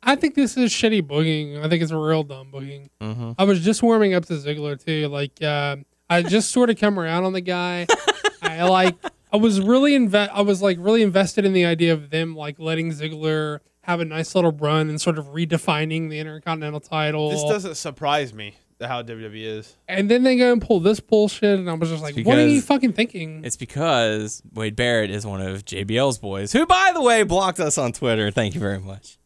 I 0.04 0.18
think 0.18 0.36
this 0.36 0.58
is 0.58 0.70
shitty 0.70 1.08
booking. 1.08 1.58
I 1.58 1.70
think 1.70 1.82
it's 1.82 1.94
a 1.94 1.98
real 1.98 2.24
dumb 2.24 2.52
booking. 2.52 2.90
mm-hmm. 3.00 3.32
I 3.38 3.46
was 3.46 3.62
just 3.62 3.82
warming 3.82 4.14
up 4.14 4.26
to 4.26 4.34
Ziggler 4.34 4.84
too. 4.84 5.08
Like 5.08 5.42
uh, 5.42 5.78
I 6.10 6.24
just 6.24 6.52
sort 6.52 6.70
of 6.70 6.78
come 6.78 7.00
around 7.00 7.24
on 7.24 7.32
the 7.32 7.42
guy. 7.42 7.88
I 8.42 8.64
like. 8.64 8.98
I 9.34 9.38
was 9.38 9.62
really 9.62 9.94
inve- 9.94 10.30
I 10.34 10.42
was 10.42 10.62
like 10.62 10.78
really 10.82 11.04
invested 11.04 11.46
in 11.46 11.54
the 11.54 11.64
idea 11.64 11.94
of 11.94 12.10
them 12.10 12.36
like 12.36 12.60
letting 12.60 12.92
Ziggler 12.92 13.60
have 13.84 14.02
a 14.02 14.06
nice 14.06 14.36
little 14.36 14.52
run 14.52 14.90
and 14.90 15.00
sort 15.00 15.18
of 15.18 15.28
redefining 15.28 16.10
the 16.10 16.20
Intercontinental 16.20 16.82
title. 16.82 17.30
This 17.30 17.44
doesn't 17.44 17.76
surprise 17.76 18.34
me 18.34 18.58
how 18.82 19.04
WWE 19.04 19.44
is. 19.44 19.76
and 19.88 20.10
then 20.10 20.24
they 20.24 20.38
go 20.38 20.52
and 20.52 20.62
pull 20.62 20.80
this 20.80 21.00
bullshit, 21.00 21.60
and 21.60 21.70
I 21.70 21.74
was 21.74 21.90
just 21.90 22.02
like, 22.04 22.16
"What 22.26 22.38
are 22.38 22.42
you 22.42 22.56
because 22.56 22.66
fucking 22.66 22.94
thinking?" 22.94 23.44
It's 23.46 23.58
because 23.58 24.42
Wade 24.54 24.76
Barrett 24.76 25.10
is 25.12 25.26
one 25.26 25.42
of 25.42 25.66
JBL's 25.66 26.18
boys, 26.18 26.52
who, 26.54 26.66
by 26.66 26.92
the 26.94 27.02
way, 27.02 27.24
blocked 27.24 27.60
us 27.60 27.78
on 27.78 27.92
Twitter. 27.94 28.32
Thank 28.32 28.54
you 28.54 28.60
very 28.60 28.80
much. 28.80 29.18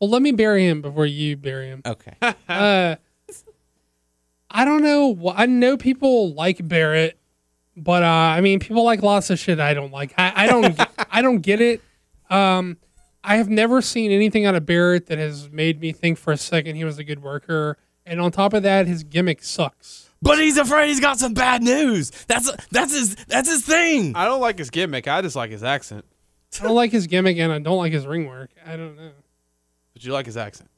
Well, 0.00 0.10
let 0.10 0.22
me 0.22 0.32
bury 0.32 0.66
him 0.66 0.82
before 0.82 1.06
you 1.06 1.36
bury 1.36 1.68
him. 1.68 1.82
Okay. 1.86 2.14
uh, 2.48 2.96
I 4.50 4.64
don't 4.64 4.82
know. 4.82 5.14
wh- 5.14 5.38
I 5.38 5.46
know 5.46 5.76
people 5.76 6.34
like 6.34 6.66
Barrett, 6.66 7.18
but 7.76 8.02
uh, 8.02 8.06
I 8.06 8.40
mean, 8.40 8.60
people 8.60 8.84
like 8.84 9.02
lots 9.02 9.30
of 9.30 9.38
shit 9.38 9.60
I 9.60 9.74
don't 9.74 9.92
like. 9.92 10.12
I, 10.18 10.44
I 10.44 10.46
don't. 10.46 10.78
I 11.10 11.22
don't 11.22 11.40
get 11.40 11.60
it. 11.60 11.80
Um, 12.30 12.78
I 13.24 13.36
have 13.36 13.48
never 13.48 13.80
seen 13.80 14.10
anything 14.10 14.46
out 14.46 14.54
of 14.54 14.66
Barrett 14.66 15.06
that 15.06 15.18
has 15.18 15.48
made 15.50 15.80
me 15.80 15.92
think 15.92 16.18
for 16.18 16.32
a 16.32 16.36
second 16.36 16.76
he 16.76 16.84
was 16.84 16.98
a 16.98 17.04
good 17.04 17.22
worker. 17.22 17.78
And 18.04 18.20
on 18.20 18.32
top 18.32 18.52
of 18.52 18.62
that, 18.64 18.86
his 18.86 19.04
gimmick 19.04 19.42
sucks. 19.42 20.10
But 20.20 20.38
he's 20.38 20.56
afraid 20.56 20.88
he's 20.88 21.00
got 21.00 21.18
some 21.18 21.34
bad 21.34 21.62
news. 21.62 22.10
That's 22.26 22.50
that's 22.70 22.92
his 22.92 23.16
that's 23.26 23.48
his 23.48 23.64
thing. 23.64 24.14
I 24.14 24.24
don't 24.24 24.40
like 24.40 24.58
his 24.58 24.70
gimmick. 24.70 25.08
I 25.08 25.20
just 25.20 25.34
like 25.34 25.50
his 25.50 25.64
accent. 25.64 26.04
I 26.60 26.64
don't 26.64 26.76
like 26.76 26.92
his 26.92 27.06
gimmick, 27.06 27.38
and 27.38 27.52
I 27.52 27.58
don't 27.58 27.78
like 27.78 27.92
his 27.92 28.06
ring 28.06 28.26
work. 28.26 28.50
I 28.64 28.76
don't 28.76 28.96
know. 28.96 29.10
But 29.92 30.04
you 30.04 30.12
like 30.12 30.26
his 30.26 30.36
accent. 30.36 30.70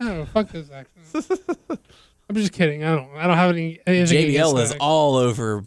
Oh, 0.00 0.24
fuck 0.26 0.50
his 0.50 0.70
accent. 0.70 1.40
I'm 2.28 2.36
just 2.36 2.52
kidding. 2.52 2.82
I 2.82 2.96
don't. 2.96 3.14
I 3.14 3.26
don't 3.26 3.36
have 3.36 3.50
any. 3.50 3.78
Anything 3.86 4.30
JBL 4.30 4.62
is 4.62 4.74
all 4.80 5.16
over 5.16 5.64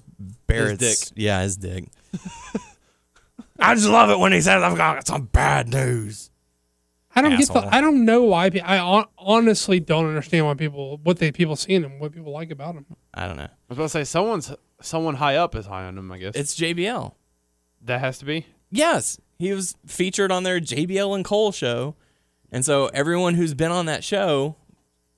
Barrett's 0.47 0.79
dick. 0.79 1.11
Yeah, 1.15 1.41
his 1.43 1.57
dick. 1.57 1.85
I 3.59 3.75
just 3.75 3.87
love 3.87 4.09
it 4.09 4.19
when 4.19 4.31
he 4.31 4.41
says 4.41 4.63
I've 4.63 4.77
got 4.77 5.05
some 5.05 5.25
bad 5.25 5.69
news. 5.69 6.31
I 7.15 7.21
don't 7.21 7.37
get 7.37 7.47
the. 7.47 7.67
I 7.73 7.79
don't 7.81 8.03
know 8.05 8.23
why. 8.23 8.49
pe- 8.49 8.59
I 8.59 8.77
hon- 8.77 9.07
honestly 9.17 9.79
don't 9.79 10.05
understand 10.05 10.45
why 10.45 10.53
people 10.55 10.99
what 11.03 11.17
they 11.19 11.31
people 11.31 11.55
see 11.55 11.73
in 11.73 11.83
him, 11.83 11.99
what 11.99 12.11
people 12.11 12.31
like 12.33 12.51
about 12.51 12.75
him. 12.75 12.85
I 13.13 13.25
don't 13.27 13.37
know. 13.37 13.43
I 13.43 13.49
was 13.69 13.77
about 13.77 13.83
to 13.85 13.89
say 13.89 14.03
someone's 14.03 14.51
someone 14.81 15.15
high 15.15 15.37
up 15.37 15.55
is 15.55 15.65
high 15.65 15.85
on 15.85 15.97
him. 15.97 16.11
I 16.11 16.17
guess 16.17 16.35
It's 16.35 16.55
JBL. 16.59 17.13
that 17.83 17.99
has 18.01 18.17
to 18.19 18.25
be. 18.25 18.45
Yes, 18.69 19.19
he 19.39 19.53
was 19.53 19.75
featured 19.85 20.31
on 20.31 20.43
their 20.43 20.59
JBL 20.59 21.15
and 21.15 21.23
Cole 21.23 21.51
show, 21.53 21.95
and 22.51 22.65
so 22.65 22.87
everyone 22.87 23.35
who's 23.35 23.53
been 23.53 23.71
on 23.71 23.85
that 23.85 24.03
show, 24.03 24.55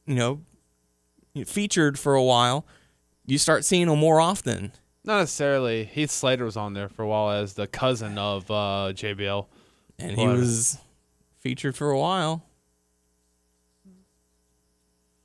you 0.06 0.14
know, 0.16 0.42
featured 1.46 1.98
for 1.98 2.14
a 2.14 2.24
while, 2.24 2.66
you 3.26 3.38
start 3.38 3.66
seeing 3.66 3.88
them 3.88 4.00
more 4.00 4.20
often. 4.22 4.72
Not 5.04 5.20
necessarily. 5.20 5.86
Heath 5.86 6.12
Slater 6.12 6.46
was 6.46 6.58
on 6.58 6.74
there 6.74 6.90
for 6.90 7.04
a 7.04 7.08
while 7.08 7.32
as 7.32 7.54
the 7.54 7.66
cousin 7.68 8.18
of 8.18 8.50
uh, 8.52 8.92
JBL. 8.94 9.46
and 10.00 10.18
he 10.18 10.28
was 10.28 10.78
featured 11.48 11.78
for 11.78 11.92
a 11.92 11.98
while. 11.98 12.44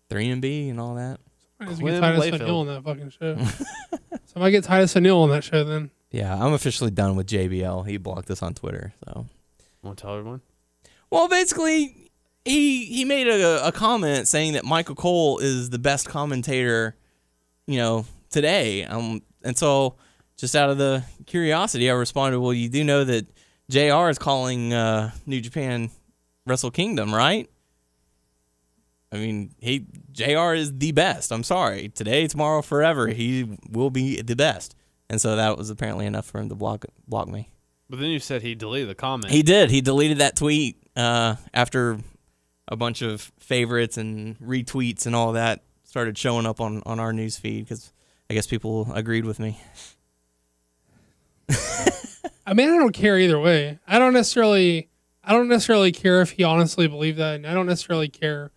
Three 0.09 0.31
and 0.31 0.41
B 0.41 0.69
and 0.69 0.79
all 0.79 0.95
that. 0.95 1.19
I 1.59 1.65
get 1.65 2.01
Titus 2.01 2.25
Layfield. 2.27 2.41
O'Neil 2.43 2.59
on 2.59 2.67
that 2.69 2.85
fucking 2.85 3.11
show. 3.11 3.37
so 4.27 4.41
I 4.41 4.51
get 4.51 4.63
Titus 4.63 4.97
O'Neil 4.97 5.19
on 5.19 5.31
that 5.31 5.43
show, 5.43 5.65
then 5.65 5.91
Yeah, 6.13 6.33
I'm 6.41 6.53
officially 6.53 6.93
done 6.93 7.17
with 7.17 7.27
JBL. 7.27 7.89
He 7.89 7.97
blocked 7.97 8.31
us 8.31 8.41
on 8.41 8.55
Twitter. 8.55 8.93
So, 9.05 9.27
Want 9.83 9.99
to 9.99 10.03
tell 10.03 10.17
everyone? 10.17 10.43
well, 11.11 11.27
basically, 11.29 12.11
he 12.45 12.85
he 12.85 13.05
made 13.05 13.27
a, 13.27 13.67
a 13.67 13.73
comment 13.73 14.29
saying 14.29 14.53
that 14.53 14.65
Michael 14.65 14.95
Cole 14.95 15.39
is 15.41 15.71
the 15.71 15.79
best 15.81 16.09
commentator, 16.09 16.95
you 17.67 17.79
know, 17.79 18.07
today. 18.31 18.85
Um, 18.85 19.23
and 19.43 19.59
so 19.59 19.97
just 20.37 20.55
out 20.55 20.71
of 20.71 20.79
the 20.79 21.03
curiosity, 21.27 21.91
I 21.91 21.95
responded, 21.95 22.39
"Well, 22.39 22.53
you 22.53 22.69
do 22.69 22.85
know 22.85 23.03
that 23.03 23.27
Jr. 23.71 24.11
is 24.11 24.19
calling 24.19 24.73
uh, 24.75 25.13
New 25.25 25.41
Japan 25.41 25.91
Wrestle 26.47 26.71
Kingdom, 26.71 27.15
right?" 27.15 27.49
I 29.13 29.17
mean, 29.17 29.55
he 29.59 29.87
Jr. 30.13 30.55
is 30.55 30.79
the 30.79 30.93
best. 30.93 31.33
I'm 31.33 31.43
sorry. 31.45 31.89
Today, 31.91 32.27
tomorrow, 32.27 32.63
forever, 32.63 33.09
he 33.09 33.59
will 33.69 33.91
be 33.91 34.23
the 34.23 34.35
best. 34.35 34.75
And 35.11 35.21
so 35.21 35.37
that 35.37 35.59
was 35.59 35.69
apparently 35.69 36.07
enough 36.07 36.25
for 36.25 36.41
him 36.41 36.49
to 36.49 36.55
block 36.55 36.87
block 37.07 37.29
me. 37.29 37.51
But 37.91 38.01
then 38.01 38.09
you 38.09 38.19
said 38.19 38.41
he 38.41 38.55
deleted 38.55 38.89
the 38.89 38.95
comment. 38.95 39.31
He 39.31 39.43
did. 39.43 39.71
He 39.71 39.83
deleted 39.83 40.19
that 40.19 40.37
tweet 40.37 40.83
uh, 40.97 41.37
after 41.53 41.99
a 42.67 42.77
bunch 42.77 43.03
of 43.03 43.31
favorites 43.39 43.99
and 43.99 44.39
retweets 44.39 45.05
and 45.05 45.15
all 45.15 45.33
that 45.33 45.63
started 45.85 46.17
showing 46.17 46.47
up 46.47 46.59
on 46.59 46.83
on 46.87 46.99
our 46.99 47.13
news 47.13 47.37
feed 47.37 47.65
because 47.65 47.93
I 48.31 48.35
guess 48.35 48.47
people 48.47 48.91
agreed 48.95 49.27
with 49.27 49.39
me. 49.39 49.61
I 52.47 52.55
mean, 52.55 52.71
I 52.71 52.79
don't 52.79 52.95
care 52.95 53.19
either 53.19 53.39
way. 53.39 53.79
I 53.87 53.99
don't 53.99 54.15
necessarily, 54.15 54.89
I 55.25 55.33
don't 55.33 55.49
necessarily 55.49 55.93
care 55.93 56.21
if 56.21 56.31
he 56.33 56.43
honestly 56.45 56.89
believed 56.89 57.19
that, 57.19 57.37
and 57.37 57.47
I 57.47 57.55
don't 57.55 57.67
necessarily 57.67 58.09
care 58.09 58.51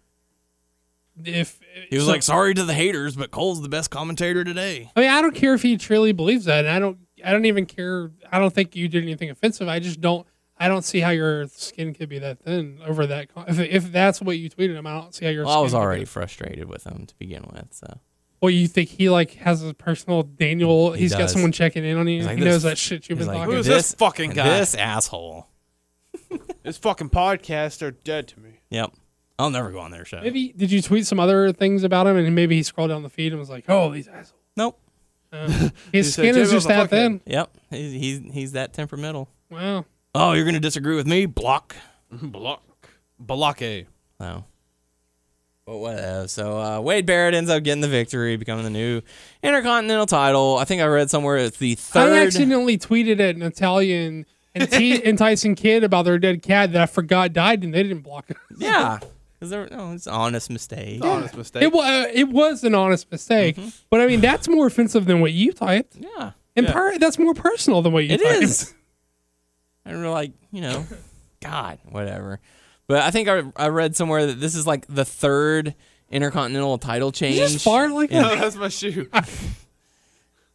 if 1.24 1.60
He 1.90 1.96
was 1.96 2.06
so- 2.06 2.12
like, 2.12 2.24
"Sorry 2.24 2.54
to 2.54 2.64
the 2.64 2.74
haters, 2.74 3.16
but 3.16 3.32
Cole's 3.32 3.62
the 3.62 3.70
best 3.70 3.90
commentator 3.90 4.44
today." 4.44 4.92
I 4.96 5.00
mean, 5.02 5.10
I 5.10 5.22
don't 5.22 5.36
care 5.36 5.54
if 5.54 5.62
he 5.62 5.78
truly 5.78 6.12
believes 6.12 6.46
that, 6.46 6.66
and 6.66 6.74
I 6.74 6.80
don't, 6.80 6.98
I 7.24 7.32
don't 7.32 7.46
even 7.46 7.66
care. 7.66 8.12
I 8.32 8.40
don't 8.40 8.54
think 8.54 8.76
you 8.76 8.88
did 8.88 9.04
anything 9.04 9.30
offensive. 9.30 9.68
I 9.68 9.80
just 9.80 10.02
don't, 10.02 10.26
I 10.58 10.68
don't 10.68 10.84
see 10.84 11.00
how 11.00 11.12
your 11.12 11.48
skin 11.48 11.94
could 11.94 12.10
be 12.10 12.20
that 12.20 12.40
thin 12.40 12.80
over 12.86 13.06
that. 13.08 13.34
con- 13.34 13.46
If, 13.48 13.60
if 13.60 13.92
that's 13.92 14.22
what 14.22 14.38
you 14.38 14.50
tweeted 14.50 14.76
him, 14.76 14.88
I 14.88 14.94
don't 15.00 15.14
see 15.14 15.26
how 15.26 15.32
your. 15.32 15.46
Well, 15.46 15.60
I 15.60 15.62
was 15.62 15.72
skin 15.72 15.80
could 15.80 15.84
be- 15.84 15.86
already 15.86 16.06
frustrated 16.06 16.68
with 16.70 16.84
him 16.86 17.06
to 17.06 17.16
begin 17.18 17.44
with, 17.54 17.68
so 17.72 18.00
Well, 18.42 18.50
you 18.50 18.68
think 18.68 18.90
he 18.90 19.10
like 19.10 19.36
has 19.36 19.64
a 19.64 19.74
personal 19.74 20.24
Daniel? 20.24 20.92
He 20.94 21.02
He's 21.04 21.16
got 21.16 21.30
someone 21.30 21.52
checking 21.54 21.86
in 21.86 21.98
on 21.98 22.08
you. 22.08 22.18
He's 22.18 22.26
like, 22.26 22.38
he 22.40 22.44
knows 22.44 22.64
that 22.64 22.78
shit 22.78 23.08
you've 23.10 23.20
been 23.20 23.28
like, 23.28 23.38
talking. 23.38 23.54
Who's 23.56 23.68
about. 23.68 23.76
this 23.76 23.94
fucking 23.94 24.32
guy? 24.32 24.60
This 24.60 24.76
asshole. 24.76 25.48
This 26.64 26.78
fucking 26.78 27.10
podcast 27.10 27.82
are 27.82 27.92
dead 27.92 28.28
to 28.30 28.40
me. 28.40 28.60
Yep, 28.70 28.94
I'll 29.38 29.50
never 29.52 29.72
go 29.72 29.80
on 29.80 29.92
their 29.92 30.06
show. 30.06 30.22
Maybe 30.22 30.54
did 30.56 30.72
you 30.72 30.82
tweet 30.82 31.06
some 31.06 31.20
other 31.20 31.52
things 31.52 31.84
about 31.84 32.08
him, 32.08 32.18
and 32.18 32.34
maybe 32.36 32.56
he 32.56 32.64
scrolled 32.64 32.90
down 32.90 33.04
the 33.04 33.10
feed 33.10 33.32
and 33.34 33.40
was 33.40 33.50
like, 33.50 33.66
"Oh, 33.70 33.92
these 33.92 34.08
assholes." 34.08 34.34
Nope. 34.58 34.80
Uh, 35.34 35.48
He 35.92 35.98
his 35.98 36.14
said, 36.14 36.22
skin 36.22 36.38
is 36.38 36.50
just 36.52 36.68
that 36.70 36.90
thin. 36.90 37.20
Yep, 37.26 37.58
he's 37.70 37.92
he's, 37.92 38.34
he's 38.34 38.52
that 38.54 38.72
temperamental. 38.74 39.28
Wow. 39.50 39.84
Oh, 40.14 40.32
you're 40.32 40.46
gonna 40.46 40.60
disagree 40.62 40.96
with 40.96 41.08
me? 41.08 41.26
Block. 41.26 41.76
Block. 42.12 42.64
Balake. 43.22 43.88
No. 44.20 44.46
But 45.66 45.78
whatever. 45.78 46.28
So 46.28 46.58
uh, 46.62 46.80
Wade 46.80 47.06
Barrett 47.06 47.34
ends 47.34 47.50
up 47.50 47.64
getting 47.64 47.82
the 47.82 47.88
victory, 47.90 48.38
becoming 48.38 48.64
the 48.64 48.70
new 48.70 49.02
Intercontinental 49.44 50.06
title. 50.06 50.58
I 50.58 50.64
think 50.64 50.82
I 50.82 50.86
read 50.86 51.10
somewhere 51.10 51.38
it's 51.38 51.58
the 51.58 51.76
third. 51.76 52.14
I 52.14 52.26
accidentally 52.26 52.78
tweeted 52.78 53.20
at 53.20 53.36
Natalya 53.36 53.96
and, 54.08 54.26
and, 54.56 54.72
T, 54.72 55.04
and 55.04 55.18
Tyson 55.18 55.54
Kidd 55.56 55.84
about 55.84 56.06
their 56.06 56.18
dead 56.18 56.42
cat 56.42 56.72
that 56.74 56.82
I 56.82 56.86
forgot 56.88 57.34
died, 57.34 57.64
and 57.64 57.74
they 57.74 57.84
didn't 57.84 58.02
block 58.02 58.30
it. 58.30 58.38
Yeah, 58.58 59.00
because 59.34 59.50
there, 59.52 59.68
no, 59.70 59.92
it's 59.92 60.08
an 60.08 60.14
honest 60.14 60.50
mistake. 60.50 61.04
Honest 61.04 61.36
mistake. 61.36 61.62
It 61.64 61.72
was 61.74 62.10
it 62.14 62.30
was 62.30 62.64
an 62.64 62.74
honest 62.74 63.12
mistake, 63.12 63.58
Mm-hmm. 63.58 63.70
but 63.90 64.02
I 64.02 64.08
mean 64.08 64.22
that's 64.22 64.48
more 64.48 64.66
offensive 64.66 65.06
than 65.06 65.20
what 65.20 65.34
you 65.34 65.52
typed, 65.52 65.96
Yeah, 65.98 66.32
and 66.56 66.66
Yeah. 66.66 66.72
per, 66.74 66.98
that's 66.98 67.20
more 67.20 67.34
personal 67.34 67.82
than 67.82 67.92
what 67.94 68.06
you 68.06 68.14
it 68.16 68.22
typed. 68.22 68.44
is. 68.44 68.74
And 69.88 70.02
we're 70.02 70.10
like, 70.10 70.32
you 70.52 70.62
know, 70.62 70.84
God, 71.44 71.78
whatever. 71.88 72.40
But 72.88 73.04
I 73.04 73.12
think 73.12 73.30
I, 73.30 73.44
I 73.56 73.68
read 73.68 73.96
somewhere 73.96 74.26
that 74.26 74.40
this 74.40 74.56
is 74.56 74.66
like 74.66 74.88
the 74.88 75.06
third 75.06 75.76
Intercontinental 76.10 76.80
title 76.80 77.12
change. 77.12 77.36
You 77.36 77.42
just 77.42 77.64
fart 77.64 77.92
like 77.92 78.10
in- 78.10 78.20
no, 78.22 78.36
that's 78.36 78.56
my 78.56 78.70
shoe. 78.70 79.08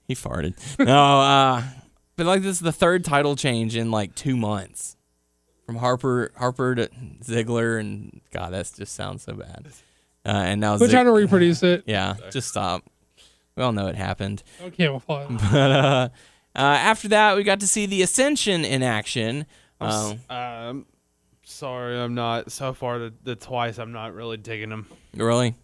He 0.08 0.16
farted. 0.16 0.54
No, 0.84 1.20
uh, 1.20 1.62
but 2.20 2.26
like 2.26 2.42
this 2.42 2.56
is 2.56 2.60
the 2.60 2.70
third 2.72 3.02
title 3.02 3.34
change 3.34 3.76
in 3.76 3.90
like 3.90 4.14
two 4.14 4.36
months, 4.36 4.94
from 5.64 5.76
Harper 5.76 6.32
Harper 6.36 6.74
to 6.74 6.88
Ziggler, 7.24 7.80
and 7.80 8.20
God, 8.30 8.52
that 8.52 8.70
just 8.76 8.94
sounds 8.94 9.22
so 9.22 9.32
bad. 9.32 9.68
Uh, 10.26 10.28
and 10.28 10.60
now 10.60 10.72
We're 10.72 10.80
Zig- 10.80 10.90
trying 10.90 11.06
to 11.06 11.12
reproduce 11.12 11.62
it. 11.62 11.84
yeah, 11.86 12.16
just 12.30 12.48
stop. 12.48 12.84
We 13.56 13.62
all 13.62 13.72
know 13.72 13.86
it 13.86 13.94
happened. 13.96 14.42
Don't 14.60 14.72
camouflage. 14.74 15.30
But 15.50 15.70
uh, 15.70 16.08
uh, 16.54 16.58
after 16.58 17.08
that, 17.08 17.36
we 17.36 17.42
got 17.42 17.60
to 17.60 17.66
see 17.66 17.86
the 17.86 18.02
Ascension 18.02 18.64
in 18.66 18.82
action. 18.82 19.46
Uh, 19.80 20.14
Um, 20.28 20.84
sorry, 21.42 21.98
I'm 21.98 22.14
not. 22.14 22.52
So 22.52 22.74
far, 22.74 22.98
the, 22.98 23.14
the 23.24 23.34
twice, 23.34 23.78
I'm 23.78 23.92
not 23.92 24.12
really 24.14 24.36
digging 24.36 24.68
them. 24.68 24.86
really? 25.14 25.54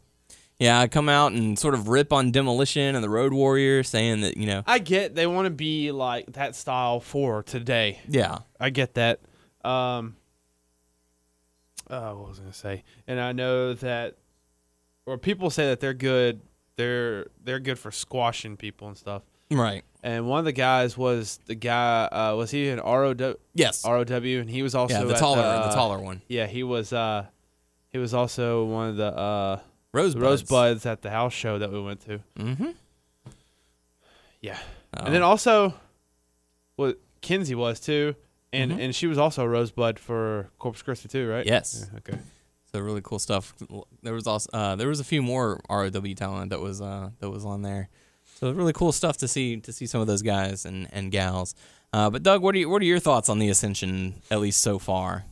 Yeah, 0.59 0.81
I 0.81 0.89
come 0.89 1.09
out 1.11 1.33
and 1.33 1.59
sort 1.59 1.75
of 1.75 1.89
rip 1.89 2.13
on 2.15 2.31
Demolition 2.33 2.95
and 2.95 3.05
the 3.05 3.11
Road 3.11 3.33
Warrior, 3.35 3.83
saying 3.83 4.23
that 4.23 4.37
you 4.39 4.47
know, 4.47 4.63
I 4.67 4.79
get 4.79 5.15
they 5.15 5.27
want 5.27 5.47
to 5.47 5.51
be 5.51 5.93
like 5.93 6.33
that 6.33 6.55
style 6.57 7.01
for 7.01 7.43
today. 7.43 8.01
yeah, 8.09 8.39
I 8.59 8.71
get 8.71 8.95
that. 8.95 9.21
Um, 9.65 10.17
uh, 11.91 12.13
what 12.13 12.29
was 12.31 12.39
I 12.39 12.43
gonna 12.43 12.53
say? 12.55 12.85
And 13.07 13.21
I 13.21 13.33
know 13.33 13.75
that, 13.75 14.15
or 15.05 15.19
people 15.19 15.51
say 15.51 15.67
that 15.67 15.81
they're 15.81 15.93
good. 15.95 16.41
They're 16.77 17.27
they're 17.45 17.61
good 17.61 17.79
for 17.79 17.91
squashing 17.91 18.57
people 18.57 18.89
and 18.89 18.97
stuff. 18.97 19.23
right, 19.51 19.83
And 20.03 20.27
one 20.29 20.39
of 20.41 20.45
the 20.47 20.53
guys 20.53 20.97
was 20.97 21.39
the 21.47 21.55
guy. 21.55 22.05
Uh, 22.07 22.35
was 22.37 22.51
he 22.51 22.69
an 22.71 22.81
ROW? 22.81 23.35
yes, 23.55 23.85
ROW, 23.85 24.01
and 24.03 24.49
he 24.51 24.63
was 24.63 24.75
also 24.75 24.95
yeah, 25.01 25.05
the 25.05 25.15
taller, 25.15 25.43
uh, 25.43 25.69
the 25.69 25.75
taller 25.75 25.99
one, 25.99 26.23
Yeah, 26.29 26.47
he 26.47 26.63
was. 26.63 26.93
Uh, 26.95 27.27
he 27.91 27.99
was 27.99 28.13
also 28.15 28.65
one 28.65 28.89
of 28.91 28.97
the 28.97 29.07
uh, 29.17 29.61
Rosebuds. 29.93 30.23
Rosebuds 30.23 30.87
at 30.87 31.03
the 31.03 31.11
house 31.11 31.33
show 31.33 31.59
that 31.59 31.73
we 31.73 31.81
went 31.81 32.01
to. 32.07 32.21
Mm-hmm. 32.39 32.71
Yeah, 34.41 34.59
Oh. 34.97 35.05
and 35.05 35.15
then 35.15 35.23
also, 35.23 35.75
what 36.77 36.99
Kinsey 37.21 37.55
was 37.55 37.81
too, 37.81 38.15
and 38.53 38.71
Mhm. 38.73 38.81
and 38.81 38.95
she 38.95 39.07
was 39.07 39.19
also 39.19 39.43
a 39.45 39.49
Rosebud 39.49 39.99
for 39.99 40.51
Corpus 40.59 40.83
Christi 40.83 41.09
too, 41.09 41.29
right? 41.29 41.45
Yes. 41.47 41.87
Yeah, 41.93 41.99
okay. 41.99 42.19
So 42.73 42.81
really 42.81 43.01
cool 43.03 43.19
stuff. 43.19 43.55
There 44.03 44.13
was 44.13 44.27
also 44.27 44.51
uh, 44.53 44.77
there 44.77 44.89
was 44.89 45.01
a 45.01 45.05
few 45.05 45.23
more 45.23 45.61
ROW 45.71 46.15
talent 46.15 46.51
that 46.51 46.61
was 46.61 46.81
uh, 46.81 47.11
that 47.21 47.31
was 47.31 47.45
on 47.45 47.63
there. 47.63 47.89
So 48.39 48.53
really 48.53 48.73
cool 48.75 48.93
stuff 48.93 49.17
to 49.19 49.29
see 49.29 49.57
to 49.61 49.73
see 49.73 49.87
some 49.87 50.01
of 50.01 50.07
those 50.07 50.23
guys 50.23 50.65
and, 50.67 50.89
and 50.93 51.11
gals. 51.11 51.55
Uh, 51.93 52.11
but 52.11 52.23
Doug, 52.23 52.43
what 52.43 52.55
are 52.55 52.59
you, 52.59 52.69
what 52.69 52.83
are 52.83 52.85
your 52.85 52.99
thoughts 52.99 53.29
on 53.31 53.39
the 53.39 53.49
Ascension 53.49 54.21
at 54.31 54.41
least 54.41 54.61
so 54.61 54.79
far? 54.79 55.25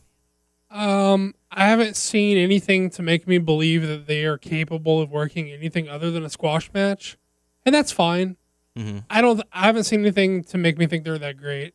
Um, 0.75 1.37
I 1.53 1.68
haven't 1.68 1.95
seen 1.95 2.37
anything 2.37 2.91
to 2.91 3.03
make 3.03 3.29
me 3.29 3.39
believe 3.39 3.87
that 3.87 4.09
they 4.09 4.25
are 4.25 4.37
capable 4.37 5.01
of 5.01 5.11
working 5.11 5.51
anything 5.51 5.89
other 5.89 6.11
than 6.11 6.25
a 6.25 6.29
squash 6.29 6.68
match, 6.75 7.16
and 7.64 7.72
that's 7.72 7.93
fine. 7.93 8.37
Mm-hmm. 8.77 8.99
I 9.09 9.20
don't. 9.20 9.41
I 9.53 9.66
haven't 9.66 9.85
seen 9.85 10.01
anything 10.01 10.43
to 10.45 10.59
make 10.59 10.77
me 10.77 10.87
think 10.87 11.05
they're 11.05 11.16
that 11.16 11.37
great. 11.37 11.75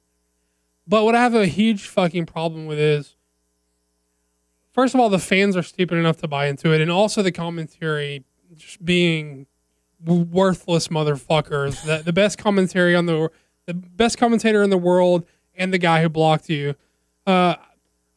But 0.85 1.05
what 1.05 1.15
I 1.15 1.23
have 1.23 1.33
a 1.33 1.45
huge 1.45 1.87
fucking 1.87 2.25
problem 2.25 2.65
with 2.65 2.77
is, 2.77 3.15
first 4.73 4.93
of 4.93 4.99
all, 4.99 5.07
the 5.07 5.17
fans 5.17 5.55
are 5.55 5.63
stupid 5.63 5.97
enough 5.97 6.17
to 6.17 6.27
buy 6.27 6.47
into 6.47 6.73
it, 6.73 6.81
and 6.81 6.91
also 6.91 7.21
the 7.21 7.31
commentary 7.31 8.25
just 8.53 8.83
being 8.83 9.47
worthless 10.05 10.89
motherfuckers. 10.89 11.85
the 11.85 12.03
the 12.03 12.11
best 12.13 12.37
commentary 12.37 12.95
on 12.97 13.05
the 13.05 13.31
the 13.65 13.73
best 13.73 14.17
commentator 14.17 14.61
in 14.61 14.69
the 14.69 14.77
world, 14.77 15.25
and 15.55 15.73
the 15.73 15.77
guy 15.77 16.01
who 16.01 16.09
blocked 16.09 16.49
you. 16.49 16.75
Uh, 17.25 17.55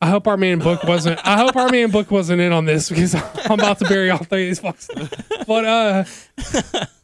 I 0.02 0.06
hope 0.08 0.26
our 0.26 0.36
man 0.36 0.58
Book 0.58 0.82
wasn't. 0.82 1.20
I 1.24 1.36
hope 1.38 1.54
our 1.54 1.68
man 1.70 1.90
Book 1.92 2.10
wasn't 2.10 2.40
in 2.42 2.52
on 2.52 2.64
this 2.64 2.88
because 2.88 3.14
I'm 3.14 3.52
about 3.52 3.78
to 3.78 3.84
bury 3.86 4.10
all 4.10 4.18
three 4.18 4.48
of 4.50 4.58
these 4.58 4.60
fucks. 4.60 5.46
But 5.46 5.64
uh, 5.64 6.04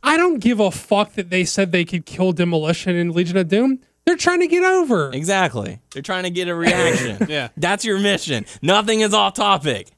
I 0.03 0.17
don't 0.17 0.39
give 0.41 0.59
a 0.59 0.71
fuck 0.73 1.13
that 1.15 1.31
they 1.31 1.45
said 1.45 1.71
they 1.71 1.85
could 1.85 2.07
kill 2.07 2.33
Demolition 2.33 2.97
in 2.97 3.13
Legion 3.13 3.37
of 3.37 3.47
Doom. 3.49 3.79
They're 4.05 4.17
trying 4.17 4.41
to 4.41 4.49
get 4.49 4.65
over. 4.65 5.13
Exactly. 5.13 5.79
They're 5.93 6.03
trying 6.03 6.25
to 6.25 6.31
get 6.31 6.49
a 6.49 6.55
reaction. 6.55 7.27
Yeah. 7.29 7.49
That's 7.57 7.85
your 7.85 7.99
mission. 8.01 8.47
Nothing 8.63 9.01
is 9.01 9.15
off 9.15 9.35
topic. 9.35 9.89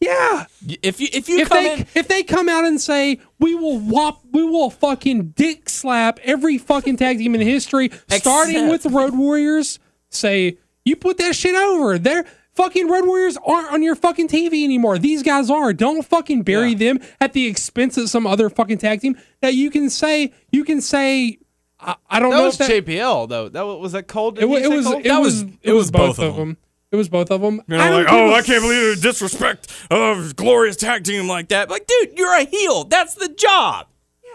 Yeah. 0.00 0.44
If 0.82 1.00
you 1.00 1.08
if 1.12 1.28
you 1.28 1.38
If 1.40 1.48
come 1.48 1.64
they 1.64 1.72
in, 1.72 1.86
if 1.94 2.06
they 2.08 2.22
come 2.22 2.48
out 2.48 2.64
and 2.64 2.78
say 2.80 3.20
we 3.40 3.54
will 3.54 3.78
whop 3.80 4.20
we 4.32 4.44
will 4.44 4.68
fucking 4.70 5.30
dick 5.30 5.68
slap 5.70 6.20
every 6.22 6.58
fucking 6.58 6.98
tag 6.98 7.18
team 7.18 7.34
in 7.34 7.40
history, 7.40 7.90
starting 8.10 8.54
Except- 8.56 8.70
with 8.70 8.82
the 8.82 8.90
Road 8.90 9.16
Warriors, 9.16 9.78
say 10.10 10.58
you 10.84 10.94
put 10.96 11.16
that 11.18 11.34
shit 11.34 11.54
over. 11.54 11.98
They're 11.98 12.26
fucking 12.54 12.88
Road 12.88 13.06
Warriors 13.06 13.36
aren't 13.46 13.72
on 13.72 13.82
your 13.82 13.94
fucking 13.94 14.28
TV 14.28 14.64
anymore. 14.64 14.98
These 14.98 15.22
guys 15.22 15.50
are. 15.50 15.72
Don't 15.72 16.04
fucking 16.04 16.42
bury 16.42 16.70
Yeah. 16.72 16.78
them 16.92 17.00
at 17.20 17.32
the 17.32 17.46
expense 17.46 17.96
of 17.96 18.08
some 18.10 18.26
other 18.26 18.48
fucking 18.50 18.78
tag 18.78 19.00
team. 19.00 19.16
Now 19.42 19.48
you 19.50 19.70
can 19.70 19.90
say 19.90 20.32
you 20.52 20.64
can 20.64 20.80
say 20.80 21.38
I, 21.80 21.96
I 22.08 22.18
don't 22.20 22.30
That 22.30 22.36
know 22.38 22.44
was 22.44 22.60
if 22.60 22.66
that, 22.68 22.84
JBL 22.86 23.28
though. 23.28 23.48
That 23.48 23.62
was, 23.62 23.78
was 23.80 23.92
that 23.92 24.08
Cole. 24.08 24.30
It, 24.38 24.44
it 24.44 24.46
was 24.70 24.86
it 24.86 25.04
That 25.04 25.18
was 25.20 25.44
was- 25.44 25.52
it 25.62 25.72
was 25.72 25.90
both 25.90 26.18
of 26.18 26.36
them. 26.36 26.56
It 26.92 26.96
was 26.96 27.08
both 27.08 27.32
of 27.32 27.40
them. 27.40 27.60
you're 27.66 27.76
not 27.78 27.92
like, 27.92 28.06
oh, 28.08 28.32
I 28.34 28.42
can't 28.42 28.62
believe 28.62 28.94
the 28.94 29.02
disrespect 29.02 29.66
of 29.90 30.36
glorious 30.36 30.76
tag 30.76 31.02
team 31.02 31.26
like 31.26 31.48
that. 31.48 31.68
Like, 31.68 31.88
dude, 31.88 32.16
you're 32.16 32.32
a 32.32 32.44
heel. 32.44 32.84
That's 32.84 33.14
the 33.14 33.28
job. 33.30 33.88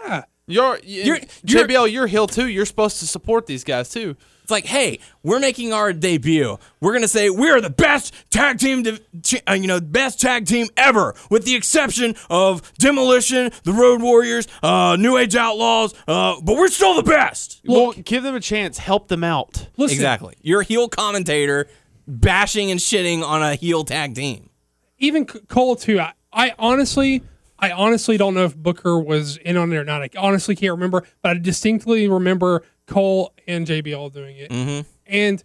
Yeah. 0.04 0.24
You're, 0.46 0.78
You're- 0.82 1.04
you're 1.06 1.18
you're- 1.44 1.68
JBL. 1.68 1.90
You're 1.90 2.06
heel 2.06 2.26
too. 2.26 2.48
You're 2.48 2.66
supposed 2.66 2.98
to 3.00 3.06
support 3.06 3.46
these 3.46 3.64
guys 3.64 3.88
too. 3.88 4.14
It's 4.50 4.52
like, 4.52 4.66
hey, 4.66 4.98
we're 5.22 5.38
making 5.38 5.72
our 5.72 5.92
debut. 5.92 6.58
We're 6.80 6.92
gonna 6.92 7.06
say 7.06 7.30
we 7.30 7.50
are 7.50 7.60
the 7.60 7.70
best 7.70 8.12
tag 8.30 8.58
team, 8.58 8.82
div- 8.82 9.00
ch- 9.22 9.40
uh, 9.48 9.52
you 9.52 9.68
know, 9.68 9.80
best 9.80 10.20
tag 10.20 10.44
team 10.46 10.66
ever, 10.76 11.14
with 11.30 11.44
the 11.44 11.54
exception 11.54 12.16
of 12.28 12.72
Demolition, 12.78 13.52
the 13.62 13.72
Road 13.72 14.02
Warriors, 14.02 14.48
uh, 14.64 14.96
New 14.98 15.16
Age 15.18 15.36
Outlaws. 15.36 15.94
Uh, 16.08 16.40
but 16.42 16.56
we're 16.56 16.66
still 16.66 16.96
the 16.96 17.04
best. 17.04 17.60
well, 17.64 17.92
give 17.92 18.24
them 18.24 18.34
a 18.34 18.40
chance. 18.40 18.76
Help 18.78 19.06
them 19.06 19.22
out. 19.22 19.68
Listen, 19.76 19.94
Exactly. 19.94 20.34
You're 20.42 20.62
a 20.62 20.64
heel 20.64 20.88
commentator, 20.88 21.68
bashing 22.08 22.72
and 22.72 22.80
shitting 22.80 23.22
on 23.22 23.40
a 23.44 23.54
heel 23.54 23.84
tag 23.84 24.16
team. 24.16 24.50
even 24.98 25.26
Cole 25.26 25.76
too. 25.76 26.00
I, 26.00 26.12
I 26.32 26.54
honestly, 26.58 27.22
I 27.56 27.70
honestly 27.70 28.16
don't 28.16 28.34
know 28.34 28.46
if 28.46 28.56
Booker 28.56 28.98
was 28.98 29.36
in 29.36 29.56
on 29.56 29.72
it 29.72 29.76
or 29.76 29.84
not. 29.84 30.02
I 30.02 30.10
honestly 30.18 30.56
can't 30.56 30.72
remember, 30.72 31.06
but 31.22 31.36
I 31.36 31.38
distinctly 31.38 32.08
remember 32.08 32.64
Cole 32.90 33.32
and 33.46 33.66
JBL 33.66 34.12
doing 34.12 34.36
it. 34.36 34.50
Mm-hmm. 34.50 34.88
And 35.06 35.42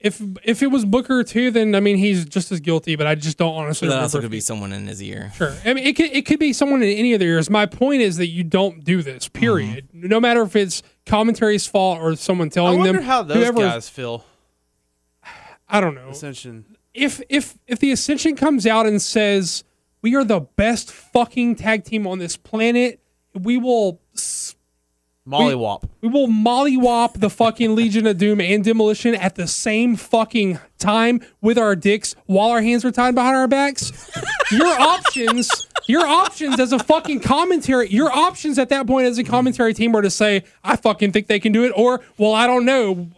if 0.00 0.22
if 0.44 0.62
it 0.62 0.68
was 0.68 0.84
Booker 0.84 1.24
too, 1.24 1.50
then 1.50 1.74
I 1.74 1.80
mean 1.80 1.96
he's 1.96 2.24
just 2.24 2.52
as 2.52 2.60
guilty. 2.60 2.94
But 2.96 3.06
I 3.08 3.14
just 3.16 3.36
don't 3.36 3.54
honestly 3.54 3.88
That 3.88 3.94
remember. 3.94 4.02
also 4.04 4.20
could 4.20 4.30
be 4.30 4.40
someone 4.40 4.72
in 4.72 4.86
his 4.86 5.02
ear. 5.02 5.32
Sure. 5.34 5.52
I 5.64 5.74
mean, 5.74 5.84
it 5.84 5.96
could, 5.96 6.10
it 6.12 6.24
could 6.24 6.38
be 6.38 6.52
someone 6.52 6.82
in 6.82 6.88
any 6.96 7.12
of 7.14 7.20
their 7.20 7.30
ears. 7.30 7.50
My 7.50 7.66
point 7.66 8.00
is 8.02 8.16
that 8.18 8.28
you 8.28 8.44
don't 8.44 8.84
do 8.84 9.02
this, 9.02 9.28
period. 9.28 9.88
No 9.92 10.20
matter 10.20 10.42
if 10.42 10.54
it's 10.54 10.82
commentary's 11.04 11.66
fault 11.66 12.00
or 12.00 12.14
someone 12.16 12.48
telling 12.48 12.78
them. 12.78 12.80
I 12.82 12.84
wonder 12.86 13.00
them. 13.00 13.06
how 13.08 13.22
those 13.24 13.36
whoever, 13.38 13.58
guys 13.60 13.88
feel. 13.88 14.24
I 15.68 15.80
don't 15.80 15.94
know. 15.94 16.08
Ascension. 16.10 16.64
If 16.94 17.20
if 17.28 17.58
if 17.66 17.78
the 17.78 17.92
Ascension 17.92 18.36
comes 18.36 18.66
out 18.66 18.86
and 18.86 19.00
says 19.02 19.64
we 20.00 20.14
are 20.14 20.24
the 20.24 20.40
best 20.40 20.90
fucking 20.92 21.56
tag 21.56 21.84
team 21.84 22.06
on 22.06 22.18
this 22.18 22.36
planet, 22.36 23.00
we 23.34 23.58
will 23.58 24.00
s- 24.07 24.07
Mollywop. 25.28 25.88
we 26.00 26.08
will 26.08 26.26
mollywop 26.26 27.20
the 27.20 27.28
fucking 27.28 27.74
Legion 27.74 28.06
of 28.06 28.16
Doom 28.16 28.40
and 28.40 28.64
Demolition 28.64 29.14
at 29.14 29.34
the 29.34 29.46
same 29.46 29.94
fucking 29.94 30.58
time 30.78 31.20
with 31.40 31.58
our 31.58 31.76
dicks 31.76 32.14
while 32.26 32.50
our 32.50 32.62
hands 32.62 32.84
are 32.84 32.90
tied 32.90 33.14
behind 33.14 33.36
our 33.36 33.48
backs. 33.48 34.10
Your 34.50 34.66
options, 34.66 35.68
your 35.86 36.06
options 36.06 36.58
as 36.58 36.72
a 36.72 36.78
fucking 36.78 37.20
commentary, 37.20 37.88
your 37.90 38.10
options 38.10 38.58
at 38.58 38.70
that 38.70 38.86
point 38.86 39.06
as 39.06 39.18
a 39.18 39.24
commentary 39.24 39.74
team 39.74 39.94
are 39.94 40.02
to 40.02 40.10
say, 40.10 40.44
I 40.64 40.76
fucking 40.76 41.12
think 41.12 41.26
they 41.26 41.40
can 41.40 41.52
do 41.52 41.64
it, 41.64 41.72
or, 41.76 42.00
well, 42.16 42.32
I 42.32 42.46
don't 42.46 42.64
know. 42.64 43.08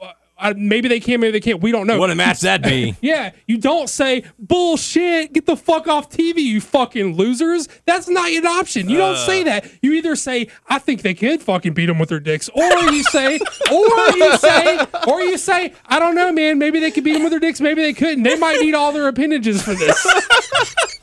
Uh, 0.41 0.55
maybe 0.57 0.89
they 0.89 1.01
can, 1.01 1.21
maybe 1.21 1.33
they 1.33 1.41
can't. 1.41 1.61
We 1.61 1.71
don't 1.73 1.87
know. 1.87 1.99
What 1.99 2.11
a 2.11 2.15
match 2.15 2.41
that'd 2.41 2.65
be. 2.65 2.97
Yeah, 3.03 3.33
you 3.47 3.59
don't 3.59 3.89
say 3.89 4.25
bullshit. 4.39 5.33
Get 5.33 5.47
the 5.47 5.57
fuck 5.57 5.89
off 5.89 6.11
TV, 6.11 6.39
you 6.39 6.61
fucking 6.61 7.15
losers. 7.17 7.69
That's 7.87 8.09
not 8.09 8.31
an 8.31 8.47
option. 8.47 8.89
You 8.89 8.99
don't 8.99 9.17
say 9.17 9.43
that. 9.45 9.71
You 9.83 9.93
either 9.95 10.17
say 10.17 10.49
I 10.69 10.79
think 10.79 11.03
they 11.03 11.15
could 11.15 11.43
fucking 11.43 11.73
beat 11.75 11.87
them 11.87 11.99
with 11.99 12.09
their 12.09 12.21
dicks, 12.21 12.49
or 12.51 12.63
you 12.63 13.03
say, 13.05 13.39
or 13.71 14.17
you 14.17 14.37
say, 14.39 14.87
or 15.09 15.21
you 15.23 15.39
say 15.39 15.75
I 15.87 15.99
don't 15.99 16.15
know, 16.15 16.31
man. 16.33 16.59
Maybe 16.59 16.79
they 16.81 16.91
could 16.91 17.05
beat 17.05 17.15
them 17.15 17.23
with 17.23 17.33
their 17.33 17.41
dicks. 17.41 17.61
Maybe 17.61 17.83
they 17.83 17.93
couldn't. 17.93 18.23
They 18.23 18.37
might 18.37 18.61
need 18.61 18.75
all 18.75 18.93
their 18.93 19.09
appendages 19.09 19.63
for 19.63 19.75
this. 19.75 20.07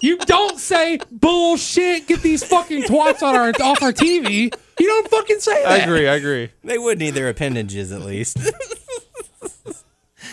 You 0.00 0.16
don't 0.18 0.58
say 0.58 0.98
bullshit. 1.10 2.06
Get 2.06 2.22
these 2.22 2.42
fucking 2.44 2.84
twats 2.84 3.22
on 3.22 3.36
our 3.36 3.48
off 3.62 3.82
our 3.82 3.92
TV. 3.92 4.52
You 4.78 4.86
don't 4.86 5.08
fucking 5.10 5.40
say 5.40 5.62
that. 5.62 5.70
I 5.72 5.76
agree. 5.78 6.08
I 6.08 6.14
agree. 6.14 6.50
They 6.64 6.78
would 6.78 6.98
need 6.98 7.10
their 7.10 7.28
appendages 7.28 7.92
at 7.92 8.00
least. 8.02 8.38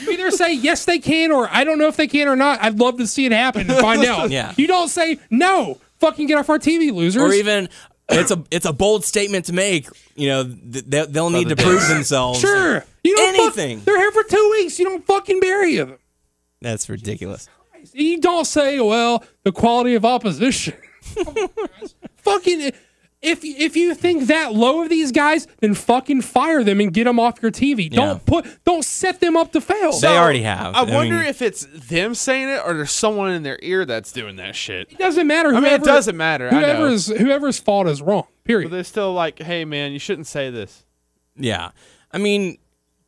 You 0.01 0.11
either 0.11 0.31
say 0.31 0.53
yes 0.53 0.85
they 0.85 0.99
can 0.99 1.31
or 1.31 1.47
I 1.51 1.63
don't 1.63 1.79
know 1.79 1.87
if 1.87 1.95
they 1.97 2.07
can 2.07 2.27
or 2.27 2.35
not. 2.35 2.61
I'd 2.61 2.79
love 2.79 2.97
to 2.97 3.07
see 3.07 3.25
it 3.25 3.31
happen 3.31 3.69
and 3.69 3.79
find 3.79 4.03
out. 4.05 4.29
Yeah. 4.29 4.53
You 4.57 4.67
don't 4.67 4.89
say 4.89 5.19
no. 5.29 5.79
Fucking 5.99 6.27
get 6.27 6.37
off 6.37 6.49
our 6.49 6.59
TV, 6.59 6.93
losers. 6.93 7.23
or 7.23 7.33
even 7.33 7.69
it's 8.09 8.29
a 8.31 8.43
it's 8.51 8.65
a 8.65 8.73
bold 8.73 9.03
statement 9.03 9.45
to 9.45 9.53
make. 9.53 9.87
You 10.15 10.27
know, 10.29 10.43
th- 10.43 10.85
they, 10.85 11.05
they'll 11.07 11.29
need 11.31 11.49
to 11.49 11.55
prove 11.55 11.87
themselves. 11.87 12.39
sure. 12.39 12.83
You 13.03 13.15
don't 13.15 13.35
fuck- 13.35 13.57
Anything. 13.57 13.81
they're 13.85 13.97
here 13.97 14.11
for 14.11 14.23
two 14.23 14.49
weeks. 14.51 14.77
You 14.77 14.85
don't 14.85 15.05
fucking 15.05 15.39
bury 15.39 15.75
them. 15.77 15.97
That's 16.61 16.87
ridiculous. 16.89 17.49
You 17.99 18.19
don't 18.21 18.45
say, 18.45 18.79
well, 18.79 19.23
the 19.43 19.51
quality 19.51 19.95
of 19.95 20.05
opposition. 20.05 20.75
On, 21.25 21.49
fucking. 22.17 22.71
If 23.19 23.43
if 23.43 23.75
you 23.75 23.95
think 23.95 24.27
that 24.27 24.53
low 24.53 24.83
of 24.83 24.89
these 24.89 25.11
guys, 25.11 25.47
then 25.59 25.73
fucking 25.73 26.21
fire 26.21 26.63
them 26.63 26.79
and 26.79 26.93
get 26.93 27.05
them 27.05 27.19
off 27.19 27.41
your 27.41 27.49
TV. 27.49 27.91
Yeah. 27.91 27.95
Don't 28.05 28.25
put 28.27 28.45
don't 28.63 28.85
set 28.85 29.19
them 29.19 29.35
up 29.35 29.51
to 29.53 29.59
fail. 29.61 29.91
They 29.99 30.15
already 30.15 30.43
have. 30.43 30.75
I 30.75 30.81
I 30.81 30.93
wonder 30.93 31.15
mean- 31.15 31.25
if 31.25 31.41
it's 31.41 31.65
them 31.65 32.13
saying 32.13 32.49
it 32.49 32.61
or 32.63 32.75
there's 32.75 32.91
someone 32.91 33.31
in 33.31 33.41
their 33.41 33.57
ear 33.63 33.85
that's 33.85 34.11
doing 34.11 34.35
that 34.35 34.55
shit. 34.55 34.91
it 34.91 34.99
doesn't 34.99 35.25
matter. 35.25 35.49
I 35.49 35.59
mean, 35.59 35.73
it 35.73 35.83
doesn't 35.83 36.15
matter. 36.15 36.47
I 36.47 36.51
know. 36.51 36.59
Whoever's 36.75 37.07
whoever's 37.07 37.59
fault 37.59 37.87
is 37.87 38.03
wrong. 38.03 38.27
Period. 38.27 38.35
But 38.43 38.47
Period. 38.47 38.71
they're 38.71 38.83
still 38.83 39.13
like, 39.13 39.39
hey 39.39 39.65
man, 39.65 39.93
you 39.93 39.99
shouldn't 39.99 40.27
say 40.27 40.51
this. 40.51 40.85
Yeah. 41.35 41.71
I 42.11 42.19
mean, 42.19 42.59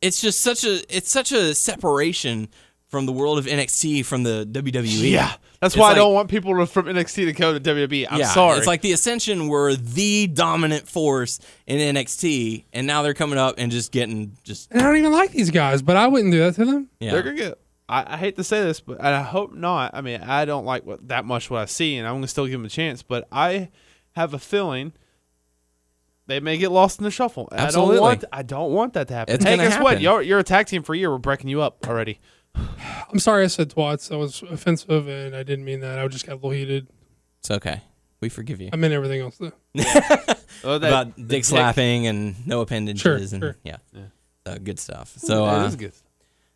it's 0.02 0.20
just 0.20 0.40
such 0.40 0.64
a 0.64 0.82
it's 0.94 1.10
such 1.10 1.30
a 1.30 1.54
separation 1.54 2.48
from 2.90 3.06
the 3.06 3.12
world 3.12 3.38
of 3.38 3.46
NXT 3.46 4.04
from 4.04 4.24
the 4.24 4.46
WWE. 4.50 5.10
Yeah, 5.12 5.32
that's 5.60 5.74
It's 5.74 5.80
why 5.80 5.88
like- 5.88 5.92
I 5.92 5.98
don't 6.00 6.12
want 6.12 6.28
people 6.28 6.66
from 6.66 6.86
NXT 6.86 7.24
to 7.26 7.32
go 7.32 7.56
to 7.56 7.60
WWE. 7.60 8.06
I'm 8.10 8.18
yeah, 8.18 8.26
sorry. 8.26 8.58
It's 8.58 8.66
like 8.66 8.82
the 8.82 8.92
Ascension 8.92 9.48
were 9.48 9.74
the 9.74 10.26
dominant 10.26 10.88
force 10.88 11.38
in 11.66 11.78
NXT, 11.78 12.64
and 12.72 12.86
now 12.86 13.02
they're 13.02 13.14
coming 13.14 13.38
up 13.38 13.54
and 13.58 13.70
just 13.70 13.92
getting 13.92 14.36
just 14.42 14.70
And 14.72 14.82
I 14.82 14.84
don't 14.86 14.96
even 14.96 15.12
like 15.12 15.30
these 15.30 15.50
guys, 15.50 15.82
but 15.82 15.96
I 15.96 16.08
wouldn't 16.08 16.32
do 16.32 16.40
that 16.40 16.56
to 16.56 16.64
them. 16.64 16.88
yeah. 16.98 17.12
they're 17.12 17.22
gonna 17.22 17.36
get. 17.36 17.58
I, 17.88 18.14
I 18.14 18.16
hate 18.16 18.36
to 18.36 18.44
say 18.44 18.62
this, 18.62 18.80
but 18.80 19.00
I 19.00 19.22
hope 19.22 19.52
not. 19.52 19.92
I 19.94 20.00
mean, 20.00 20.20
I 20.20 20.44
don't 20.44 20.64
like 20.64 20.84
what 20.84 21.08
that 21.08 21.24
much 21.24 21.48
what 21.50 21.60
I 21.60 21.64
see, 21.66 21.96
and 21.96 22.06
I'm 22.06 22.14
gonna 22.14 22.28
still 22.28 22.46
give 22.46 22.52
them 22.52 22.64
a 22.64 22.68
chance. 22.68 23.02
But 23.02 23.26
I 23.32 23.70
have 24.12 24.34
a 24.34 24.38
feeling 24.38 24.92
they 26.26 26.38
may 26.38 26.56
get 26.56 26.70
lost 26.70 27.00
in 27.00 27.04
the 27.04 27.10
shuffle. 27.10 27.48
Absolutely. 27.50 27.94
I 27.94 27.98
don't 27.98 28.02
want. 28.02 28.24
I 28.32 28.42
don't 28.42 28.72
want 28.72 28.92
that 28.94 29.08
to 29.08 29.14
happen. 29.14 29.34
It's 29.34 29.44
hey, 29.44 29.56
gonna 29.56 29.68
guess 29.68 29.80
what? 29.82 29.90
happen. 29.94 30.02
You're 30.04 30.22
you're 30.22 30.38
a 30.38 30.44
tag 30.44 30.66
team 30.66 30.82
for 30.84 30.94
a 30.94 30.98
year. 30.98 31.10
We're 31.10 31.18
breaking 31.18 31.50
you 31.50 31.60
up 31.62 31.84
already. 31.88 32.20
I'm 33.12 33.18
sorry 33.18 33.44
I 33.44 33.48
said 33.48 33.70
twats. 33.70 34.08
That 34.08 34.18
was 34.18 34.42
offensive, 34.42 35.08
and 35.08 35.34
I 35.34 35.42
didn't 35.42 35.64
mean 35.64 35.80
that. 35.80 35.98
I 35.98 36.06
just 36.08 36.26
got 36.26 36.32
a 36.32 36.36
little 36.36 36.50
heated. 36.50 36.88
It's 37.40 37.50
okay. 37.50 37.82
We 38.20 38.28
forgive 38.28 38.60
you. 38.60 38.68
I 38.72 38.76
meant 38.76 38.92
everything 38.92 39.20
else. 39.20 39.38
Though. 39.38 39.52
Oh, 40.62 40.76
that, 40.78 40.88
About 40.88 41.16
the 41.16 41.22
dick 41.22 41.44
slapping 41.46 42.06
and 42.06 42.46
no 42.46 42.60
appendages 42.60 43.00
Sure, 43.00 43.16
and 43.16 43.28
sure. 43.30 43.56
yeah, 43.64 43.78
Yeah. 43.94 44.02
Uh, 44.44 44.58
good 44.58 44.78
stuff. 44.78 45.14
So 45.16 45.46
that 45.46 45.62
uh, 45.62 45.66
is 45.66 45.76
good. 45.76 45.92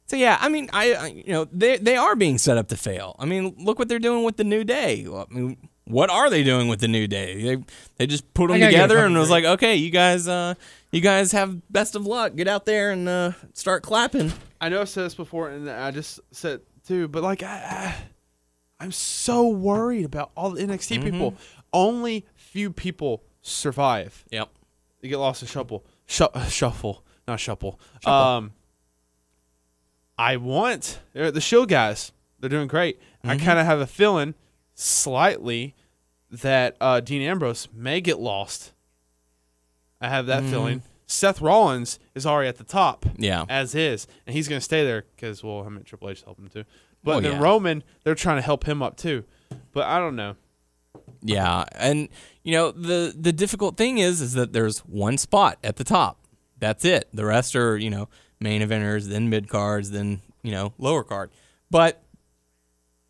So 0.07 0.17
yeah, 0.17 0.37
I 0.39 0.51
mean, 0.51 0.69
I, 0.75 0.93
I 0.93 1.07
you 1.07 1.33
know 1.33 1.47
they 1.51 1.79
they 1.79 1.97
are 1.97 2.15
being 2.15 2.37
set 2.37 2.59
up 2.59 2.69
to 2.69 2.77
fail. 2.77 3.17
I 3.19 3.25
mean, 3.25 3.55
look 3.59 3.79
what 3.79 3.89
they're 3.89 3.99
doing 3.99 4.23
with 4.25 4.37
the 4.37 4.45
New 4.45 4.63
Day. 4.63 5.07
Well, 5.09 5.27
I 5.31 5.35
mean, 5.35 5.69
what 5.85 6.11
are 6.11 6.31
they 6.31 6.43
doing 6.43 6.69
with 6.69 6.81
the 6.81 6.89
New 6.89 7.07
Day? 7.07 7.43
They 7.43 7.65
they 7.97 8.07
just 8.07 8.33
put 8.35 8.49
them 8.49 8.59
gotta 8.59 8.61
get 8.61 8.69
a 8.69 8.71
together 8.73 8.97
fucking 8.97 9.07
and 9.13 9.19
was 9.19 9.31
like, 9.31 9.45
okay, 9.45 9.77
you 9.77 9.91
guys, 9.91 10.27
uh, 10.29 10.55
you 10.93 11.01
guys 11.01 11.33
have 11.33 11.71
best 11.71 11.95
of 11.95 12.07
luck. 12.07 12.35
Get 12.37 12.49
out 12.49 12.65
there 12.65 12.91
and 12.91 13.09
uh, 13.09 13.33
start 13.53 13.83
clapping. 13.83 14.33
I 14.61 14.69
know 14.69 14.81
I 14.81 14.85
said 14.85 15.05
this 15.05 15.15
before, 15.15 15.51
and 15.51 15.69
I 15.69 15.91
just 15.91 16.21
said 16.31 16.61
too, 16.87 17.09
but 17.09 17.23
like 17.23 17.43
I, 17.43 17.49
I 17.49 17.95
I'm 18.81 18.93
so 18.93 19.49
worried 19.49 20.05
about 20.05 20.31
all 20.37 20.51
the 20.51 20.63
NXT 20.63 21.03
people. 21.03 21.35
Only 21.73 22.27
few 22.35 22.71
people 22.71 23.23
survive. 23.43 24.25
Yep. 24.31 24.49
They 25.01 25.09
get 25.09 25.19
lost 25.19 25.43
in 25.43 25.49
shuffle, 25.49 25.85
Shu- 26.07 26.29
shuffle, 26.49 27.05
not 27.29 27.41
shuffle. 27.41 27.79
Um, 28.07 28.53
I 30.17 30.37
want 30.37 31.01
the 31.13 31.41
Shield 31.41 31.69
guys. 31.69 32.13
They're 32.41 32.51
doing 32.51 32.69
great. 32.69 33.01
I 33.23 33.37
kind 33.37 33.59
of 33.59 33.67
have 33.67 33.81
a 33.81 33.87
feeling, 33.87 34.35
slightly, 34.75 35.75
that 36.31 36.77
uh, 36.81 37.01
Dean 37.01 37.23
Ambrose 37.23 37.69
may 37.73 38.01
get 38.01 38.19
lost. 38.19 38.73
I 40.01 40.09
have 40.09 40.27
that 40.27 40.43
feeling. 40.45 40.83
Seth 41.07 41.41
Rollins 41.41 41.99
is 42.15 42.27
already 42.27 42.49
at 42.49 42.57
the 42.57 42.65
top 42.65 43.07
Yeah. 43.17 43.45
as 43.49 43.75
is, 43.75 44.07
and 44.27 44.35
he's 44.35 44.49
going 44.49 44.59
to 44.59 44.65
stay 44.65 44.85
there 44.85 45.05
because 45.15 45.43
well, 45.45 45.63
I 45.65 45.69
mean 45.69 45.85
Triple 45.85 46.11
H 46.11 46.23
helped 46.23 46.41
him 46.41 46.49
too. 46.49 46.65
But 47.03 47.11
Well, 47.11 47.21
then 47.21 47.33
yeah. 47.33 47.41
Roman, 47.43 47.85
they're 48.03 48.15
trying 48.15 48.37
to 48.37 48.43
help 48.43 48.65
him 48.65 48.83
up 48.83 48.97
too. 48.97 49.25
But 49.73 49.85
I 49.87 49.99
don't 49.99 50.17
know. 50.17 50.37
Yeah, 51.23 51.65
and 51.75 52.09
you 52.43 52.53
know 52.53 52.71
the 52.71 53.15
the 53.19 53.33
difficult 53.33 53.77
thing 53.77 53.99
is 53.99 54.21
is 54.21 54.33
that 54.35 54.53
there's 54.53 54.79
one 54.81 55.17
spot 55.19 55.59
at 55.65 55.77
the 55.77 55.85
top. 55.85 56.19
That's 56.59 56.85
it. 56.85 57.09
The 57.13 57.25
rest 57.25 57.55
are 57.57 57.77
you 57.77 57.91
know 57.91 58.09
main 58.41 58.63
eventers, 58.63 59.09
then 59.09 59.29
mid 59.31 59.49
cards, 59.49 59.91
then 59.91 60.21
you 60.43 60.53
know 60.53 60.73
lower 60.79 61.03
card. 61.05 61.31
But 61.71 62.03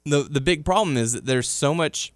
the 0.05 0.23
the 0.23 0.41
big 0.41 0.65
problem 0.65 0.97
is 0.97 1.13
that 1.13 1.27
there's 1.27 1.49
so 1.49 1.75
much 1.75 2.13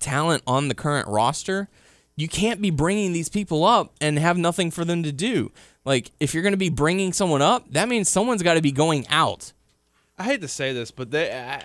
talent 0.00 0.42
on 0.46 0.68
the 0.68 0.74
current 0.74 1.08
roster. 1.08 1.68
You 2.16 2.28
can't 2.28 2.60
be 2.60 2.70
bringing 2.70 3.12
these 3.12 3.28
people 3.28 3.64
up 3.64 3.94
and 4.00 4.18
have 4.18 4.36
nothing 4.36 4.70
for 4.70 4.84
them 4.84 5.02
to 5.04 5.12
do. 5.12 5.52
Like 5.84 6.10
if 6.20 6.34
you're 6.34 6.42
going 6.42 6.52
to 6.52 6.58
be 6.58 6.68
bringing 6.68 7.12
someone 7.12 7.42
up, 7.42 7.70
that 7.72 7.88
means 7.88 8.08
someone's 8.08 8.42
got 8.42 8.54
to 8.54 8.62
be 8.62 8.72
going 8.72 9.06
out. 9.08 9.52
I 10.18 10.24
hate 10.24 10.42
to 10.42 10.48
say 10.48 10.74
this, 10.74 10.90
but 10.90 11.10
they 11.10 11.32
I, 11.32 11.56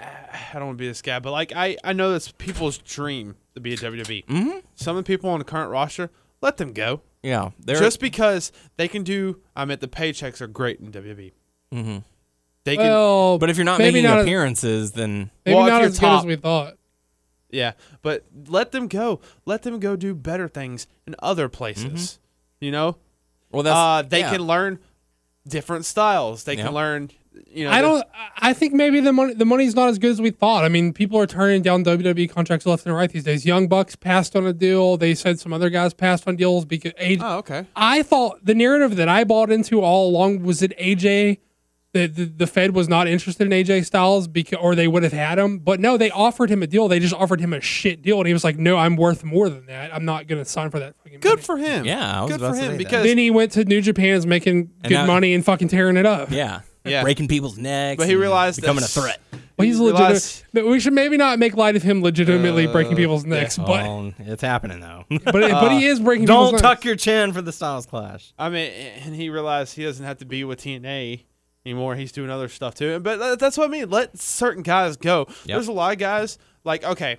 I 0.54 0.54
don't 0.54 0.68
want 0.68 0.78
to 0.78 0.82
be 0.82 0.88
this 0.88 1.02
guy, 1.02 1.20
but 1.20 1.32
like 1.32 1.54
I 1.56 1.78
I 1.84 1.94
know 1.94 2.12
that's 2.12 2.32
people's 2.32 2.78
dream 2.78 3.36
to 3.56 3.60
be 3.60 3.74
a 3.74 3.78
WWE. 3.78 4.26
Mm-hmm. 4.26 4.60
Some 4.76 4.96
of 4.96 5.04
the 5.04 5.08
people 5.08 5.30
on 5.30 5.40
the 5.40 5.46
current 5.46 5.72
roster, 5.72 6.10
let 6.42 6.58
them 6.58 6.72
go. 6.72 7.02
Yeah, 7.24 7.52
Just 7.66 8.00
because 8.00 8.52
they 8.78 8.88
can 8.88 9.02
do, 9.04 9.42
I 9.56 9.66
mean, 9.66 9.80
the 9.80 9.88
paychecks 9.88 10.42
are 10.42 10.48
great 10.48 10.80
in 10.80 10.92
WWE. 10.92 11.32
Mm-hmm. 11.74 11.98
They 12.66 12.76
can, 12.78 12.86
Well, 12.88 13.38
but 13.38 13.50
if 13.50 13.58
you're 13.58 13.64
not 13.64 13.80
maybe 13.80 13.94
making 14.02 14.10
not 14.10 14.20
as- 14.20 14.26
appearances, 14.26 14.92
then 14.92 15.30
maybe 15.46 15.56
well, 15.56 15.68
not 15.68 15.78
you're 15.82 15.88
as 15.90 16.00
good 16.00 16.10
as 16.10 16.26
we 16.26 16.36
thought. 16.36 16.78
yeah, 17.50 17.74
but 18.02 18.26
let 18.48 18.72
them 18.72 18.88
go. 18.88 19.22
Let 19.46 19.62
them 19.64 19.80
go 19.80 19.96
do 19.96 20.14
better 20.14 20.48
things 20.48 20.88
in 21.08 21.16
other 21.20 21.48
places. 21.48 22.20
You 22.60 22.72
know, 22.72 22.98
well 23.52 23.64
that's 23.64 23.76
uh, 23.76 24.02
they 24.10 24.22
yeah. 24.22 24.32
can 24.32 24.42
learn 24.42 24.80
different 25.48 25.86
styles. 25.86 26.44
They 26.46 26.56
Yeah. 26.56 26.66
can 26.66 26.74
learn, 26.74 27.12
you 27.48 27.66
know. 27.66 27.70
I 27.72 27.82
don't. 27.82 28.04
I 28.38 28.54
think 28.54 28.74
maybe 28.74 29.00
the 29.00 29.14
money 29.14 29.34
the 29.36 29.46
money's 29.46 29.76
not 29.76 29.90
as 29.90 30.00
good 30.00 30.12
as 30.12 30.20
we 30.22 30.32
thought. 30.32 30.64
I 30.64 30.70
mean, 30.70 30.92
people 30.92 31.20
are 31.20 31.28
turning 31.28 31.62
down 31.62 31.84
WWE 31.84 32.28
contracts 32.30 32.66
left 32.66 32.86
and 32.88 32.96
right 32.96 33.12
these 33.12 33.24
days. 33.26 33.46
Young 33.46 33.68
Bucks 33.68 33.96
passed 33.96 34.36
on 34.36 34.46
a 34.48 34.54
deal. 34.54 34.98
They 34.98 35.14
said 35.14 35.40
some 35.40 35.54
other 35.54 35.70
guys 35.70 35.94
passed 35.94 36.28
on 36.28 36.36
deals 36.36 36.66
because 36.66 36.94
AJ, 36.94 37.20
Oh, 37.22 37.38
okay. 37.40 37.68
I 37.76 38.02
thought 38.02 38.44
the 38.44 38.56
narrative 38.56 38.96
that 38.96 39.08
I 39.08 39.24
bought 39.24 39.52
into 39.52 39.82
all 39.82 40.10
along 40.10 40.42
was 40.42 40.62
that 40.62 40.76
AJ 40.80 41.38
the, 41.96 42.08
the 42.08 42.26
the 42.26 42.48
Fed 42.48 42.76
was 42.76 42.88
not 42.88 43.08
interested 43.08 43.52
in 43.52 43.52
AJ 43.52 43.86
Styles 43.86 44.28
because 44.28 44.60
or 44.62 44.76
they 44.76 44.88
would 44.88 45.04
have 45.04 45.14
had 45.14 45.40
him. 45.40 45.60
But 45.60 45.80
no, 45.80 45.98
they 45.98 46.12
offered 46.12 46.50
him 46.52 46.62
a 46.62 46.68
deal. 46.68 46.88
They 46.88 47.00
just 47.00 47.14
offered 47.14 47.40
him 47.40 47.54
a 47.54 47.62
shit 47.62 48.02
deal, 48.02 48.18
and 48.20 48.28
he 48.28 48.34
was 48.34 48.44
like, 48.44 48.58
"No, 48.58 48.78
I'm 48.78 48.96
worth 48.98 49.24
more 49.24 49.50
than 49.50 49.66
that. 49.68 49.96
I'm 49.96 50.06
not 50.06 50.28
going 50.28 50.44
to 50.44 50.50
sign 50.50 50.70
for 50.70 50.80
that 50.80 50.96
fucking." 51.04 51.22
Good 51.22 51.30
money. 51.30 51.42
for 51.42 51.58
him. 51.58 51.86
Yeah, 51.86 52.20
I 52.20 52.22
was 52.24 52.32
good 52.32 52.42
about 52.42 52.50
for 52.56 52.56
to 52.56 52.62
him 52.62 52.66
say 52.66 52.72
that. 52.74 52.78
because 52.78 53.04
Then 53.06 53.18
he 53.18 53.32
went 53.32 53.54
to 53.54 53.64
New 53.64 53.82
Japan, 53.82 54.16
is 54.16 54.26
making 54.28 54.72
good 54.84 54.92
now- 54.92 55.06
money 55.08 55.34
and 55.34 55.44
fucking 55.44 55.70
tearing 55.70 55.98
it 55.98 56.06
up. 56.06 56.30
Yeah. 56.32 56.62
Yeah. 56.84 57.02
Breaking 57.02 57.28
people's 57.28 57.58
necks. 57.58 57.98
But 57.98 58.08
he 58.08 58.14
realized 58.16 58.62
becoming 58.62 58.82
that- 58.82 58.96
a 58.96 59.02
threat. 59.02 59.20
Well, 59.58 59.66
he's 59.66 59.78
He 59.78 59.84
legitimate. 59.86 60.44
realized- 60.54 60.70
we 60.70 60.80
should 60.82 60.94
maybe 60.94 61.16
not 61.18 61.40
make 61.40 61.56
light 61.56 61.76
of 61.78 61.82
him 61.82 62.04
legitimately 62.04 62.68
breaking 62.68 62.94
Uh, 62.94 62.98
people's 62.98 63.26
necks, 63.26 63.58
but 63.58 63.86
Oh, 63.86 64.14
it's 64.20 64.42
happening 64.44 64.82
though. 64.82 65.06
but 65.10 65.32
but 65.34 65.72
he 65.72 65.86
is 65.88 66.00
breaking. 66.02 66.26
Don't 66.28 66.48
people's 66.48 66.62
tuck 66.62 66.72
necks. 66.80 66.86
your 66.86 66.96
chin 66.98 67.32
for 67.34 67.42
the 67.42 67.52
Styles 67.54 67.86
Clash. 67.88 68.34
I 68.38 68.50
mean, 68.50 68.70
and 69.06 69.16
he 69.16 69.30
realized 69.30 69.76
he 69.76 69.84
doesn't 69.84 70.06
have 70.06 70.18
to 70.20 70.26
be 70.26 70.44
with 70.44 70.60
TNA 70.62 71.24
anymore. 71.66 71.96
He's 71.96 72.12
doing 72.12 72.30
other 72.30 72.48
stuff 72.50 72.76
too. 72.76 73.00
But 73.00 73.40
that's 73.40 73.58
what 73.58 73.66
I 73.66 73.72
mean. 73.72 73.90
Let 73.90 74.18
certain 74.20 74.64
guys 74.64 74.98
go. 74.98 75.28
There's 75.46 75.68
a 75.68 75.72
lot 75.74 75.94
of 75.94 76.00
guys 76.00 76.38
like 76.64 76.84
okay. 76.84 77.18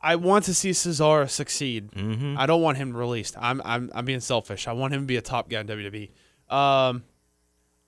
I 0.00 0.16
want 0.16 0.44
to 0.44 0.54
see 0.54 0.70
Cesaro 0.70 1.28
succeed. 1.30 1.90
Mm-hmm. 1.92 2.36
I 2.38 2.44
don't 2.44 2.60
want 2.60 2.76
him 2.76 2.94
released. 2.94 3.36
I'm 3.40 3.62
I'm 3.64 3.90
I'm 3.94 4.04
being 4.04 4.20
selfish. 4.20 4.68
I 4.68 4.72
want 4.72 4.92
him 4.92 5.00
to 5.00 5.06
be 5.06 5.16
a 5.16 5.22
top 5.22 5.48
guy 5.48 5.60
in 5.60 5.66
WWE. 5.66 6.10
Um, 6.54 7.04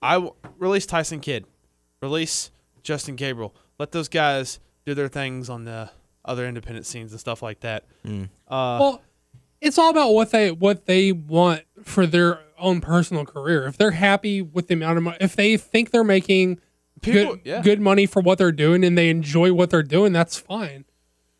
I 0.01 0.13
w- 0.15 0.33
release 0.57 0.87
Tyson 0.87 1.19
Kidd, 1.19 1.45
release 2.01 2.49
Justin 2.81 3.15
Gabriel. 3.17 3.55
Let 3.77 3.91
those 3.91 4.07
guys 4.09 4.59
do 4.85 4.95
their 4.95 5.07
things 5.09 5.47
on 5.47 5.65
the 5.65 5.91
other 6.25 6.47
independent 6.47 6.87
scenes 6.87 7.11
and 7.11 7.19
stuff 7.19 7.43
like 7.43 7.59
that. 7.59 7.85
Mm. 8.03 8.25
Uh, 8.47 8.77
Well, 8.79 9.01
it's 9.61 9.77
all 9.77 9.91
about 9.91 10.11
what 10.13 10.31
they 10.31 10.51
what 10.51 10.87
they 10.87 11.11
want 11.11 11.63
for 11.83 12.07
their 12.07 12.39
own 12.59 12.81
personal 12.81 13.25
career. 13.25 13.65
If 13.65 13.77
they're 13.77 13.91
happy 13.91 14.41
with 14.41 14.67
the 14.67 14.73
amount 14.75 14.97
of 14.97 15.03
money, 15.03 15.17
if 15.21 15.35
they 15.35 15.57
think 15.57 15.91
they're 15.91 16.03
making 16.03 16.59
People- 17.01 17.35
good 17.35 17.41
yeah. 17.43 17.61
good 17.61 17.79
money 17.79 18.05
for 18.05 18.21
what 18.21 18.37
they're 18.37 18.51
doing 18.51 18.83
and 18.83 18.97
they 18.97 19.09
enjoy 19.09 19.53
what 19.53 19.69
they're 19.69 19.83
doing, 19.83 20.13
that's 20.13 20.37
fine. 20.37 20.85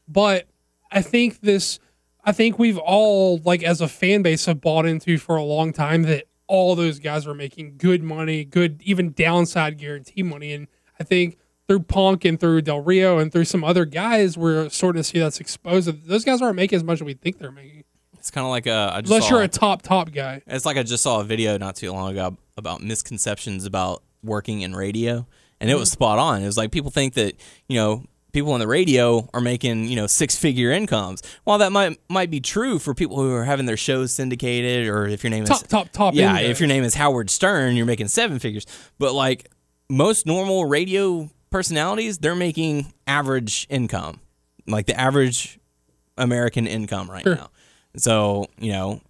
But 0.08 0.48
I 0.92 1.02
think 1.02 1.42
this, 1.42 1.80
I 2.24 2.32
think 2.32 2.58
we've 2.60 2.78
all 2.78 3.40
like 3.40 3.64
as 3.64 3.82
a 3.82 3.88
fan 3.88 4.22
base 4.22 4.46
have 4.46 4.62
bought 4.62 4.86
into 4.86 5.18
for 5.18 5.36
a 5.36 5.44
long 5.44 5.74
time 5.74 6.04
that 6.04 6.26
all 6.48 6.76
those 6.76 7.00
guys 7.00 7.28
are 7.28 7.34
making 7.34 7.76
good 7.78 8.02
money, 8.04 8.46
good 8.46 8.82
even 8.84 9.12
downside 9.14 9.78
guarantee 9.78 10.24
money, 10.24 10.54
and 10.54 10.68
I 11.00 11.04
think. 11.04 11.38
Through 11.70 11.82
Punk 11.82 12.24
and 12.24 12.40
through 12.40 12.62
Del 12.62 12.80
Rio 12.80 13.20
and 13.20 13.30
through 13.30 13.44
some 13.44 13.62
other 13.62 13.84
guys, 13.84 14.38
we're 14.38 14.70
starting 14.70 15.02
to 15.02 15.04
see 15.04 15.20
that's 15.20 15.42
exposed. 15.42 16.08
Those 16.08 16.24
guys 16.24 16.42
aren't 16.42 16.56
making 16.56 16.78
as 16.78 16.84
much 16.86 17.00
as 17.00 17.04
we 17.04 17.14
think 17.14 17.40
they're 17.40 17.52
making. 17.52 17.77
It's 18.28 18.32
kind 18.32 18.44
of 18.44 18.52
like 18.52 18.68
a. 18.68 18.92
I 18.94 19.00
just 19.00 19.10
Unless 19.10 19.30
saw- 19.30 19.36
you're 19.36 19.44
a 19.44 19.48
top 19.48 19.84
top 19.84 20.12
guy. 20.12 20.42
It's 20.48 20.66
like 20.66 20.76
I 20.76 20.84
just 20.84 21.02
saw 21.02 21.22
a 21.22 21.24
video 21.24 21.58
not 21.58 21.78
too 21.78 21.94
long 21.94 22.12
ago 22.12 22.36
about 22.58 22.82
misconceptions 22.82 23.64
about 23.64 24.04
working 24.22 24.60
in 24.64 24.76
radio, 24.76 25.26
and 25.62 25.70
it 25.70 25.76
was 25.76 25.88
mm. 25.88 25.94
spot 25.94 26.20
on. 26.20 26.44
It 26.44 26.46
was 26.46 26.58
like 26.58 26.74
people 26.74 26.92
think 26.92 27.14
that 27.14 27.36
you 27.70 27.78
know 27.78 28.04
people 28.34 28.54
in 28.54 28.60
the 28.60 28.68
radio 28.68 29.30
are 29.34 29.40
making 29.40 29.86
you 29.86 29.96
know 29.96 30.08
six 30.08 30.36
figure 30.36 30.72
incomes. 30.72 31.22
While 31.46 31.60
that 31.60 31.72
might 31.72 31.98
might 32.10 32.30
be 32.30 32.42
true 32.42 32.80
for 32.80 32.94
people 32.94 33.16
who 33.16 33.32
are 33.32 33.46
having 33.46 33.66
their 33.66 33.78
shows 33.78 34.12
syndicated, 34.12 34.90
or 34.90 35.08
if 35.08 35.24
your 35.24 35.32
name 35.32 35.44
is 35.44 35.50
Top 35.50 35.66
top 35.68 35.90
top. 35.94 36.14
yeah, 36.14 36.36
end 36.36 36.48
if 36.48 36.60
your 36.60 36.68
name 36.68 36.84
is 36.84 36.96
Howard 36.96 37.30
Stern, 37.30 37.78
you're 37.78 37.86
making 37.86 38.10
seven 38.10 38.40
figures. 38.40 38.66
But 39.00 39.14
like 39.14 39.50
most 39.90 40.26
normal 40.26 40.66
radio 40.66 41.30
personalities, 41.50 42.18
they're 42.18 42.36
making 42.36 42.92
average 43.08 43.68
income, 43.70 44.20
like 44.68 44.86
the 44.86 45.00
average 45.00 45.62
American 46.18 46.68
income 46.68 47.10
right 47.10 47.24
Sure. 47.24 47.36
now. 47.36 47.52
So 47.98 48.48
you 48.60 48.72
know, 48.72 49.02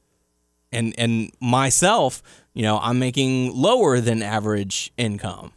and 0.71 0.93
and 0.97 1.31
myself, 1.41 2.21
you 2.53 2.63
know, 2.63 2.79
I'm 2.79 2.99
making 2.99 3.53
lower 3.55 3.99
than 3.99 4.21
average 4.23 4.91
income. 4.97 5.51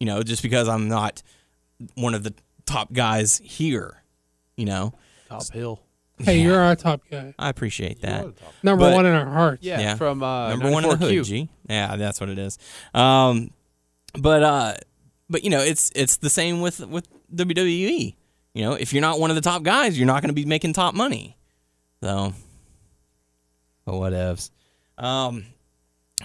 You 0.00 0.06
know, 0.06 0.22
just 0.22 0.42
because 0.42 0.68
I'm 0.68 0.88
not 0.88 1.22
one 1.94 2.14
of 2.14 2.22
the 2.24 2.34
top 2.66 2.92
guys 2.92 3.40
here. 3.44 4.02
You 4.56 4.66
know, 4.66 4.92
top 5.28 5.50
hill. 5.52 5.80
Hey, 6.18 6.40
you're 6.40 6.60
our 6.60 6.76
top 6.76 7.00
guy. 7.10 7.34
I 7.38 7.48
appreciate 7.48 8.02
that. 8.02 8.26
Number 8.62 8.84
But- 8.84 8.94
one 8.94 9.06
in 9.06 9.12
our 9.14 9.26
hearts. 9.26 9.64
Yeah, 9.64 9.80
Yeah. 9.80 9.94
from 9.96 10.22
uh, 10.22 10.50
number 10.50 10.70
one 10.70 10.84
in 10.84 10.90
the 10.90 10.96
94Q. 10.96 11.16
hood, 11.16 11.24
G. 11.24 11.48
Yeah, 11.68 11.96
that's 11.96 12.20
what 12.20 12.28
it 12.28 12.38
is. 12.38 12.58
Um, 12.94 13.50
but 14.18 14.42
uh, 14.42 14.74
but 15.30 15.42
you 15.42 15.50
know, 15.50 15.60
it's 15.60 15.90
it's 15.94 16.18
the 16.18 16.30
same 16.30 16.60
with 16.60 16.80
with 16.86 17.08
WWE. 17.34 18.14
You 18.54 18.62
know, 18.62 18.74
if 18.74 18.92
you're 18.92 19.00
not 19.00 19.18
one 19.18 19.30
of 19.30 19.36
the 19.36 19.40
top 19.40 19.62
guys, 19.62 19.96
you're 19.98 20.06
not 20.06 20.20
going 20.22 20.28
to 20.28 20.34
be 20.34 20.44
making 20.44 20.74
top 20.74 20.94
money. 20.94 21.36
So, 22.02 22.34
but 22.34 22.34
whatevs. 23.90 24.50
Um, 24.98 25.44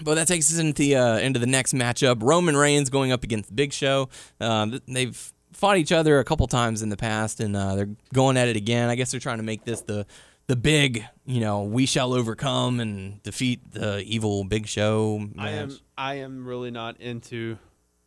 but 0.02 0.14
that 0.14 0.28
takes 0.28 0.52
us 0.52 0.58
into 0.58 0.74
the 0.82 0.96
uh, 0.96 1.18
into 1.18 1.38
the 1.40 1.46
next 1.46 1.74
matchup. 1.74 2.22
Roman 2.22 2.56
Reigns 2.56 2.90
going 2.90 3.12
up 3.12 3.24
against 3.24 3.54
Big 3.54 3.72
Show. 3.72 4.08
Um, 4.40 4.70
th- 4.70 4.82
they've 4.86 5.32
fought 5.52 5.76
each 5.76 5.92
other 5.92 6.20
a 6.20 6.24
couple 6.24 6.46
times 6.46 6.82
in 6.82 6.88
the 6.88 6.96
past, 6.96 7.40
and 7.40 7.56
uh, 7.56 7.74
they're 7.74 7.88
going 8.14 8.36
at 8.36 8.48
it 8.48 8.56
again. 8.56 8.88
I 8.88 8.94
guess 8.94 9.10
they're 9.10 9.20
trying 9.20 9.38
to 9.38 9.42
make 9.42 9.64
this 9.64 9.80
the 9.82 10.06
the 10.46 10.56
big, 10.56 11.04
you 11.26 11.40
know, 11.40 11.62
we 11.64 11.84
shall 11.84 12.14
overcome 12.14 12.80
and 12.80 13.22
defeat 13.22 13.72
the 13.72 13.98
evil 14.00 14.44
Big 14.44 14.66
Show 14.66 15.18
match. 15.18 15.46
I 15.46 15.50
am 15.50 15.78
I 15.96 16.14
am 16.14 16.46
really 16.46 16.70
not 16.70 17.00
into 17.00 17.58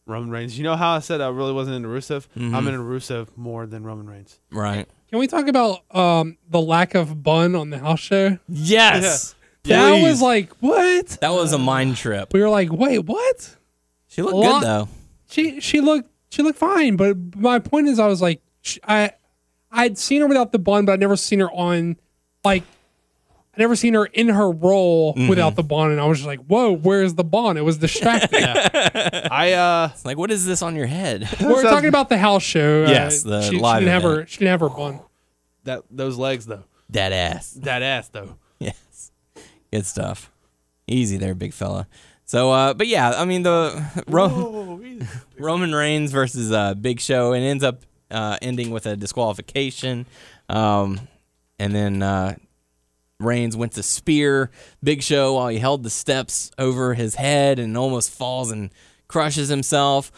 Roman 0.06 0.32
Reigns. 0.32 0.58
You 0.58 0.64
know 0.64 0.76
how 0.76 0.96
I 0.96 1.00
said 1.00 1.22
I 1.22 1.28
really 1.30 1.54
wasn't 1.54 1.76
into 1.76 1.90
Rusev? 1.90 2.28
Mm-hmm. 2.36 2.56
I'm 2.56 2.68
into 2.68 2.80
Rusev 2.80 3.28
more 3.38 3.66
than 3.68 3.84
Roman 3.84 4.10
Reigns. 4.10 4.40
right. 4.52 4.88
Can 5.10 5.20
we 5.20 5.28
talk 5.28 5.50
about 5.50 5.82
um, 5.94 6.38
the 6.50 6.62
lack 6.62 6.96
of 6.96 7.22
bun 7.22 7.54
on 7.54 7.70
the 7.70 7.80
house 7.80 8.00
show? 8.00 8.38
Yes. 8.48 9.36
That 9.64 9.92
Please. 9.92 10.04
was 10.04 10.22
like 10.22 10.52
what? 10.60 11.08
that 11.22 11.32
was 11.32 11.54
a 11.54 11.58
mind 11.60 11.96
trip. 11.98 12.34
We 12.34 12.42
were 12.42 12.50
like, 12.50 12.72
wait, 12.72 13.00
what? 13.00 13.56
She 14.08 14.22
looked 14.22 14.34
a 14.34 14.38
lot- 14.38 14.62
good 14.62 14.68
though. 14.68 14.88
She 15.30 15.60
she 15.62 15.82
looked 15.82 16.10
she 16.30 16.42
looked 16.44 16.58
fine, 16.60 16.96
but 16.96 17.16
my 17.36 17.60
point 17.60 17.88
is, 17.88 18.00
I 18.00 18.08
was 18.08 18.22
like, 18.22 18.42
sh- 18.62 18.80
I 18.88 19.12
I'd 19.72 19.98
seen 19.98 20.22
her 20.22 20.28
without 20.28 20.52
the 20.52 20.60
bun, 20.60 20.86
but 20.86 20.94
I'd 20.94 21.00
never 21.00 21.16
seen 21.16 21.40
her 21.40 21.52
on 21.52 21.98
like. 22.44 22.64
I 23.54 23.60
never 23.60 23.76
seen 23.76 23.96
her 23.96 24.06
in 24.06 24.30
her 24.30 24.50
role 24.50 25.14
Mm-hmm. 25.14 25.28
without 25.28 25.56
the 25.58 25.64
bun, 25.64 25.92
and 25.92 26.00
I 26.00 26.06
was 26.06 26.20
just 26.20 26.26
like, 26.28 26.40
"Whoa, 26.46 26.72
where's 26.72 27.16
the 27.16 27.26
bun?" 27.26 27.58
It 27.58 27.66
was 27.66 27.78
distracting. 27.78 28.44
I 28.46 29.52
uh 29.54 29.90
It's 29.92 30.06
like, 30.06 30.18
what 30.18 30.32
is 30.32 30.46
this 30.46 30.62
on 30.62 30.76
your 30.78 30.86
head? 30.88 31.28
We're 31.42 31.62
talking 31.64 31.90
about 31.90 32.08
the 32.08 32.18
house 32.18 32.44
show. 32.44 32.86
Yes, 32.88 33.26
uh, 33.26 33.30
the 33.30 33.42
she, 33.42 33.48
she 33.50 33.56
didn't 33.58 33.88
have 33.88 34.04
event. 34.06 34.20
her. 34.22 34.26
She 34.28 34.38
didn't 34.40 34.52
have 34.52 34.60
her 34.62 34.70
bun. 34.70 35.02
that 35.66 35.84
those 35.92 36.18
legs 36.18 36.46
though. 36.46 36.64
Dead 36.90 37.12
ass. 37.12 37.52
That 37.62 37.82
ass 37.82 38.08
though. 38.08 38.36
Yes. 38.60 38.76
Good 39.72 39.86
stuff. 39.86 40.32
Easy 40.88 41.18
there, 41.18 41.36
big 41.36 41.54
fella. 41.54 41.88
So, 42.26 42.52
uh, 42.52 42.74
but 42.74 42.88
yeah, 42.88 43.12
I 43.12 43.26
mean 43.26 43.44
the 43.44 44.04
Ro- 44.08 44.82
Roman 45.38 45.74
Reigns 45.74 46.12
versus 46.12 46.52
uh, 46.52 46.74
Big 46.76 47.00
Show, 47.00 47.34
and 47.34 47.44
ends 47.44 47.64
up 47.64 47.84
uh, 48.10 48.38
ending 48.42 48.72
with 48.72 48.86
a 48.86 48.96
disqualification. 48.96 50.06
Um, 50.50 51.00
and 51.60 51.74
then 51.74 52.02
uh, 52.02 52.36
Reigns 53.20 53.56
went 53.56 53.74
to 53.74 53.84
spear 53.84 54.52
Big 54.84 55.04
Show 55.04 55.36
while 55.36 55.48
he 55.48 55.60
held 55.60 55.84
the 55.84 55.90
steps 55.90 56.52
over 56.58 56.94
his 56.94 57.16
head 57.16 57.60
and 57.60 57.78
almost 57.78 58.12
falls 58.12 58.52
and 58.52 58.72
crushes 59.08 59.50
himself. 59.50 60.12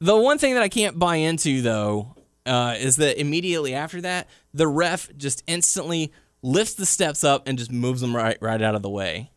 The 0.00 0.16
one 0.16 0.38
thing 0.38 0.54
that 0.54 0.62
I 0.62 0.68
can't 0.68 0.98
buy 0.98 1.16
into 1.16 1.62
though 1.62 2.14
uh, 2.46 2.76
is 2.78 2.96
that 2.96 3.18
immediately 3.18 3.74
after 3.74 4.00
that, 4.02 4.28
the 4.52 4.68
ref 4.68 5.08
just 5.16 5.42
instantly 5.46 6.12
lifts 6.44 6.74
the 6.74 6.84
steps 6.86 7.24
up 7.24 7.48
and 7.48 7.56
just 7.58 7.72
moves 7.72 8.00
them 8.02 8.14
right 8.14 8.36
right 8.40 8.60
out 8.60 8.74
of 8.74 8.82
the 8.82 8.90
way. 8.90 9.30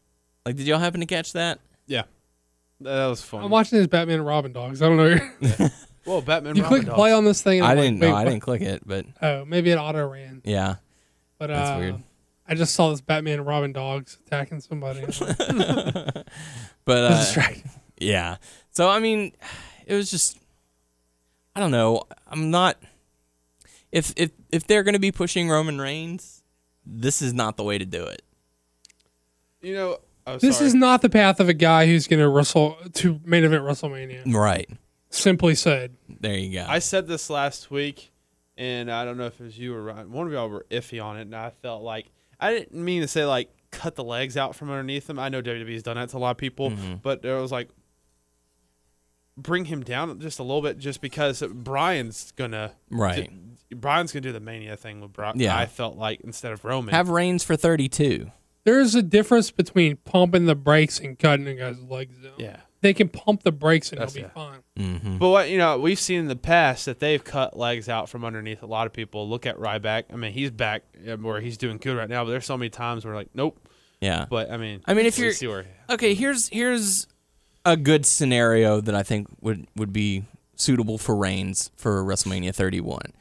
Like, 0.46 0.58
did 0.58 0.68
y'all 0.68 0.78
happen 0.80 1.00
to 1.00 1.06
catch 1.06 1.34
that? 1.34 1.60
Yeah. 1.88 2.04
That 2.82 3.08
was 3.08 3.22
fun. 3.24 3.44
I'm 3.44 3.50
watching 3.50 3.78
this 3.80 3.88
Batman 3.88 4.18
and 4.20 4.26
Robin 4.28 4.52
dogs. 4.54 4.82
I 4.82 4.88
don't 4.90 4.98
know. 4.98 5.70
Well, 6.06 6.22
Batman. 6.22 6.56
you 6.56 6.64
Robin 6.64 6.78
click 6.78 6.88
dogs. 6.88 6.96
play 6.96 7.12
on 7.12 7.26
this 7.26 7.42
thing. 7.42 7.60
And 7.60 7.68
I 7.68 7.74
like, 7.74 7.84
didn't 7.84 8.00
know. 8.00 8.08
wait, 8.08 8.14
I 8.16 8.24
didn't 8.24 8.40
click 8.40 8.62
it, 8.62 8.82
but 8.86 9.06
Oh, 9.22 9.44
maybe 9.44 9.72
it 9.72 9.76
auto 9.76 10.08
ran. 10.08 10.42
yeah, 10.46 10.76
But 11.38 11.48
That's 11.48 11.70
uh, 11.72 11.78
weird. 11.80 11.96
I 12.48 12.56
just 12.56 12.74
saw 12.76 12.92
this 12.92 13.02
Batman 13.02 13.40
and 13.40 13.46
Robin 13.46 13.74
dogs 13.74 14.18
attacking 14.26 14.62
somebody. 14.62 15.02
But 16.86 17.04
uh, 17.04 17.10
distracting. 17.20 17.70
Yeah. 18.00 18.38
So 18.72 18.88
I 18.90 19.00
mean, 19.00 19.34
it 19.86 19.96
was 19.96 20.10
just 20.10 20.38
I 21.56 21.60
don't 21.60 21.72
know. 21.72 22.04
I'm 22.28 22.52
not 22.52 22.78
if 23.92 24.14
if 24.16 24.32
if 24.52 24.66
they're 24.66 24.84
going 24.84 24.94
to 24.94 25.00
be 25.00 25.12
pushing 25.12 25.50
Roman 25.50 25.80
Reigns, 25.82 26.37
this 26.90 27.22
is 27.22 27.34
not 27.34 27.58
the 27.58 27.64
way 27.64 27.78
to 27.78 27.86
do 27.86 28.04
it. 28.04 28.22
You 29.62 29.74
know. 29.74 29.98
Oh, 30.26 30.38
This 30.38 30.58
sorry. 30.58 30.68
is 30.68 30.74
not 30.76 31.02
the 31.02 31.10
path 31.10 31.40
of 31.40 31.48
a 31.48 31.54
guy 31.54 31.86
who's 31.88 32.06
going 32.08 32.20
to 32.20 32.28
wrestle 32.28 32.78
to 32.96 33.20
main 33.24 33.44
event 33.46 33.64
WrestleMania. 33.64 34.34
Right. 34.34 34.70
Simply 35.10 35.56
said, 35.56 35.96
There 36.10 36.36
you 36.36 36.52
go. 36.60 36.66
I 36.68 36.80
said 36.80 37.08
this 37.08 37.30
last 37.30 37.72
week, 37.72 38.12
and 38.58 38.92
I 38.92 39.06
don't 39.06 39.18
know 39.18 39.26
if 39.28 39.40
it 39.40 39.44
was 39.46 39.58
you 39.58 39.74
or 39.74 39.82
Ryan. 39.84 40.12
One 40.12 40.28
of 40.28 40.34
y'all 40.34 40.50
were 40.50 40.66
iffy 40.70 41.02
on 41.02 41.16
it, 41.18 41.22
and 41.22 41.36
I 41.36 41.52
felt 41.62 41.82
like 41.82 42.08
I 42.42 42.52
didn't 42.52 42.74
mean 42.84 43.02
to 43.04 43.08
say 43.08 43.24
like 43.26 43.50
cut 43.72 43.96
the 43.96 44.04
legs 44.04 44.36
out 44.36 44.54
from 44.56 44.70
underneath 44.70 45.10
him. 45.10 45.18
I 45.18 45.30
know 45.30 45.42
WWE's 45.42 45.84
done 45.84 45.96
that 45.96 46.10
to 46.10 46.18
a 46.18 46.20
lot 46.20 46.32
of 46.32 46.38
people, 46.38 46.72
Mm-hmm. 46.72 46.96
but 47.04 47.22
there 47.22 47.38
was 47.38 47.52
like 47.54 47.70
bring 49.38 49.66
him 49.66 49.82
down 49.84 50.20
just 50.20 50.40
a 50.40 50.44
little 50.44 50.62
bit, 50.62 50.78
just 50.78 51.00
because 51.02 51.42
Bryan's 51.42 52.32
gonna 52.36 52.74
Right. 52.90 53.32
Bryan's 53.76 54.12
gonna 54.12 54.22
do 54.22 54.32
the 54.32 54.40
mania 54.40 54.78
thing 54.78 55.02
with 55.02 55.14
Brian. 55.14 55.40
Yeah. 55.40 55.58
I 55.58 55.66
felt 55.66 55.98
like 55.98 56.22
instead 56.22 56.52
of 56.54 56.64
Roman. 56.64 56.94
Have 56.94 57.10
Reigns 57.10 57.44
for 57.44 57.56
32. 57.56 58.32
there's 58.64 58.96
a 58.96 59.02
difference 59.02 59.50
between 59.52 59.96
pumping 59.98 60.46
the 60.46 60.56
brakes 60.56 61.00
and 61.00 61.18
cutting 61.18 61.48
a 61.48 61.56
guy's 61.56 61.82
legs 61.82 62.18
down. 62.18 62.34
yeah, 62.38 62.58
they 62.82 62.94
can 62.94 63.08
pump 63.10 63.44
the 63.44 63.52
brakes 63.52 63.92
and 63.92 64.00
That's- 64.02 64.16
it'll 64.16 64.28
be 64.30 64.32
yeah. 64.40 64.50
fine. 64.50 64.60
Mm-hmm. 64.78 65.18
But 65.20 65.30
what 65.30 65.50
you 65.50 65.58
know, 65.58 65.78
we've 65.80 66.00
seen 66.00 66.20
in 66.22 66.28
the 66.28 66.36
past 66.36 66.86
that 66.86 67.00
they've 67.00 67.24
cut 67.24 67.58
legs 67.58 67.88
out 67.90 68.10
from 68.10 68.24
underneath 68.26 68.62
a 68.64 68.66
lot 68.68 68.86
of 68.88 68.94
people. 68.94 69.28
Look 69.30 69.46
at 69.46 69.58
Ryback. 69.58 70.04
I 70.12 70.16
mean, 70.18 70.32
he's 70.34 70.52
back 70.52 70.84
where 71.20 71.40
he's 71.42 71.58
doing 71.58 71.78
good 71.78 71.96
right 71.98 72.10
now. 72.10 72.24
But 72.26 72.32
there's 72.32 72.46
so 72.46 72.58
many 72.58 72.70
times 72.70 73.06
where 73.06 73.16
like, 73.16 73.30
nope. 73.34 73.60
Yeah. 74.02 74.26
But 74.30 74.52
I 74.52 74.58
mean, 74.58 74.82
I 74.86 74.94
mean, 74.94 75.06
if 75.06 75.18
you're- 75.18 75.32
see 75.34 75.48
where, 75.48 75.66
Okay, 75.90 76.14
here's 76.14 76.50
here's 76.50 77.08
a 77.66 77.76
good 77.76 78.06
scenario 78.06 78.80
that 78.82 78.94
I 78.96 79.04
think 79.04 79.28
would 79.42 79.68
would 79.76 79.92
be 79.92 80.24
suitable 80.56 80.98
for 80.98 81.16
Reigns 81.16 81.72
for 81.76 82.04
WrestleMania 82.04 82.54
31. 82.54 83.14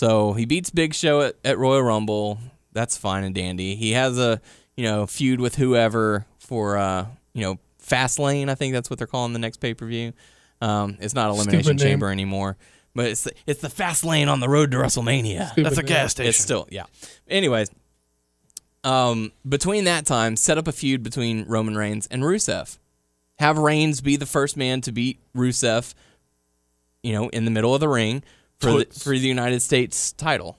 So 0.00 0.32
he 0.32 0.46
beats 0.46 0.70
Big 0.70 0.94
Show 0.94 1.20
at, 1.20 1.36
at 1.44 1.58
Royal 1.58 1.82
Rumble. 1.82 2.38
That's 2.72 2.96
fine 2.96 3.22
and 3.22 3.34
dandy. 3.34 3.74
He 3.74 3.92
has 3.92 4.18
a 4.18 4.40
you 4.74 4.84
know 4.84 5.06
feud 5.06 5.42
with 5.42 5.56
whoever 5.56 6.24
for 6.38 6.78
uh 6.78 7.04
you 7.34 7.42
know 7.42 7.58
Fastlane. 7.86 8.48
I 8.48 8.54
think 8.54 8.72
that's 8.72 8.88
what 8.88 8.98
they're 8.98 9.06
calling 9.06 9.34
the 9.34 9.38
next 9.38 9.58
pay 9.58 9.74
per 9.74 9.84
view. 9.84 10.14
Um, 10.62 10.96
it's 11.00 11.12
not 11.12 11.28
Elimination 11.28 11.76
Chamber 11.76 12.10
anymore, 12.10 12.56
but 12.94 13.08
it's 13.08 13.24
the, 13.24 13.32
it's 13.46 13.60
the 13.60 13.68
fast 13.68 14.02
lane 14.02 14.30
on 14.30 14.40
the 14.40 14.48
road 14.48 14.70
to 14.70 14.78
WrestleMania. 14.78 15.48
Stupid 15.48 15.64
that's 15.66 15.76
a 15.76 15.82
name. 15.82 15.88
gas 15.88 16.12
station. 16.12 16.30
It's 16.30 16.38
still 16.38 16.66
yeah. 16.70 16.84
Anyways, 17.28 17.70
um, 18.84 19.32
between 19.46 19.84
that 19.84 20.06
time, 20.06 20.34
set 20.34 20.56
up 20.56 20.66
a 20.66 20.72
feud 20.72 21.02
between 21.02 21.44
Roman 21.44 21.76
Reigns 21.76 22.06
and 22.06 22.22
Rusev. 22.22 22.78
Have 23.38 23.58
Reigns 23.58 24.00
be 24.00 24.16
the 24.16 24.24
first 24.24 24.56
man 24.56 24.80
to 24.80 24.92
beat 24.92 25.20
Rusev, 25.36 25.92
you 27.02 27.12
know, 27.12 27.28
in 27.28 27.44
the 27.44 27.50
middle 27.50 27.74
of 27.74 27.80
the 27.80 27.88
ring 27.88 28.22
for 28.60 28.72
the, 28.84 28.84
for 28.86 29.10
the 29.10 29.18
United 29.26 29.60
States 29.60 30.12
title 30.12 30.58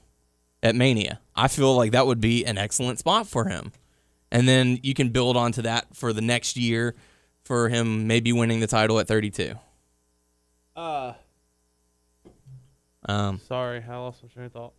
at 0.64 0.76
Mania. 0.76 1.20
I 1.36 1.48
feel 1.48 1.76
like 1.76 1.92
that 1.92 2.06
would 2.08 2.22
be 2.22 2.46
an 2.46 2.58
excellent 2.58 3.00
spot 3.00 3.28
for 3.28 3.46
him. 3.46 3.72
And 4.32 4.48
then 4.48 4.80
you 4.84 4.94
can 4.94 5.10
build 5.10 5.36
onto 5.38 5.62
that 5.64 5.96
for 5.96 6.14
the 6.14 6.22
next 6.22 6.56
year 6.58 6.96
for 7.44 7.70
him 7.70 8.08
maybe 8.08 8.32
winning 8.32 8.60
the 8.60 8.68
title 8.68 9.00
at 9.00 9.08
32. 9.08 9.56
uh, 10.76 11.14
Um, 13.06 13.40
sorry, 13.48 13.84
I 13.88 13.98
lost 13.98 14.24
my 14.24 14.30
train 14.30 14.46
of 14.46 14.52
thought. 14.54 14.74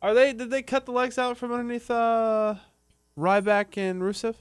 Are 0.00 0.14
they? 0.14 0.32
Did 0.32 0.50
they 0.50 0.62
cut 0.62 0.86
the 0.86 0.92
legs 0.92 1.18
out 1.18 1.36
from 1.36 1.52
underneath 1.52 1.90
uh, 1.90 2.54
Ryback 3.18 3.76
and 3.76 4.00
Rusev? 4.00 4.34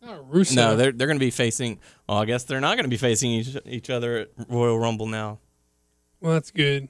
No, 0.00 0.24
Rusev. 0.30 0.56
no, 0.56 0.76
they're 0.76 0.92
they're 0.92 1.06
going 1.06 1.18
to 1.18 1.24
be 1.24 1.30
facing. 1.30 1.78
Well, 2.08 2.18
I 2.18 2.24
guess 2.26 2.44
they're 2.44 2.60
not 2.60 2.76
going 2.76 2.84
to 2.84 2.90
be 2.90 2.96
facing 2.96 3.30
each, 3.32 3.56
each 3.66 3.90
other 3.90 4.18
at 4.18 4.28
Royal 4.48 4.78
Rumble 4.78 5.06
now, 5.06 5.38
well, 6.22 6.32
that's 6.32 6.50
good. 6.50 6.88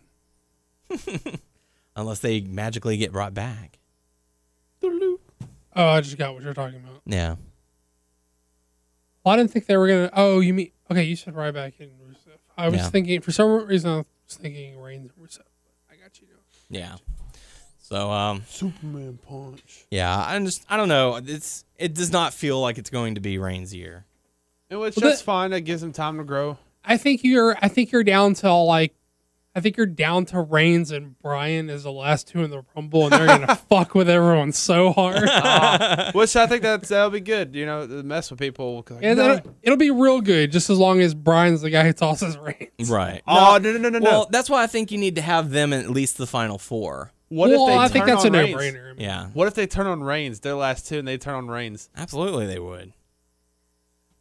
unless 1.97 2.21
they 2.21 2.41
magically 2.43 2.97
get 2.97 3.11
brought 3.13 3.35
back. 3.35 3.79
Oh, 4.85 5.19
I 5.75 6.01
just 6.03 6.19
got 6.19 6.35
what 6.35 6.43
you're 6.43 6.53
talking 6.55 6.81
about. 6.81 7.01
Yeah. 7.07 7.37
Well, 9.25 9.35
I 9.35 9.37
didn't 9.37 9.53
think 9.53 9.67
they 9.67 9.77
were 9.77 9.89
gonna. 9.89 10.11
Oh, 10.13 10.41
you 10.41 10.53
mean 10.53 10.71
okay? 10.91 11.03
You 11.05 11.17
said 11.17 11.35
Ryback 11.35 11.75
and 11.81 11.91
Rusev. 11.93 12.37
I 12.59 12.69
was 12.69 12.81
Yeah. 12.81 12.89
thinking 12.91 13.21
for 13.23 13.33
some 13.33 13.67
reason 13.67 13.91
I 13.91 13.97
was 13.97 14.37
thinking 14.37 14.79
Reigns 14.79 15.11
and 15.17 15.27
Rusev. 15.27 15.39
But 15.39 15.73
I 15.91 15.97
got 16.03 16.21
you. 16.21 16.27
Now. 16.69 16.79
Yeah. 16.79 16.97
So 17.79 18.11
um 18.11 18.43
Superman 18.49 19.19
punch. 19.27 19.87
yeah, 19.91 20.15
I 20.27 20.39
just 20.41 20.65
I 20.69 20.77
don't 20.77 20.89
know. 20.89 21.17
It's 21.25 21.65
it 21.79 21.95
does 21.95 22.11
not 22.13 22.35
feel 22.35 22.61
like 22.61 22.77
it's 22.79 22.91
going 22.91 23.15
to 23.15 23.21
be 23.21 23.39
Reigns' 23.39 23.75
year. 23.75 24.05
And 24.69 24.81
which 24.81 24.97
Well, 24.97 25.09
that's 25.09 25.21
that- 25.21 25.25
fine. 25.25 25.53
That 25.53 25.61
gives 25.63 25.83
him 25.83 25.93
time 25.93 26.19
to 26.19 26.25
grow. 26.25 26.59
I 26.85 26.97
think 26.97 27.23
you're. 27.25 27.57
I 27.63 27.69
think 27.69 27.93
you're 27.93 28.05
down 28.05 28.35
to 28.35 28.53
like. 28.53 28.95
I 29.55 29.61
think 29.61 29.77
you're 29.77 29.85
down 29.85 30.25
to 30.27 30.41
Reigns 30.41 30.91
and 30.91 31.19
Bryan 31.21 31.69
as 31.69 31.83
the 31.83 31.93
last 31.93 32.27
two 32.27 32.43
in 32.43 32.51
the 32.51 32.65
Rumble, 32.75 33.05
and 33.05 33.13
they're 33.13 33.27
gonna 33.27 33.55
fuck 33.69 33.95
with 33.95 34.09
everyone 34.09 34.53
so 34.53 34.93
hard. 34.93 35.29
Ah. 35.29 36.11
which 36.15 36.35
I 36.37 36.47
think 36.47 36.63
that's 36.63 36.89
that'll 36.89 37.11
be 37.11 37.21
good. 37.21 37.55
You 37.55 37.67
know, 37.67 37.87
to 37.87 38.03
mess 38.03 38.31
with 38.31 38.41
people. 38.41 38.77
like, 38.77 38.91
And 39.03 39.19
no. 39.19 39.33
it'll, 39.35 39.55
it'll 39.63 39.77
be 39.79 39.91
real 39.91 40.21
good, 40.23 40.51
just 40.53 40.71
as 40.71 40.79
long 40.79 41.01
as 41.01 41.15
Bryan's 41.15 41.61
the 41.61 41.69
guy 41.71 41.85
who 41.85 41.93
tosses 41.93 42.39
Reigns. 42.39 42.91
Right. 42.91 43.21
Oh 43.27 43.59
no 43.63 43.73
no 43.73 43.79
no 43.79 43.89
no 43.91 43.99
no! 43.99 44.11
Well, 44.11 44.29
that's 44.31 44.49
why 44.49 44.63
I 44.63 44.67
think 44.67 44.91
you 44.91 44.97
need 44.99 45.17
to 45.17 45.23
have 45.23 45.51
them 45.51 45.73
in 45.75 45.81
at 45.81 45.91
least 45.91 46.17
the 46.17 46.27
final 46.27 46.57
four. 46.59 47.13
what 47.29 47.51
well, 47.51 47.67
if 47.69 47.73
they 47.73 47.77
I 47.79 47.89
think 47.89 48.05
turn 48.07 48.15
that's 48.15 48.25
a 48.25 48.29
on 48.29 48.33
Reigns? 48.33 48.55
no-brainer. 48.55 48.85
I 48.91 48.93
mean, 48.95 49.01
Yeah. 49.01 49.27
What 49.35 49.49
if 49.49 49.55
they 49.55 49.67
turn 49.67 49.87
on 49.87 50.03
Reigns? 50.03 50.41
Their 50.41 50.55
last 50.55 50.87
two, 50.89 50.99
and 50.99 51.07
they 51.07 51.19
turn 51.19 51.35
on 51.35 51.49
Reigns. 51.49 51.91
Absolutely 51.97 52.47
they 52.47 52.59
would. 52.59 52.93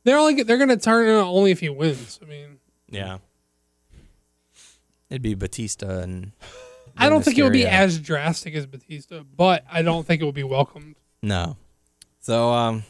They're 0.03 0.18
only 0.18 0.44
they're 0.44 0.58
gonna 0.58 0.78
turn 0.78 1.08
it 1.08 1.14
on 1.14 1.24
only 1.26 1.52
if 1.52 1.60
he 1.62 1.70
wins. 1.70 2.20
I 2.22 2.26
mean, 2.26 2.60
Yeah. 2.90 3.20
It'd 5.12 5.22
be 5.22 5.36
Batista 5.36 6.00
and 6.00 6.32
I 6.98 7.10
don't 7.10 7.24
think 7.24 7.38
it 7.38 7.44
would 7.44 7.54
be 7.54 7.68
as 7.68 8.00
drastic 8.00 8.56
as 8.56 8.66
Batista, 8.66 9.22
but 9.24 9.64
I 9.72 9.82
don't 9.82 10.06
think 10.06 10.22
it 10.22 10.26
would 10.26 10.34
be 10.36 10.44
welcomed. 10.44 10.96
No. 11.22 11.58
So 12.22 12.52
um 12.52 12.84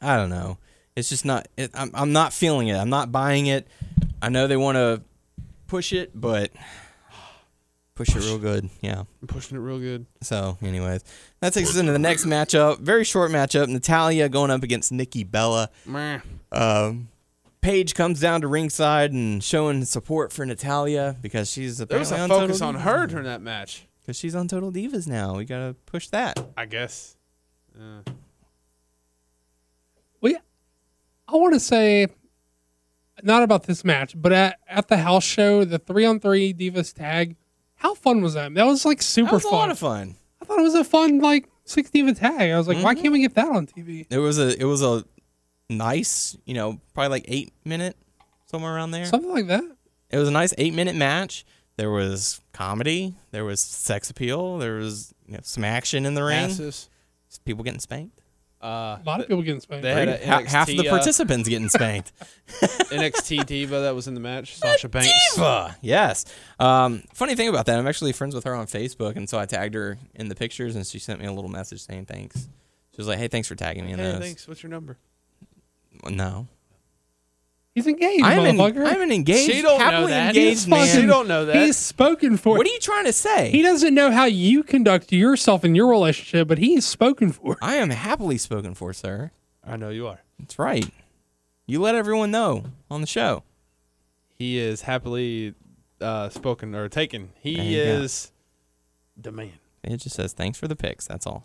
I 0.00 0.16
don't 0.16 0.30
know. 0.30 0.58
It's 0.96 1.08
just 1.08 1.24
not 1.24 1.46
it, 1.56 1.70
I'm 1.74 1.90
I'm 1.94 2.12
not 2.12 2.32
feeling 2.32 2.68
it. 2.68 2.76
I'm 2.76 2.90
not 2.90 3.12
buying 3.12 3.46
it. 3.46 3.68
I 4.20 4.28
know 4.28 4.46
they 4.46 4.56
want 4.56 4.76
to 4.76 5.02
push 5.66 5.92
it, 5.92 6.10
but 6.14 6.50
push, 7.94 8.16
it 8.16 8.20
real 8.20 8.38
good. 8.38 8.68
Yeah. 8.80 9.04
I'm 9.20 9.28
pushing 9.28 9.56
it 9.56 9.60
real 9.60 9.78
good. 9.78 10.06
So, 10.22 10.58
anyways, 10.62 11.02
that 11.40 11.52
takes 11.52 11.70
us 11.70 11.76
into 11.76 11.92
the 11.92 11.98
next 11.98 12.24
matchup. 12.24 12.80
Very 12.80 13.04
short 13.04 13.30
matchup. 13.30 13.68
Natalya 13.68 14.28
going 14.28 14.50
up 14.50 14.62
against 14.62 14.92
Nikki 14.92 15.24
Bella. 15.24 15.70
Meh. 15.86 16.20
Um, 16.50 17.08
Paige 17.62 17.94
comes 17.94 18.20
down 18.20 18.40
to 18.42 18.48
ringside 18.48 19.12
and 19.12 19.42
showing 19.42 19.84
support 19.84 20.32
for 20.32 20.44
Natalya 20.44 21.16
because 21.22 21.50
she's 21.50 21.78
There 21.78 21.98
was 21.98 22.10
apparently 22.10 22.18
a 22.18 22.22
on 22.24 22.28
focus 22.48 22.58
Total 22.58 22.68
on 22.76 22.82
her 22.82 23.06
during 23.06 23.24
that 23.24 23.40
match. 23.40 23.86
because 24.00 24.16
she's 24.18 24.34
on 24.34 24.48
Total 24.48 24.70
Divas 24.72 25.06
now. 25.06 25.36
We 25.36 25.44
gotta 25.44 25.76
push 25.86 26.08
that. 26.08 26.38
I 26.56 26.66
guess. 26.66 27.16
Uh, 27.78 28.02
Well, 30.20 30.32
yeah, 30.32 30.38
I 31.28 31.36
want 31.36 31.54
to 31.54 31.60
say 31.60 32.08
not 33.22 33.42
about 33.44 33.64
this 33.64 33.84
match, 33.84 34.14
but 34.20 34.32
at, 34.32 34.58
at 34.68 34.88
the 34.88 34.96
house 34.98 35.22
show, 35.24 35.64
the 35.64 35.78
three 35.78 36.04
on 36.04 36.18
three 36.18 36.52
Divas 36.52 36.92
tag. 36.92 37.36
How 37.76 37.94
fun 37.94 38.22
was 38.22 38.34
that? 38.34 38.52
That 38.54 38.66
was 38.66 38.84
like 38.84 39.00
super 39.02 39.26
That 39.30 39.34
was 39.34 39.42
fun. 39.44 39.52
a 39.52 39.56
lot 39.56 39.70
of 39.70 39.78
fun. 39.78 40.16
I 40.40 40.44
thought 40.44 40.58
it 40.58 40.62
was 40.62 40.74
a 40.74 40.82
fun 40.84 41.20
like 41.20 41.48
six 41.64 41.90
Diva 41.90 42.12
tag. 42.14 42.50
I 42.50 42.58
was 42.58 42.66
like, 42.66 42.78
Mm-hmm. 42.78 42.84
why 42.84 42.94
can't 42.96 43.12
we 43.12 43.20
get 43.20 43.34
that 43.36 43.48
on 43.48 43.66
TV? 43.68 44.06
It 44.10 44.18
was 44.18 44.38
a 44.40 44.60
it 44.60 44.64
was 44.64 44.82
a 44.82 45.04
nice, 45.68 46.36
you 46.44 46.54
know, 46.54 46.80
probably 46.94 47.10
like 47.10 47.24
eight 47.28 47.52
minute 47.64 47.96
somewhere 48.46 48.74
around 48.74 48.90
there. 48.90 49.04
Something 49.06 49.30
like 49.30 49.46
that. 49.48 49.64
It 50.10 50.18
was 50.18 50.28
a 50.28 50.32
nice 50.32 50.52
eight 50.58 50.74
minute 50.74 50.94
match. 50.96 51.44
There 51.76 51.90
was 51.90 52.40
comedy. 52.52 53.14
There 53.30 53.44
was 53.44 53.60
sex 53.60 54.10
appeal. 54.10 54.58
There 54.58 54.74
was 54.76 55.14
you 55.26 55.34
know, 55.34 55.40
some 55.42 55.64
action 55.64 56.04
in 56.06 56.14
the 56.14 56.22
ring. 56.22 56.44
asses. 56.44 56.88
People 57.46 57.64
getting 57.64 57.80
spanked. 57.80 58.18
Uh, 58.62 58.98
A 59.00 59.02
lot 59.06 59.20
of 59.20 59.26
people 59.26 59.42
getting 59.42 59.60
spanked. 59.60 59.82
they 59.82 59.92
had 59.92 60.08
a 60.08 60.26
Ha- 60.26 60.44
half 60.46 60.66
the 60.68 60.76
NXT, 60.76 60.86
uh, 60.86 60.90
participants 60.90 61.48
getting 61.48 61.68
spanked. 61.70 62.12
NXT 62.60 63.46
diva 63.46 63.80
that 63.80 63.94
was 63.94 64.06
in 64.06 64.14
the 64.14 64.20
match. 64.20 64.56
Sasha 64.58 64.88
Banks. 64.88 65.10
Diva. 65.34 65.74
Yes. 65.80 66.26
Um, 66.60 67.02
funny 67.14 67.34
thing 67.34 67.48
about 67.48 67.66
that, 67.66 67.78
I'm 67.78 67.86
actually 67.88 68.12
friends 68.12 68.34
with 68.34 68.44
her 68.44 68.54
on 68.54 68.66
Facebook, 68.66 69.16
and 69.16 69.28
so 69.28 69.38
I 69.38 69.46
tagged 69.46 69.74
her 69.74 69.98
in 70.14 70.28
the 70.28 70.34
pictures, 70.36 70.76
and 70.76 70.86
she 70.86 70.98
sent 71.00 71.18
me 71.20 71.26
a 71.26 71.32
little 71.32 71.50
message 71.50 71.82
saying 71.84 72.04
thanks. 72.06 72.36
She 72.92 72.98
was 72.98 73.08
like, 73.08 73.18
"Hey, 73.18 73.26
thanks 73.28 73.48
for 73.48 73.54
tagging 73.56 73.86
me 73.86 73.92
in 73.92 73.98
Hey, 73.98 74.12
those." 74.12 74.20
thanks. 74.20 74.46
What's 74.46 74.62
your 74.62 74.70
number? 74.70 74.98
No, 76.08 76.48
He's 77.74 77.86
engaged, 77.86 78.22
I'm 78.22 78.44
an, 78.44 78.56
motherfucker. 78.58 78.86
I'm 78.86 79.00
an 79.00 79.10
engaged, 79.12 79.50
She 79.50 79.62
don't 79.62 79.78
know 79.78 79.84
happily 79.84 80.10
that. 80.10 80.28
engaged 80.36 80.48
He's 80.48 80.68
man. 80.68 80.86
fucking- 80.86 81.00
She 81.00 81.06
don't 81.06 81.26
know 81.26 81.46
that. 81.46 81.56
He's 81.56 81.76
spoken 81.78 82.36
for. 82.36 82.58
What 82.58 82.66
are 82.66 82.70
you 82.70 82.78
trying 82.80 83.06
to 83.06 83.14
say? 83.14 83.50
He 83.50 83.62
doesn't 83.62 83.94
know 83.94 84.10
how 84.10 84.26
you 84.26 84.62
conduct 84.62 85.10
yourself 85.10 85.64
in 85.64 85.74
your 85.74 85.88
relationship, 85.88 86.48
but 86.48 86.58
he's 86.58 86.84
spoken 86.86 87.32
for. 87.32 87.56
I 87.62 87.76
am 87.76 87.88
happily 87.90 88.36
spoken 88.36 88.74
for, 88.74 88.92
sir. 88.92 89.30
I 89.66 89.76
know 89.76 89.88
you 89.88 90.06
are. 90.06 90.20
That's 90.38 90.58
right. 90.58 90.86
You 91.66 91.80
let 91.80 91.94
everyone 91.94 92.30
know 92.30 92.64
on 92.90 93.00
the 93.00 93.06
show. 93.06 93.42
He 94.36 94.58
is 94.58 94.82
happily 94.82 95.54
uh, 96.00 96.28
spoken 96.28 96.74
or 96.74 96.88
taken. 96.90 97.30
There 97.42 97.54
He 97.54 97.76
you 97.76 97.84
go. 97.84 97.90
is 98.02 98.32
the 99.16 99.32
man. 99.32 99.52
It 99.84 99.96
just 99.98 100.16
says 100.16 100.32
thanks 100.34 100.58
for 100.58 100.68
the 100.68 100.76
pics. 100.76 101.06
That's 101.06 101.26
all. 101.26 101.44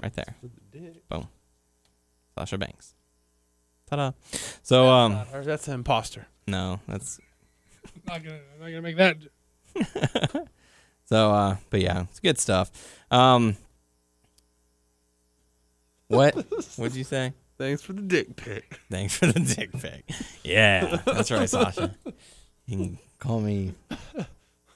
Right 0.00 0.12
there. 0.14 0.36
Boom. 1.08 1.28
Sasha 2.38 2.58
Banks. 2.58 2.94
Ta-da. 3.88 4.12
So 4.62 4.88
um 4.88 5.18
Or 5.32 5.42
that's 5.44 5.68
an 5.68 5.74
imposter. 5.74 6.26
no, 6.46 6.80
that's 6.88 7.20
I'm 7.84 8.14
not 8.14 8.24
gonna, 8.24 8.40
I'm 8.54 8.60
not 8.60 8.66
gonna 8.66 8.82
make 8.82 8.96
that. 8.96 10.48
so 11.04 11.30
uh 11.32 11.56
but 11.70 11.80
yeah, 11.80 12.02
it's 12.02 12.20
good 12.20 12.38
stuff. 12.38 12.70
Um 13.10 13.56
What? 16.08 16.34
What'd 16.76 16.96
you 16.96 17.04
say? 17.04 17.32
Thanks 17.58 17.80
for 17.82 17.94
the 17.94 18.02
dick 18.02 18.36
pic. 18.36 18.80
Thanks 18.90 19.16
for 19.16 19.26
the 19.26 19.40
dick 19.40 19.72
pic. 19.72 20.04
Yeah, 20.44 21.00
that's 21.06 21.30
right, 21.30 21.48
Sasha. 21.48 21.94
You 22.66 22.76
can 22.76 22.98
call 23.18 23.40
me 23.40 23.72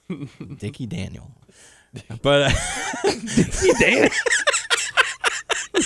Dickie 0.56 0.86
Daniel. 0.86 1.30
But 2.22 2.42
uh, 2.42 3.10
Dickie 3.36 3.72
Daniel. 3.78 4.08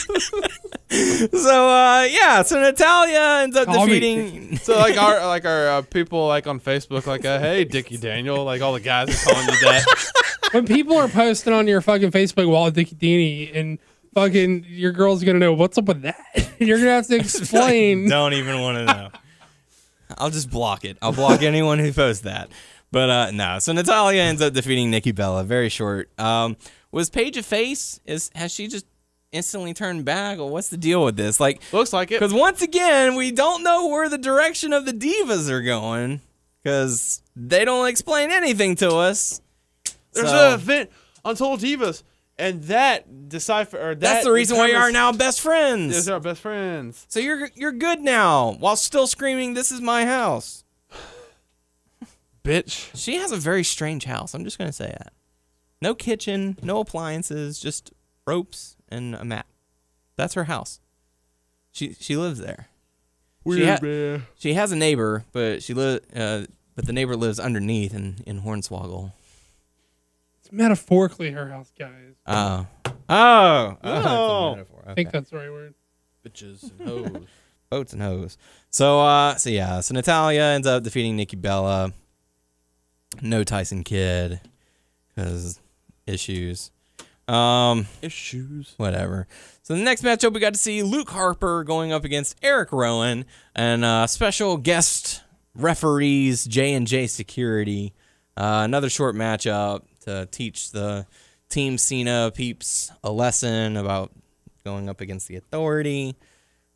so 1.33 1.69
uh, 1.69 2.07
yeah, 2.11 2.43
so 2.43 2.61
Natalya 2.61 3.43
ends 3.43 3.57
up 3.57 3.67
Call 3.67 3.87
me 3.87 4.01
defeating. 4.01 4.57
So 4.57 4.77
like 4.79 4.97
our 4.97 5.27
like 5.27 5.45
our 5.45 5.69
uh, 5.69 5.83
people 5.83 6.27
like 6.27 6.47
on 6.47 6.61
Facebook 6.61 7.07
like 7.07 7.25
uh, 7.25 7.39
hey 7.39 7.65
Dickie 7.65 7.99
Daniel 7.99 8.45
like 8.45 8.63
all 8.63 8.73
the 8.73 8.81
guys 8.81 9.09
are 9.11 9.33
calling 9.33 9.47
you 9.49 9.61
that. 9.61 9.85
when 10.53 10.67
people 10.67 10.97
are 10.97 11.09
posting 11.09 11.53
on 11.53 11.67
your 11.67 11.81
fucking 11.81 12.13
Facebook 12.13 12.49
wall, 12.49 12.71
Dickie 12.71 12.97
Deanie, 12.97 13.55
and 13.55 13.79
fucking 14.15 14.65
your 14.69 14.93
girl's 14.93 15.23
gonna 15.23 15.39
know 15.39 15.53
what's 15.53 15.77
up 15.77 15.85
with 15.85 16.03
that. 16.03 16.17
You're 16.59 16.79
gonna 16.79 16.91
have 16.91 17.09
to 17.09 17.17
explain. 17.17 18.09
Don't 18.09 18.33
even 18.33 18.61
want 18.61 18.79
to 18.79 18.85
know. 18.85 19.11
I'll 20.17 20.31
just 20.31 20.51
block 20.51 20.85
it. 20.85 20.97
I'll 21.03 21.13
block 21.13 21.43
anyone 21.43 21.79
who 21.79 21.93
posts 21.93 22.23
that. 22.23 22.49
But 22.91 23.11
uh 23.11 23.31
no. 23.33 23.59
So 23.59 23.73
Natalya 23.73 24.23
ends 24.23 24.41
up 24.41 24.55
defeating 24.55 24.91
Nikki 24.91 25.13
Bella. 25.13 25.45
Very 25.45 25.69
short. 25.69 26.09
Um 26.19 26.57
was 26.93 27.11
Paige 27.11 27.37
a 27.37 27.43
face? 27.43 28.01
Is 28.07 28.31
has 28.35 28.53
she 28.53 28.69
just 28.69 28.87
instantly 29.35 29.75
turned 29.75 30.05
back? 30.05 30.39
Or 30.39 30.49
what's 30.49 30.69
the 30.69 30.77
deal 30.77 31.05
with 31.05 31.17
this? 31.17 31.39
Like 31.41 31.61
Looks 31.73 31.93
like 31.93 32.11
it. 32.11 32.21
because 32.21 32.33
once 32.33 32.63
again, 32.63 33.17
we 33.17 33.31
don't 33.33 33.63
know 33.63 33.89
where 33.89 34.09
the 34.09 34.17
direction 34.19 34.73
of 34.73 34.87
the 34.87 34.93
divas 34.93 35.49
are 35.51 35.63
going. 35.63 36.21
Because 36.63 37.21
they 37.37 37.65
don't 37.67 37.89
explain 37.89 38.31
anything 38.31 38.75
to 38.77 38.91
us. 38.97 39.43
There's 40.13 40.29
So- 40.29 40.49
an 40.49 40.55
event 40.55 40.91
on 41.25 41.37
Total 41.37 41.59
Divas, 41.59 42.03
and 42.39 42.63
that 42.65 43.29
decipher 43.29 43.77
or 43.79 43.95
that 43.95 44.01
That's 44.01 44.25
the 44.25 44.33
reason 44.33 44.57
why 44.57 44.69
you 44.69 44.77
are 44.77 44.91
now 44.91 45.13
best 45.13 45.41
friends. 45.43 45.95
These 45.95 46.09
are 46.09 46.15
our 46.15 46.21
best 46.21 46.41
friends. 46.41 47.05
So 47.09 47.21
you're 47.21 47.51
you're 47.55 47.73
good 47.73 48.01
now, 48.01 48.53
while 48.61 48.77
still 48.77 49.07
screaming, 49.07 49.53
"This 49.55 49.71
is 49.71 49.81
my 49.83 50.07
house." 50.07 50.65
Bitch. 52.45 52.91
She 52.95 53.17
has 53.17 53.33
a 53.33 53.37
very 53.37 53.65
strange 53.65 54.05
house. 54.05 54.35
I'm 54.35 54.45
just 54.45 54.59
gonna 54.59 54.73
say 54.73 54.89
that. 54.99 55.13
No 55.81 55.95
kitchen, 55.95 56.59
no 56.63 56.81
appliances, 56.81 57.59
just 57.59 57.93
ropes 58.27 58.77
and 58.89 59.15
a 59.15 59.25
mat. 59.25 59.47
That's 60.17 60.35
her 60.35 60.45
house. 60.45 60.81
She 61.73 61.95
she 61.95 62.17
lives 62.17 62.39
there. 62.39 62.69
She, 63.47 63.67
ha- 63.67 63.79
man. 63.83 64.27
she 64.37 64.55
has 64.55 64.73
a 64.73 64.77
neighbor, 64.77 65.25
but 65.33 65.63
she 65.63 65.75
li- 65.75 66.01
uh, 66.17 66.45
but 66.75 66.87
the 66.87 66.93
neighbor 66.93 67.17
lives 67.17 67.39
underneath 67.39 67.93
in 67.95 68.17
in 68.27 68.43
Hornswoggle. 68.43 69.13
It's 70.41 70.53
metaphorically 70.53 71.31
her 71.33 71.49
house, 71.49 71.73
guys. 71.79 72.15
Oh. 72.27 72.67
Oh. 72.87 72.95
oh 73.09 73.77
that's 73.83 74.07
a 74.07 74.57
metaphor. 74.57 74.85
I 74.87 74.95
think 74.95 75.11
that's 75.11 75.31
the 75.31 75.37
right 75.37 75.51
word. 75.51 75.75
Bitches 76.27 76.71
and 76.79 76.89
hoes. 76.89 77.27
boats 77.71 77.93
and 77.93 78.03
hoes. 78.03 78.39
So 78.71 79.01
uh 79.01 79.35
so 79.37 79.51
yeah, 79.51 79.81
so 79.81 79.95
Natalya 79.95 80.43
ends 80.43 80.67
up 80.67 80.83
defeating 80.83 81.17
Nikki 81.17 81.37
Bella. 81.37 81.93
No 83.21 83.45
Tyson 83.45 83.85
Kidd 83.85 84.41
cuz 85.17 85.61
issues. 86.07 86.71
Um 87.27 87.87
Issues. 88.03 88.75
whatever. 88.77 89.27
So 89.63 89.75
the 89.75 89.83
next 89.83 90.03
matchup 90.03 90.35
we 90.35 90.41
got 90.41 90.53
to 90.55 90.61
see 90.61 90.83
Luke 90.83 91.11
Harper 91.11 91.65
going 91.65 91.93
up 91.93 92.05
against 92.05 92.37
Eric 92.43 92.71
Rowan 92.73 93.25
and 93.55 93.85
uh 93.85 94.07
special 94.07 94.57
guest 94.59 95.23
referees 95.55 96.45
J&J 96.45 97.07
Security. 97.07 97.95
Uh, 98.37 98.63
another 98.65 98.91
short 98.91 99.15
matchup 99.15 99.83
to 100.01 100.27
teach 100.27 100.73
the 100.73 101.07
Team 101.49 101.79
Cena 101.79 102.33
peeps 102.35 102.91
a 103.05 103.13
lesson 103.13 103.77
about 103.77 104.11
going 104.65 104.89
up 104.89 105.01
against 105.01 105.29
the 105.29 105.37
authority. 105.37 106.17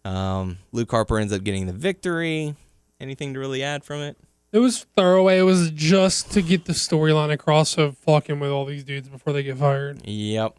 Um, 0.05 0.59
Luke 0.73 0.91
Harper 0.91 1.19
ends 1.19 1.33
up 1.33 1.43
getting 1.43 1.67
the 1.67 1.73
victory. 1.73 2.55
Anything 3.01 3.35
to 3.35 3.41
really 3.41 3.63
add 3.63 3.83
from 3.83 4.01
it? 4.01 4.17
It 4.51 4.59
was 4.59 4.87
throwaway. 4.97 5.39
It 5.39 5.43
was 5.43 5.71
just 5.71 6.33
to 6.33 6.43
get 6.43 6.65
the 6.65 6.73
storyline 6.73 7.31
across 7.31 7.77
of 7.77 7.99
fucking 7.99 8.41
with 8.41 8.51
all 8.51 8.65
these 8.65 8.85
dudes 8.85 9.09
before 9.09 9.33
they 9.33 9.43
get 9.43 9.59
fired. 9.59 10.01
Yep. 10.07 10.57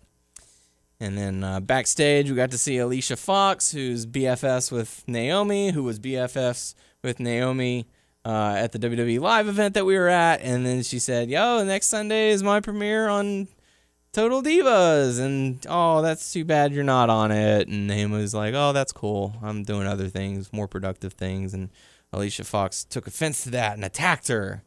And 0.99 1.18
then 1.18 1.44
uh, 1.44 1.60
backstage, 1.60 2.30
we 2.30 2.36
got 2.36 2.52
to 2.52 2.57
see 2.57 2.78
Alicia 2.78 3.16
Fox, 3.16 3.72
who's 3.72 4.06
BFFs 4.06 4.72
with 4.72 5.03
Naomi, 5.07 5.72
who 5.72 5.84
was 5.84 5.98
BFFs 5.99 6.76
with 7.03 7.20
Naomi 7.20 7.88
uh, 8.26 8.56
at 8.57 8.74
the 8.74 8.80
WWE 8.80 9.20
Live 9.20 9.48
event 9.48 9.74
that 9.76 9.86
we 9.86 9.98
were 9.98 10.10
at. 10.10 10.41
And 10.41 10.66
then 10.66 10.84
she 10.84 10.99
said, 10.99 11.30
Yo, 11.30 11.64
next 11.64 11.88
Sunday 11.88 12.30
is 12.30 12.44
my 12.44 12.60
premiere 12.60 13.07
on 13.07 13.48
Total 14.11 14.44
Divas. 14.44 15.20
And 15.20 15.66
oh, 15.70 16.02
that's 16.02 16.34
too 16.34 16.44
bad 16.44 16.74
you're 16.74 16.84
not 16.84 17.10
on 17.10 17.32
it. 17.32 17.70
And 17.70 17.88
Naomi 17.88 18.18
was 18.18 18.34
like, 18.34 18.53
Oh, 18.53 18.74
that's 18.74 18.91
cool. 18.91 19.36
I'm 19.41 19.64
doing 19.64 19.88
other 19.88 20.10
things, 20.10 20.52
more 20.52 20.68
productive 20.68 21.14
things. 21.14 21.53
And 21.53 21.70
Alicia 22.11 22.44
Fox 22.44 22.84
took 22.84 23.07
offense 23.07 23.44
to 23.44 23.49
that 23.52 23.73
and 23.73 23.84
attacked 23.86 24.27
her. 24.30 24.64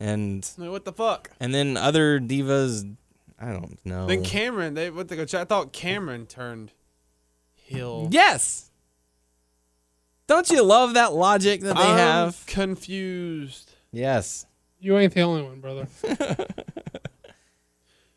And 0.00 0.48
what 0.56 0.84
the 0.84 0.92
fuck? 0.92 1.30
and 1.38 1.54
then 1.54 1.76
other 1.76 2.18
divas, 2.18 2.96
I 3.38 3.52
don't 3.52 3.78
know. 3.84 4.06
Then 4.06 4.24
Cameron, 4.24 4.74
they 4.74 4.90
what 4.90 5.08
they 5.08 5.16
go. 5.16 5.22
I 5.38 5.44
thought 5.44 5.72
Cameron 5.72 6.26
turned 6.26 6.72
heel. 7.54 8.08
Yes. 8.10 8.70
Don't 10.26 10.48
you 10.50 10.62
love 10.62 10.94
that 10.94 11.12
logic 11.12 11.60
that 11.60 11.76
they 11.76 11.82
I'm 11.82 11.98
have? 11.98 12.44
confused. 12.46 13.72
Yes. 13.92 14.46
You 14.80 14.96
ain't 14.98 15.12
the 15.14 15.20
only 15.20 15.42
one, 15.42 15.60
brother. 15.60 15.86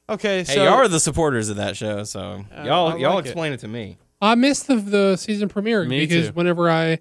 Okay, 0.08 0.44
so 0.44 0.52
Hey, 0.52 0.58
so 0.60 0.64
y'all 0.66 0.74
are 0.76 0.88
the 0.88 1.00
supporters 1.00 1.50
of 1.50 1.56
that 1.56 1.76
show, 1.76 2.04
so 2.04 2.46
Uh, 2.56 2.62
y'all 2.64 2.90
I 2.94 2.98
y'all 2.98 3.16
like 3.16 3.26
it. 3.26 3.30
explain 3.30 3.54
it. 3.54 3.60
to 3.62 3.68
me. 3.68 3.98
I 4.22 4.36
missed 4.36 4.68
the, 4.68 4.76
the 4.76 5.16
season 5.16 5.50
premiere 5.50 5.84
Me 5.86 6.00
because 6.02 6.28
too. 6.28 6.34
whenever 6.34 6.70
I 6.70 7.00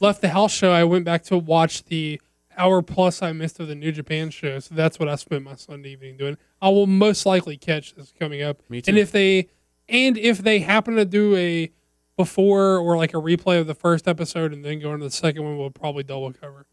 left 0.00 0.20
the 0.20 0.28
house 0.28 0.52
show, 0.52 0.70
I 0.72 0.84
went 0.84 1.04
back 1.04 1.22
to 1.24 1.38
watch 1.38 1.84
the 1.84 2.20
hour 2.56 2.82
plus 2.82 3.20
I 3.22 3.32
missed 3.32 3.58
of 3.60 3.68
the 3.68 3.74
New 3.74 3.90
Japan 3.92 4.30
show. 4.30 4.58
So 4.60 4.74
that's 4.74 4.98
what 4.98 5.08
I 5.08 5.16
spent 5.16 5.42
my 5.44 5.54
Sunday 5.56 5.90
evening 5.90 6.16
doing. 6.16 6.36
I 6.62 6.68
will 6.68 6.86
most 6.86 7.26
likely 7.26 7.56
catch 7.56 7.94
this 7.94 8.12
coming 8.18 8.42
up. 8.42 8.58
Me 8.68 8.82
And 8.86 8.98
if 8.98 9.10
they 9.12 9.48
and 9.88 10.16
if 10.16 10.38
they 10.38 10.60
happen 10.60 10.96
to 10.96 11.04
do 11.04 11.34
a 11.36 11.70
before 12.16 12.78
or 12.78 12.96
like 12.96 13.12
a 13.12 13.16
replay 13.16 13.58
of 13.60 13.66
the 13.66 13.74
first 13.74 14.06
episode 14.06 14.52
and 14.52 14.64
then 14.64 14.78
go 14.78 14.92
into 14.94 15.04
the 15.04 15.10
second 15.10 15.42
one, 15.42 15.58
we'll 15.58 15.70
probably 15.70 16.04
double 16.04 16.32
cover. 16.32 16.66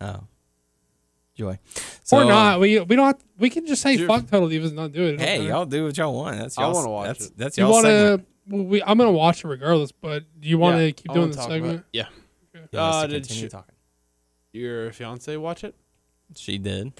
Oh, 0.00 0.24
joy. 1.36 1.58
or 2.12 2.24
not. 2.24 2.60
We 2.60 2.80
we 2.80 2.96
don't. 2.96 3.06
Have, 3.06 3.18
we 3.38 3.48
can 3.50 3.66
just 3.66 3.80
say 3.82 3.96
Dude. 3.96 4.06
fuck 4.08 4.26
Total 4.28 4.48
Divas 4.48 4.66
and 4.66 4.76
not 4.76 4.92
do 4.92 5.02
it. 5.04 5.14
It 5.14 5.20
Hey, 5.20 5.38
matter. 5.38 5.48
y'all 5.50 5.66
do 5.66 5.84
what 5.84 5.96
y'all 5.96 6.14
want. 6.14 6.38
That's 6.38 6.58
I 6.58 6.62
y'all. 6.62 6.74
wanna 6.74 6.90
watch 6.90 7.06
that's, 7.06 7.26
it. 7.26 7.32
That's 7.38 7.58
You 7.58 7.64
y'all 7.64 7.72
want 7.72 7.84
segment. 7.86 8.26
to? 8.50 8.62
We, 8.64 8.82
I'm 8.82 8.98
gonna 8.98 9.12
watch 9.12 9.44
it 9.44 9.48
regardless. 9.48 9.92
But 9.92 10.24
do 10.40 10.48
you 10.48 10.58
want 10.58 10.76
to 10.78 10.84
Yeah, 10.86 10.90
keep 10.90 11.06
doing 11.12 11.20
wanna 11.30 11.32
the 11.34 11.42
segment? 11.42 11.84
Yeah. 11.92 12.06
He 12.70 12.76
Uh, 12.76 13.02
to 13.02 13.08
did 13.08 13.22
continue 13.22 13.44
she- 13.44 13.48
talking. 13.48 13.74
Your 14.52 14.92
fiance 14.92 15.36
watch 15.36 15.64
it? 15.64 15.74
She 16.36 16.58
did. 16.58 16.92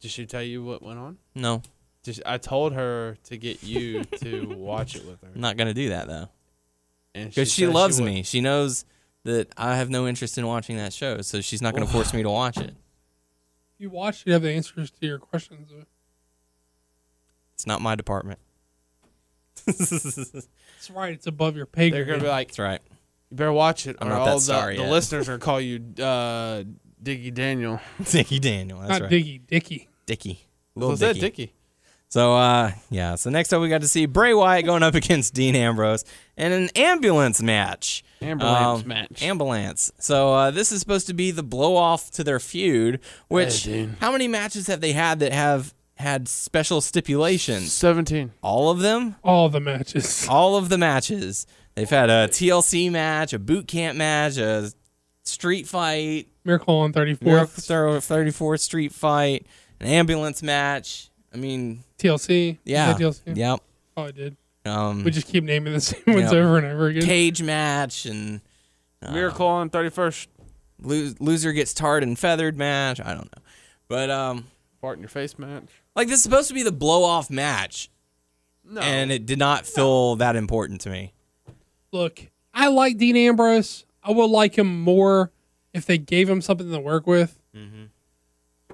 Did 0.00 0.10
she 0.10 0.26
tell 0.26 0.42
you 0.42 0.62
what 0.64 0.82
went 0.82 0.98
on? 0.98 1.18
No, 1.34 1.62
Did 2.02 2.16
she- 2.16 2.22
I 2.24 2.38
told 2.38 2.72
her 2.72 3.16
to 3.24 3.36
get 3.36 3.62
you 3.62 4.04
to 4.04 4.46
watch 4.56 4.96
it 4.96 5.04
with 5.04 5.20
her, 5.22 5.28
I'm 5.34 5.40
not 5.40 5.56
gonna 5.56 5.74
do 5.74 5.90
that 5.90 6.06
though, 6.06 6.28
because 7.12 7.52
she, 7.52 7.64
said 7.66 7.74
loves 7.74 8.00
would. 8.00 8.06
me. 8.06 8.22
She 8.22 8.40
knows 8.40 8.84
that 9.24 9.48
I 9.56 9.76
have 9.76 9.90
no 9.90 10.06
interest 10.08 10.38
in 10.38 10.46
watching 10.46 10.76
that 10.78 10.92
show, 10.92 11.20
so 11.20 11.40
she's 11.40 11.60
not 11.60 11.74
gonna 11.74 11.86
force 11.86 12.14
me 12.14 12.22
to 12.22 12.30
watch 12.30 12.56
it. 12.56 12.74
You 13.78 13.90
watch, 13.90 14.22
you 14.26 14.32
have 14.32 14.42
the 14.42 14.50
answers 14.50 14.90
to 14.90 15.06
your 15.06 15.18
questions. 15.18 15.70
It's 17.54 17.66
not 17.66 17.80
my 17.82 17.94
department. 17.94 18.38
That's 19.66 19.88
That's 20.32 20.90
right. 20.90 21.12
It's 21.12 21.26
above 21.26 21.56
your 21.56 21.66
pay 21.66 21.90
grade. 21.90 21.92
They're 21.98 22.04
gonna 22.06 22.22
be 22.22 22.28
like, 22.28 22.48
"That's 22.48 22.58
right. 22.58 22.80
"You 23.30 23.36
better 23.36 23.52
watch 23.52 23.86
it." 23.86 23.96
I'm 24.00 24.08
or 24.08 24.10
not 24.10 24.24
that 24.24 24.30
all 24.30 24.36
the, 24.38 24.44
sorry 24.44 24.76
the 24.76 24.82
yet. 24.82 24.90
listeners 24.90 25.28
are 25.28 25.32
gonna 25.32 25.44
call 25.44 25.60
you 25.60 25.76
uh, 26.02 26.64
Diggy 27.02 27.32
Daniel. 27.32 27.80
Dickie 28.04 28.38
Daniel. 28.38 28.78
That's 28.80 28.90
not 28.90 29.02
right. 29.02 29.10
Diggy, 29.10 29.40
Dicky. 29.46 29.88
Dickie. 30.06 30.40
What 30.74 30.80
Little 30.80 30.90
was 30.90 31.00
that, 31.00 31.14
Dickie. 31.14 31.20
Dicky? 31.46 31.52
So 32.08 32.34
uh 32.34 32.72
yeah, 32.90 33.14
so 33.14 33.30
next 33.30 33.52
up 33.52 33.62
we 33.62 33.68
got 33.68 33.82
to 33.82 33.88
see 33.88 34.06
Bray 34.06 34.34
Wyatt 34.34 34.64
going 34.66 34.82
up 34.82 34.94
against 34.96 35.32
Dean 35.32 35.54
Ambrose 35.54 36.04
in 36.36 36.50
an 36.50 36.68
ambulance 36.74 37.40
match. 37.40 38.02
Ambulance 38.20 38.82
Um, 38.82 38.88
match. 38.88 39.22
Ambulance. 39.22 39.92
So 40.00 40.32
uh 40.34 40.50
this 40.50 40.72
is 40.72 40.80
supposed 40.80 41.06
to 41.06 41.14
be 41.14 41.30
the 41.30 41.44
blow 41.44 41.76
off 41.76 42.10
to 42.12 42.24
their 42.24 42.40
feud, 42.40 42.98
which 43.28 43.62
Hey, 43.62 43.72
Dean. 43.84 43.96
how 44.00 44.10
many 44.10 44.26
matches 44.26 44.66
have 44.66 44.80
they 44.80 44.90
had 44.90 45.20
that 45.20 45.32
have 45.32 45.72
had 45.98 46.26
special 46.26 46.80
stipulations? 46.80 47.72
Seventeen. 47.72 48.32
All 48.42 48.70
of 48.70 48.80
them? 48.80 49.14
All 49.22 49.48
the 49.48 49.60
matches. 49.60 50.26
All 50.28 50.56
of 50.56 50.68
the 50.68 50.78
matches. 50.78 51.46
They've 51.74 51.88
had 51.88 52.10
a 52.10 52.28
TLC 52.28 52.90
match, 52.90 53.32
a 53.32 53.38
boot 53.38 53.66
camp 53.68 53.96
match, 53.96 54.36
a 54.36 54.70
street 55.24 55.66
fight, 55.66 56.28
Miracle 56.44 56.76
on 56.78 56.92
34th. 56.92 57.22
Miracle 57.22 57.46
34th 58.00 58.60
street 58.60 58.92
fight, 58.92 59.46
an 59.80 59.86
ambulance 59.86 60.42
match. 60.42 61.10
I 61.32 61.36
mean, 61.36 61.84
TLC. 61.98 62.58
yeah. 62.64 62.94
TLC? 62.94 63.36
Yep. 63.36 63.60
Oh, 63.96 64.04
I 64.04 64.10
did. 64.10 64.36
Um, 64.66 65.04
We 65.04 65.10
just 65.10 65.26
keep 65.28 65.44
naming 65.44 65.72
the 65.72 65.80
same 65.80 66.02
ones 66.06 66.32
Yep. 66.32 66.32
over 66.32 66.58
and 66.58 66.66
over 66.66 66.88
again. 66.88 67.02
cage 67.02 67.42
match 67.42 68.04
and 68.06 68.40
uh, 69.02 69.12
Miracle 69.12 69.46
on 69.46 69.70
thirty 69.70 69.88
first. 69.90 70.28
lo- 70.82 71.12
loser 71.20 71.52
gets 71.52 71.72
tarred 71.72 72.02
and 72.02 72.18
feathered 72.18 72.58
match. 72.58 73.00
I 73.00 73.14
don't 73.14 73.24
know, 73.34 73.42
but 73.88 74.10
um, 74.10 74.46
Fart 74.80 74.96
in 74.98 75.02
your 75.02 75.08
face 75.08 75.38
match. 75.38 75.64
like 75.96 76.08
this 76.08 76.16
is 76.18 76.22
supposed 76.22 76.48
to 76.48 76.54
be 76.54 76.62
the 76.62 76.72
blow 76.72 77.04
off 77.04 77.30
match, 77.30 77.90
No. 78.64 78.80
and 78.82 79.10
it 79.10 79.24
did 79.24 79.38
not 79.38 79.64
feel 79.66 80.16
that 80.16 80.36
important 80.36 80.80
to 80.82 80.90
me. 80.90 81.12
Look, 81.92 82.30
I 82.54 82.68
like 82.68 82.98
Dean 82.98 83.16
Ambrose. 83.16 83.84
I 84.02 84.12
would 84.12 84.26
like 84.26 84.56
him 84.56 84.80
more 84.80 85.32
if 85.72 85.86
they 85.86 85.98
gave 85.98 86.28
him 86.28 86.40
something 86.40 86.70
to 86.70 86.80
work 86.80 87.06
with. 87.06 87.38
Mm-hmm. 87.54 87.84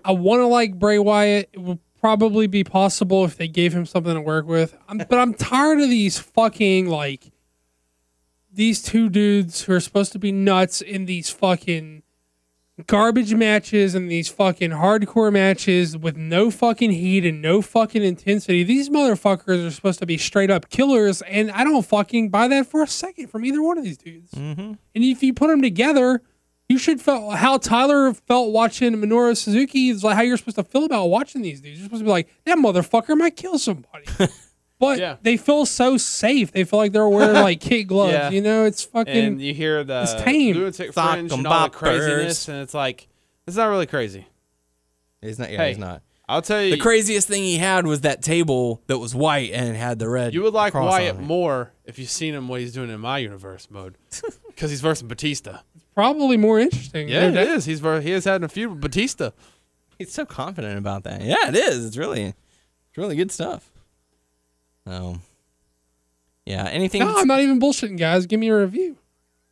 I 0.05 0.13
want 0.13 0.41
to 0.41 0.47
like 0.47 0.79
Bray 0.79 0.99
Wyatt. 0.99 1.51
It 1.53 1.61
would 1.61 1.81
probably 2.01 2.47
be 2.47 2.63
possible 2.63 3.25
if 3.25 3.37
they 3.37 3.49
gave 3.49 3.73
him 3.73 3.87
something 3.87 4.15
to 4.15 4.21
work 4.21 4.47
with. 4.47 4.77
I'm, 4.89 4.99
but 4.99 5.19
I'm 5.19 5.35
tired 5.35 5.81
of 5.81 5.89
these 5.89 6.19
fucking 6.19 6.89
like 6.89 7.33
these 8.53 8.83
two 8.83 9.09
dudes 9.09 9.63
who 9.63 9.73
are 9.73 9.81
supposed 9.81 10.13
to 10.13 10.19
be 10.19 10.33
nuts 10.33 10.81
in 10.81 11.07
these 11.07 11.31
fucking 11.31 12.03
garbage 12.87 13.35
matches 13.35 13.95
and 13.95 14.11
these 14.11 14.29
fucking 14.29 14.71
hardcore 14.71 15.33
matches 15.33 15.97
with 15.97 16.17
no 16.17 16.51
fucking 16.51 16.91
heat 16.91 17.25
and 17.25 17.41
no 17.41 17.63
fucking 17.63 18.03
intensity. 18.03 18.63
These 18.65 18.91
motherfuckers 18.91 19.67
are 19.67 19.71
supposed 19.71 19.99
to 20.01 20.07
be 20.07 20.19
straight 20.19 20.51
up 20.51 20.69
killers, 20.69 21.23
and 21.23 21.51
I 21.51 21.65
don't 21.65 21.85
fucking 21.85 22.29
buy 22.29 22.49
that 22.49 22.67
for 22.67 22.83
a 22.83 22.87
second 22.87 23.29
from 23.29 23.45
either 23.45 23.63
one 23.63 23.79
of 23.79 23.85
these 23.85 23.97
dudes. 23.97 24.33
Mm-hmm. 24.33 24.61
And 24.61 24.79
if 24.95 25.23
you 25.23 25.33
put 25.33 25.49
them 25.49 25.63
together, 25.63 26.21
you 26.69 26.79
should 26.79 27.01
feel 27.01 27.31
how 27.31 27.59
Tyler 27.59 28.13
felt 28.13 28.53
watching 28.53 28.93
Minoru 28.95 29.37
Suzuki 29.37 29.89
is 29.89 30.05
like 30.05 30.17
how 30.17 30.23
you're 30.23 30.37
supposed 30.37 30.57
to 30.57 30.65
feel 30.65 30.85
about 30.85 31.07
watching 31.07 31.43
these 31.43 31.61
dudes. 31.61 31.79
You're 31.79 31.87
supposed 31.87 32.01
to 32.01 32.05
be 32.05 32.11
like, 32.11 32.29
that 32.45 32.59
motherfucker 32.59 33.17
might 33.17 33.37
kill 33.37 33.59
somebody. 33.59 34.05
But 34.79 34.99
Yeah. 34.99 35.17
they 35.23 35.37
feel 35.37 35.65
so 35.67 35.97
safe. 35.97 36.53
They 36.53 36.65
feel 36.65 36.79
like 36.79 36.93
they're 36.93 37.09
wearing 37.09 37.35
like 37.43 37.61
kid 37.61 37.85
gloves. 37.85 38.13
Yeah. 38.13 38.31
You 38.31 38.43
know, 38.43 38.65
it's 38.65 38.83
fucking. 38.85 39.17
and 39.17 39.41
you 39.41 39.55
hear 39.55 39.83
the 39.85 40.03
it's 40.03 40.15
tame. 40.23 40.55
lunatic 40.57 40.93
Sock 40.93 41.15
fringe 41.15 41.33
'em 41.33 41.39
and 41.39 41.47
all 41.47 41.65
the 41.65 41.71
craziness, 41.71 42.49
and 42.49 42.61
it's 42.63 42.75
like 42.75 43.09
it's 43.47 43.57
not 43.57 43.67
really 43.67 43.87
crazy. 43.87 44.27
He's 45.23 45.39
not. 45.39 45.51
Yeah, 45.51 45.59
Hey, 45.59 45.69
he's 45.71 45.79
not. 45.79 46.03
I'll 46.29 46.43
tell 46.43 46.61
you, 46.63 46.73
The 46.73 46.79
craziest 46.83 47.29
thing 47.29 47.45
he 47.45 47.57
had 47.57 47.87
was 47.87 48.01
that 48.01 48.21
table 48.21 48.83
that 48.89 48.99
was 48.99 49.15
white 49.15 49.53
and 49.53 49.77
had 49.77 50.01
the 50.01 50.09
red. 50.09 50.35
you 50.35 50.43
would 50.43 50.53
like 50.55 50.73
cross 50.73 50.91
Wyatt 50.91 51.21
more 51.21 51.73
if 51.85 52.01
you've 52.01 52.11
seen 52.11 52.35
him 52.35 52.49
what 52.49 52.61
he's 52.61 52.73
doing 52.73 52.91
in 52.91 52.99
my 52.99 53.19
universe 53.19 53.69
mode, 53.71 53.97
because 54.49 54.71
he's 54.71 54.81
versing 54.81 55.07
Batista. 55.07 55.61
It's 55.77 55.85
probably 55.95 56.37
more 56.37 56.59
interesting. 56.59 57.09
Yeah, 57.09 57.31
No 57.31 57.43
it 57.43 57.65
He's 57.65 57.79
ver- 57.79 58.01
he 58.01 58.11
has 58.11 58.25
had 58.25 58.43
a 58.43 58.49
feud 58.49 58.71
with 58.73 58.81
Batista. 58.81 59.31
He's 59.99 60.13
so 60.13 60.27
confident 60.27 60.77
about 60.79 61.05
that. 61.05 61.23
Yeah, 61.23 61.49
it 61.49 61.55
is. 61.55 61.87
It's 61.87 61.97
really, 61.97 62.23
it's 62.25 62.97
really 62.99 63.15
good 63.15 63.31
stuff. 63.31 63.71
So, 64.87 65.19
yeah. 66.45 66.65
Anything? 66.69 67.01
No, 67.01 67.17
I'm 67.19 67.27
not 67.27 67.41
even 67.41 67.61
bullshitting, 67.61 67.99
guys. 67.99 68.27
Give 68.27 68.39
me 68.41 68.49
a 68.49 68.57
review. 68.59 68.97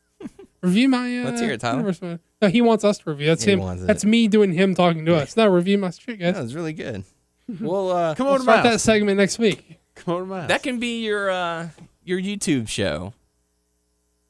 review 0.61 0.89
my. 0.89 1.19
Uh, 1.19 1.25
Let's 1.25 1.41
hear 1.41 1.51
it, 1.51 1.59
Tyler. 1.61 2.19
No, 2.41 2.47
he 2.47 2.61
wants 2.61 2.83
us 2.83 2.99
to 2.99 3.09
review. 3.09 3.27
That's 3.27 3.43
He 3.43 3.51
him. 3.51 3.59
wants 3.59 3.83
it. 3.83 3.87
That's 3.87 4.05
me 4.05 4.27
doing 4.27 4.53
him 4.53 4.75
talking 4.75 5.05
to 5.05 5.15
us. 5.15 5.35
No, 5.37 5.47
review 5.47 5.77
my 5.77 5.89
shit, 5.91 6.19
guys. 6.19 6.35
that 6.35 6.43
was 6.43 6.55
really 6.55 6.73
good. 6.73 7.03
Well, 7.61 7.91
uh, 7.91 8.15
Come 8.15 8.25
We'll 8.25 8.33
over 8.35 8.43
to 8.43 8.45
my 8.47 8.53
start 8.53 8.63
that 8.63 8.79
segment 8.81 9.17
next 9.19 9.37
week. 9.37 9.77
Come 9.93 10.15
over 10.15 10.23
to 10.23 10.29
my 10.29 10.39
house. 10.41 10.47
that 10.47 10.63
can 10.63 10.79
be 10.79 11.03
your 11.05 11.29
uh, 11.29 11.69
your 12.03 12.19
YouTube 12.19 12.67
show. 12.67 13.13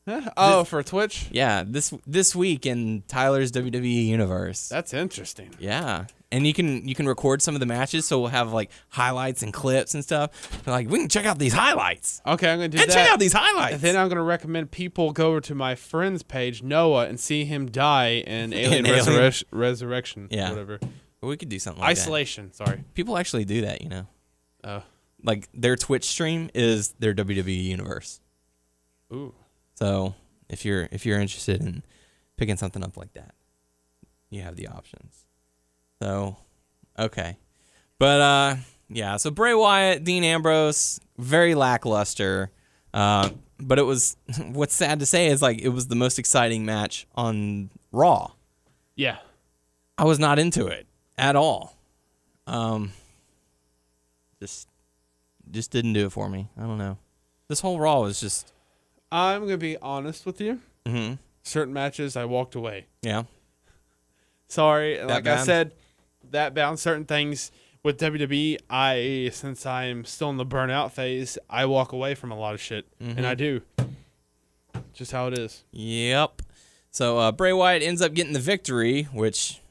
Huh? 0.06 0.30
oh, 0.36 0.64
for 0.66 0.84
Twitch. 0.84 1.28
Yeah, 1.32 1.64
this 1.66 1.94
this 2.06 2.36
week 2.36 2.66
in 2.66 3.04
Tyler's 3.08 3.54
WWE 3.54 4.06
universe. 4.08 4.68
That's 4.68 4.94
interesting. 4.94 5.52
Yeah, 5.60 6.08
and 6.32 6.46
you 6.48 6.54
can 6.54 6.88
you 6.88 6.96
can 6.96 7.08
record 7.08 7.42
some 7.42 7.56
of 7.56 7.60
the 7.60 7.66
matches, 7.66 8.06
so 8.06 8.20
we'll 8.20 8.30
have 8.30 8.52
like 8.54 8.72
highlights 8.90 9.44
and 9.44 9.54
clips 9.54 9.94
and 9.94 10.04
stuff. 10.04 10.66
Like 10.68 10.90
we 10.90 11.00
can 11.00 11.10
check 11.10 11.26
out 11.26 11.38
these 11.40 11.54
highlights 11.54 12.22
Okay, 12.26 12.50
I'm 12.52 12.58
gonna 12.58 12.68
do 12.70 12.78
that. 12.78 12.84
and 12.84 12.92
that. 12.92 12.96
check 12.96 13.12
out 13.12 13.20
these 13.20 13.34
highlights. 13.34 13.74
And 13.76 13.82
then 13.82 13.96
I'm 13.98 14.10
gonna 14.10 14.24
recommend 14.24 14.72
people 14.72 15.12
go 15.12 15.28
over 15.30 15.42
to 15.42 15.56
my 15.56 15.76
friend's 15.76 16.24
page 16.24 16.64
Noah 16.64 17.08
and 17.08 17.20
see 17.20 17.46
him 17.46 17.68
die 17.70 18.24
in 18.26 18.54
Alien, 18.54 18.86
Alien. 18.86 19.06
Resurrec- 19.06 19.44
Resurrection. 19.52 20.28
Yeah. 20.32 20.50
whatever. 20.50 20.80
we 21.22 21.38
could 21.38 21.50
do 21.50 21.60
something 21.60 21.82
like 21.82 21.96
that. 21.96 22.02
Isolation. 22.02 22.54
Sorry. 22.54 22.84
People 22.94 23.18
actually 23.18 23.46
do 23.46 23.62
that, 23.62 23.82
you 23.82 23.90
know. 23.90 24.08
Oh. 24.64 24.84
Like 25.24 25.48
their 25.54 25.76
Twitch 25.76 26.06
stream 26.06 26.50
is 26.54 26.90
their 27.00 27.14
WWE 27.16 27.64
universe. 27.64 28.20
Ooh. 29.14 29.34
So 29.76 30.14
if 30.50 30.66
you're 30.66 30.88
if 30.92 31.06
you're 31.06 31.20
interested 31.20 31.62
in 31.62 31.84
picking 32.38 32.58
something 32.58 32.84
up 32.84 32.96
like 32.98 33.14
that, 33.14 33.34
you 34.30 34.42
have 34.42 34.56
the 34.56 34.68
options. 34.68 35.25
So 36.02 36.38
okay, 37.00 37.38
but 38.00 38.22
uh, 38.22 38.56
yeah. 38.90 39.18
So 39.18 39.32
Bray 39.32 39.54
Wyatt, 39.54 40.04
Dean 40.04 40.24
Ambrose, 40.24 41.00
very 41.18 41.56
lackluster. 41.56 42.52
Uh, 42.94 43.30
but 43.60 43.80
it 43.80 43.84
was 43.84 44.18
what's 44.40 44.74
sad 44.74 45.00
to 45.00 45.06
say 45.06 45.28
is 45.28 45.42
like 45.42 45.60
it 45.62 45.70
was 45.70 45.88
the 45.88 45.96
most 45.96 46.20
exciting 46.20 46.66
match 46.66 47.08
on 47.16 47.70
Raw. 47.92 48.32
Yeah. 48.96 49.18
I 49.98 50.04
was 50.06 50.20
not 50.20 50.40
into 50.40 50.68
it 50.68 50.88
at 51.18 51.36
all. 51.38 51.78
Um, 52.48 52.92
just 54.42 54.68
just 55.52 55.72
didn't 55.72 55.94
do 55.94 56.06
it 56.08 56.12
for 56.12 56.30
me. 56.30 56.50
I 56.58 56.62
don't 56.62 56.78
know. 56.78 56.98
This 57.48 57.62
whole 57.62 57.80
Raw 57.80 58.02
was 58.02 58.20
just 58.20 58.52
I'm 59.12 59.42
gonna 59.46 59.58
be 59.58 59.78
honest 59.78 60.26
with 60.26 60.42
you. 60.42 60.60
mhm. 60.86 61.20
Certain 61.44 61.74
matches 61.74 62.16
I 62.18 62.26
walked 62.26 62.56
away. 62.56 62.88
yeah. 63.02 63.24
Sorry. 64.48 65.02
like 65.04 65.28
I 65.28 65.44
said, 65.44 65.74
that 66.32 66.54
bound 66.54 66.80
certain 66.80 67.06
things 67.06 67.52
with 67.84 68.00
WWE. 68.00 68.58
I 68.70 69.30
since 69.34 69.66
I'm 69.66 70.06
still 70.06 70.30
in 70.30 70.38
the 70.38 70.46
burnout 70.46 70.92
phase, 70.92 71.38
I 71.50 71.66
walk 71.66 71.92
away 71.92 72.16
from 72.16 72.32
a 72.32 72.38
lot 72.38 72.54
of 72.54 72.62
shit, 72.62 72.86
and 73.00 73.26
I 73.26 73.36
do. 73.36 73.62
Just 74.94 75.12
how 75.12 75.28
it 75.28 75.38
is. 75.38 75.64
Yep. 75.72 76.42
So 76.92 77.18
uh, 77.20 77.32
Bray 77.32 77.52
Wyatt 77.54 77.84
ends 77.84 78.02
up 78.02 78.14
getting 78.14 78.34
the 78.34 78.40
victory, 78.40 79.04
which 79.12 79.62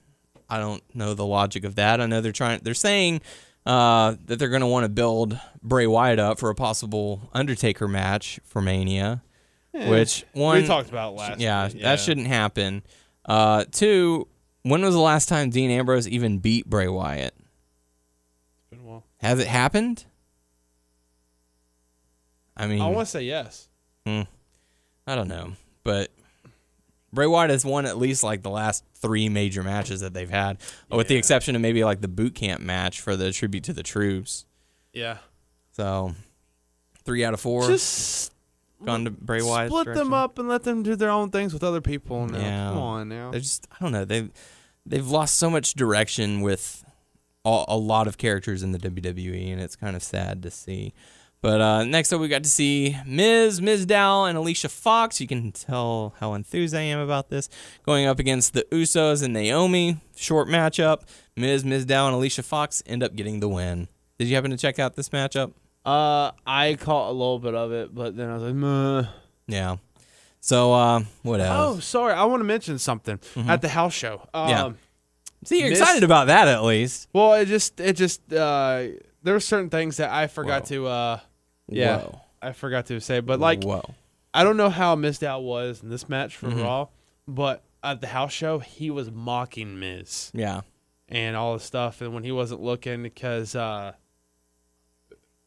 I 0.48 0.58
don't 0.58 0.82
know 0.94 1.14
the 1.14 1.24
logic 1.24 1.64
of 1.64 1.74
that. 1.76 2.00
I 2.00 2.06
know 2.06 2.20
they're 2.20 2.32
trying. 2.32 2.60
They're 2.62 2.74
saying 2.74 3.22
uh, 3.66 4.16
that 4.26 4.38
they're 4.38 4.50
going 4.50 4.60
to 4.60 4.66
want 4.66 4.84
to 4.84 4.90
build 4.90 5.38
Bray 5.62 5.86
Wyatt 5.86 6.18
up 6.18 6.38
for 6.38 6.50
a 6.50 6.54
possible 6.54 7.30
Undertaker 7.32 7.88
match 7.88 8.38
for 8.44 8.60
Mania, 8.60 9.22
which 9.72 10.24
one 10.34 10.60
we 10.60 10.66
talked 10.66 10.90
about 10.90 11.14
last. 11.14 11.40
yeah, 11.40 11.68
week, 11.68 11.80
that 11.82 11.98
shouldn't 12.00 12.26
happen. 12.26 12.82
Uh, 13.24 13.64
two, 13.72 14.28
when 14.64 14.82
was 14.82 14.94
the 14.94 15.00
last 15.00 15.28
time 15.28 15.50
Dean 15.50 15.70
Ambrose 15.70 16.08
even 16.08 16.38
beat 16.38 16.68
Bray 16.68 16.88
Wyatt? 16.88 17.34
It's 17.38 18.70
been 18.70 18.80
a 18.80 18.82
while. 18.82 19.04
Has 19.18 19.38
it 19.38 19.46
happened? 19.46 20.04
I 22.56 22.66
mean, 22.66 22.80
I 22.80 22.88
want 22.88 23.06
to 23.06 23.10
say 23.10 23.22
yes. 23.22 23.68
Hmm, 24.06 24.22
I 25.06 25.14
don't 25.14 25.28
know, 25.28 25.52
but 25.82 26.10
Bray 27.12 27.26
Wyatt 27.26 27.50
has 27.50 27.64
won 27.64 27.86
at 27.86 27.96
least 27.96 28.22
like 28.22 28.42
the 28.42 28.50
last 28.50 28.84
three 28.94 29.28
major 29.28 29.62
matches 29.62 30.00
that 30.00 30.14
they've 30.14 30.30
had, 30.30 30.58
with 30.90 31.08
the 31.08 31.16
exception 31.16 31.56
of 31.56 31.62
maybe 31.62 31.84
like 31.84 32.00
the 32.00 32.08
boot 32.08 32.34
camp 32.34 32.60
match 32.60 33.00
for 33.00 33.16
the 33.16 33.32
tribute 33.32 33.64
to 33.64 33.72
the 33.72 33.82
troops. 33.82 34.46
Yeah. 34.92 35.18
So 35.72 36.14
three 37.04 37.24
out 37.24 37.34
of 37.34 37.40
four 37.40 37.66
Just 37.66 38.32
gone 38.84 39.04
to 39.04 39.10
Bray 39.10 39.42
Wyatt. 39.42 39.70
split 39.70 39.94
them 39.94 40.12
up 40.12 40.38
and 40.38 40.48
let 40.48 40.62
them 40.62 40.82
do 40.82 40.96
their 40.96 41.10
own 41.10 41.30
things 41.30 41.52
with 41.52 41.64
other 41.64 41.80
people. 41.80 42.26
Now. 42.26 42.38
Yeah. 42.38 42.68
Come 42.68 42.78
on 42.78 43.08
now. 43.08 43.30
They're 43.30 43.40
just 43.40 43.66
I 43.72 43.76
don't 43.82 43.92
know 43.92 44.04
they've 44.04 44.30
they've 44.86 45.08
lost 45.08 45.38
so 45.38 45.50
much 45.50 45.74
direction 45.74 46.40
with 46.40 46.84
a, 47.44 47.64
a 47.68 47.76
lot 47.76 48.06
of 48.06 48.18
characters 48.18 48.62
in 48.62 48.72
the 48.72 48.78
WWE, 48.78 49.52
and 49.52 49.60
it's 49.60 49.76
kind 49.76 49.96
of 49.96 50.02
sad 50.02 50.42
to 50.42 50.50
see. 50.50 50.92
But 51.44 51.60
uh, 51.60 51.84
next 51.84 52.10
up, 52.10 52.22
we 52.22 52.28
got 52.28 52.42
to 52.44 52.48
see 52.48 52.96
Miz, 53.04 53.60
Mizdow, 53.60 54.26
and 54.26 54.38
Alicia 54.38 54.70
Fox. 54.70 55.20
You 55.20 55.26
can 55.26 55.52
tell 55.52 56.14
how 56.18 56.32
enthused 56.32 56.74
I 56.74 56.80
am 56.80 57.00
about 57.00 57.28
this. 57.28 57.50
Going 57.84 58.06
up 58.06 58.18
against 58.18 58.54
the 58.54 58.66
Usos 58.72 59.22
and 59.22 59.34
Naomi. 59.34 59.98
Short 60.16 60.48
matchup. 60.48 61.02
Miz, 61.36 61.62
Mizdow, 61.62 62.06
and 62.06 62.14
Alicia 62.14 62.42
Fox 62.42 62.82
end 62.86 63.02
up 63.02 63.14
getting 63.14 63.40
the 63.40 63.48
win. 63.48 63.88
Did 64.18 64.28
you 64.28 64.36
happen 64.36 64.52
to 64.52 64.56
check 64.56 64.78
out 64.78 64.96
this 64.96 65.10
matchup? 65.10 65.52
Uh, 65.84 66.32
I 66.46 66.76
caught 66.80 67.10
a 67.10 67.12
little 67.12 67.38
bit 67.38 67.54
of 67.54 67.72
it, 67.72 67.94
but 67.94 68.16
then 68.16 68.30
I 68.30 68.34
was 68.34 68.42
like, 68.42 68.54
Meh. 68.54 69.04
Yeah. 69.46 69.76
So, 70.40 70.72
uh, 70.72 71.02
what 71.22 71.40
else? 71.40 71.76
oh, 71.76 71.80
sorry. 71.80 72.12
I 72.14 72.24
want 72.24 72.40
to 72.40 72.44
mention 72.44 72.78
something 72.78 73.18
at 73.46 73.60
the 73.62 73.68
house 73.68 73.94
show. 73.94 74.26
Um, 74.34 74.48
Yeah. 74.48 74.72
See, 75.44 75.60
you're 75.60 75.70
Miz- 75.70 75.80
excited 75.80 76.04
about 76.04 76.28
that 76.28 76.48
at 76.48 76.62
least. 76.64 77.08
Well, 77.12 77.34
it 77.34 77.46
just, 77.46 77.78
it 77.80 77.94
just, 77.96 78.32
uh, 78.32 78.84
there 79.22 79.34
were 79.34 79.40
certain 79.40 79.68
things 79.70 79.98
that 79.98 80.10
I 80.10 80.26
forgot 80.26 80.62
Whoa. 80.62 80.68
to, 80.68 80.86
uh, 80.86 81.20
yeah, 81.68 81.96
Whoa. 81.98 82.20
I 82.40 82.52
forgot 82.52 82.86
to 82.86 83.00
say, 83.00 83.20
but 83.20 83.40
like, 83.40 83.62
Whoa. 83.62 83.82
I 84.32 84.42
don't 84.44 84.56
know 84.56 84.70
how 84.70 84.96
Mizdow 84.96 85.42
was 85.42 85.82
in 85.82 85.90
this 85.90 86.08
match 86.08 86.36
for 86.36 86.48
Mhm. 86.48 86.62
Raw, 86.62 86.88
but 87.28 87.62
at 87.82 88.00
the 88.00 88.06
house 88.06 88.32
show, 88.32 88.58
he 88.58 88.90
was 88.90 89.10
mocking 89.10 89.78
Miz. 89.78 90.30
Yeah. 90.34 90.62
and 91.08 91.36
all 91.36 91.52
the 91.54 91.60
stuff. 91.60 92.00
And 92.00 92.14
when 92.14 92.24
he 92.24 92.32
wasn't 92.32 92.62
looking, 92.62 93.02
because 93.02 93.54
uh, 93.54 93.92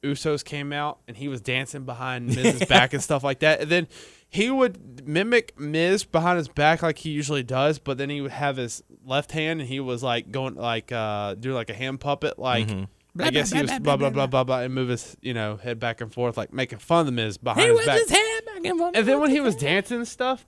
Usos 0.04 0.44
came 0.46 0.72
out 0.72 1.00
and 1.08 1.18
he 1.18 1.28
was 1.28 1.42
dancing 1.42 1.84
behind 1.84 2.28
Miz's 2.36 2.66
back 2.68 2.94
and 2.94 3.02
stuff 3.02 3.24
like 3.24 3.40
that. 3.40 3.62
And 3.62 3.70
then 3.72 3.88
he 4.30 4.50
would 4.52 5.08
mimic 5.08 5.60
Miz 5.60 6.04
behind 6.04 6.38
his 6.38 6.48
back 6.48 6.82
like 6.82 6.98
he 7.00 7.10
usually 7.10 7.44
does, 7.44 7.80
but 7.80 7.98
then 7.98 8.10
he 8.10 8.22
would 8.22 8.32
have 8.32 8.58
his 8.58 8.84
left 9.06 9.32
hand 9.32 9.60
and 9.62 9.70
he 9.70 9.80
was 9.80 10.04
like 10.04 10.32
going 10.32 10.56
like 10.56 10.92
uh 10.92 11.34
do 11.36 11.54
like 11.54 11.70
a 11.70 11.74
hand 11.74 12.00
puppet 12.00 12.38
like. 12.40 12.68
Mhm. 12.68 12.88
I 13.20 13.32
guess 13.32 13.52
he 13.52 13.60
was 13.60 13.72
blah 13.80 13.98
blah 13.98 14.12
blah 14.12 14.28
blah 14.28 14.44
blah 14.44 14.60
and 14.60 14.76
move 14.76 14.90
his 14.90 15.18
you 15.22 15.34
know 15.34 15.56
head 15.58 15.80
back 15.80 16.02
and 16.02 16.14
forth 16.14 16.38
like 16.38 16.54
making 16.54 16.78
fun 16.78 17.00
of 17.00 17.06
the 17.08 17.12
Miz 17.12 17.38
behind 17.40 17.68
his 17.76 17.84
back. 17.86 18.00
His 18.00 18.12
head 18.12 18.46
back 18.46 18.64
and 18.64 18.78
forth. 18.78 18.96
And 18.96 19.08
then 19.08 19.20
when 19.20 19.32
he 19.32 19.40
was 19.40 19.56
dancing 19.56 19.98
and 19.98 20.08
stuff, 20.08 20.46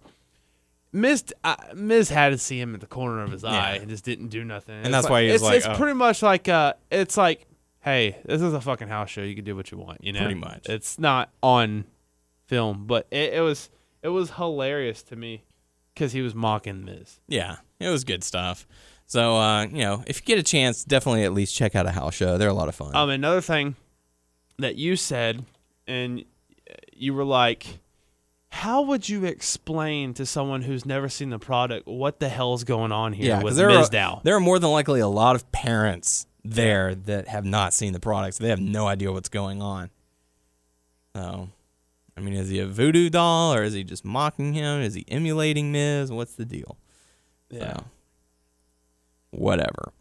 Miz 0.92 1.24
uh, 1.44 1.56
Miz 1.74 2.10
had 2.10 2.30
to 2.30 2.38
see 2.38 2.60
him 2.60 2.76
at 2.76 2.82
the 2.82 2.86
corner 2.88 3.24
of 3.24 3.32
his 3.32 3.44
eye 3.44 3.74
Yeah. 3.76 3.82
and 3.82 3.90
just 3.90 4.06
didn't 4.06 4.28
do 4.28 4.44
nothing. 4.44 4.76
And 4.76 4.88
It's 4.88 4.92
that's 4.94 5.10
why 5.10 5.24
he 5.24 5.32
was 5.32 5.42
it's, 5.42 5.44
like, 5.44 5.58
it's 5.58 5.66
oh. 5.66 5.76
pretty 5.76 5.94
much 5.96 6.22
like 6.22 6.48
uh, 6.48 6.74
it's 6.92 7.18
like, 7.18 7.48
hey, 7.82 8.18
this 8.26 8.42
is 8.42 8.54
a 8.54 8.62
fucking 8.62 8.88
house 8.88 9.10
show. 9.10 9.22
You 9.22 9.36
can 9.36 9.46
do 9.46 9.56
what 9.56 9.72
you 9.72 9.78
want, 9.78 10.04
you 10.04 10.12
know. 10.14 10.20
Pretty 10.20 10.36
much. 10.36 10.68
It's 10.68 11.00
not 11.00 11.30
on 11.42 11.86
film, 12.48 12.86
but 12.88 13.08
it, 13.12 13.34
it 13.36 13.42
was 13.42 13.70
it 14.02 14.10
was 14.10 14.32
hilarious 14.32 15.02
to 15.04 15.16
me 15.16 15.44
because 15.94 16.12
he 16.14 16.22
was 16.22 16.34
mocking 16.36 16.84
Miz. 16.86 17.20
Yeah, 17.28 17.58
it 17.80 17.90
was 17.90 18.04
good 18.04 18.24
stuff. 18.24 18.68
So, 19.06 19.38
uh, 19.38 19.66
you 19.66 19.80
know, 19.80 20.04
if 20.06 20.22
you 20.22 20.26
get 20.26 20.38
a 20.38 20.44
chance, 20.44 20.84
definitely 20.84 21.24
at 21.24 21.34
least 21.34 21.56
check 21.56 21.76
out 21.76 21.88
a 21.88 21.92
house 21.92 22.14
show. 22.14 22.38
They're 22.38 22.48
a 22.50 22.54
lot 22.54 22.70
of 22.70 22.76
fun. 22.76 22.96
Um, 22.96 23.10
another 23.10 23.42
thing 23.42 23.76
that 24.60 24.76
you 24.76 24.96
said, 24.96 25.44
and 25.88 26.24
you 26.94 27.16
were 27.16 27.24
like, 27.24 27.80
how 28.50 28.84
would 28.84 29.10
you 29.10 29.26
explain 29.26 30.14
to 30.14 30.28
someone 30.28 30.62
who's 30.62 30.86
never 30.86 31.10
seen 31.10 31.32
the 31.32 31.40
product 31.40 31.88
what 31.88 32.20
the 32.20 32.30
hell's 32.30 32.64
going 32.64 32.92
on 32.92 33.14
here 33.14 33.26
Yeah, 33.28 33.36
with 33.38 33.46
because 33.46 33.58
there 33.58 33.70
are 33.72 33.84
Mizdow? 33.84 34.22
there 34.24 34.36
are 34.36 34.40
more 34.40 34.60
than 34.60 34.70
likely 34.70 35.00
a 35.00 35.08
lot 35.08 35.36
of 35.36 35.52
parents 35.52 36.28
there 36.44 36.96
that 36.96 37.28
have 37.28 37.46
not 37.46 37.74
seen 37.74 37.94
the 37.94 38.00
products. 38.00 38.38
they 38.38 38.50
have 38.50 38.62
no 38.62 38.88
idea 38.88 39.12
what's 39.12 39.30
going 39.30 39.62
on. 39.62 39.90
So, 41.16 41.50
I 42.16 42.22
mean, 42.22 42.34
is 42.34 42.50
he 42.50 42.60
a 42.60 42.68
voodoo 42.68 43.10
doll 43.10 43.54
or 43.54 43.64
is 43.64 43.74
he 43.74 43.84
just 43.84 44.06
mocking 44.06 44.54
him? 44.54 44.82
Is 44.82 44.94
he 44.94 45.06
emulating 45.08 45.72
Miz? 45.72 46.12
What's 46.12 46.34
the 46.34 46.46
deal? 46.46 46.78
Yeah. 47.50 47.74
So, 47.74 47.84
whatever. 49.32 49.92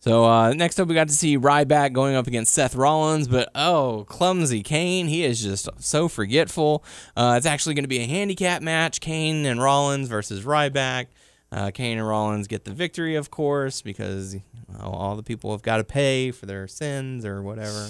So 0.00 0.24
uh, 0.24 0.52
next 0.52 0.78
up, 0.78 0.86
we 0.86 0.94
got 0.94 1.08
to 1.08 1.14
see 1.14 1.36
Ryback 1.36 1.92
going 1.92 2.14
up 2.14 2.28
against 2.28 2.54
Seth 2.54 2.76
Rollins, 2.76 3.26
but 3.26 3.50
oh, 3.54 4.04
clumsy 4.08 4.62
Kane! 4.62 5.08
He 5.08 5.24
is 5.24 5.42
just 5.42 5.68
so 5.78 6.06
forgetful. 6.06 6.84
Uh, 7.16 7.34
it's 7.36 7.46
actually 7.46 7.74
going 7.74 7.84
to 7.84 7.88
be 7.88 7.98
a 7.98 8.06
handicap 8.06 8.62
match: 8.62 9.00
Kane 9.00 9.44
and 9.44 9.60
Rollins 9.60 10.08
versus 10.08 10.44
Ryback. 10.44 11.06
Uh, 11.50 11.70
Kane 11.70 11.98
and 11.98 12.06
Rollins 12.06 12.46
get 12.46 12.64
the 12.64 12.72
victory, 12.72 13.14
of 13.14 13.30
course, 13.30 13.80
because 13.80 14.36
well, 14.68 14.90
all 14.90 15.16
the 15.16 15.22
people 15.22 15.50
have 15.52 15.62
got 15.62 15.78
to 15.78 15.84
pay 15.84 16.30
for 16.30 16.44
their 16.46 16.68
sins 16.68 17.24
or 17.24 17.42
whatever. 17.42 17.88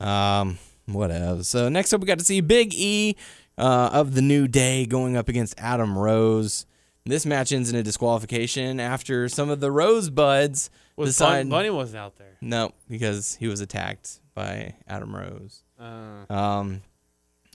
Um, 0.00 0.58
whatever. 0.86 1.44
So 1.44 1.68
next 1.68 1.92
up, 1.92 2.00
we 2.00 2.06
got 2.06 2.18
to 2.18 2.24
see 2.24 2.40
Big 2.40 2.74
E 2.74 3.16
uh, 3.56 3.90
of 3.92 4.14
the 4.14 4.22
New 4.22 4.48
Day 4.48 4.84
going 4.86 5.16
up 5.16 5.28
against 5.28 5.54
Adam 5.58 5.96
Rose. 5.96 6.66
This 7.04 7.26
match 7.26 7.52
ends 7.52 7.70
in 7.70 7.76
a 7.76 7.82
disqualification 7.82 8.78
after 8.80 9.28
some 9.28 9.50
of 9.50 9.60
the 9.60 9.70
Rosebuds 9.70 10.70
Was 10.96 11.10
decide. 11.10 11.48
Bunny 11.48 11.70
wasn't 11.70 11.98
out 11.98 12.16
there. 12.16 12.36
No, 12.40 12.72
because 12.88 13.34
he 13.36 13.46
was 13.48 13.60
attacked 13.60 14.20
by 14.34 14.74
Adam 14.88 15.14
Rose. 15.14 15.62
Uh, 15.80 16.32
Um, 16.32 16.82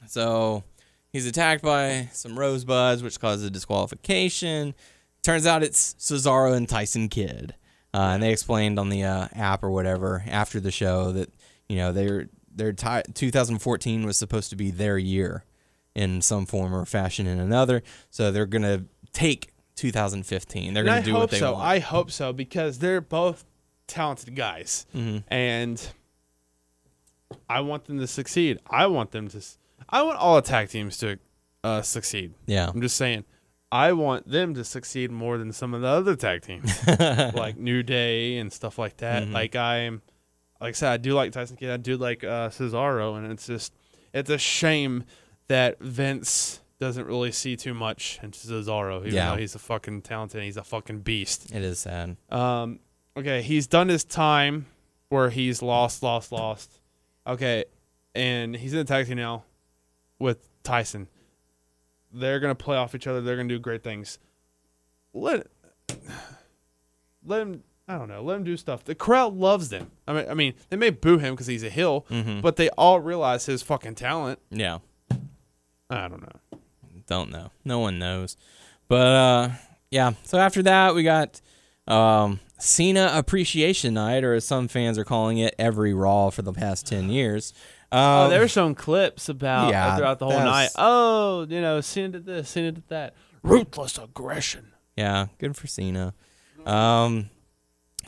so 0.06 0.64
he's 1.12 1.26
attacked 1.26 1.64
by 1.64 2.10
some 2.14 2.38
rosebuds, 2.38 3.02
which 3.04 3.20
causes 3.20 3.46
a 3.46 3.50
disqualification. 3.50 4.76
Turns 5.28 5.46
out 5.46 5.62
it's 5.62 5.94
Cesaro 5.96 6.56
and 6.56 6.70
Tyson 6.70 7.10
Kidd, 7.10 7.54
uh, 7.94 8.12
and 8.14 8.24
they 8.24 8.32
explained 8.32 8.80
on 8.80 8.88
the 8.88 9.04
uh, 9.04 9.28
app 9.34 9.62
or 9.62 9.70
whatever 9.70 10.24
after 10.26 10.62
the 10.62 10.72
show 10.72 11.12
that 11.12 11.34
you 11.68 11.76
know 11.76 11.92
they're 11.92 12.30
their 12.56 12.72
ti 12.72 13.02
2014 13.14 14.06
was 14.06 14.16
supposed 14.16 14.50
to 14.52 14.56
be 14.56 14.72
their 14.72 14.98
year 14.98 15.44
in 15.94 16.22
some 16.22 16.46
form 16.46 16.74
or 16.74 16.86
fashion 16.86 17.28
in 17.28 17.42
another, 17.42 17.84
so 18.10 18.32
they're 18.32 18.46
gonna 18.46 18.86
take 19.12 19.50
2015. 19.76 20.74
They're 20.74 20.84
and 20.84 20.88
gonna 20.88 21.02
I 21.02 21.04
do 21.04 21.14
what 21.16 21.30
they 21.30 21.40
so. 21.40 21.56
want. 21.56 21.66
I 21.66 21.80
hope 21.80 22.10
so 22.10 22.32
because 22.32 22.80
they're 22.80 23.02
both 23.02 23.44
talented 23.86 24.34
guys, 24.34 24.86
Mhm. 24.96 25.26
and 25.28 25.90
I 27.50 27.60
want 27.60 27.84
them 27.84 28.00
to 28.00 28.08
succeed. 28.08 28.60
I 28.70 28.88
want 28.88 29.12
them 29.12 29.28
to. 29.28 29.44
I 29.90 30.04
want 30.04 30.20
all 30.20 30.38
attack 30.38 30.70
teams 30.70 30.96
to 31.00 31.20
uh, 31.66 31.82
succeed. 31.82 32.34
yeah, 32.46 32.70
I'm 32.74 32.80
just 32.80 32.96
saying. 32.96 33.26
I 33.72 33.92
want 33.94 34.30
them 34.30 34.54
to 34.54 34.64
succeed 34.64 35.12
more 35.12 35.38
than 35.38 35.52
some 35.52 35.74
of 35.74 35.82
the 35.82 35.88
other 35.88 36.16
tag 36.16 36.42
teams, 36.42 36.72
like 37.00 37.58
New 37.58 37.84
Day 37.84 38.38
and 38.38 38.52
stuff 38.52 38.78
like 38.80 38.98
that. 38.98 39.24
Mhm. 39.24 39.34
Like 39.34 39.56
I'm, 39.56 40.02
like 40.62 40.70
I 40.70 40.72
said, 40.72 40.92
I 40.94 40.98
do 40.98 41.14
like 41.14 41.32
Tyson 41.34 41.58
Kidd. 41.58 41.70
I 41.70 41.78
do 41.78 41.98
like 41.98 42.24
uh, 42.24 42.50
Cesaro, 42.50 43.18
and 43.18 43.32
it's 43.32 43.46
just, 43.46 43.74
it's 44.14 44.30
a 44.30 44.38
shame 44.38 45.04
that 45.50 45.80
Vince 45.82 46.62
doesn't 46.80 47.06
really 47.08 47.32
see 47.32 47.56
too 47.56 47.74
much 47.74 48.20
into 48.24 48.40
Cesaro, 48.40 49.02
even 49.02 49.14
Yeah. 49.14 49.32
though 49.32 49.38
he's 49.38 49.56
a 49.56 49.60
fucking 49.60 50.02
talented, 50.04 50.44
he's 50.44 50.58
a 50.58 50.64
fucking 50.64 51.00
beast. 51.02 51.52
it 51.54 51.62
is 51.64 51.80
sad. 51.80 52.16
Um, 52.30 52.80
okay, 53.18 53.42
he's 53.42 53.68
done 53.68 53.90
his 53.90 54.04
time 54.06 54.68
where 55.10 55.30
he's 55.30 55.62
lost, 55.62 56.04
lost, 56.04 56.32
lost. 56.32 56.80
Okay, 57.26 57.66
and 58.16 58.56
he's 58.56 58.72
in 58.74 58.80
the 58.80 58.86
tag 58.86 59.08
team 59.08 59.18
now 59.18 59.44
with 60.20 60.48
Tyson. 60.64 61.08
They're 62.20 62.40
gonna 62.40 62.56
play 62.56 62.78
off 62.78 62.96
each 62.96 63.08
other. 63.08 63.22
They're 63.22 63.36
gonna 63.38 63.50
do 63.50 63.60
great 63.60 63.84
things. 63.84 64.20
Let 65.14 65.48
let 67.26 67.42
him. 67.42 67.64
I 67.88 67.98
don't 67.98 68.10
know. 68.10 68.22
Let 68.22 68.38
him 68.38 68.44
do 68.44 68.58
stuff. 68.58 68.84
The 68.84 68.96
crowd 68.96 69.34
loves 69.36 69.70
them. 69.70 69.92
I 70.08 70.14
mean, 70.14 70.26
I 70.30 70.34
mean, 70.34 70.54
they 70.70 70.76
may 70.78 70.90
boo 70.90 71.18
him 71.20 71.34
because 71.36 71.48
he's 71.48 71.64
a 71.64 71.70
heel, 71.70 72.06
Mhm. 72.10 72.42
but 72.42 72.58
they 72.58 72.70
all 72.72 73.00
realize 73.00 73.46
his 73.46 73.62
fucking 73.64 73.96
talent. 73.96 74.40
Yeah. 74.50 74.80
I 75.90 76.08
don't 76.10 76.22
know. 76.22 76.60
don't 77.08 77.30
know. 77.32 77.52
No 77.64 77.80
one 77.80 77.98
knows. 78.00 78.36
But 78.90 79.08
uh 79.08 79.50
yeah, 79.90 80.14
so 80.24 80.38
after 80.38 80.62
that 80.64 80.94
we 80.94 81.04
got 81.04 81.40
um 81.88 82.42
Cena 82.60 83.12
Appreciation 83.14 83.94
Night, 83.94 84.26
or 84.26 84.34
as 84.34 84.44
some 84.44 84.68
fans 84.68 84.98
are 84.98 85.06
calling 85.06 85.38
it, 85.38 85.56
every 85.58 85.94
Raw 85.94 86.30
for 86.32 86.42
the 86.42 86.52
past 86.52 86.86
ten 86.88 87.10
years. 87.10 87.54
Um, 87.92 88.00
Oh, 88.00 88.30
there 88.30 88.42
were 88.42 88.48
some 88.48 88.76
clips 88.76 89.30
about 89.30 89.70
yeah, 89.72 89.96
throughout 89.96 90.20
the 90.20 90.26
whole 90.26 90.40
night. 90.40 90.70
Oh, 90.76 91.46
you 91.50 91.62
know, 91.62 91.80
Cena 91.82 92.10
did 92.10 92.26
this, 92.26 92.50
Cena 92.50 92.72
did 92.74 92.88
that. 92.90 93.14
Ruthless 93.44 93.98
aggression. 93.98 94.74
yeah, 94.98 95.28
good 95.38 95.56
for 95.56 95.68
Cena. 95.68 96.14
Um 96.66 97.30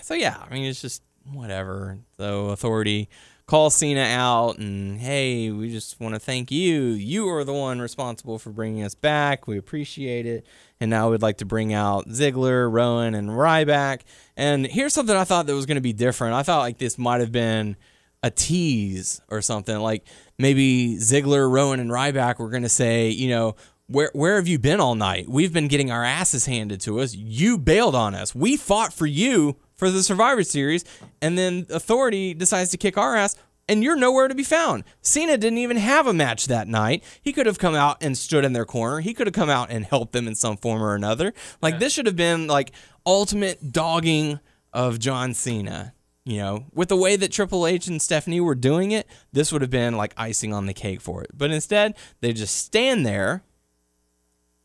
so 0.01 0.13
yeah, 0.13 0.43
I 0.49 0.53
mean 0.53 0.65
it's 0.65 0.81
just 0.81 1.01
whatever. 1.31 1.99
So 2.17 2.47
authority 2.47 3.09
calls 3.45 3.75
Cena 3.75 4.01
out 4.01 4.57
and 4.57 4.99
hey, 4.99 5.49
we 5.51 5.71
just 5.71 5.99
want 5.99 6.13
to 6.13 6.19
thank 6.19 6.51
you. 6.51 6.83
You 6.89 7.27
are 7.29 7.43
the 7.43 7.53
one 7.53 7.79
responsible 7.79 8.37
for 8.37 8.49
bringing 8.51 8.83
us 8.83 8.95
back. 8.95 9.47
We 9.47 9.57
appreciate 9.57 10.25
it. 10.25 10.45
And 10.79 10.89
now 10.89 11.09
we'd 11.09 11.21
like 11.21 11.37
to 11.37 11.45
bring 11.45 11.73
out 11.73 12.07
Ziggler, 12.09 12.71
Rowan, 12.71 13.15
and 13.15 13.29
Ryback. 13.29 14.01
And 14.37 14.65
here's 14.67 14.93
something 14.93 15.15
I 15.15 15.23
thought 15.23 15.45
that 15.47 15.55
was 15.55 15.65
going 15.65 15.75
to 15.75 15.81
be 15.81 15.93
different. 15.93 16.35
I 16.35 16.43
thought 16.43 16.59
like 16.59 16.77
this 16.77 16.97
might 16.97 17.21
have 17.21 17.31
been 17.31 17.75
a 18.23 18.29
tease 18.29 19.21
or 19.29 19.41
something. 19.41 19.77
Like 19.77 20.05
maybe 20.37 20.97
Ziggler, 20.97 21.49
Rowan, 21.49 21.79
and 21.79 21.89
Ryback 21.89 22.39
were 22.39 22.49
going 22.49 22.63
to 22.63 22.69
say, 22.69 23.09
you 23.09 23.29
know, 23.29 23.55
where 23.87 24.11
where 24.13 24.35
have 24.35 24.47
you 24.47 24.59
been 24.59 24.79
all 24.79 24.95
night? 24.95 25.27
We've 25.27 25.53
been 25.53 25.67
getting 25.67 25.91
our 25.91 26.03
asses 26.03 26.45
handed 26.45 26.81
to 26.81 26.99
us. 26.99 27.15
You 27.15 27.57
bailed 27.57 27.95
on 27.95 28.13
us. 28.13 28.35
We 28.35 28.55
fought 28.55 28.93
for 28.93 29.05
you 29.05 29.57
for 29.75 29.89
the 29.89 30.03
Survivor 30.03 30.43
Series, 30.43 30.85
and 31.21 31.37
then 31.37 31.65
Authority 31.69 32.33
decides 32.33 32.69
to 32.71 32.77
kick 32.77 32.97
our 32.97 33.15
ass, 33.15 33.35
and 33.67 33.83
you're 33.83 33.95
nowhere 33.95 34.27
to 34.27 34.35
be 34.35 34.43
found. 34.43 34.83
Cena 35.01 35.37
didn't 35.37 35.57
even 35.59 35.77
have 35.77 36.05
a 36.05 36.13
match 36.13 36.47
that 36.47 36.67
night. 36.67 37.03
He 37.21 37.33
could 37.33 37.45
have 37.45 37.57
come 37.57 37.75
out 37.75 37.97
and 38.01 38.17
stood 38.17 38.45
in 38.45 38.53
their 38.53 38.65
corner. 38.65 38.99
He 38.99 39.13
could 39.13 39.25
have 39.25 39.33
come 39.33 39.49
out 39.49 39.71
and 39.71 39.85
helped 39.85 40.13
them 40.13 40.27
in 40.27 40.35
some 40.35 40.57
form 40.57 40.83
or 40.83 40.95
another. 40.95 41.33
Like 41.61 41.79
this 41.79 41.93
should 41.93 42.05
have 42.05 42.15
been 42.15 42.47
like 42.47 42.71
ultimate 43.05 43.71
dogging 43.71 44.39
of 44.73 44.99
John 44.99 45.33
Cena. 45.33 45.93
You 46.29 46.37
know, 46.37 46.65
with 46.75 46.89
the 46.89 46.95
way 46.95 47.15
that 47.15 47.31
Triple 47.31 47.65
H 47.65 47.87
and 47.87 47.99
Stephanie 47.99 48.39
were 48.39 48.53
doing 48.53 48.91
it, 48.91 49.07
this 49.33 49.51
would 49.51 49.63
have 49.63 49.71
been 49.71 49.97
like 49.97 50.13
icing 50.15 50.53
on 50.53 50.67
the 50.67 50.75
cake 50.75 51.01
for 51.01 51.23
it. 51.23 51.31
But 51.33 51.49
instead, 51.49 51.95
they 52.21 52.33
just 52.33 52.55
stand 52.55 53.03
there 53.03 53.41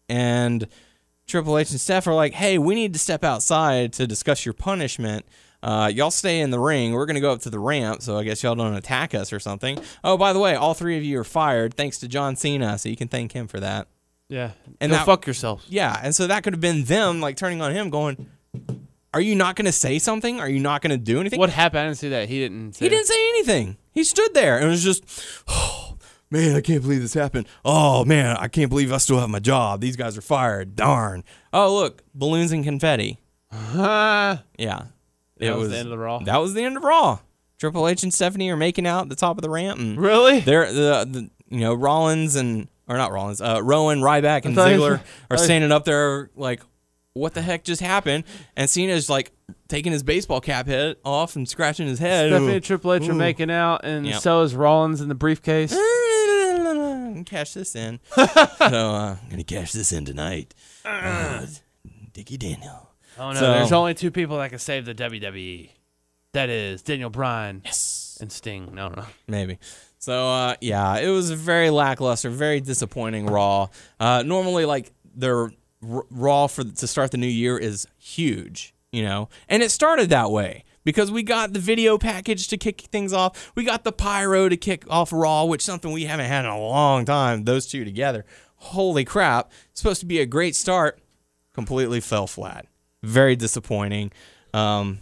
and 0.09 0.69
Triple 1.27 1.57
H 1.57 1.71
and 1.71 1.81
Steph 1.81 2.07
are 2.07 2.15
like, 2.15 2.35
"Hey, 2.35 2.59
we 2.59 2.75
need 2.75 2.93
to 2.93 2.99
step 2.99 3.25
outside 3.25 3.95
to 3.95 4.07
discuss 4.07 4.45
your 4.45 4.53
punishment. 4.53 5.25
Uh, 5.63 5.91
y'all 5.95 6.11
stay 6.11 6.41
in 6.41 6.51
the 6.51 6.61
ring. 6.61 6.93
We're 6.93 7.07
gonna 7.07 7.21
go 7.21 7.33
up 7.33 7.41
to 7.43 7.51
the 7.51 7.59
ramp, 7.59 8.03
so 8.03 8.19
I 8.19 8.25
guess 8.25 8.43
y'all 8.43 8.55
don't 8.55 8.75
attack 8.75 9.15
us 9.15 9.33
or 9.33 9.41
something. 9.41 9.79
Oh, 10.03 10.19
by 10.19 10.35
the 10.35 10.39
way, 10.39 10.55
all 10.55 10.75
three 10.75 10.99
of 10.99 11.03
you 11.05 11.19
are 11.21 11.25
fired 11.25 11.73
thanks 11.73 11.99
to 12.01 12.09
John 12.09 12.37
Cena, 12.37 12.77
so 12.77 12.91
you 12.91 12.97
can 12.97 13.09
thank 13.09 13.33
him 13.33 13.49
for 13.49 13.59
that. 13.61 13.89
Yeah. 14.29 14.51
And 14.83 14.93
that- 14.93 15.07
fuck 15.07 15.27
yourself. 15.27 15.65
Yeah, 15.71 15.99
and 16.03 16.15
so 16.15 16.27
that 16.27 16.43
could 16.45 16.53
have 16.53 16.61
been 16.61 16.85
them 16.85 17.23
like 17.23 17.39
turning 17.39 17.63
on 17.63 17.73
him, 17.73 17.89
going, 17.89 18.27
"Are 19.15 19.21
you 19.21 19.35
not 19.35 19.57
gonna 19.57 19.73
say 19.73 19.99
something? 19.99 20.41
Are 20.41 20.49
you 20.49 20.61
not 20.61 20.83
gonna 20.83 20.99
do 20.99 21.21
anything?" 21.21 21.39
What 21.39 21.51
happened? 21.51 21.81
I 21.81 21.85
didn't 21.85 21.99
see 21.99 22.09
that. 22.11 22.29
He 22.29 22.41
didn't. 22.41 22.75
Say 22.75 22.87
He 22.87 22.89
didn't 22.91 23.07
say 23.07 23.29
anything. 23.31 23.77
He 23.95 24.03
stood 24.03 24.35
there 24.35 24.59
and 24.59 24.69
was 24.69 24.83
just, 24.83 25.05
oh, 25.47 25.97
man, 26.29 26.57
I 26.57 26.61
can't 26.61 26.83
believe 26.83 27.01
this 27.01 27.15
happened. 27.15 27.47
Oh, 27.65 28.05
man, 28.05 28.37
I 28.37 28.49
can't 28.49 28.69
believe 28.69 28.93
I 28.93 28.97
still 28.97 29.21
have 29.21 29.31
my 29.31 29.39
job. 29.39 29.81
These 29.81 29.95
guys 29.95 30.19
are 30.19 30.23
fired. 30.23 30.75
Darn. 30.75 31.23
Oh, 31.53 31.73
look, 31.73 32.03
balloons 32.13 32.51
and 32.51 32.65
confetti. 32.65 33.21
Ah. 33.53 34.43
Yeah. 34.59 34.87
That 35.39 35.57
was 35.57 35.71
the 35.71 35.79
end 35.79 35.87
of 35.87 35.91
the 35.91 35.99
Raw? 35.99 36.19
That 36.19 36.39
was 36.39 36.55
the 36.55 36.65
end 36.65 36.77
of 36.77 36.83
Raw. 36.83 37.21
Triple 37.59 37.87
H 37.87 38.03
and 38.03 38.13
Stephanie 38.13 38.51
are 38.51 38.57
making 38.57 38.85
out 38.85 39.03
at 39.03 39.09
the 39.11 39.17
top 39.17 39.39
of 39.39 39.43
the 39.43 39.51
ramp. 39.51 39.79
And 39.79 39.97
really? 39.97 40.41
they're, 40.41 40.73
the, 40.73 41.07
the, 41.09 41.31
you 41.49 41.61
know, 41.61 41.73
Rollins 41.73 42.35
and, 42.35 42.67
or 42.89 42.97
not 42.97 43.13
Rollins, 43.13 43.41
uh, 43.41 43.61
Rowan, 43.63 44.01
Ryback, 44.01 44.45
and 44.45 44.57
Ziggler 44.57 45.01
are 45.31 45.39
standing 45.39 45.71
up 45.71 45.85
there 45.85 46.31
like, 46.35 46.63
what 47.15 47.33
the 47.35 47.43
heck 47.43 47.65
just 47.65 47.81
happened? 47.81 48.25
And 48.57 48.69
Cena's 48.69 49.09
like 49.09 49.33
taking 49.69 49.93
his 49.93 50.03
baseball 50.03 50.41
cap 50.41 50.67
head 50.67 50.97
off 51.05 51.37
and 51.37 51.49
scratching 51.49 51.87
his 51.87 51.99
head. 51.99 52.31
Stephanie 52.31 52.55
and 52.57 52.65
Triple 52.65 52.93
H 52.93 53.09
are 53.09 53.15
making 53.15 53.51
out, 53.51 53.81
and 53.85 54.07
Yep. 54.07 54.21
so 54.21 54.43
is 54.43 54.55
Rollins 54.55 55.01
in 55.01 55.09
the 55.09 55.15
briefcase. 55.15 55.73
cash 57.27 57.55
this 57.55 57.75
in. 57.77 58.01
so 58.15 58.23
uh, 58.25 59.17
I'm 59.23 59.29
gonna 59.31 59.45
cash 59.45 59.73
this 59.73 59.93
in 59.93 60.05
tonight. 60.05 60.55
Uh, 60.85 61.47
Dickie 62.13 62.37
Daniel. 62.37 62.91
Oh 63.19 63.33
no, 63.33 63.41
So- 63.41 63.53
there's 63.53 63.73
only 63.73 63.95
two 63.95 64.11
people 64.11 64.39
that 64.39 64.51
can 64.51 64.59
save 64.59 64.85
the 64.85 64.95
WWE. 64.95 65.71
That 66.33 66.49
is 66.51 66.83
Daniel 66.83 67.11
Bryan 67.11 67.63
Yes. 67.65 68.19
and 68.21 68.31
Sting. 68.33 68.75
No, 68.75 68.89
no, 68.89 68.95
no. 69.03 69.07
Maybe. 69.29 69.59
So 69.99 70.29
uh, 70.29 70.55
yeah, 70.61 70.99
it 70.99 71.09
was 71.09 71.31
very 71.31 71.71
lackluster, 71.71 72.29
very 72.29 72.61
disappointing 72.61 73.27
Raw. 73.27 73.69
Uh, 74.01 74.23
normally, 74.27 74.65
like 74.65 74.93
their 75.15 75.51
Raw 75.85 76.47
for 76.47 76.65
to 76.65 76.87
start 76.87 77.11
the 77.11 77.19
new 77.19 77.27
year 77.27 77.59
is 77.59 77.87
huge, 77.99 78.75
you 78.93 79.03
know, 79.03 79.29
and 79.49 79.63
it 79.63 79.71
started 79.71 80.09
that 80.11 80.31
way 80.31 80.65
because 80.85 81.11
we 81.11 81.23
got 81.23 81.53
the 81.53 81.59
video 81.59 81.99
package 81.99 82.49
to 82.49 82.57
kick 82.57 82.83
things 82.83 83.13
off. 83.13 83.53
We 83.55 83.65
got 83.65 83.85
the 83.85 83.93
pyro 83.93 84.49
to 84.49 84.57
kick 84.57 84.85
off 84.89 85.13
Raw, 85.13 85.45
which 85.45 85.63
something 85.63 85.93
we 85.93 86.05
haven't 86.05 86.27
had 86.27 86.45
in 86.45 86.51
a 86.51 86.59
long 86.59 87.05
time. 87.05 87.45
Those 87.45 87.67
two 87.67 87.85
together. 87.85 88.25
holy 88.57 89.05
crap, 89.05 89.53
It's 89.71 89.81
supposed 89.81 90.01
to 90.01 90.07
be 90.07 90.21
a 90.21 90.27
great 90.27 90.57
start, 90.57 91.01
completely 91.53 92.01
fell 92.01 92.27
flat. 92.27 92.67
Very 93.03 93.37
disappointing. 93.37 94.11
Um, 94.55 94.99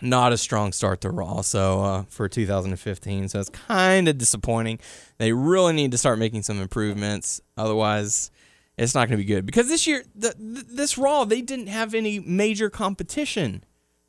not 0.00 0.32
a 0.32 0.38
strong 0.38 0.72
start 0.72 1.00
to 1.02 1.10
Raw, 1.10 1.40
so 1.42 1.82
uh, 1.82 2.02
for 2.08 2.28
2015, 2.28 3.28
so 3.28 3.40
it's 3.40 3.48
kind 3.48 4.08
of 4.08 4.18
disappointing. 4.18 4.78
They 5.18 5.32
really 5.32 5.72
need 5.72 5.90
to 5.92 5.98
start 5.98 6.18
making 6.18 6.42
some 6.42 6.60
improvements, 6.60 7.40
otherwise, 7.56 8.30
it's 8.78 8.94
not 8.94 9.08
going 9.08 9.18
to 9.18 9.24
be 9.24 9.32
good. 9.32 9.46
Because 9.46 9.68
this 9.68 9.86
year, 9.86 10.04
the, 10.14 10.32
th- 10.32 10.66
this 10.68 10.98
Raw, 10.98 11.24
they 11.24 11.40
didn't 11.42 11.68
have 11.68 11.94
any 11.94 12.20
major 12.20 12.68
competition. 12.70 13.64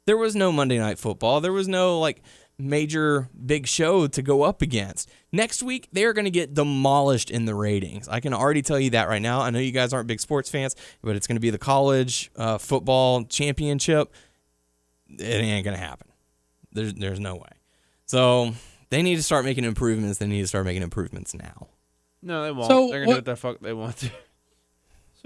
There 0.06 0.18
was 0.18 0.36
no 0.36 0.52
Monday 0.52 0.78
Night 0.78 1.00
Football. 1.00 1.42
There 1.42 1.54
was 1.54 1.68
no 1.68 2.00
like 2.00 2.22
major 2.60 3.30
big 3.46 3.68
show 3.68 4.08
to 4.08 4.22
go 4.22 4.44
up 4.44 4.62
against. 4.62 5.10
Next 5.32 5.62
week, 5.62 5.88
they 5.92 6.06
are 6.06 6.14
going 6.14 6.26
to 6.26 6.32
get 6.32 6.54
demolished 6.54 7.30
in 7.30 7.46
the 7.46 7.54
ratings. 7.54 8.08
I 8.08 8.20
can 8.20 8.34
already 8.34 8.62
tell 8.62 8.80
you 8.80 8.90
that 8.92 9.08
right 9.08 9.22
now. 9.22 9.42
I 9.42 9.50
know 9.52 9.60
you 9.60 9.72
guys 9.72 9.94
aren't 9.94 10.08
big 10.08 10.20
sports 10.20 10.50
fans, 10.50 10.76
but 11.04 11.16
it's 11.16 11.28
going 11.28 11.36
to 11.36 11.42
be 11.42 11.50
the 11.50 11.58
college 11.58 12.32
uh, 12.36 12.58
football 12.58 13.24
championship. 13.26 14.14
It 15.10 15.24
ain't 15.24 15.64
going 15.66 15.78
to 15.78 15.84
happen. 15.84 16.08
There's, 16.72 16.94
there's 16.94 17.20
no 17.20 17.36
way. 17.36 17.50
So 18.06 18.54
they 18.90 19.02
need 19.02 19.18
to 19.18 19.24
start 19.24 19.46
making 19.46 19.64
improvements. 19.64 20.18
They 20.18 20.28
need 20.28 20.42
to 20.42 20.48
start 20.48 20.66
making 20.66 20.84
improvements 20.84 21.34
now. 21.34 21.68
No, 22.22 22.44
they 22.44 22.52
won't. 22.52 22.68
So 22.70 22.90
They're 22.90 23.02
gonna 23.02 23.12
do 23.12 23.18
what 23.18 23.26
the 23.26 23.36
fuck 23.36 23.60
they 23.60 23.74
want 23.74 23.98
to. 23.98 24.12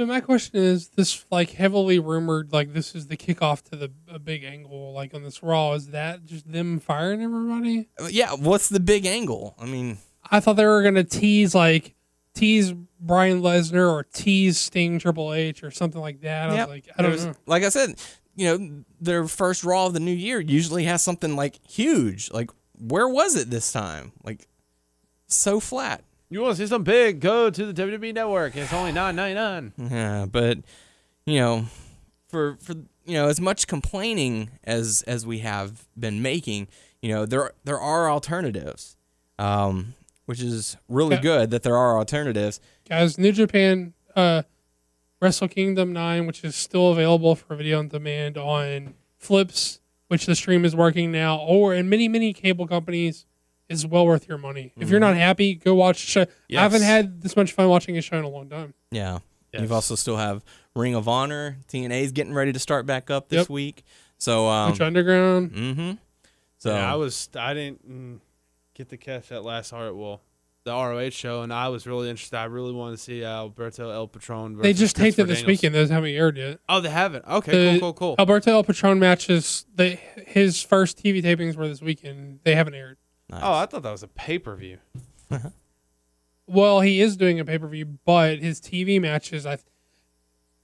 So 0.01 0.07
my 0.07 0.19
question 0.19 0.55
is, 0.59 0.87
this 0.89 1.25
like 1.29 1.51
heavily 1.51 1.99
rumored, 1.99 2.51
like 2.51 2.73
this 2.73 2.95
is 2.95 3.05
the 3.05 3.15
kickoff 3.15 3.61
to 3.69 3.75
the 3.75 3.91
a 4.07 4.17
big 4.17 4.43
angle, 4.43 4.93
like 4.93 5.13
on 5.13 5.21
this 5.21 5.43
Raw. 5.43 5.73
Is 5.73 5.89
that 5.89 6.25
just 6.25 6.51
them 6.51 6.79
firing 6.79 7.21
everybody? 7.21 7.87
Uh, 7.99 8.07
Yeah, 8.09 8.31
what's 8.33 8.67
the 8.67 8.79
big 8.79 9.05
angle? 9.05 9.53
I 9.59 9.65
mean, 9.67 9.99
I 10.31 10.39
thought 10.39 10.53
they 10.53 10.65
were 10.65 10.81
gonna 10.81 11.03
tease 11.03 11.53
like 11.53 11.93
tease 12.33 12.73
Brian 12.99 13.43
Lesnar 13.43 13.91
or 13.91 14.01
tease 14.11 14.57
Sting 14.57 14.97
Triple 14.97 15.35
H 15.35 15.63
or 15.63 15.69
something 15.69 16.01
like 16.01 16.21
that. 16.21 16.49
I 16.49 16.55
Yep. 16.55 16.67
was 16.67 16.75
like, 16.75 16.89
I 16.97 17.01
don't 17.03 17.11
There's- 17.11 17.25
know. 17.27 17.35
Like 17.45 17.61
I 17.61 17.69
said, 17.69 17.93
you 18.35 18.57
know, 18.57 18.83
their 18.99 19.27
first 19.27 19.63
Raw 19.63 19.85
of 19.85 19.93
the 19.93 19.99
new 19.99 20.15
year 20.15 20.39
usually 20.39 20.85
has 20.85 21.03
something 21.03 21.35
like 21.35 21.59
huge. 21.69 22.31
Like, 22.31 22.49
where 22.79 23.07
was 23.07 23.35
it 23.35 23.51
this 23.51 23.71
time? 23.71 24.13
Like, 24.23 24.47
so 25.27 25.59
flat. 25.59 26.03
You 26.31 26.41
want 26.41 26.55
to 26.55 26.63
see 26.63 26.67
something 26.67 26.85
big? 26.91 27.19
Go 27.19 27.49
to 27.49 27.71
the 27.73 27.81
WWE 27.83 28.13
Network. 28.13 28.55
It's 28.55 28.71
only 28.71 28.93
nine 28.93 29.15
ninety 29.17 29.35
nine. 29.35 29.73
Yeah, 29.77 30.25
but 30.31 30.59
you 31.25 31.39
know, 31.39 31.65
for 32.29 32.55
for 32.61 32.73
you 33.05 33.15
know, 33.15 33.27
as 33.27 33.41
much 33.41 33.67
complaining 33.67 34.49
as 34.63 35.03
as 35.05 35.25
we 35.25 35.39
have 35.39 35.85
been 35.99 36.21
making, 36.21 36.69
you 37.01 37.09
know, 37.13 37.25
there 37.25 37.51
there 37.65 37.79
are 37.79 38.09
alternatives, 38.09 38.95
um, 39.37 39.93
which 40.25 40.39
is 40.41 40.77
really 40.87 41.15
Yeah. 41.17 41.21
good 41.21 41.51
that 41.51 41.63
there 41.63 41.75
are 41.75 41.97
alternatives. 41.97 42.61
Guys, 42.87 43.17
New 43.17 43.33
Japan 43.33 43.93
uh, 44.15 44.43
Wrestle 45.21 45.49
Kingdom 45.49 45.91
9, 45.91 46.25
which 46.27 46.45
is 46.45 46.55
still 46.55 46.91
available 46.93 47.35
for 47.35 47.55
video 47.57 47.79
on 47.79 47.89
demand 47.89 48.37
on 48.37 48.93
Flipps, 49.19 49.79
which 50.07 50.25
the 50.27 50.35
stream 50.35 50.63
is 50.63 50.75
working 50.77 51.11
now, 51.11 51.37
or 51.39 51.73
in 51.73 51.89
many, 51.89 52.07
many 52.07 52.31
cable 52.33 52.67
companies, 52.67 53.25
is 53.71 53.85
well 53.87 54.05
worth 54.05 54.27
your 54.27 54.37
money. 54.37 54.73
If 54.77 54.89
you're 54.89 54.99
not 54.99 55.15
happy, 55.15 55.55
go 55.55 55.73
watch 55.75 56.01
the 56.05 56.11
show. 56.11 56.21
I 56.55 56.61
haven't 56.61 56.81
had 56.83 57.21
this 57.21 57.35
much 57.35 57.53
fun 57.53 57.67
watching 57.69 57.97
a 57.97 58.01
show 58.01 58.17
in 58.17 58.23
a 58.25 58.29
long 58.29 58.49
time. 58.49 58.73
Yeah. 58.91 59.19
Yes. 59.51 59.61
You've 59.63 59.71
also 59.71 59.95
still 59.95 60.17
have 60.17 60.43
Ring 60.75 60.95
of 60.95 61.07
Honor, 61.09 61.57
TNA's 61.67 62.11
getting 62.13 62.33
ready 62.33 62.53
to 62.53 62.59
start 62.59 62.85
back 62.85 63.09
up 63.09 63.27
this 63.29 63.39
Yep. 63.39 63.49
week. 63.49 63.83
So 64.17 64.47
um, 64.47 64.73
Lucha 64.73 64.85
Underground. 64.85 65.51
mm-hmm. 65.51 65.91
So 66.57 66.73
yeah, 66.73 66.91
I 66.91 66.95
was. 66.95 67.27
I 67.35 67.53
didn't 67.53 67.89
mm, 67.89 68.19
get 68.75 68.89
to 68.89 68.97
catch 68.97 69.29
that 69.29 69.43
last 69.43 69.71
heart. 69.71 69.95
Well, 69.95 70.21
the 70.63 70.71
ROH 70.71 71.09
show, 71.09 71.41
and 71.41 71.51
I 71.51 71.69
was 71.69 71.87
really 71.87 72.07
interested. 72.09 72.37
I 72.37 72.43
really 72.45 72.71
wanted 72.71 72.97
to 72.97 73.01
see 73.01 73.23
Alberto 73.25 73.89
El 73.89 74.07
Patron. 74.07 74.57
They 74.59 74.71
just 74.73 74.95
taped 74.95 75.17
it 75.17 75.25
Christopher 75.25 75.27
this 75.27 75.39
Daniels. 75.39 75.47
weekend. 75.47 75.75
Those 75.75 75.89
haven't 75.89 76.11
aired 76.11 76.37
yet. 76.37 76.59
Oh, 76.69 76.79
they 76.79 76.91
haven't. 76.91 77.25
Okay, 77.27 77.73
The 77.73 77.79
cool, 77.79 77.93
cool, 77.93 78.09
cool. 78.09 78.15
Alberto 78.19 78.51
El 78.51 78.63
Patron 78.63 78.99
matches, 78.99 79.65
they, 79.73 79.99
his 80.27 80.61
first 80.61 81.03
TV 81.03 81.23
tapings 81.23 81.55
were 81.55 81.67
this 81.67 81.81
weekend. 81.81 82.41
They 82.43 82.53
haven't 82.53 82.75
aired. 82.75 82.97
Nice. 83.31 83.41
Oh, 83.43 83.53
I 83.53 83.65
thought 83.65 83.83
that 83.83 83.91
was 83.91 84.03
a 84.03 84.07
pay 84.07 84.37
per 84.37 84.55
view. 84.55 84.77
Uh-huh. 85.29 85.49
Well, 86.47 86.81
he 86.81 87.01
is 87.01 87.15
doing 87.15 87.39
a 87.39 87.45
pay 87.45 87.57
per 87.57 87.67
view, 87.67 87.85
but 88.05 88.39
his 88.39 88.59
TV 88.59 88.99
matches, 89.01 89.45
I 89.45 89.57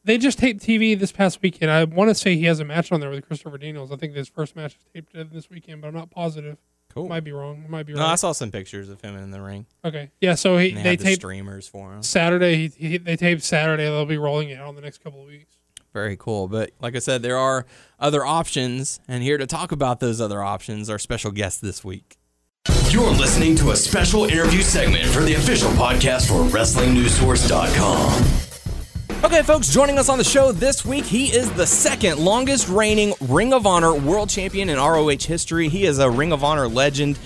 they 0.03 0.17
just 0.17 0.39
taped 0.39 0.63
TV 0.63 0.97
this 0.97 1.11
past 1.11 1.41
weekend. 1.41 1.69
I 1.69 1.83
want 1.83 2.09
to 2.09 2.15
say 2.15 2.35
he 2.37 2.45
has 2.45 2.59
a 2.61 2.65
match 2.65 2.91
on 2.91 3.01
there 3.01 3.09
with 3.09 3.25
Christopher 3.27 3.57
Daniels. 3.57 3.91
I 3.91 3.97
think 3.97 4.15
his 4.15 4.29
first 4.29 4.55
match 4.55 4.75
is 4.75 4.85
taped 4.93 5.33
this 5.33 5.49
weekend, 5.49 5.81
but 5.81 5.89
I'm 5.89 5.93
not 5.93 6.09
positive. 6.09 6.57
cool. 6.93 7.09
Might 7.09 7.25
be 7.25 7.33
wrong. 7.33 7.65
Might 7.67 7.85
be 7.85 7.93
No, 7.93 8.05
I 8.05 8.15
saw 8.15 8.31
some 8.31 8.49
pictures 8.49 8.89
of 8.89 9.01
him 9.01 9.17
in 9.17 9.31
the 9.31 9.41
ring. 9.41 9.65
Okay, 9.83 10.11
yeah. 10.21 10.35
So 10.35 10.57
he, 10.57 10.69
And 10.69 10.77
they, 10.77 10.83
they 10.83 10.89
had 10.91 10.99
the 10.99 11.03
taped 11.03 11.21
streamers 11.21 11.67
for 11.67 11.93
him. 11.93 12.03
Saturday. 12.03 12.69
He, 12.69 12.87
he, 12.87 12.97
they 12.97 13.17
taped 13.17 13.43
Saturday. 13.43 13.83
They'll 13.83 14.05
be 14.05 14.17
rolling 14.17 14.49
it 14.49 14.59
out 14.59 14.69
in 14.69 14.75
the 14.75 14.81
next 14.81 15.03
couple 15.03 15.21
of 15.21 15.27
weeks. 15.27 15.57
Very 15.91 16.15
cool. 16.15 16.47
But 16.47 16.71
like 16.79 16.95
I 16.95 16.99
said, 16.99 17.21
there 17.21 17.37
are 17.37 17.65
other 17.99 18.25
options, 18.25 19.01
and 19.09 19.21
here 19.23 19.37
to 19.37 19.45
talk 19.45 19.73
about 19.73 19.99
those 19.99 20.21
other 20.21 20.41
options, 20.41 20.89
our 20.89 20.99
special 20.99 21.31
guest 21.31 21.61
this 21.61 21.83
week. 21.83 22.17
You're 22.89 23.11
listening 23.11 23.55
to 23.57 23.71
a 23.71 23.75
special 23.75 24.25
interview 24.25 24.61
segment 24.61 25.05
for 25.07 25.21
the 25.21 25.35
official 25.35 25.69
podcast 25.71 26.27
for 26.27 26.43
WrestlingNewsSource.com. 26.55 29.23
Okay, 29.23 29.41
folks, 29.41 29.69
joining 29.69 29.97
us 29.97 30.09
on 30.09 30.17
the 30.17 30.23
show 30.23 30.51
this 30.51 30.85
week, 30.85 31.05
he 31.05 31.27
is 31.27 31.49
the 31.53 31.65
second 31.65 32.19
longest 32.19 32.67
reigning 32.67 33.13
Ring 33.21 33.53
of 33.53 33.65
Honor 33.65 33.95
world 33.95 34.29
champion 34.29 34.69
in 34.69 34.77
ROH 34.77 35.21
history. 35.21 35.69
He 35.69 35.85
is 35.85 35.99
a 35.99 36.09
Ring 36.09 36.33
of 36.33 36.43
Honor 36.43 36.67
legend, 36.67 37.17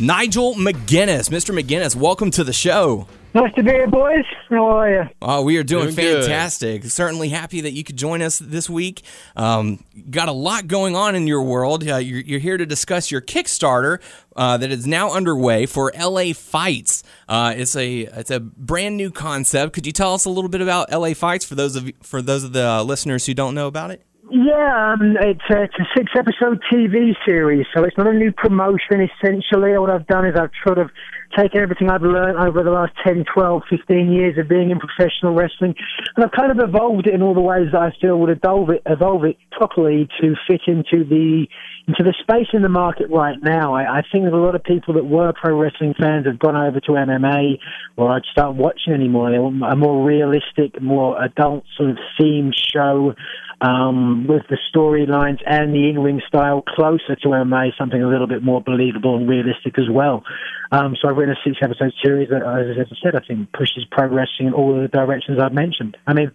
Nigel 0.00 0.54
McGuinness. 0.54 1.30
Mr. 1.30 1.56
McGuinness, 1.58 1.94
welcome 1.94 2.30
to 2.32 2.42
the 2.42 2.52
show. 2.52 3.06
Nice 3.34 3.52
to 3.54 3.62
be 3.62 3.70
here, 3.70 3.86
boys. 3.86 4.24
How 4.48 4.64
are 4.78 4.90
you? 4.90 5.02
Oh, 5.20 5.42
we 5.42 5.58
are 5.58 5.62
doing, 5.62 5.84
Doing 5.84 5.96
good. 5.96 6.22
fantastic. 6.24 6.84
Certainly 6.84 7.28
happy 7.28 7.60
that 7.60 7.72
you 7.72 7.84
could 7.84 7.96
join 7.96 8.22
us 8.22 8.38
this 8.38 8.70
week. 8.70 9.02
Um, 9.36 9.84
got 10.10 10.28
a 10.28 10.32
lot 10.32 10.66
going 10.66 10.96
on 10.96 11.14
in 11.14 11.26
your 11.26 11.42
world. 11.42 11.86
Uh, 11.86 11.96
you're, 11.96 12.20
you're 12.20 12.40
here 12.40 12.56
to 12.56 12.64
discuss 12.64 13.10
your 13.10 13.20
Kickstarter 13.20 14.00
uh, 14.34 14.56
that 14.56 14.70
is 14.72 14.86
now 14.86 15.12
underway 15.12 15.66
for 15.66 15.92
LA 15.98 16.32
Fights. 16.32 17.02
Uh, 17.28 17.52
it's 17.54 17.76
a 17.76 18.00
it's 18.00 18.30
a 18.30 18.40
brand 18.40 18.96
new 18.96 19.10
concept. 19.10 19.74
Could 19.74 19.86
you 19.86 19.92
tell 19.92 20.14
us 20.14 20.24
a 20.24 20.30
little 20.30 20.50
bit 20.50 20.62
about 20.62 20.90
LA 20.90 21.12
Fights 21.12 21.44
for 21.44 21.54
those 21.54 21.76
of 21.76 21.86
you- 21.86 21.92
for 22.02 22.22
those 22.22 22.44
of 22.44 22.54
the 22.54 22.82
listeners 22.82 23.26
who 23.26 23.34
don't 23.34 23.54
know 23.54 23.66
about 23.66 23.90
it? 23.90 24.02
Yeah, 24.30 24.92
um, 24.94 25.16
it's, 25.20 25.40
a, 25.50 25.62
it's 25.62 25.74
a 25.78 25.84
six 25.96 26.12
episode 26.14 26.60
TV 26.70 27.14
series, 27.26 27.64
so 27.74 27.82
it's 27.84 27.96
not 27.96 28.06
a 28.06 28.12
new 28.12 28.30
promotion 28.32 29.00
essentially. 29.22 29.76
What 29.78 29.90
I've 29.90 30.06
done 30.06 30.26
is 30.26 30.34
I've 30.38 30.50
sort 30.66 30.78
of 30.78 30.90
taken 31.36 31.60
everything 31.60 31.90
I've 31.90 32.02
learned 32.02 32.38
over 32.38 32.62
the 32.62 32.70
last 32.70 32.92
10, 33.06 33.24
12, 33.32 33.62
15 33.68 34.12
years 34.12 34.38
of 34.38 34.48
being 34.48 34.70
in 34.70 34.78
professional 34.78 35.34
wrestling, 35.34 35.74
and 36.16 36.24
I've 36.24 36.32
kind 36.32 36.50
of 36.50 36.58
evolved 36.66 37.06
it 37.06 37.14
in 37.14 37.22
all 37.22 37.34
the 37.34 37.40
ways 37.40 37.68
that 37.72 37.80
I 37.80 37.92
feel 38.00 38.18
would 38.20 38.30
evolve 38.30 38.70
it, 38.70 38.82
evolve 38.86 39.24
it 39.24 39.36
properly 39.52 40.08
to 40.20 40.34
fit 40.46 40.62
into 40.66 41.04
the 41.04 41.46
into 41.88 42.02
the 42.02 42.14
space 42.20 42.48
in 42.52 42.60
the 42.60 42.68
market 42.68 43.08
right 43.10 43.38
now. 43.42 43.74
I, 43.74 44.00
I 44.00 44.02
think 44.12 44.24
that 44.24 44.34
a 44.34 44.36
lot 44.36 44.54
of 44.54 44.62
people 44.62 44.92
that 44.94 45.06
were 45.06 45.32
pro 45.32 45.58
wrestling 45.58 45.94
fans 45.98 46.26
have 46.26 46.38
gone 46.38 46.54
over 46.54 46.80
to 46.80 46.92
MMA 46.92 47.58
or 47.96 48.10
I'd 48.10 48.26
start 48.30 48.56
watching 48.56 48.92
anymore. 48.92 49.30
They 49.30 49.38
want 49.38 49.62
a 49.62 49.74
more 49.74 50.04
realistic, 50.04 50.80
more 50.82 51.20
adult 51.22 51.64
sort 51.78 51.90
of 51.90 51.96
themed 52.20 52.52
show 52.54 53.14
um, 53.60 54.26
with 54.28 54.42
the 54.48 54.58
storylines 54.72 55.38
and 55.46 55.74
the 55.74 55.88
in-ring 55.90 56.20
style 56.26 56.62
closer 56.62 57.16
to 57.16 57.28
MMA, 57.28 57.70
something 57.76 58.02
a 58.02 58.08
little 58.08 58.26
bit 58.26 58.42
more 58.42 58.60
believable 58.60 59.16
and 59.16 59.28
realistic 59.28 59.78
as 59.78 59.90
well. 59.90 60.22
Um, 60.70 60.96
so 61.00 61.08
I've 61.08 61.16
written 61.16 61.34
a 61.34 61.48
six-episode 61.48 61.92
series 62.04 62.28
that, 62.28 62.42
as 62.42 62.86
I 62.86 62.96
said, 63.02 63.16
I 63.16 63.26
think 63.26 63.50
pushes 63.52 63.84
progressing 63.90 64.46
in 64.46 64.52
all 64.52 64.76
of 64.76 64.82
the 64.82 64.88
directions 64.88 65.38
I've 65.40 65.54
mentioned. 65.54 65.96
I 66.06 66.12
mean, 66.12 66.30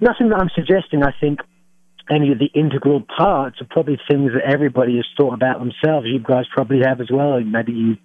nothing 0.00 0.28
that 0.28 0.38
I'm 0.38 0.50
suggesting. 0.54 1.02
I 1.02 1.12
think 1.20 1.40
any 2.10 2.32
of 2.32 2.38
the 2.38 2.50
integral 2.54 3.00
parts 3.00 3.60
are 3.60 3.66
probably 3.68 3.98
things 4.08 4.32
that 4.32 4.42
everybody 4.44 4.96
has 4.96 5.06
thought 5.16 5.34
about 5.34 5.58
themselves. 5.58 6.06
You 6.06 6.18
guys 6.18 6.44
probably 6.52 6.80
have 6.84 7.00
as 7.00 7.10
well. 7.10 7.40
Maybe 7.40 7.72
you 7.72 7.96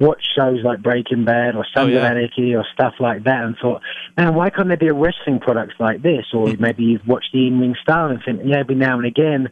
watch 0.00 0.22
shows 0.36 0.58
like 0.64 0.82
Breaking 0.82 1.24
Bad 1.24 1.54
or 1.54 1.64
Sons 1.74 1.82
Oh, 1.82 1.86
yeah. 1.86 1.98
of 1.98 2.04
Anarchy 2.04 2.54
or 2.54 2.64
stuff 2.72 2.94
like 3.00 3.24
that 3.24 3.44
and 3.44 3.56
thought, 3.60 3.82
man, 4.16 4.34
why 4.34 4.50
can't 4.50 4.68
there 4.68 4.76
be 4.76 4.88
a 4.88 4.94
wrestling 4.94 5.40
product 5.40 5.74
like 5.80 6.02
this? 6.02 6.26
Or 6.32 6.48
mm. 6.48 6.60
maybe 6.60 6.84
you've 6.84 7.06
watched 7.06 7.32
the 7.32 7.46
in-ring 7.46 7.74
style 7.82 8.10
and 8.10 8.20
think, 8.24 8.40
yeah, 8.44 8.58
every 8.58 8.74
now 8.74 8.96
and 8.96 9.06
again, 9.06 9.48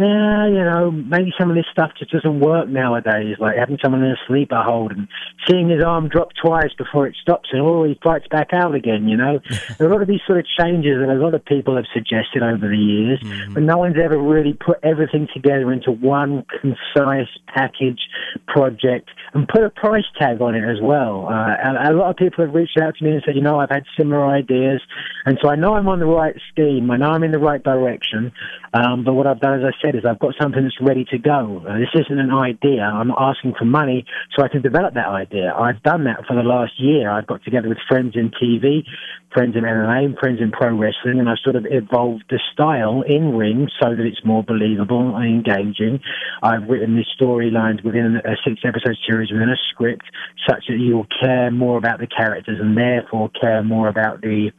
yeah, 0.00 0.46
you 0.46 0.64
know, 0.64 0.90
maybe 0.90 1.32
some 1.38 1.50
of 1.50 1.56
this 1.56 1.66
stuff 1.70 1.92
just 1.98 2.10
doesn't 2.10 2.40
work 2.40 2.68
nowadays. 2.68 3.36
Like 3.38 3.56
having 3.56 3.78
someone 3.82 4.02
in 4.02 4.12
a 4.12 4.16
sleeper 4.26 4.62
hold 4.62 4.92
and 4.92 5.08
seeing 5.46 5.68
his 5.68 5.82
arm 5.84 6.08
drop 6.08 6.30
twice 6.42 6.72
before 6.78 7.06
it 7.06 7.16
stops 7.20 7.50
and 7.52 7.60
oh, 7.60 7.84
he 7.84 7.98
fights 8.02 8.26
back 8.30 8.48
out 8.52 8.74
again. 8.74 9.08
You 9.08 9.16
know, 9.16 9.40
there 9.78 9.86
are 9.86 9.90
a 9.90 9.92
lot 9.92 10.02
of 10.02 10.08
these 10.08 10.20
sort 10.26 10.38
of 10.38 10.46
changes 10.58 10.98
that 10.98 11.12
a 11.12 11.18
lot 11.18 11.34
of 11.34 11.44
people 11.44 11.76
have 11.76 11.84
suggested 11.92 12.42
over 12.42 12.68
the 12.68 12.76
years, 12.76 13.20
but 13.52 13.62
no 13.62 13.76
one's 13.78 13.96
ever 14.02 14.18
really 14.18 14.54
put 14.54 14.78
everything 14.82 15.28
together 15.34 15.72
into 15.72 15.92
one 15.92 16.44
concise 16.60 17.28
package 17.54 18.00
project 18.46 19.10
and 19.34 19.46
put 19.48 19.62
a 19.62 19.70
price 19.70 20.04
tag 20.18 20.40
on 20.40 20.54
it 20.54 20.64
as 20.64 20.80
well. 20.82 21.26
Uh, 21.28 21.54
and 21.62 21.76
a 21.76 21.92
lot 21.96 22.10
of 22.10 22.16
people 22.16 22.44
have 22.44 22.54
reached 22.54 22.78
out 22.80 22.96
to 22.96 23.04
me 23.04 23.12
and 23.12 23.22
said, 23.24 23.34
you 23.34 23.42
know, 23.42 23.60
I've 23.60 23.70
had 23.70 23.84
similar 23.98 24.26
ideas, 24.26 24.80
and 25.26 25.38
so 25.42 25.48
I 25.48 25.56
know 25.56 25.74
I'm 25.74 25.88
on 25.88 26.00
the 26.00 26.06
right 26.06 26.34
scheme. 26.50 26.90
I 26.90 26.96
know 26.96 27.10
I'm 27.10 27.22
in 27.22 27.32
the 27.32 27.38
right 27.38 27.62
direction. 27.62 28.32
Um, 28.72 29.04
but 29.04 29.14
what 29.14 29.26
I've 29.26 29.40
done 29.40 29.60
is 29.60 29.64
I 29.64 29.74
said 29.84 29.89
said, 29.90 29.98
is 29.98 30.04
I've 30.04 30.18
got 30.18 30.34
something 30.40 30.62
that's 30.62 30.80
ready 30.80 31.04
to 31.06 31.18
go. 31.18 31.62
Uh, 31.68 31.78
this 31.78 31.88
isn't 31.94 32.18
an 32.18 32.30
idea. 32.30 32.82
I'm 32.82 33.10
asking 33.10 33.54
for 33.58 33.64
money 33.64 34.04
so 34.36 34.44
I 34.44 34.48
can 34.48 34.62
develop 34.62 34.94
that 34.94 35.08
idea. 35.08 35.52
I've 35.54 35.82
done 35.82 36.04
that 36.04 36.26
for 36.26 36.34
the 36.34 36.42
last 36.42 36.72
year. 36.78 37.10
I've 37.10 37.26
got 37.26 37.42
together 37.44 37.68
with 37.68 37.78
friends 37.88 38.14
in 38.16 38.30
TV, 38.30 38.84
friends 39.32 39.56
in 39.56 39.62
MMA, 39.64 40.04
and 40.04 40.18
friends 40.18 40.40
in 40.40 40.50
pro 40.50 40.74
wrestling, 40.76 41.18
and 41.18 41.28
I've 41.28 41.38
sort 41.42 41.56
of 41.56 41.66
evolved 41.68 42.24
the 42.30 42.40
style 42.52 43.02
in 43.06 43.36
ring 43.36 43.68
so 43.80 43.90
that 43.90 44.04
it's 44.04 44.24
more 44.24 44.42
believable 44.42 45.16
and 45.16 45.46
engaging. 45.46 46.00
I've 46.42 46.68
written 46.68 46.96
these 46.96 47.06
storylines 47.20 47.84
within 47.84 48.20
a 48.24 48.36
six 48.44 48.60
episode 48.64 48.96
series 49.06 49.30
within 49.30 49.48
a 49.48 49.56
script 49.70 50.04
such 50.48 50.64
that 50.68 50.78
you'll 50.78 51.06
care 51.20 51.50
more 51.50 51.78
about 51.78 52.00
the 52.00 52.06
characters 52.06 52.58
and 52.60 52.76
therefore 52.76 53.30
care 53.40 53.62
more 53.62 53.88
about 53.88 54.20
the 54.20 54.52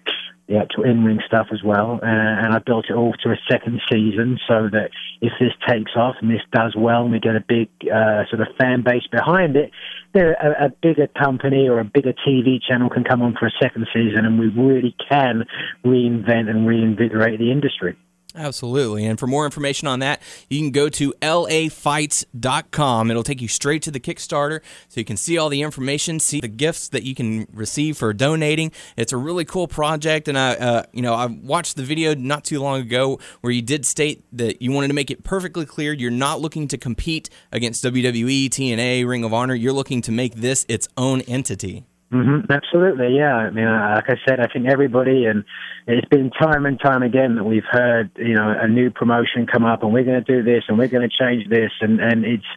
the 0.52 0.60
actual 0.60 0.84
in-ring 0.84 1.20
stuff 1.26 1.48
as 1.54 1.64
well. 1.64 2.00
Uh, 2.04 2.06
and 2.06 2.54
I 2.54 2.60
built 2.60 2.86
it 2.90 2.94
all 2.94 3.14
to 3.24 3.30
a 3.32 3.38
second 3.50 3.82
season 3.90 4.38
so 4.48 4.68
that 4.72 4.90
if 5.22 5.32
this 5.40 5.54
takes 5.68 5.92
off 5.96 6.16
and 6.22 6.30
this 6.30 6.42
does 6.52 6.76
well 6.78 7.04
and 7.04 7.12
we 7.12 7.20
get 7.20 7.36
a 7.36 7.44
big 7.48 7.70
uh, 7.88 8.28
sort 8.30 8.42
of 8.42 8.48
fan 8.60 8.84
base 8.84 9.08
behind 9.12 9.56
it, 9.56 9.72
then 10.14 10.36
a, 10.42 10.66
a 10.66 10.70
bigger 10.82 11.08
company 11.08 11.70
or 11.70 11.80
a 11.80 11.86
bigger 11.86 12.14
TV 12.28 12.60
channel 12.62 12.90
can 12.90 13.04
come 13.04 13.22
on 13.22 13.36
for 13.40 13.48
a 13.48 13.52
second 13.62 13.88
season 13.94 14.26
and 14.26 14.40
we 14.40 14.48
really 14.48 14.96
can 15.10 15.46
reinvent 15.86 16.50
and 16.50 16.68
reinvigorate 16.68 17.40
the 17.40 17.52
industry. 17.52 17.98
Absolutely. 18.36 19.06
And 19.06 19.20
for 19.20 19.28
more 19.28 19.44
information 19.46 19.88
on 19.88 20.00
that, 20.00 20.22
you 20.50 20.60
can 20.60 20.72
go 20.72 20.88
to 20.90 21.14
lafights.com. 21.22 23.12
It'll 23.12 23.24
take 23.24 23.42
you 23.42 23.50
straight 23.50 23.82
to 23.84 23.92
the 23.92 24.00
Kickstarter 24.00 24.62
so 24.88 25.00
you 25.00 25.06
can 25.06 25.18
see 25.18 25.38
all 25.38 25.50
the 25.50 25.62
information, 25.62 26.20
see 26.20 26.40
the 26.40 26.48
gifts 26.48 26.88
that 26.90 27.04
you 27.04 27.14
can 27.14 27.48
receive 27.52 27.98
for 27.98 28.14
donating. 28.14 28.72
It's 28.96 29.12
a 29.12 29.18
really 29.18 29.44
cool 29.44 29.68
project 29.68 30.30
and 30.30 30.38
I 30.38 30.56
uh, 30.56 30.84
you 30.94 31.02
know, 31.02 31.14
I 31.14 31.26
watched 31.26 31.76
the 31.76 31.84
video 31.84 32.16
not 32.16 32.46
too 32.46 32.62
long 32.62 32.80
ago 32.82 33.20
where 33.42 33.52
you 33.52 33.62
did 33.62 33.86
state 33.86 34.24
that 34.32 34.62
you 34.62 34.72
wanted 34.72 34.88
to 34.88 34.94
make 34.94 35.12
it 35.12 35.24
perfectly 35.24 35.66
clear 35.66 35.92
you're 35.92 36.12
not 36.12 36.40
looking 36.40 36.68
to 36.70 36.78
compete 36.78 37.30
against 37.52 37.84
WWE, 37.84 38.48
TNA, 38.50 39.08
Ring 39.08 39.24
of 39.24 39.34
Honor. 39.34 39.56
You're 39.56 39.74
looking 39.74 40.02
to 40.04 40.12
make 40.12 40.36
this 40.36 40.66
its 40.70 40.88
own 40.96 41.22
entity. 41.22 41.86
Mm-hmm, 42.12 42.52
absolutely, 42.52 43.16
yeah. 43.16 43.36
I 43.36 43.50
mean, 43.52 43.66
uh, 43.66 43.94
like 43.96 44.10
I 44.10 44.16
said, 44.28 44.42
I 44.42 44.48
think 44.52 44.68
everybody, 44.68 45.24
and 45.26 45.46
it's 45.88 46.08
been 46.10 46.30
time 46.30 46.66
and 46.66 46.78
time 46.78 47.04
again 47.04 47.36
that 47.36 47.46
we've 47.46 47.68
heard, 47.72 48.12
you 48.18 48.36
know, 48.36 48.54
a 48.60 48.68
new 48.68 48.92
promotion 48.92 49.48
come 49.48 49.64
up, 49.64 49.82
and 49.82 49.94
we're 49.94 50.04
going 50.04 50.22
to 50.22 50.34
do 50.34 50.44
this, 50.44 50.64
and 50.68 50.78
we're 50.78 50.90
going 50.90 51.08
to 51.08 51.16
change 51.18 51.48
this, 51.50 51.72
and 51.80 52.02
and 52.02 52.26
it's 52.26 52.52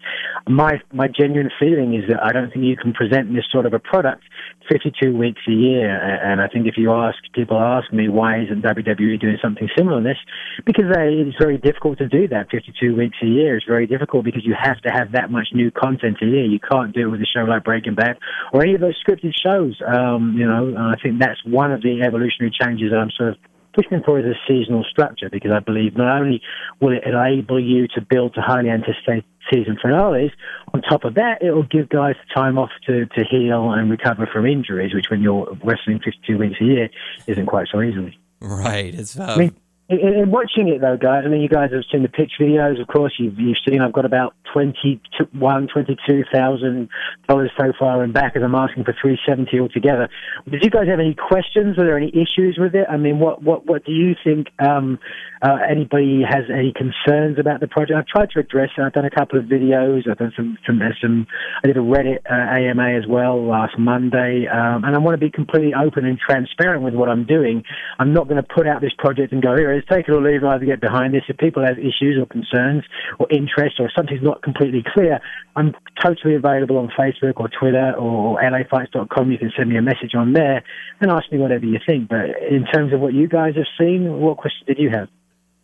my 0.49 0.81
my 0.93 1.07
genuine 1.07 1.51
feeling 1.61 1.95
is 1.95 2.03
that 2.09 2.19
I 2.21 2.33
don't 2.33 2.51
think 2.53 2.65
you 2.65 2.77
can 2.77 2.93
present 2.93 3.33
this 3.33 3.45
sort 3.53 3.65
of 3.65 3.73
a 3.75 3.79
product 3.79 4.25
52 4.69 5.17
weeks 5.17 5.43
a 5.47 5.53
year, 5.53 5.87
and 5.89 6.41
I 6.41 6.49
think 6.49 6.67
if 6.67 6.75
you 6.77 6.93
ask 6.93 7.17
people 7.33 7.57
ask 7.57 7.93
me 7.93 8.09
why 8.09 8.43
isn't 8.43 8.63
WWE 8.63 9.21
doing 9.21 9.39
something 9.41 9.69
similar 9.77 9.99
on 9.99 10.05
this, 10.05 10.19
because 10.67 10.87
they, 10.93 11.15
it's 11.15 11.37
very 11.39 11.59
difficult 11.59 11.99
to 11.99 12.09
do 12.09 12.27
that 12.29 12.51
52 12.51 12.97
weeks 12.97 13.19
a 13.23 13.27
year. 13.27 13.57
It's 13.57 13.67
very 13.67 13.87
difficult 13.87 14.25
because 14.25 14.45
you 14.45 14.57
have 14.61 14.81
to 14.83 14.91
have 14.91 15.13
that 15.13 15.31
much 15.31 15.49
new 15.53 15.71
content 15.71 16.19
a 16.23 16.27
year. 16.27 16.45
You 16.45 16.59
can't 16.59 16.93
do 16.93 17.03
it 17.03 17.11
with 17.11 17.21
a 17.21 17.27
show 17.27 17.45
like 17.45 17.63
Breaking 17.63 17.95
Bad 17.95 18.19
or 18.53 18.63
any 18.63 18.75
of 18.75 18.81
those 18.81 18.97
scripted 19.07 19.33
shows. 19.45 19.81
Um, 19.87 20.35
you 20.39 20.47
know, 20.47 20.75
I 20.77 20.95
think 21.03 21.21
that's 21.21 21.41
one 21.45 21.73
of 21.73 21.83
the 21.83 22.03
evolutionary 22.03 22.53
changes 22.59 22.91
that 22.91 22.99
I'm 22.99 23.11
sort 23.17 23.31
of 23.31 23.37
pushing 23.75 24.03
for 24.05 24.19
is 24.19 24.25
a 24.25 24.35
seasonal 24.49 24.85
structure 24.85 25.29
because 25.31 25.51
I 25.51 25.61
believe 25.61 25.97
not 25.97 26.21
only 26.21 26.41
will 26.81 26.97
it 26.97 27.03
enable 27.05 27.61
you 27.61 27.87
to 27.89 28.01
build 28.01 28.35
to 28.35 28.41
highly 28.41 28.71
anticipated 28.71 29.25
season 29.53 29.77
finales, 29.81 30.31
on 30.73 30.81
top 30.83 31.05
of 31.05 31.15
that, 31.15 31.43
it 31.43 31.51
will 31.51 31.65
give 31.65 31.89
guys 31.89 32.15
time 32.35 32.57
off 32.59 32.71
to, 32.87 33.07
to 33.07 33.25
heal 33.25 33.73
and 33.73 33.91
recover 33.91 34.29
from 34.33 34.47
injuries, 34.47 34.95
which 34.95 35.07
when 35.11 35.23
you're 35.23 35.57
wrestling 35.65 36.01
52 36.05 36.39
weeks 36.39 36.57
a 36.61 36.65
year 36.65 36.89
isn't 37.27 37.47
quite 37.47 37.67
so 37.71 37.83
easily. 37.83 38.19
Right. 38.41 38.95
It's 38.95 39.19
uh, 39.19 39.25
I 39.25 39.37
mean, 39.37 39.57
in, 39.89 39.99
in 39.99 40.31
watching 40.31 40.69
it 40.69 40.81
though, 40.81 40.97
guys, 40.97 41.25
I 41.27 41.29
mean, 41.29 41.43
you 41.43 41.49
guys 41.49 41.71
have 41.73 41.83
seen 41.93 42.03
the 42.03 42.09
pitch 42.09 42.33
videos. 42.41 42.81
Of 42.81 42.89
course, 42.89 43.13
you've 43.19 43.39
you've 43.39 43.59
seen. 43.69 43.83
I've 43.83 43.93
got 43.93 44.07
about 44.07 44.35
twenty-one, 44.53 45.69
twenty-two 45.69 46.25
thousand 46.33 46.89
dollars 47.29 47.51
so 47.61 47.73
far 47.79 48.03
and 48.03 48.13
back, 48.13 48.35
as 48.37 48.43
I'm 48.43 48.55
asking 48.55 48.85
for 48.85 48.95
three 49.01 49.19
seventy 49.29 49.61
altogether. 49.61 50.09
Did 50.51 50.65
you 50.65 50.71
guys 50.71 50.89
have 50.89 51.01
any 51.01 51.15
questions? 51.15 51.79
Are 51.79 51.85
there 51.85 51.99
any 51.99 52.09
issues 52.09 52.57
with 52.59 52.75
it? 52.75 52.87
I 52.89 52.97
mean, 52.97 53.19
what 53.19 53.43
what 53.43 53.67
what 53.67 53.85
do 53.85 53.93
you 53.93 54.15
think? 54.25 54.49
Um, 54.59 54.99
uh, 55.43 55.59
anybody 55.69 56.23
has 56.27 56.45
any 56.49 56.73
concerns 56.73 57.39
about 57.39 57.61
the 57.61 57.69
project? 57.69 57.99
I've 57.99 58.07
tried 58.07 58.31
to 58.31 58.41
address 58.41 58.71
it. 58.79 58.81
I've 58.81 58.95
done 58.95 59.05
a 59.05 59.11
couple 59.11 59.39
of 59.39 59.45
videos. 59.45 60.09
I've 60.09 60.17
done 60.17 60.33
some 60.35 60.57
some, 60.67 60.81
some 61.03 61.27
I 61.63 61.67
did 61.67 61.77
a 61.77 61.81
Reddit 61.81 62.21
uh, 62.25 62.57
AMA 62.57 62.97
as 62.97 63.07
well 63.07 63.45
last 63.45 63.79
Monday, 63.79 64.47
um, 64.51 64.85
and 64.85 64.97
I 64.97 64.99
want 64.99 65.21
to 65.21 65.21
be 65.21 65.31
completely 65.31 65.75
open 65.75 66.07
and 66.07 66.19
transparent 66.19 66.83
with 66.83 66.95
what 66.95 67.11
I'm 67.11 67.27
doing. 67.27 67.63
I'm 67.99 68.15
not 68.15 68.29
going 68.29 68.43
to 68.43 68.49
put 68.49 68.67
out 68.67 68.81
this 68.81 68.93
project 68.97 69.33
and 69.35 69.43
go 69.43 69.55
here. 69.55 69.74
It's 69.75 69.89
take 69.89 70.09
it 70.09 70.13
or 70.13 70.23
leave 70.23 70.43
it. 70.43 70.47
Either 70.47 70.65
get 70.65 70.81
behind 70.81 71.15
this. 71.15 71.23
If 71.29 71.37
people 71.39 71.65
have 71.65 71.79
issues 71.79 72.19
or 72.21 72.27
concerns 72.27 72.85
or 73.19 73.27
interest 73.31 73.77
or 73.79 73.91
something's 73.97 74.23
not 74.23 74.43
completely 74.43 74.85
clear, 74.95 75.21
I'm 75.57 75.75
totally 76.03 76.35
available 76.35 76.79
on 76.79 76.91
Facebook 76.99 77.35
or 77.37 77.49
Twitter 77.49 77.93
or 77.99 78.41
LAFights.com. 78.41 79.31
You 79.31 79.39
can 79.39 79.53
send 79.57 79.71
me 79.71 79.77
a 79.77 79.83
message 79.83 80.15
on 80.15 80.33
there 80.33 80.63
and 81.01 81.11
ask 81.11 81.31
me 81.33 81.39
whatever 81.39 81.65
you 81.65 81.79
think. 81.87 82.09
But 82.09 82.43
in 82.51 82.65
terms 82.73 82.93
of 82.93 83.01
what 83.01 83.15
you 83.15 83.29
guys 83.29 83.55
have 83.57 83.67
seen, 83.79 84.21
what 84.21 84.39
questions 84.39 84.67
did 84.67 84.79
you 84.79 84.91
have? 84.91 85.09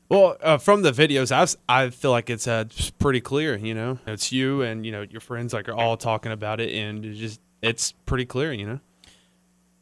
Well, 0.08 0.36
uh, 0.42 0.58
from 0.58 0.82
the 0.82 0.90
videos, 0.90 1.30
I've, 1.30 1.56
I 1.68 1.90
feel 1.90 2.10
like 2.10 2.30
it's 2.30 2.48
uh, 2.48 2.64
pretty 2.98 3.20
clear. 3.20 3.56
You 3.56 3.74
know, 3.74 3.98
it's 4.06 4.32
you 4.32 4.62
and 4.62 4.84
you 4.84 4.90
know 4.90 5.02
your 5.02 5.20
friends 5.20 5.52
like 5.54 5.68
are 5.68 5.74
all 5.74 5.96
talking 5.96 6.32
about 6.32 6.60
it, 6.60 6.74
and 6.74 7.04
it's 7.04 7.18
just 7.18 7.40
it's 7.62 7.92
pretty 8.06 8.26
clear. 8.26 8.52
You 8.52 8.66
know. 8.66 8.80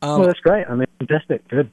Um, 0.03 0.21
well, 0.21 0.27
that's 0.27 0.41
great. 0.41 0.67
I 0.69 0.75
mean, 0.75 0.87
fantastic. 0.99 1.49
Good. 1.49 1.71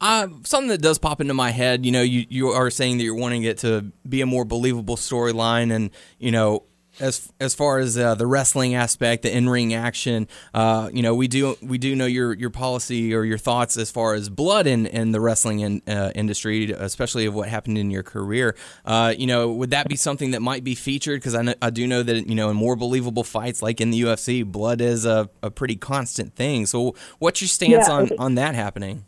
Uh, 0.00 0.28
something 0.44 0.68
that 0.68 0.82
does 0.82 0.98
pop 0.98 1.20
into 1.20 1.34
my 1.34 1.50
head, 1.50 1.86
you 1.86 1.92
know, 1.92 2.02
you, 2.02 2.26
you 2.28 2.48
are 2.48 2.68
saying 2.70 2.98
that 2.98 3.04
you're 3.04 3.14
wanting 3.14 3.44
it 3.44 3.58
to 3.58 3.92
be 4.08 4.20
a 4.20 4.26
more 4.26 4.44
believable 4.44 4.96
storyline, 4.96 5.72
and 5.72 5.90
you 6.18 6.30
know, 6.30 6.64
as 7.00 7.32
as 7.40 7.54
far 7.54 7.78
as 7.78 7.98
uh, 7.98 8.14
the 8.14 8.26
wrestling 8.26 8.74
aspect, 8.74 9.22
the 9.22 9.36
in 9.36 9.48
ring 9.48 9.74
action, 9.74 10.28
uh, 10.52 10.90
you 10.92 11.02
know, 11.02 11.14
we 11.14 11.28
do 11.28 11.56
we 11.60 11.78
do 11.78 11.96
know 11.96 12.06
your 12.06 12.34
your 12.34 12.50
policy 12.50 13.14
or 13.14 13.24
your 13.24 13.38
thoughts 13.38 13.76
as 13.76 13.90
far 13.90 14.14
as 14.14 14.28
blood 14.28 14.66
in, 14.66 14.86
in 14.86 15.12
the 15.12 15.20
wrestling 15.20 15.60
in, 15.60 15.82
uh, 15.88 16.12
industry, 16.14 16.70
especially 16.72 17.26
of 17.26 17.34
what 17.34 17.48
happened 17.48 17.78
in 17.78 17.90
your 17.90 18.02
career. 18.02 18.56
Uh, 18.84 19.14
you 19.16 19.26
know, 19.26 19.52
would 19.52 19.70
that 19.70 19.88
be 19.88 19.96
something 19.96 20.32
that 20.32 20.42
might 20.42 20.64
be 20.64 20.74
featured? 20.74 21.20
Because 21.20 21.34
I, 21.34 21.42
know, 21.42 21.54
I 21.60 21.70
do 21.70 21.86
know 21.86 22.02
that 22.02 22.28
you 22.28 22.34
know 22.34 22.50
in 22.50 22.56
more 22.56 22.76
believable 22.76 23.24
fights 23.24 23.62
like 23.62 23.80
in 23.80 23.90
the 23.90 24.02
UFC, 24.02 24.44
blood 24.44 24.80
is 24.80 25.04
a, 25.04 25.28
a 25.42 25.50
pretty 25.50 25.76
constant 25.76 26.34
thing. 26.34 26.66
So, 26.66 26.94
what's 27.18 27.40
your 27.40 27.48
stance 27.48 27.88
yeah, 27.88 27.94
on 27.94 28.10
on 28.18 28.34
that 28.36 28.54
happening? 28.54 29.04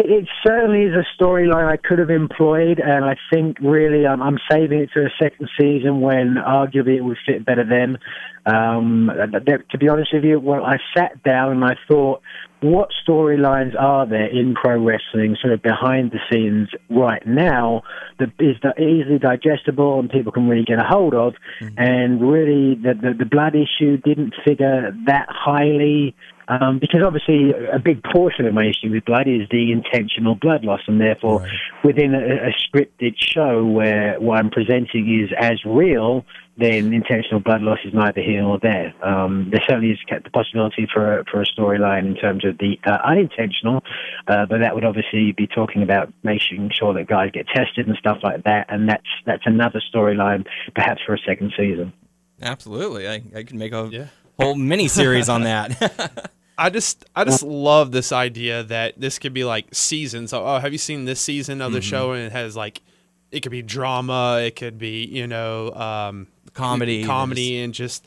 It 0.00 0.28
certainly 0.46 0.82
is 0.82 0.94
a 0.94 1.04
storyline 1.20 1.66
I 1.66 1.76
could 1.76 1.98
have 1.98 2.08
employed, 2.08 2.78
and 2.78 3.04
I 3.04 3.16
think 3.32 3.58
really 3.60 4.06
I'm, 4.06 4.22
I'm 4.22 4.38
saving 4.48 4.78
it 4.78 4.90
to 4.94 5.00
a 5.00 5.10
second 5.20 5.50
season 5.60 6.00
when 6.00 6.36
arguably 6.36 6.96
it 6.98 7.00
would 7.00 7.16
fit 7.26 7.44
better 7.44 7.64
then. 7.64 7.98
Um, 8.46 9.10
to 9.12 9.78
be 9.78 9.88
honest 9.88 10.10
with 10.12 10.22
you, 10.22 10.38
well, 10.38 10.64
I 10.64 10.76
sat 10.96 11.20
down 11.24 11.50
and 11.50 11.64
I 11.64 11.74
thought, 11.88 12.22
what 12.60 12.90
storylines 13.06 13.80
are 13.80 14.06
there 14.06 14.26
in 14.26 14.54
pro 14.54 14.80
wrestling, 14.80 15.36
sort 15.40 15.52
of 15.52 15.62
behind 15.62 16.12
the 16.12 16.18
scenes 16.30 16.68
right 16.88 17.24
now, 17.26 17.82
that 18.20 18.30
is 18.38 18.56
easily 18.78 19.18
digestible 19.18 19.98
and 19.98 20.08
people 20.08 20.30
can 20.30 20.48
really 20.48 20.64
get 20.64 20.78
a 20.78 20.84
hold 20.84 21.14
of? 21.14 21.34
Mm-hmm. 21.60 21.74
And 21.76 22.20
really, 22.20 22.76
the, 22.76 22.94
the, 22.94 23.14
the 23.18 23.26
blood 23.26 23.56
issue 23.56 23.96
didn't 23.96 24.34
figure 24.44 24.92
that 25.06 25.26
highly 25.28 26.14
um, 26.48 26.78
because 26.78 27.02
obviously 27.04 27.52
a 27.52 27.78
big 27.78 28.02
portion 28.02 28.46
of 28.46 28.54
my 28.54 28.64
issue 28.64 28.90
with 28.90 29.04
blood 29.04 29.28
is 29.28 29.46
the 29.50 29.70
intentional 29.70 30.34
blood 30.34 30.64
loss, 30.64 30.80
and 30.86 30.98
therefore 31.00 31.40
right. 31.40 31.50
within 31.84 32.14
a, 32.14 32.48
a, 32.48 32.54
scripted 32.56 33.14
show 33.18 33.64
where 33.64 34.18
what 34.18 34.38
I'm 34.38 34.50
presenting 34.50 35.22
is 35.22 35.30
as 35.38 35.62
real, 35.66 36.24
then 36.56 36.94
intentional 36.94 37.40
blood 37.40 37.60
loss 37.60 37.78
is 37.84 37.92
neither 37.92 38.22
here 38.22 38.40
nor 38.40 38.58
there. 38.58 38.94
Um, 39.04 39.48
there 39.50 39.60
certainly 39.68 39.90
is 39.90 39.98
the 40.08 40.30
possibility 40.30 40.88
for 40.92 41.18
a, 41.18 41.24
for 41.30 41.42
a 41.42 41.46
storyline 41.46 42.06
in 42.06 42.14
terms 42.16 42.46
of 42.46 42.56
the 42.56 42.78
uh, 42.86 42.96
unintentional, 43.04 43.82
uh, 44.26 44.46
but 44.46 44.60
that 44.60 44.74
would 44.74 44.84
obviously 44.84 45.32
be 45.32 45.46
talking 45.46 45.82
about 45.82 46.12
making 46.22 46.70
sure 46.72 46.94
that 46.94 47.08
guys 47.08 47.30
get 47.32 47.46
tested 47.48 47.86
and 47.86 47.96
stuff 47.98 48.18
like 48.22 48.44
that, 48.44 48.66
and 48.70 48.88
that's 48.88 49.06
that's 49.26 49.44
another 49.44 49.82
storyline 49.94 50.46
perhaps 50.74 51.02
for 51.04 51.14
a 51.14 51.18
second 51.18 51.52
season. 51.58 51.92
Absolutely, 52.40 53.06
I, 53.06 53.22
I 53.36 53.42
can 53.42 53.58
make 53.58 53.72
a 53.72 53.88
yeah. 53.92 54.06
whole 54.40 54.54
mini 54.54 54.88
series 54.88 55.28
on 55.28 55.42
that. 55.44 56.30
I 56.58 56.70
just 56.70 57.04
I 57.14 57.24
just 57.24 57.44
love 57.44 57.92
this 57.92 58.10
idea 58.10 58.64
that 58.64 59.00
this 59.00 59.20
could 59.20 59.32
be 59.32 59.44
like 59.44 59.72
seasons. 59.72 60.32
Oh, 60.32 60.58
have 60.58 60.72
you 60.72 60.78
seen 60.78 61.04
this 61.04 61.20
season 61.20 61.62
of 61.62 61.72
the 61.72 61.78
mm-hmm. 61.78 61.88
show? 61.88 62.12
And 62.12 62.24
it 62.24 62.32
has 62.32 62.56
like 62.56 62.82
it 63.30 63.40
could 63.40 63.52
be 63.52 63.62
drama, 63.62 64.40
it 64.42 64.56
could 64.56 64.76
be 64.76 65.06
you 65.06 65.28
know 65.28 65.72
um, 65.72 66.26
comedy, 66.54 67.04
comedy, 67.04 67.60
and 67.60 67.72
just 67.72 68.06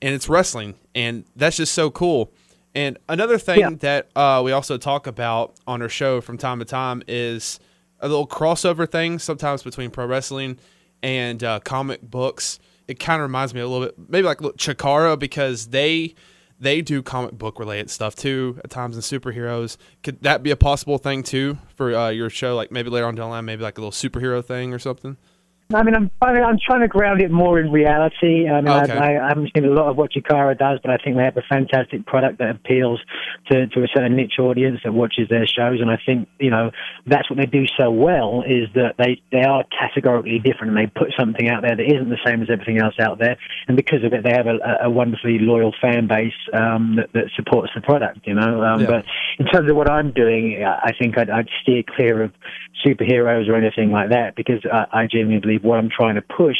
and 0.00 0.14
it's 0.14 0.28
wrestling, 0.30 0.74
and 0.94 1.24
that's 1.36 1.58
just 1.58 1.74
so 1.74 1.90
cool. 1.90 2.32
And 2.74 2.98
another 3.08 3.36
thing 3.36 3.58
yeah. 3.58 3.70
that 3.80 4.16
uh, 4.16 4.40
we 4.42 4.52
also 4.52 4.78
talk 4.78 5.06
about 5.06 5.54
on 5.66 5.82
our 5.82 5.88
show 5.88 6.20
from 6.20 6.38
time 6.38 6.60
to 6.60 6.64
time 6.64 7.02
is 7.06 7.60
a 7.98 8.08
little 8.08 8.26
crossover 8.26 8.88
thing 8.90 9.18
sometimes 9.18 9.62
between 9.62 9.90
pro 9.90 10.06
wrestling 10.06 10.58
and 11.02 11.44
uh, 11.44 11.60
comic 11.60 12.00
books. 12.00 12.60
It 12.88 12.98
kind 12.98 13.20
of 13.20 13.28
reminds 13.28 13.54
me 13.54 13.60
a 13.60 13.68
little 13.68 13.86
bit, 13.86 13.94
maybe 14.08 14.26
like 14.26 14.38
Chikara, 14.38 15.18
because 15.18 15.68
they 15.68 16.14
they 16.60 16.82
do 16.82 17.02
comic 17.02 17.32
book 17.32 17.58
related 17.58 17.90
stuff 17.90 18.14
too 18.14 18.60
at 18.62 18.70
times 18.70 18.94
in 18.94 19.02
superheroes. 19.02 19.76
Could 20.02 20.22
that 20.22 20.42
be 20.42 20.50
a 20.50 20.56
possible 20.56 20.98
thing 20.98 21.22
too 21.22 21.58
for 21.74 21.94
uh, 21.94 22.10
your 22.10 22.30
show? 22.30 22.54
Like 22.54 22.70
maybe 22.70 22.90
later 22.90 23.06
on 23.06 23.14
down 23.14 23.30
the 23.30 23.34
line, 23.34 23.44
maybe 23.46 23.62
like 23.62 23.78
a 23.78 23.80
little 23.80 23.92
superhero 23.92 24.44
thing 24.44 24.74
or 24.74 24.78
something. 24.78 25.16
I 25.72 25.82
mean, 25.82 25.94
I'm 25.94 26.10
I 26.20 26.32
mean, 26.32 26.42
I'm 26.42 26.58
trying 26.64 26.80
to 26.80 26.88
ground 26.88 27.22
it 27.22 27.30
more 27.30 27.60
in 27.60 27.70
reality. 27.70 28.48
I 28.48 28.60
mean, 28.60 28.68
Okay. 28.70 28.92
I, 28.92 29.24
I 29.24 29.28
haven't 29.28 29.50
seen 29.54 29.64
a 29.64 29.70
lot 29.70 29.88
of 29.88 29.96
what 29.96 30.12
Chikara 30.12 30.58
does, 30.58 30.78
but 30.82 30.90
I 30.90 30.96
think 30.96 31.16
they 31.16 31.22
have 31.24 31.36
a 31.36 31.42
fantastic 31.48 32.06
product 32.06 32.38
that 32.38 32.50
appeals 32.50 33.00
to, 33.50 33.66
to 33.68 33.82
a 33.82 33.86
certain 33.94 34.16
niche 34.16 34.38
audience 34.38 34.80
that 34.84 34.92
watches 34.92 35.28
their 35.28 35.46
shows. 35.46 35.80
And 35.80 35.90
I 35.90 35.98
think 36.04 36.28
you 36.38 36.50
know 36.50 36.70
that's 37.06 37.30
what 37.30 37.38
they 37.38 37.46
do 37.46 37.64
so 37.78 37.90
well 37.90 38.42
is 38.46 38.68
that 38.74 38.94
they 38.98 39.22
they 39.30 39.42
are 39.42 39.64
categorically 39.78 40.38
different 40.38 40.76
and 40.76 40.78
they 40.78 40.86
put 40.86 41.12
something 41.18 41.48
out 41.48 41.62
there 41.62 41.76
that 41.76 41.86
isn't 41.86 42.08
the 42.08 42.18
same 42.26 42.42
as 42.42 42.48
everything 42.50 42.78
else 42.78 42.94
out 43.00 43.18
there. 43.18 43.36
And 43.68 43.76
because 43.76 44.02
of 44.04 44.12
it, 44.12 44.24
they 44.24 44.32
have 44.32 44.46
a, 44.46 44.58
a 44.84 44.90
wonderfully 44.90 45.38
loyal 45.38 45.72
fan 45.80 46.06
base 46.08 46.34
um, 46.52 46.96
that, 46.96 47.12
that 47.12 47.30
supports 47.36 47.70
the 47.74 47.80
product. 47.80 48.26
You 48.26 48.34
know, 48.34 48.62
um, 48.62 48.80
Yeah. 48.80 48.86
but 48.86 49.04
in 49.38 49.46
terms 49.46 49.70
of 49.70 49.76
what 49.76 49.88
I'm 49.90 50.12
doing, 50.12 50.64
I 50.64 50.90
I 50.90 50.92
think 50.98 51.16
I'd, 51.16 51.30
I'd 51.30 51.48
steer 51.62 51.82
clear 51.86 52.22
of 52.22 52.32
superheroes 52.84 53.48
or 53.48 53.54
anything 53.54 53.90
like 53.90 54.10
that 54.10 54.34
because 54.36 54.64
I, 54.72 54.86
I 55.02 55.06
genuinely 55.06 55.40
believe 55.40 55.59
what 55.62 55.78
I'm 55.78 55.90
trying 55.90 56.16
to 56.16 56.22
push 56.22 56.58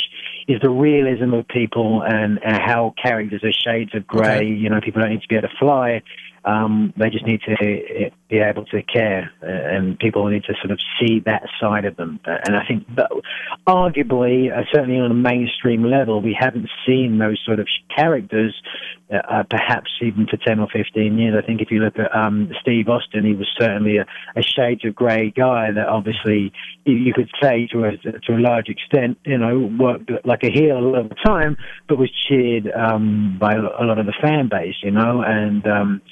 is 0.48 0.60
the 0.60 0.70
realism 0.70 1.34
of 1.34 1.46
people 1.48 2.02
and, 2.02 2.38
and 2.44 2.56
how 2.56 2.94
characters 3.02 3.42
are 3.44 3.52
shades 3.52 3.94
of 3.94 4.06
grey. 4.06 4.36
Okay. 4.36 4.46
You 4.46 4.70
know, 4.70 4.80
people 4.80 5.00
don't 5.00 5.10
need 5.10 5.22
to 5.22 5.28
be 5.28 5.36
able 5.36 5.48
to 5.48 5.54
fly. 5.58 6.02
Um, 6.44 6.92
they 6.96 7.10
just 7.10 7.26
need 7.26 7.42
to 7.42 8.10
be 8.30 8.38
able 8.38 8.64
to 8.66 8.82
care, 8.82 9.30
uh, 9.42 9.46
and 9.46 9.98
people 9.98 10.24
need 10.28 10.44
to 10.44 10.54
sort 10.62 10.70
of 10.70 10.78
see 10.98 11.20
that 11.26 11.42
side 11.60 11.84
of 11.84 11.96
them. 11.96 12.20
Uh, 12.24 12.38
And 12.46 12.56
I 12.56 12.64
think, 12.66 12.86
that, 12.94 13.10
arguably, 13.66 14.56
uh, 14.56 14.64
certainly 14.72 15.00
on 15.00 15.10
a 15.10 15.14
mainstream 15.14 15.82
level, 15.84 16.22
we 16.22 16.36
haven't 16.38 16.68
seen 16.86 17.18
those 17.18 17.40
sort 17.44 17.58
of 17.58 17.66
characters, 17.94 18.54
uh, 19.12 19.16
uh, 19.16 19.42
perhaps 19.42 19.90
even 20.00 20.26
for 20.26 20.36
ten 20.36 20.60
or 20.60 20.68
fifteen 20.68 21.18
years. 21.18 21.34
I 21.36 21.44
think 21.44 21.60
if 21.60 21.70
you 21.72 21.80
look 21.80 21.98
at 21.98 22.14
um, 22.14 22.52
Steve 22.60 22.88
Austin, 22.88 23.24
he 23.24 23.34
was 23.34 23.48
certainly 23.58 23.96
a, 23.96 24.06
a 24.36 24.42
of 24.84 24.94
grey 24.94 25.30
guy 25.30 25.72
that 25.72 25.88
obviously 25.88 26.52
you, 26.84 26.94
you 26.94 27.12
could 27.12 27.30
say 27.42 27.66
to 27.72 27.84
a 27.84 27.96
to 27.96 28.32
a 28.32 28.40
large 28.40 28.68
extent, 28.68 29.18
you 29.24 29.38
know, 29.38 29.58
worked 29.78 30.10
like 30.24 30.44
a 30.44 30.50
heel 30.50 30.78
a 30.78 30.80
lot 30.80 31.00
of 31.00 31.08
the 31.08 31.16
time, 31.16 31.56
but 31.88 31.98
was 31.98 32.10
cheered 32.28 32.70
um, 32.72 33.36
by 33.40 33.54
a 33.54 33.84
lot 33.84 33.98
of 33.98 34.06
the 34.06 34.14
fan 34.22 34.48
base, 34.48 34.76
you 34.82 34.92
know, 34.92 35.22
and. 35.22 35.66
Um, 35.66 36.02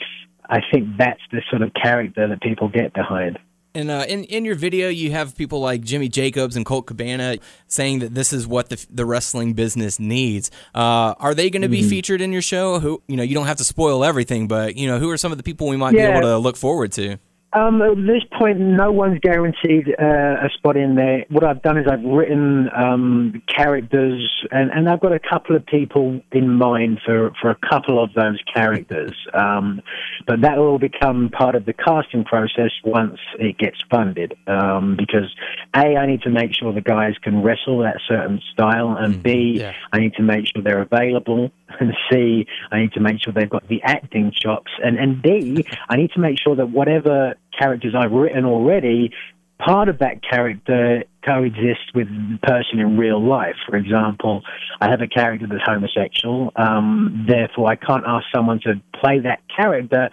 I 0.49 0.61
think 0.73 0.97
that's 0.97 1.21
the 1.31 1.43
sort 1.51 1.63
of 1.63 1.73
character 1.75 2.27
that 2.29 2.41
people 2.41 2.69
get 2.69 2.95
behind. 2.95 3.39
And 3.75 3.91
uh, 3.91 4.07
in 4.09 4.25
in 4.25 4.45
your 4.45 4.55
video, 4.55 4.89
you 4.89 5.13
have 5.13 5.37
people 5.37 5.61
like 5.61 5.83
Jimmy 5.83 6.09
Jacobs 6.09 6.57
and 6.57 6.65
Colt 6.65 6.87
Cabana 6.87 7.37
saying 7.67 7.99
that 8.01 8.15
this 8.15 8.33
is 8.33 8.47
what 8.47 8.71
the 8.71 8.85
the 8.91 9.05
wrestling 9.05 9.53
business 9.53 10.01
needs. 10.01 10.51
Uh, 10.75 11.15
are 11.19 11.35
they 11.35 11.51
going 11.51 11.63
to 11.63 11.69
be 11.69 11.83
featured 11.83 12.21
in 12.21 12.33
your 12.33 12.43
show? 12.43 12.81
Who 12.81 13.03
you 13.07 13.17
know, 13.17 13.23
you 13.23 13.35
don't 13.35 13.47
have 13.47 13.59
to 13.59 13.65
spoil 13.65 14.05
everything, 14.05 14.49
but 14.49 14.77
you 14.77 14.89
know, 14.89 14.99
who 14.99 15.11
are 15.11 15.19
some 15.19 15.33
of 15.33 15.39
the 15.39 15.45
people 15.45 15.69
we 15.69 15.77
might 15.77 15.93
be 15.93 16.01
able 16.01 16.23
to 16.23 16.39
look 16.39 16.57
forward 16.57 16.93
to? 16.93 17.19
Um, 17.55 17.81
at 17.81 17.97
this 17.97 18.23
point, 18.39 18.61
no 18.61 18.93
one's 18.93 19.21
guaranteed 19.21 19.89
uh, 19.99 20.05
a 20.05 20.51
spot 20.59 20.77
in 20.77 20.97
there. 20.97 21.25
What 21.31 21.45
I've 21.45 21.63
done 21.63 21.79
is 21.79 21.87
I've 21.91 22.05
written 22.05 22.69
um, 22.77 23.43
characters, 23.49 24.45
and, 24.51 24.71
and 24.71 24.87
I've 24.87 25.01
got 25.01 25.13
a 25.13 25.19
couple 25.19 25.57
of 25.57 25.65
people 25.65 26.21
in 26.31 26.51
mind 26.51 27.01
for, 27.07 27.33
for 27.41 27.51
a 27.51 27.57
couple 27.71 28.03
of 28.05 28.13
those 28.13 28.39
characters. 28.55 29.15
Um, 29.33 29.81
but 30.27 30.43
that 30.43 30.59
will 30.59 30.79
become 30.79 31.31
part 31.31 31.55
of 31.55 31.65
the 31.65 31.73
casting 31.73 32.23
process 32.25 32.71
once 32.85 33.19
it 33.39 33.57
gets 33.57 33.79
funded. 33.91 34.35
Um, 34.47 34.97
because 34.97 35.35
A, 35.75 35.97
I 35.97 36.07
need 36.07 36.21
to 36.23 36.31
make 36.31 36.53
sure 36.53 36.75
the 36.75 36.83
guys 36.83 37.15
can 37.23 37.43
wrestle 37.43 37.79
that 37.79 37.97
certain 38.07 38.43
style, 38.53 38.95
and 38.99 39.23
B, 39.23 39.57
yeah. 39.61 39.73
I 39.91 40.01
need 40.01 40.13
to 40.15 40.23
make 40.23 40.49
sure 40.49 40.63
they're 40.63 40.83
available, 40.83 41.51
and 41.81 41.95
C, 42.13 42.47
I 42.71 42.81
need 42.81 42.93
to 42.93 43.01
make 43.01 43.23
sure 43.23 43.33
they've 43.33 43.49
got 43.49 43.67
the 43.69 43.83
acting 43.83 44.33
chops, 44.35 44.71
and, 44.85 44.99
and 44.99 45.23
D, 45.23 45.65
I 45.89 45.97
need 45.97 46.11
to 46.11 46.21
make 46.21 46.39
sure 46.39 46.55
that 46.55 46.69
whatever 46.69 47.37
characters 47.59 47.95
I've 47.97 48.13
written 48.13 48.45
already, 48.45 49.13
part 49.59 49.89
of 49.89 49.99
that 49.99 50.23
character 50.23 51.05
coexists 51.25 51.93
with 51.95 52.09
the 52.09 52.39
person 52.43 52.79
in 52.81 52.97
real 52.97 53.23
life. 53.23 53.57
For 53.69 53.77
example, 53.77 54.43
I 54.81 54.91
have 54.91 55.01
a 55.01 55.07
character 55.07 55.47
that's 55.49 55.63
homosexual, 55.65 56.53
um, 56.57 57.27
therefore 57.29 57.69
I 57.69 57.77
can't 57.77 58.05
ask 58.07 58.27
someone 58.35 58.61
to 58.61 58.81
play 59.01 59.21
that 59.21 59.41
character 59.55 60.11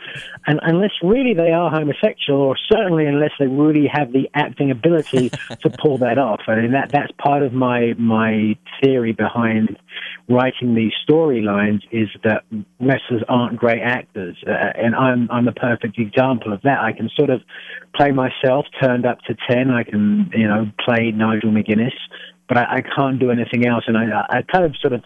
and, 0.48 0.60
unless 0.64 0.92
really 1.04 1.34
they 1.34 1.52
are 1.52 1.70
homosexual, 1.70 2.42
or 2.42 2.56
certainly 2.72 3.06
unless 3.06 3.32
they 3.40 3.48
really 3.48 3.88
have 3.92 4.12
the 4.12 4.30
acting 4.34 4.72
ability 4.72 5.30
to 5.62 5.70
pull 5.70 5.98
that 6.00 6.18
off. 6.18 6.42
I 6.48 6.56
mean, 6.56 6.72
that 6.72 6.92
that's 6.92 7.12
part 7.18 7.44
of 7.44 7.54
my 7.54 7.94
my 7.98 8.58
theory 8.82 9.14
behind 9.14 9.78
writing 10.28 10.76
these 10.76 10.94
storylines 11.08 11.82
is 11.92 12.10
that 12.24 12.44
wrestlers 12.80 13.24
aren't 13.30 13.58
great 13.58 13.82
actors, 13.82 14.38
uh, 14.48 14.52
and 14.52 14.96
I'm 14.96 15.30
I'm 15.32 15.48
a 15.48 15.54
perfect 15.54 16.00
example 16.00 16.54
of 16.54 16.62
that. 16.64 16.80
I 16.80 16.92
can 16.92 17.10
sort 17.16 17.30
of 17.30 17.42
play 17.96 18.12
myself 18.12 18.66
turned 18.82 19.06
up 19.06 19.20
to 19.28 19.36
ten. 19.50 19.70
I 19.70 19.84
can 19.84 20.30
you 20.34 20.48
know 20.48 20.72
play 20.84 20.95
Nigel 21.02 21.52
McGuinness, 21.52 21.94
but 22.48 22.58
I, 22.58 22.78
I 22.78 22.82
can't 22.82 23.20
do 23.20 23.32
anything 23.32 23.66
else. 23.68 23.84
And 23.88 23.98
I 23.98 24.26
I 24.30 24.42
kind 24.44 24.66
of 24.66 24.76
sort 24.78 24.94
of 24.94 25.04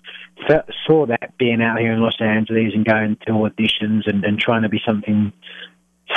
fe- 0.48 0.74
saw 0.86 1.06
that 1.08 1.38
being 1.38 1.62
out 1.62 1.80
here 1.80 1.94
in 1.94 2.02
Los 2.02 2.20
Angeles 2.20 2.74
and 2.74 2.86
going 2.86 3.18
to 3.28 3.34
auditions 3.34 4.08
and, 4.08 4.24
and 4.24 4.40
trying 4.40 4.64
to 4.64 4.70
be 4.70 4.80
something 4.86 5.34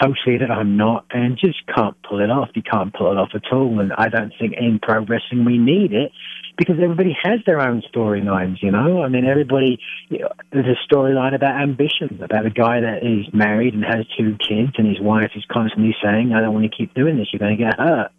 totally 0.01 0.39
that 0.39 0.51
I'm 0.51 0.77
not, 0.77 1.05
and 1.11 1.39
just 1.39 1.67
can't 1.67 1.97
pull 2.03 2.21
it 2.21 2.31
off. 2.31 2.51
You 2.55 2.63
can't 2.63 2.93
pull 2.95 3.13
it 3.13 3.19
off 3.19 3.31
at 3.35 3.53
all, 3.53 3.81
and 3.81 3.93
I 3.93 4.09
don't 4.09 4.33
think 4.39 4.55
in 4.59 4.79
pro 4.81 5.01
wrestling 5.05 5.45
we 5.45 5.59
need 5.59 5.93
it 5.93 6.13
because 6.57 6.77
everybody 6.83 7.17
has 7.23 7.41
their 7.47 7.61
own 7.61 7.83
storylines. 7.93 8.63
You 8.63 8.71
know, 8.71 9.03
I 9.03 9.09
mean, 9.09 9.27
everybody 9.27 9.79
you 10.09 10.21
know, 10.21 10.29
there's 10.53 10.67
a 10.67 10.95
storyline 10.95 11.35
about 11.35 11.61
ambition, 11.61 12.21
about 12.23 12.47
a 12.47 12.51
guy 12.51 12.81
that 12.81 12.99
is 13.03 13.33
married 13.33 13.75
and 13.75 13.85
has 13.85 14.07
two 14.17 14.37
kids, 14.37 14.73
and 14.79 14.87
his 14.87 15.01
wife 15.01 15.31
is 15.35 15.45
constantly 15.51 15.95
saying, 16.03 16.33
"I 16.33 16.41
don't 16.41 16.55
want 16.55 16.71
to 16.71 16.77
keep 16.77 16.95
doing 16.95 17.17
this. 17.17 17.29
You're 17.33 17.41
going 17.41 17.57
to 17.57 17.65
get 17.65 17.79
hurt." 17.79 18.11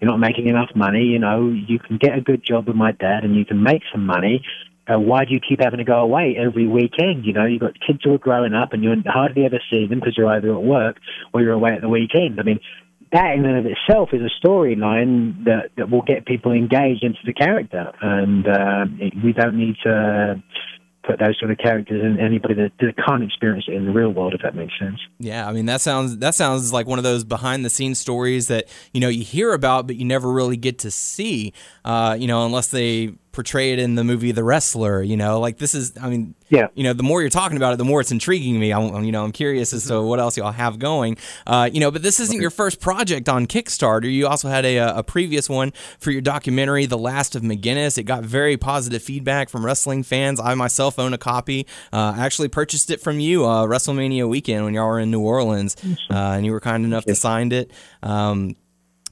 You're 0.00 0.10
not 0.10 0.18
making 0.18 0.48
enough 0.48 0.70
money. 0.74 1.04
You 1.04 1.18
know, 1.18 1.48
you 1.48 1.78
can 1.78 1.98
get 1.98 2.16
a 2.16 2.20
good 2.20 2.44
job 2.44 2.66
with 2.66 2.76
my 2.76 2.92
dad, 2.92 3.24
and 3.24 3.36
you 3.36 3.44
can 3.44 3.62
make 3.62 3.82
some 3.92 4.06
money. 4.06 4.42
Uh, 4.88 4.98
why 4.98 5.24
do 5.24 5.34
you 5.34 5.40
keep 5.46 5.60
having 5.60 5.78
to 5.78 5.84
go 5.84 5.98
away 5.98 6.36
every 6.38 6.66
weekend? 6.66 7.26
You 7.26 7.34
know, 7.34 7.44
you've 7.44 7.60
got 7.60 7.74
kids 7.86 8.00
who 8.02 8.14
are 8.14 8.18
growing 8.18 8.54
up 8.54 8.72
and 8.72 8.82
you 8.82 8.90
hardly 9.06 9.44
ever 9.44 9.60
see 9.70 9.86
them 9.86 10.00
because 10.00 10.16
you're 10.16 10.32
either 10.32 10.50
at 10.54 10.62
work 10.62 10.96
or 11.34 11.42
you're 11.42 11.52
away 11.52 11.72
at 11.72 11.82
the 11.82 11.90
weekend. 11.90 12.40
I 12.40 12.42
mean, 12.42 12.58
that 13.12 13.34
in 13.34 13.44
and 13.44 13.58
of 13.58 13.66
itself 13.66 14.10
is 14.12 14.22
a 14.22 14.46
storyline 14.46 15.44
that, 15.44 15.70
that 15.76 15.90
will 15.90 16.02
get 16.02 16.26
people 16.26 16.52
engaged 16.52 17.04
into 17.04 17.20
the 17.24 17.34
character. 17.34 17.92
And 18.00 18.46
uh, 18.46 18.86
we 19.22 19.32
don't 19.32 19.56
need 19.56 19.76
to 19.84 20.42
put 21.08 21.18
those 21.18 21.38
sort 21.38 21.50
of 21.50 21.58
characters 21.58 22.02
in 22.04 22.20
anybody 22.20 22.54
that, 22.54 22.72
that 22.80 22.94
can't 23.04 23.22
experience 23.22 23.64
it 23.66 23.74
in 23.74 23.86
the 23.86 23.92
real 23.92 24.10
world, 24.10 24.34
if 24.34 24.42
that 24.42 24.54
makes 24.54 24.78
sense. 24.78 25.00
Yeah, 25.18 25.48
I 25.48 25.52
mean 25.52 25.66
that 25.66 25.80
sounds 25.80 26.18
that 26.18 26.34
sounds 26.34 26.72
like 26.72 26.86
one 26.86 26.98
of 26.98 27.02
those 27.02 27.24
behind 27.24 27.64
the 27.64 27.70
scenes 27.70 27.98
stories 27.98 28.48
that 28.48 28.68
you 28.92 29.00
know 29.00 29.08
you 29.08 29.24
hear 29.24 29.52
about 29.52 29.86
but 29.86 29.96
you 29.96 30.04
never 30.04 30.30
really 30.30 30.56
get 30.56 30.78
to 30.80 30.90
see. 30.90 31.52
Uh, 31.84 32.16
you 32.18 32.26
know, 32.26 32.44
unless 32.44 32.68
they 32.68 33.14
portray 33.38 33.72
it 33.72 33.78
in 33.78 33.94
the 33.94 34.02
movie 34.02 34.32
The 34.32 34.42
Wrestler. 34.42 35.00
You 35.00 35.16
know, 35.16 35.38
like 35.38 35.58
this 35.58 35.72
is. 35.72 35.92
I 36.02 36.08
mean, 36.10 36.34
Yeah. 36.48 36.66
You 36.74 36.82
know, 36.82 36.92
the 36.92 37.04
more 37.04 37.20
you're 37.20 37.30
talking 37.30 37.56
about 37.56 37.72
it, 37.72 37.76
the 37.76 37.84
more 37.84 38.00
it's 38.00 38.10
intriguing 38.10 38.58
me. 38.58 38.72
I'm, 38.72 39.04
you 39.04 39.12
know, 39.12 39.22
I'm 39.22 39.30
curious 39.30 39.72
as 39.72 39.86
to 39.86 40.02
what 40.02 40.18
else 40.18 40.36
y'all 40.36 40.50
have 40.50 40.80
going. 40.80 41.18
Uh, 41.46 41.70
you 41.72 41.78
know, 41.78 41.92
but 41.92 42.02
this 42.02 42.18
isn't 42.18 42.40
your 42.40 42.50
first 42.50 42.80
project 42.80 43.28
on 43.28 43.46
Kickstarter. 43.46 44.12
You 44.12 44.26
also 44.26 44.48
had 44.48 44.64
a, 44.64 44.98
a 44.98 45.02
previous 45.04 45.48
one 45.48 45.72
for 46.00 46.10
your 46.10 46.20
documentary, 46.20 46.86
The 46.86 46.98
Last 46.98 47.36
of 47.36 47.42
McGuinness. 47.42 47.96
It 47.96 48.04
got 48.04 48.24
very 48.24 48.56
positive 48.56 49.02
feedback 49.02 49.50
from 49.50 49.64
wrestling 49.64 50.02
fans. 50.02 50.40
I 50.40 50.54
myself 50.54 50.98
own 50.98 51.12
a 51.12 51.18
copy. 51.18 51.64
Uh, 51.92 52.14
I 52.16 52.24
actually 52.26 52.48
purchased 52.48 52.90
it 52.90 53.00
from 53.00 53.20
you 53.20 53.44
uh, 53.44 53.66
WrestleMania 53.66 54.28
weekend 54.28 54.64
when 54.64 54.74
y'all 54.74 54.88
were 54.88 54.98
in 54.98 55.12
New 55.12 55.20
Orleans, 55.20 55.76
uh, 56.10 56.34
and 56.34 56.44
you 56.44 56.50
were 56.50 56.60
kind 56.60 56.84
enough 56.84 57.04
to 57.04 57.14
sign 57.14 57.52
it. 57.52 57.70
Um, 58.02 58.56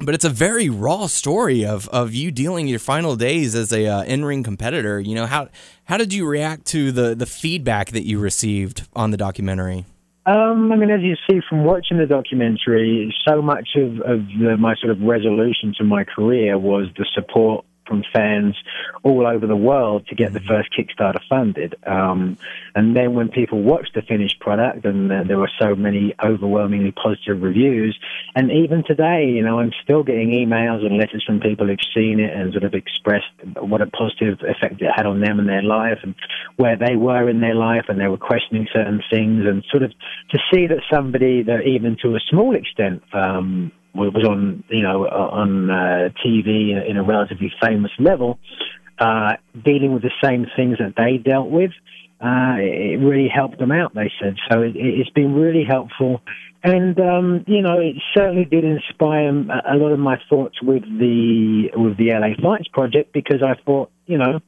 but 0.00 0.14
it's 0.14 0.24
a 0.24 0.30
very 0.30 0.68
raw 0.68 1.06
story 1.06 1.64
of, 1.64 1.88
of 1.88 2.14
you 2.14 2.30
dealing 2.30 2.68
your 2.68 2.78
final 2.78 3.16
days 3.16 3.54
as 3.54 3.72
a 3.72 3.86
uh, 3.86 4.02
in 4.04 4.24
ring 4.24 4.42
competitor. 4.42 5.00
You 5.00 5.14
know 5.14 5.26
how 5.26 5.48
how 5.84 5.96
did 5.96 6.12
you 6.12 6.26
react 6.26 6.66
to 6.66 6.92
the 6.92 7.14
the 7.14 7.26
feedback 7.26 7.90
that 7.90 8.04
you 8.04 8.18
received 8.18 8.86
on 8.94 9.10
the 9.10 9.16
documentary? 9.16 9.84
Um, 10.26 10.72
I 10.72 10.76
mean, 10.76 10.90
as 10.90 11.02
you 11.02 11.14
see 11.30 11.40
from 11.48 11.64
watching 11.64 11.98
the 11.98 12.06
documentary, 12.06 13.14
so 13.26 13.40
much 13.40 13.68
of, 13.76 14.00
of 14.00 14.26
the, 14.40 14.56
my 14.58 14.74
sort 14.74 14.90
of 14.90 15.00
resolution 15.00 15.72
to 15.78 15.84
my 15.84 16.02
career 16.02 16.58
was 16.58 16.88
the 16.98 17.06
support 17.14 17.64
from 17.86 18.04
fans 18.12 18.56
all 19.02 19.26
over 19.26 19.46
the 19.46 19.56
world 19.56 20.06
to 20.08 20.14
get 20.14 20.32
the 20.32 20.40
first 20.40 20.70
Kickstarter 20.76 21.20
funded. 21.28 21.74
Um, 21.86 22.38
and 22.74 22.96
then 22.96 23.14
when 23.14 23.28
people 23.28 23.62
watched 23.62 23.94
the 23.94 24.02
finished 24.02 24.40
product, 24.40 24.84
and 24.84 25.10
uh, 25.12 25.22
there 25.24 25.38
were 25.38 25.50
so 25.58 25.74
many 25.74 26.14
overwhelmingly 26.22 26.92
positive 26.92 27.42
reviews, 27.42 27.98
and 28.34 28.50
even 28.50 28.84
today, 28.84 29.26
you 29.26 29.42
know, 29.42 29.60
I'm 29.60 29.72
still 29.82 30.02
getting 30.02 30.30
emails 30.30 30.84
and 30.84 30.98
letters 30.98 31.24
from 31.24 31.40
people 31.40 31.66
who've 31.66 31.78
seen 31.94 32.20
it 32.20 32.34
and 32.34 32.52
sort 32.52 32.64
of 32.64 32.74
expressed 32.74 33.26
what 33.60 33.80
a 33.80 33.86
positive 33.86 34.38
effect 34.42 34.82
it 34.82 34.90
had 34.94 35.06
on 35.06 35.20
them 35.20 35.38
and 35.38 35.48
their 35.48 35.62
life 35.62 35.98
and 36.02 36.14
where 36.56 36.76
they 36.76 36.96
were 36.96 37.28
in 37.28 37.40
their 37.40 37.54
life 37.54 37.84
and 37.88 38.00
they 38.00 38.08
were 38.08 38.18
questioning 38.18 38.66
certain 38.72 39.02
things 39.10 39.44
and 39.46 39.64
sort 39.70 39.82
of 39.82 39.92
to 40.30 40.38
see 40.52 40.66
that 40.66 40.80
somebody 40.90 41.42
that 41.42 41.62
even 41.66 41.96
to 42.02 42.14
a 42.16 42.20
small 42.28 42.54
extent 42.54 43.02
um, 43.12 43.72
was 43.96 44.24
on, 44.28 44.64
you 44.68 44.82
know, 44.82 45.06
on 45.06 45.70
uh, 45.70 46.08
TV 46.24 46.72
in 46.88 46.96
a 46.96 47.02
relatively 47.02 47.52
famous 47.62 47.90
level, 47.98 48.38
uh, 48.98 49.32
dealing 49.64 49.92
with 49.92 50.02
the 50.02 50.12
same 50.22 50.46
things 50.56 50.78
that 50.78 50.94
they 50.96 51.18
dealt 51.18 51.50
with. 51.50 51.72
uh, 52.20 52.56
it 52.58 52.98
really 52.98 53.28
helped 53.28 53.58
them 53.58 53.70
out. 53.72 53.94
They 53.94 54.10
said 54.20 54.36
so. 54.50 54.62
It, 54.62 54.72
it's 54.74 55.10
been 55.10 55.34
really 55.34 55.64
helpful, 55.68 56.22
and 56.62 56.98
um, 56.98 57.44
you 57.46 57.60
know, 57.60 57.78
it 57.78 57.96
certainly 58.16 58.46
did 58.46 58.64
inspire 58.64 59.28
a 59.28 59.76
lot 59.76 59.92
of 59.92 59.98
my 59.98 60.18
thoughts 60.28 60.56
with 60.62 60.82
the 60.82 61.70
with 61.74 61.98
the 61.98 62.12
LA 62.12 62.34
Fights 62.42 62.68
project 62.68 63.12
because 63.12 63.42
I 63.42 63.60
thought, 63.64 63.90
you 64.06 64.16
know, 64.16 64.40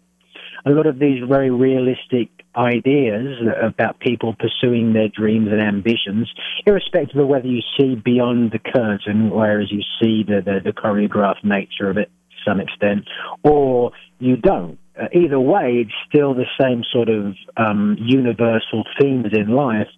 a 0.68 0.72
lot 0.72 0.86
of 0.86 0.98
these 0.98 1.22
very 1.28 1.50
realistic 1.50 2.28
ideas 2.56 3.38
about 3.62 4.00
people 4.00 4.34
pursuing 4.34 4.92
their 4.92 5.08
dreams 5.08 5.48
and 5.50 5.60
ambitions, 5.60 6.32
irrespective 6.66 7.16
of 7.16 7.28
whether 7.28 7.46
you 7.46 7.62
see 7.78 7.94
beyond 7.94 8.52
the 8.52 8.58
curtain, 8.58 9.30
whereas 9.30 9.70
you 9.70 9.82
see 10.02 10.24
the, 10.24 10.42
the, 10.44 10.60
the 10.64 10.72
choreographed 10.72 11.44
nature 11.44 11.88
of 11.88 11.96
it 11.96 12.10
to 12.30 12.50
some 12.50 12.60
extent, 12.60 13.06
or 13.44 13.92
you 14.18 14.36
don't. 14.36 14.78
Uh, 15.00 15.06
either 15.14 15.38
way, 15.38 15.84
it's 15.86 15.92
still 16.08 16.34
the 16.34 16.46
same 16.60 16.82
sort 16.92 17.08
of 17.08 17.34
um, 17.56 17.96
universal 18.00 18.84
themes 19.00 19.28
in 19.32 19.54
life 19.54 19.88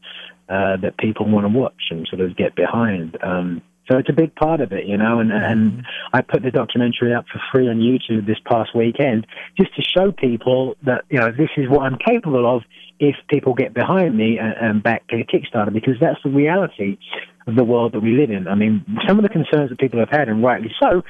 uh, 0.51 0.77
that 0.83 0.99
people 0.99 1.27
want 1.27 1.45
to 1.45 1.59
watch 1.59 1.83
and 1.91 2.07
sort 2.09 2.21
of 2.21 2.37
get 2.37 2.55
behind. 2.55 3.17
Um, 3.23 3.63
so 3.91 3.99
it's 3.99 4.09
a 4.09 4.13
big 4.13 4.35
part 4.37 4.61
of 4.61 4.73
it, 4.73 4.87
you 4.87 4.97
know, 4.97 5.19
and, 5.19 5.33
and 5.33 5.73
mm-hmm. 5.73 5.81
I 6.13 6.23
put 6.23 6.43
the 6.43 6.51
documentary 6.51 7.13
up 7.13 7.25
for 7.33 7.41
free 7.51 7.69
on 7.69 7.79
YouTube 7.79 8.27
this 8.27 8.39
past 8.47 8.71
weekend 8.75 9.27
just 9.59 9.75
to 9.75 9.83
show 9.83 10.13
people 10.13 10.77
that, 10.85 11.05
you 11.11 11.19
know, 11.19 11.31
this 11.33 11.51
is 11.57 11.69
what 11.69 11.83
I'm 11.83 11.99
capable 11.99 12.57
of 12.57 12.63
if 13.01 13.17
people 13.29 13.55
get 13.55 13.75
behind 13.75 14.17
me 14.17 14.39
and, 14.39 14.55
and 14.61 14.83
back 14.83 15.03
a 15.11 15.25
Kickstarter 15.25 15.73
because 15.73 15.95
that's 16.01 16.23
the 16.23 16.31
reality 16.31 16.99
of 17.47 17.57
the 17.57 17.65
world 17.65 17.93
that 17.93 18.01
we 18.01 18.13
live 18.13 18.31
in. 18.31 18.47
I 18.47 18.55
mean, 18.55 18.85
some 19.09 19.19
of 19.19 19.23
the 19.23 19.29
concerns 19.29 19.71
that 19.71 19.79
people 19.79 19.99
have 19.99 20.11
had, 20.11 20.29
and 20.29 20.43
rightly 20.43 20.71
so, 20.79 21.03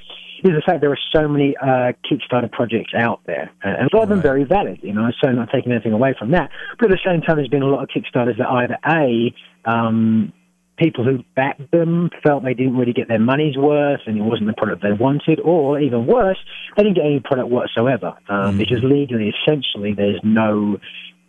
is 0.43 0.53
the 0.53 0.63
fact 0.65 0.81
there 0.81 0.93
are 0.93 0.99
so 1.15 1.29
many 1.29 1.55
uh, 1.59 1.93
Kickstarter 2.09 2.51
projects 2.51 2.93
out 2.97 3.21
there, 3.27 3.51
and 3.63 3.91
a 3.93 3.95
lot 3.95 4.05
of 4.05 4.09
them 4.09 4.23
very 4.23 4.45
valid. 4.45 4.79
You 4.83 4.95
know, 4.95 5.11
so 5.21 5.29
I'm 5.29 5.37
not 5.37 5.51
taking 5.53 5.73
anything 5.73 5.93
away 5.93 6.15
from 6.19 6.31
that, 6.31 6.51
but 6.79 6.91
at 6.91 6.97
the 6.97 7.01
same 7.05 7.21
time, 7.21 7.37
there's 7.37 7.49
been 7.49 7.63
a 7.63 7.67
lot 7.67 7.83
of 7.83 7.89
Kickstarters 7.91 8.39
that 8.39 8.49
either 8.49 8.79
a 8.87 9.35
um, 9.71 10.33
people 10.81 11.05
who 11.05 11.23
backed 11.37 11.71
them 11.71 12.11
felt 12.25 12.43
they 12.43 12.55
didn't 12.55 12.77
really 12.77 12.93
get 12.93 13.07
their 13.07 13.21
money's 13.21 13.57
worth 13.57 14.01
and 14.07 14.17
it 14.17 14.23
wasn't 14.23 14.47
the 14.47 14.55
product 14.55 14.83
they 14.83 14.93
wanted, 14.93 15.39
or 15.41 15.79
even 15.79 16.07
worse, 16.07 16.39
they 16.77 16.83
didn't 16.83 16.97
get 16.97 17.05
any 17.05 17.21
product 17.21 17.49
whatsoever 17.49 18.15
um, 18.29 18.37
mm-hmm. 18.37 18.59
because 18.59 18.79
legally, 18.83 19.33
essentially, 19.47 19.93
there's 19.95 20.21
no 20.25 20.79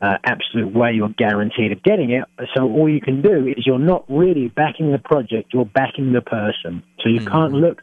uh, 0.02 0.18
absolute 0.24 0.74
way 0.74 0.94
you're 0.94 1.10
guaranteed 1.10 1.72
of 1.72 1.84
getting 1.84 2.12
it. 2.12 2.24
So 2.56 2.64
all 2.64 2.90
you 2.90 3.02
can 3.02 3.22
do 3.22 3.48
is 3.48 3.66
you're 3.66 3.80
not 3.80 4.06
really 4.10 4.48
backing 4.48 4.92
the 4.92 5.00
project, 5.00 5.54
you're 5.54 5.66
backing 5.66 6.14
the 6.14 6.22
person. 6.22 6.84
So 7.02 7.10
you 7.10 7.20
mm-hmm. 7.20 7.28
can't 7.28 7.54
look 7.54 7.82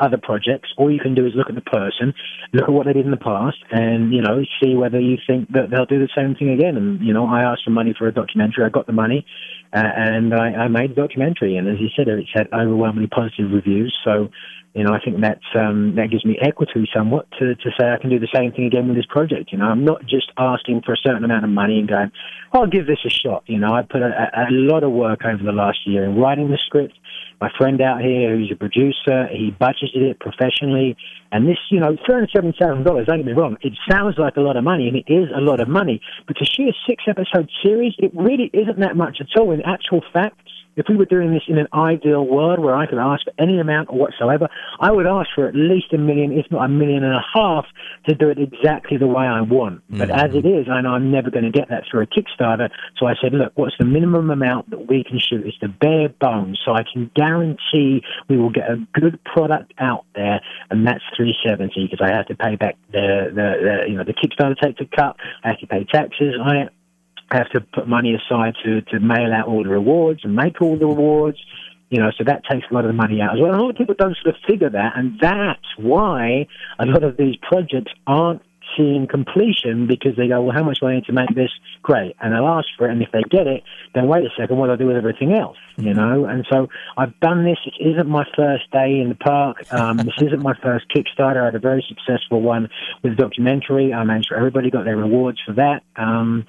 other 0.00 0.18
projects. 0.20 0.70
All 0.76 0.90
you 0.90 1.00
can 1.00 1.14
do 1.14 1.26
is 1.26 1.32
look 1.34 1.48
at 1.48 1.54
the 1.54 1.62
person, 1.62 2.14
look 2.52 2.68
at 2.68 2.72
what 2.72 2.86
they 2.86 2.92
did 2.92 3.04
in 3.04 3.10
the 3.10 3.16
past, 3.16 3.58
and 3.70 4.12
you 4.12 4.22
know 4.22 4.42
see 4.62 4.74
whether 4.74 5.00
you 5.00 5.18
think 5.26 5.52
that 5.52 5.70
they'll 5.70 5.86
do 5.86 5.98
the 5.98 6.08
same 6.16 6.34
thing 6.34 6.50
again. 6.50 6.76
And 6.76 7.00
you 7.00 7.12
know, 7.12 7.26
I 7.26 7.42
asked 7.42 7.64
for 7.64 7.70
money 7.70 7.94
for 7.96 8.06
a 8.06 8.12
documentary. 8.12 8.64
I 8.64 8.68
got 8.68 8.86
the 8.86 8.92
money, 8.92 9.26
uh, 9.72 9.82
and 9.82 10.34
I, 10.34 10.64
I 10.64 10.68
made 10.68 10.92
a 10.92 10.94
documentary. 10.94 11.56
And 11.56 11.68
as 11.68 11.80
you 11.80 11.88
said, 11.96 12.08
it's 12.08 12.30
had 12.34 12.48
overwhelmingly 12.52 13.08
positive 13.08 13.52
reviews. 13.52 13.96
So 14.04 14.30
you 14.74 14.84
know, 14.84 14.94
I 14.94 15.00
think 15.04 15.20
that's 15.20 15.44
um, 15.54 15.96
that 15.96 16.10
gives 16.10 16.24
me 16.24 16.38
equity 16.40 16.88
somewhat 16.94 17.30
to, 17.38 17.54
to 17.54 17.70
say 17.78 17.92
I 17.92 17.98
can 17.98 18.08
do 18.08 18.18
the 18.18 18.28
same 18.34 18.52
thing 18.52 18.64
again 18.64 18.88
with 18.88 18.96
this 18.96 19.06
project. 19.06 19.52
You 19.52 19.58
know, 19.58 19.66
I'm 19.66 19.84
not 19.84 20.00
just 20.06 20.32
asking 20.38 20.82
for 20.86 20.94
a 20.94 20.96
certain 20.96 21.24
amount 21.24 21.44
of 21.44 21.50
money 21.50 21.78
and 21.78 21.86
going, 21.86 22.10
I'll 22.54 22.66
give 22.66 22.86
this 22.86 23.04
a 23.04 23.10
shot. 23.10 23.44
You 23.46 23.58
know, 23.58 23.74
I 23.74 23.82
put 23.82 24.00
a, 24.00 24.08
a 24.08 24.48
lot 24.50 24.82
of 24.82 24.92
work 24.92 25.26
over 25.26 25.42
the 25.42 25.52
last 25.52 25.86
year 25.86 26.04
in 26.04 26.16
writing 26.16 26.50
the 26.50 26.56
script, 26.56 26.94
my 27.40 27.50
friend 27.58 27.80
out 27.80 28.00
here 28.00 28.36
who's 28.36 28.52
a 28.52 28.56
producer, 28.56 29.26
he 29.30 29.50
budgeted 29.60 30.02
it 30.02 30.20
professionally. 30.20 30.96
And 31.32 31.48
this, 31.48 31.58
you 31.70 31.80
know, 31.80 31.96
$307,000, 32.08 32.84
don't 32.84 33.06
get 33.06 33.26
me 33.26 33.32
wrong, 33.32 33.56
it 33.62 33.72
sounds 33.90 34.16
like 34.18 34.36
a 34.36 34.40
lot 34.40 34.56
of 34.56 34.64
money, 34.64 34.86
and 34.88 34.96
it 34.96 35.12
is 35.12 35.28
a 35.34 35.40
lot 35.40 35.60
of 35.60 35.68
money. 35.68 36.00
But 36.26 36.36
to 36.36 36.44
shoot 36.44 36.68
a 36.68 36.72
six 36.86 37.04
episode 37.08 37.50
series, 37.62 37.94
it 37.98 38.12
really 38.14 38.50
isn't 38.52 38.78
that 38.80 38.96
much 38.96 39.18
at 39.20 39.26
all. 39.38 39.50
In 39.50 39.62
actual 39.62 40.02
fact, 40.12 40.38
if 40.76 40.86
we 40.88 40.96
were 40.96 41.04
doing 41.04 41.32
this 41.32 41.42
in 41.48 41.58
an 41.58 41.68
ideal 41.74 42.26
world 42.26 42.58
where 42.58 42.74
I 42.74 42.86
could 42.86 42.98
ask 42.98 43.24
for 43.24 43.32
any 43.38 43.58
amount 43.58 43.92
whatsoever, 43.92 44.48
I 44.80 44.90
would 44.90 45.06
ask 45.06 45.28
for 45.34 45.46
at 45.46 45.54
least 45.54 45.92
a 45.92 45.98
million, 45.98 46.32
if 46.32 46.46
not 46.50 46.64
a 46.64 46.68
million 46.68 47.04
and 47.04 47.14
a 47.14 47.24
half, 47.34 47.66
to 48.08 48.14
do 48.14 48.28
it 48.30 48.38
exactly 48.38 48.96
the 48.96 49.06
way 49.06 49.24
I 49.24 49.40
want. 49.42 49.82
Mm-hmm. 49.88 49.98
But 49.98 50.10
as 50.10 50.34
it 50.34 50.46
is, 50.46 50.68
I 50.70 50.80
know 50.80 50.90
I'm 50.90 51.10
never 51.10 51.30
going 51.30 51.44
to 51.44 51.50
get 51.50 51.68
that 51.68 51.84
through 51.90 52.02
a 52.02 52.06
Kickstarter. 52.06 52.70
So 52.98 53.06
I 53.06 53.14
said, 53.20 53.32
look, 53.32 53.52
what's 53.54 53.74
the 53.78 53.84
minimum 53.84 54.30
amount 54.30 54.70
that 54.70 54.88
we 54.88 55.04
can 55.04 55.18
shoot? 55.18 55.46
It's 55.46 55.58
the 55.60 55.68
bare 55.68 56.08
bones. 56.08 56.60
So 56.64 56.72
I 56.72 56.82
can 56.90 57.10
guarantee 57.14 58.02
we 58.28 58.36
will 58.36 58.50
get 58.50 58.70
a 58.70 58.76
good 58.94 59.22
product 59.24 59.74
out 59.78 60.04
there, 60.14 60.40
and 60.70 60.86
that's 60.86 61.04
370 61.16 61.88
because 61.90 62.00
I 62.02 62.14
have 62.14 62.26
to 62.26 62.34
pay 62.34 62.56
back 62.56 62.76
the, 62.90 63.30
the, 63.34 63.52
the 63.62 63.90
you 63.90 63.96
know 63.96 64.04
the 64.04 64.14
Kickstarter 64.14 64.58
takes 64.60 64.80
a 64.80 64.96
cut. 64.96 65.16
I 65.44 65.48
have 65.48 65.58
to 65.60 65.66
pay 65.66 65.84
taxes 65.84 66.34
on 66.40 66.56
it 66.56 66.72
have 67.32 67.50
to 67.50 67.60
put 67.60 67.88
money 67.88 68.14
aside 68.14 68.54
to, 68.64 68.80
to 68.82 69.00
mail 69.00 69.32
out 69.32 69.48
all 69.48 69.62
the 69.62 69.70
rewards 69.70 70.20
and 70.24 70.34
make 70.34 70.60
all 70.60 70.76
the 70.76 70.86
rewards. 70.86 71.38
You 71.90 71.98
know, 71.98 72.10
so 72.16 72.24
that 72.24 72.42
takes 72.50 72.64
a 72.70 72.74
lot 72.74 72.84
of 72.84 72.88
the 72.88 72.94
money 72.94 73.20
out 73.20 73.34
as 73.34 73.40
well. 73.40 73.52
And 73.52 73.60
a 73.60 73.62
lot 73.64 73.70
of 73.70 73.76
people 73.76 73.94
don't 73.98 74.16
sort 74.22 74.34
of 74.34 74.40
figure 74.48 74.70
that, 74.70 74.92
and 74.96 75.18
that's 75.20 75.76
why 75.76 76.46
a 76.78 76.86
lot 76.86 77.04
of 77.04 77.18
these 77.18 77.36
projects 77.36 77.92
aren't 78.06 78.40
seeing 78.76 79.06
completion 79.06 79.86
because 79.86 80.16
they 80.16 80.28
go, 80.28 80.42
well, 80.42 80.54
how 80.54 80.62
much 80.62 80.80
do 80.80 80.86
I 80.86 80.94
need 80.94 81.04
to 81.04 81.12
make 81.12 81.34
this? 81.34 81.50
Great. 81.82 82.14
And 82.20 82.32
they'll 82.32 82.46
ask 82.46 82.66
for 82.78 82.88
it, 82.88 82.92
and 82.92 83.02
if 83.02 83.10
they 83.12 83.22
get 83.28 83.46
it, 83.46 83.62
then 83.94 84.06
wait 84.08 84.24
a 84.24 84.30
second, 84.38 84.56
what 84.56 84.66
do 84.66 84.72
I 84.72 84.76
do 84.76 84.86
with 84.86 84.96
everything 84.96 85.32
else? 85.32 85.56
You 85.76 85.92
mm-hmm. 85.92 85.98
know? 85.98 86.24
And 86.24 86.46
so 86.50 86.68
I've 86.96 87.18
done 87.20 87.44
this. 87.44 87.58
It 87.66 87.74
isn't 87.94 88.08
my 88.08 88.24
first 88.36 88.70
day 88.70 89.00
in 89.00 89.08
the 89.08 89.14
park. 89.14 89.58
Um, 89.72 89.98
this 89.98 90.14
isn't 90.22 90.42
my 90.42 90.54
first 90.62 90.86
Kickstarter. 90.94 91.42
I 91.42 91.46
had 91.46 91.54
a 91.54 91.60
very 91.60 91.84
successful 91.88 92.40
one 92.40 92.68
with 93.02 93.12
a 93.12 93.16
documentary. 93.16 93.92
I 93.92 94.04
made 94.04 94.24
sure 94.26 94.36
everybody 94.36 94.70
got 94.70 94.84
their 94.84 94.96
rewards 94.96 95.40
for 95.44 95.54
that. 95.54 95.82
Um, 95.96 96.46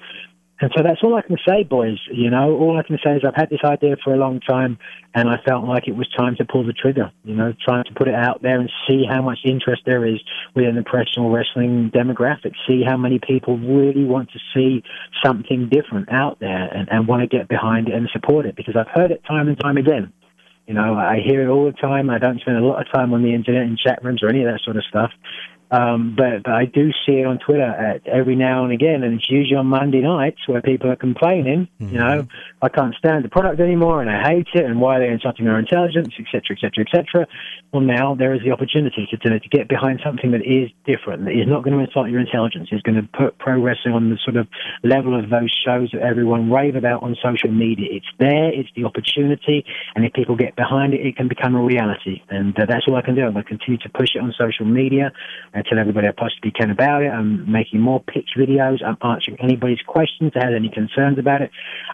and 0.60 0.70
so 0.76 0.84
that's 0.84 1.00
all 1.02 1.16
I 1.16 1.22
can 1.22 1.36
say, 1.46 1.64
boys. 1.64 1.98
You 2.12 2.30
know, 2.30 2.56
all 2.56 2.78
I 2.78 2.86
can 2.86 2.96
say 3.04 3.16
is 3.16 3.22
I've 3.26 3.34
had 3.34 3.50
this 3.50 3.64
idea 3.64 3.96
for 4.04 4.14
a 4.14 4.16
long 4.16 4.40
time, 4.40 4.78
and 5.12 5.28
I 5.28 5.36
felt 5.44 5.64
like 5.64 5.88
it 5.88 5.96
was 5.96 6.08
time 6.16 6.36
to 6.36 6.44
pull 6.44 6.64
the 6.64 6.72
trigger. 6.72 7.10
You 7.24 7.34
know, 7.34 7.52
trying 7.64 7.84
to 7.84 7.94
put 7.94 8.06
it 8.06 8.14
out 8.14 8.40
there 8.42 8.60
and 8.60 8.70
see 8.88 9.04
how 9.08 9.20
much 9.20 9.38
interest 9.44 9.82
there 9.84 10.06
is 10.06 10.20
within 10.54 10.76
the 10.76 10.82
professional 10.82 11.30
wrestling 11.30 11.90
demographic. 11.92 12.52
See 12.68 12.84
how 12.86 12.96
many 12.96 13.18
people 13.18 13.58
really 13.58 14.04
want 14.04 14.30
to 14.30 14.38
see 14.54 14.84
something 15.24 15.68
different 15.70 16.12
out 16.12 16.38
there 16.38 16.68
and, 16.72 16.88
and 16.88 17.08
want 17.08 17.22
to 17.22 17.26
get 17.26 17.48
behind 17.48 17.88
it 17.88 17.94
and 17.94 18.08
support 18.12 18.46
it. 18.46 18.54
Because 18.54 18.76
I've 18.76 18.92
heard 18.94 19.10
it 19.10 19.22
time 19.26 19.48
and 19.48 19.58
time 19.58 19.76
again. 19.76 20.12
You 20.68 20.74
know, 20.74 20.94
I 20.94 21.18
hear 21.22 21.42
it 21.42 21.50
all 21.50 21.66
the 21.66 21.72
time. 21.72 22.08
I 22.08 22.18
don't 22.18 22.40
spend 22.40 22.56
a 22.56 22.64
lot 22.64 22.80
of 22.80 22.90
time 22.92 23.12
on 23.12 23.22
the 23.22 23.34
internet 23.34 23.62
in 23.62 23.76
chat 23.76 24.02
rooms 24.02 24.22
or 24.22 24.28
any 24.28 24.44
of 24.44 24.52
that 24.52 24.60
sort 24.64 24.76
of 24.76 24.84
stuff. 24.88 25.10
Um, 25.74 26.14
but, 26.16 26.44
but 26.44 26.52
I 26.52 26.66
do 26.66 26.90
see 27.04 27.18
it 27.18 27.26
on 27.26 27.38
Twitter 27.38 27.62
at, 27.66 28.06
every 28.06 28.36
now 28.36 28.62
and 28.62 28.72
again, 28.72 29.02
and 29.02 29.14
it's 29.14 29.28
usually 29.28 29.56
on 29.56 29.66
Monday 29.66 30.02
nights 30.02 30.46
where 30.46 30.62
people 30.62 30.88
are 30.88 30.96
complaining. 30.96 31.66
Mm-hmm. 31.80 31.94
You 31.94 32.00
know, 32.00 32.26
I 32.62 32.68
can't 32.68 32.94
stand 32.94 33.24
the 33.24 33.28
product 33.28 33.58
anymore, 33.60 34.00
and 34.00 34.08
I 34.08 34.22
hate 34.22 34.46
it, 34.54 34.64
and 34.64 34.80
why 34.80 34.96
are 34.96 35.00
they're 35.00 35.12
insulting 35.12 35.48
our 35.48 35.58
intelligence, 35.58 36.14
etc., 36.18 36.54
etc., 36.54 36.84
etc. 36.86 37.26
Well, 37.72 37.82
now 37.82 38.14
there 38.14 38.34
is 38.34 38.42
the 38.44 38.52
opportunity 38.52 39.08
to, 39.10 39.16
to, 39.16 39.40
to 39.40 39.48
get 39.48 39.68
behind 39.68 40.00
something 40.04 40.30
that 40.30 40.46
is 40.46 40.70
different, 40.86 41.24
that 41.24 41.32
is 41.32 41.48
not 41.48 41.64
going 41.64 41.76
to 41.76 41.82
insult 41.82 42.08
your 42.08 42.20
intelligence, 42.20 42.68
is 42.70 42.82
going 42.82 43.02
to 43.02 43.08
put 43.18 43.36
pro 43.38 43.60
wrestling 43.60 43.94
on 43.94 44.10
the 44.10 44.18
sort 44.22 44.36
of 44.36 44.46
level 44.84 45.18
of 45.18 45.28
those 45.28 45.50
shows 45.66 45.90
that 45.92 46.02
everyone 46.02 46.52
rave 46.52 46.76
about 46.76 47.02
on 47.02 47.16
social 47.20 47.50
media. 47.50 47.88
It's 47.90 48.06
there, 48.20 48.52
it's 48.54 48.70
the 48.76 48.84
opportunity, 48.84 49.64
and 49.96 50.04
if 50.04 50.12
people 50.12 50.36
get 50.36 50.54
behind 50.54 50.94
it, 50.94 51.04
it 51.04 51.16
can 51.16 51.26
become 51.26 51.56
a 51.56 51.62
reality. 51.62 52.22
And 52.28 52.56
uh, 52.56 52.66
that's 52.68 52.86
all 52.86 52.94
I 52.94 53.02
can 53.02 53.16
do. 53.16 53.22
I'm 53.26 53.32
going 53.32 53.44
to 53.44 53.48
continue 53.48 53.78
to 53.78 53.88
push 53.88 54.14
it 54.14 54.22
on 54.22 54.32
social 54.38 54.66
media 54.66 55.10
and 55.52 55.63
tell 55.64 55.78
everybody 55.78 56.06
I 56.06 56.12
possibly 56.12 56.50
can 56.50 56.70
about 56.70 57.02
it. 57.02 57.08
I'm 57.08 57.50
making 57.50 57.80
more 57.80 58.00
pitch 58.00 58.30
videos. 58.36 58.84
I'm 58.84 58.96
answering 59.02 59.38
anybody's 59.40 59.80
questions 59.86 60.32
that 60.34 60.44
has 60.44 60.52
any 60.54 60.68
concerns 60.68 61.18
about 61.18 61.42
it. 61.42 61.50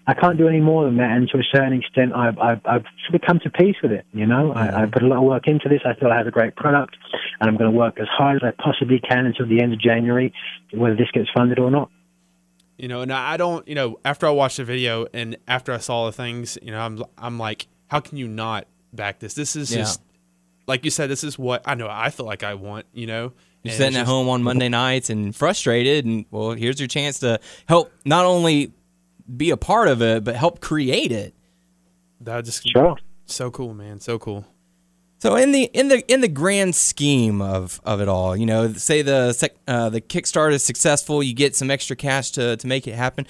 I 0.06 0.14
can't 0.14 0.36
do 0.36 0.48
any 0.48 0.60
more 0.60 0.84
than 0.84 0.97
that. 0.98 1.10
And 1.10 1.28
to 1.30 1.38
a 1.38 1.42
certain 1.42 1.72
extent, 1.72 2.12
I've, 2.14 2.38
I've, 2.38 2.60
I've 2.64 2.84
sort 3.06 3.14
of 3.14 3.20
come 3.26 3.40
to 3.40 3.51
peace 3.51 3.76
with 3.82 3.92
it. 3.92 4.05
You 4.12 4.26
know, 4.26 4.52
mm-hmm. 4.55 4.76
I, 4.76 4.82
I 4.82 4.86
put 4.86 5.02
a 5.02 5.06
lot 5.06 5.18
of 5.18 5.24
work 5.24 5.47
into 5.47 5.68
this. 5.68 5.80
I 5.84 5.94
feel 5.94 6.10
I 6.10 6.18
have 6.18 6.26
a 6.26 6.30
great 6.30 6.56
product, 6.56 6.97
and 7.40 7.48
I'm 7.48 7.56
going 7.56 7.70
to 7.70 7.76
work 7.76 7.98
as 8.01 8.09
hard 8.09 8.36
as 8.36 8.42
I 8.42 8.62
possibly 8.62 8.98
can 9.01 9.26
until 9.26 9.47
the 9.47 9.62
end 9.62 9.72
of 9.72 9.80
January, 9.80 10.32
whether 10.72 10.97
this 10.97 11.10
gets 11.12 11.28
funded 11.34 11.59
or 11.59 11.70
not. 11.70 11.90
You 12.78 12.88
know, 12.88 13.02
and 13.02 13.12
I 13.12 13.36
don't, 13.36 13.68
you 13.68 13.74
know, 13.74 13.98
after 14.06 14.26
I 14.26 14.30
watched 14.30 14.56
the 14.56 14.64
video 14.64 15.06
and 15.12 15.36
after 15.47 15.70
I 15.72 15.78
saw 15.78 16.06
the 16.06 16.12
things, 16.12 16.56
you 16.62 16.70
know, 16.70 16.80
I'm, 16.80 17.05
I'm 17.18 17.38
like, 17.38 17.66
how 17.88 18.01
can 18.01 18.16
you 18.16 18.26
not 18.26 18.66
back 18.92 19.18
this? 19.18 19.34
This 19.34 19.55
is 19.55 19.70
yeah. 19.70 19.78
just, 19.78 20.01
like 20.66 20.84
you 20.84 20.90
said, 20.90 21.10
this 21.10 21.22
is 21.22 21.38
what 21.38 21.62
I 21.66 21.74
know 21.74 21.88
I 21.90 22.09
feel 22.09 22.24
like 22.24 22.42
I 22.42 22.55
want, 22.55 22.86
you 22.94 23.06
know? 23.06 23.32
You're 23.62 23.74
sitting 23.74 23.97
at 23.97 24.07
home 24.07 24.28
on 24.28 24.43
Monday 24.43 24.69
nights 24.69 25.11
and 25.11 25.37
frustrated, 25.37 26.07
and 26.07 26.24
well, 26.31 26.53
here's 26.53 26.81
your 26.81 26.89
chance 26.89 27.19
to 27.19 27.41
help 27.66 27.93
not 28.07 28.24
only 28.24 28.73
be 29.37 29.51
a 29.51 29.57
part 29.57 29.89
of 29.89 30.01
it, 30.01 30.24
but 30.24 30.35
help 30.35 30.61
create 30.61 31.12
it. 31.12 31.35
That 32.20 32.45
just 32.45 32.66
sure. 32.66 32.97
so 33.27 33.51
cool, 33.51 33.74
man, 33.74 34.01
so 34.01 34.19
cool. 34.19 34.47
So 35.19 35.37
in 35.37 35.53
the 35.53 35.65
in 35.65 35.89
the 35.89 36.03
in 36.11 36.23
the 36.23 36.28
grand 36.28 36.74
scheme 36.74 37.43
of, 37.43 37.78
of 37.85 38.01
it 38.01 38.09
all, 38.09 38.35
you 38.35 38.47
know, 38.47 38.73
say 38.73 39.03
the 39.03 39.51
uh, 39.69 39.91
the 39.91 40.01
Kickstarter 40.01 40.53
is 40.53 40.65
successful, 40.65 41.23
you 41.23 41.35
get 41.35 41.55
some 41.55 41.70
extra 41.70 41.95
cash 41.95 42.31
to 42.32 42.57
to 42.57 42.66
make 42.66 42.89
it 42.89 42.95
happen. 42.95 43.27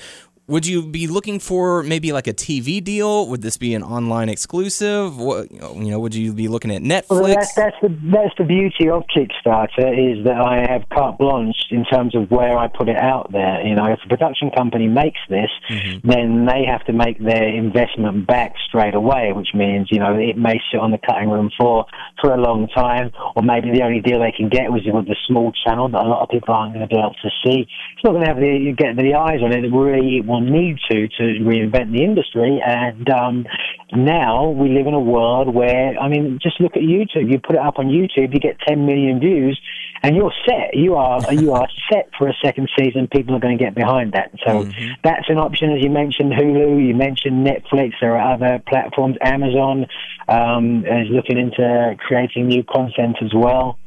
Would 0.51 0.67
you 0.67 0.83
be 0.85 1.07
looking 1.07 1.39
for 1.39 1.85
maybe 1.85 2.13
like 2.13 2.27
a 2.27 2.35
TV 2.35 2.83
deal? 2.83 3.29
Would 3.29 3.41
this 3.41 3.57
be 3.57 3.73
an 3.75 3.85
online 3.85 4.29
exclusive? 4.29 5.17
What 5.17 5.51
you 5.53 5.91
know, 5.91 6.01
would 6.01 6.15
you 6.15 6.33
be 6.33 6.49
looking 6.49 6.75
at 6.75 6.83
Netflix? 6.83 7.23
Well, 7.23 7.27
that's, 7.27 7.55
that's 7.55 7.77
the 7.81 7.89
that's 8.11 8.35
the 8.37 8.45
beauty 8.45 8.91
of 8.91 9.05
Kickstarter 9.15 9.95
is 9.95 10.25
that 10.25 10.41
I 10.41 10.67
have 10.69 10.89
carte 10.93 11.19
blanche 11.19 11.71
in 11.71 11.85
terms 11.85 12.17
of 12.17 12.31
where 12.31 12.59
I 12.59 12.67
put 12.67 12.89
it 12.89 12.97
out 12.97 13.31
there. 13.31 13.65
You 13.65 13.77
know, 13.77 13.87
if 13.87 14.01
a 14.05 14.09
production 14.09 14.51
company 14.51 14.89
makes 14.89 15.21
this, 15.29 15.51
mm-hmm. 15.71 16.09
then 16.09 16.47
they 16.47 16.65
have 16.67 16.85
to 16.87 16.93
make 16.93 17.19
their 17.23 17.49
investment 17.49 18.27
back 18.27 18.55
straight 18.69 18.95
away, 18.95 19.33
which 19.33 19.51
means 19.55 19.87
you 19.93 20.01
know 20.01 20.15
it 20.19 20.37
may 20.37 20.61
sit 20.73 20.81
on 20.81 20.91
the 20.91 20.99
cutting 20.99 21.31
room 21.31 21.51
floor 21.57 21.87
for 22.21 22.35
a 22.35 22.41
long 22.41 22.67
time, 22.75 23.13
or 23.37 23.43
maybe 23.43 23.71
the 23.71 23.83
only 23.83 24.01
deal 24.01 24.19
they 24.19 24.35
can 24.37 24.49
get 24.49 24.73
was 24.73 24.83
with 24.85 25.07
the 25.07 25.17
small 25.29 25.53
channel 25.65 25.89
that 25.89 26.03
a 26.03 26.09
lot 26.09 26.23
of 26.23 26.29
people 26.29 26.53
aren't 26.53 26.75
going 26.75 26.87
to 26.87 26.93
be 26.93 26.99
able 26.99 27.15
to 27.23 27.31
see. 27.45 27.69
It's 27.95 28.03
not 28.03 28.13
going 28.13 28.25
to 28.25 28.29
have 28.29 28.41
the 28.41 28.75
get 28.77 28.97
the 28.97 29.15
eyes 29.15 29.39
on 29.43 29.53
it. 29.53 29.65
It 29.65 29.71
really 29.71 30.21
need 30.41 30.79
to 30.91 31.09
to 31.09 31.23
reinvent 31.23 31.93
the 31.93 32.03
industry. 32.03 32.61
And 32.65 33.09
um, 33.11 33.47
now 33.93 34.49
we 34.49 34.71
live 34.71 34.87
in 34.87 34.95
a 34.95 35.01
world 35.01 35.55
where 35.55 35.99
I 35.99 36.09
mean, 36.09 36.39
just 36.43 36.61
look 36.61 36.77
at 36.77 36.83
YouTube. 36.83 37.31
You 37.31 37.39
put 37.39 37.57
it 37.57 37.63
up 37.63 37.79
on 37.79 37.87
YouTube, 37.87 38.33
you 38.35 38.41
get 38.41 38.59
10 38.67 38.87
million 38.87 39.21
views, 39.21 39.61
and 40.03 40.17
you're 40.17 40.33
set. 40.47 40.75
You 40.75 40.95
are 40.97 41.33
you 41.33 41.53
are 41.53 41.69
set 41.93 42.11
for 42.17 42.29
a 42.29 42.35
second 42.43 42.69
season. 42.79 43.09
People 43.09 43.37
are 43.37 43.41
going 43.41 43.57
to 43.57 43.63
get 43.63 43.75
behind 43.75 44.13
that. 44.13 44.31
So 44.47 44.69
that's 45.05 45.29
an 45.29 45.39
option. 45.39 45.73
As 45.73 45.83
you 45.83 45.91
mentioned, 45.91 46.33
Hulu. 46.33 46.87
You 46.87 46.95
mentioned 46.95 47.47
Netflix. 47.47 47.93
There 48.01 48.17
are 48.17 48.35
other 48.35 48.63
platforms. 48.69 49.17
Amazon 49.21 49.87
um, 50.29 50.85
is 50.87 51.09
looking 51.11 51.39
into 51.39 51.97
creating 51.99 52.49
new 52.49 52.65
content 52.65 53.17
as 53.23 53.33
well 53.35 53.79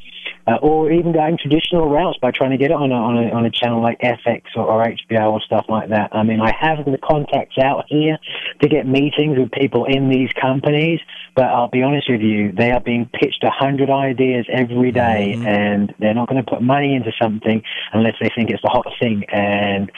uh, 0.48 0.56
or 0.61 0.91
even 0.91 1.14
going 1.14 1.38
traditional 1.38 1.90
routes 1.90 2.18
by 2.22 2.32
trying 2.32 2.52
to 2.52 2.57
get 2.57 2.72
it 2.72 2.76
on 2.76 2.91
a, 2.91 2.95
on 2.95 3.18
a, 3.18 3.30
on 3.32 3.45
a 3.45 3.52
channel 3.52 3.82
like 3.82 3.99
FX 3.99 4.44
or, 4.56 4.65
or 4.65 4.86
HBO 4.86 5.32
or 5.32 5.41
stuff 5.41 5.65
like 5.70 5.90
that. 5.90 6.10
I 6.14 6.24
mean, 6.24 6.41
I 6.41 6.52
have 6.60 6.86
the 6.86 6.98
contacts 6.98 7.57
out 7.57 7.86
here 7.88 8.18
to 8.61 8.68
get 8.68 8.86
meetings 8.86 9.38
with 9.38 9.52
people 9.52 9.86
in 9.86 10.10
these 10.10 10.30
companies, 10.34 10.99
but 11.36 11.45
I'll 11.45 11.70
be 11.70 11.82
honest 11.82 12.10
with 12.10 12.22
you, 12.22 12.52
they 12.52 12.72
are 12.72 12.82
being 12.82 13.10
pitched 13.14 13.44
a 13.44 13.49
hundred 13.49 13.90
ideas 13.90 14.45
every 14.52 14.91
day, 14.91 15.34
and 15.45 15.94
they're 15.99 16.14
not 16.14 16.28
going 16.28 16.44
to 16.44 16.49
put 16.49 16.61
money 16.61 16.94
into 16.95 17.11
something 17.22 17.64
unless 17.94 18.15
they 18.22 18.30
think 18.36 18.49
it's 18.49 18.61
the 18.61 18.70
hot 18.70 18.88
thing. 18.99 19.24
And 19.32 19.91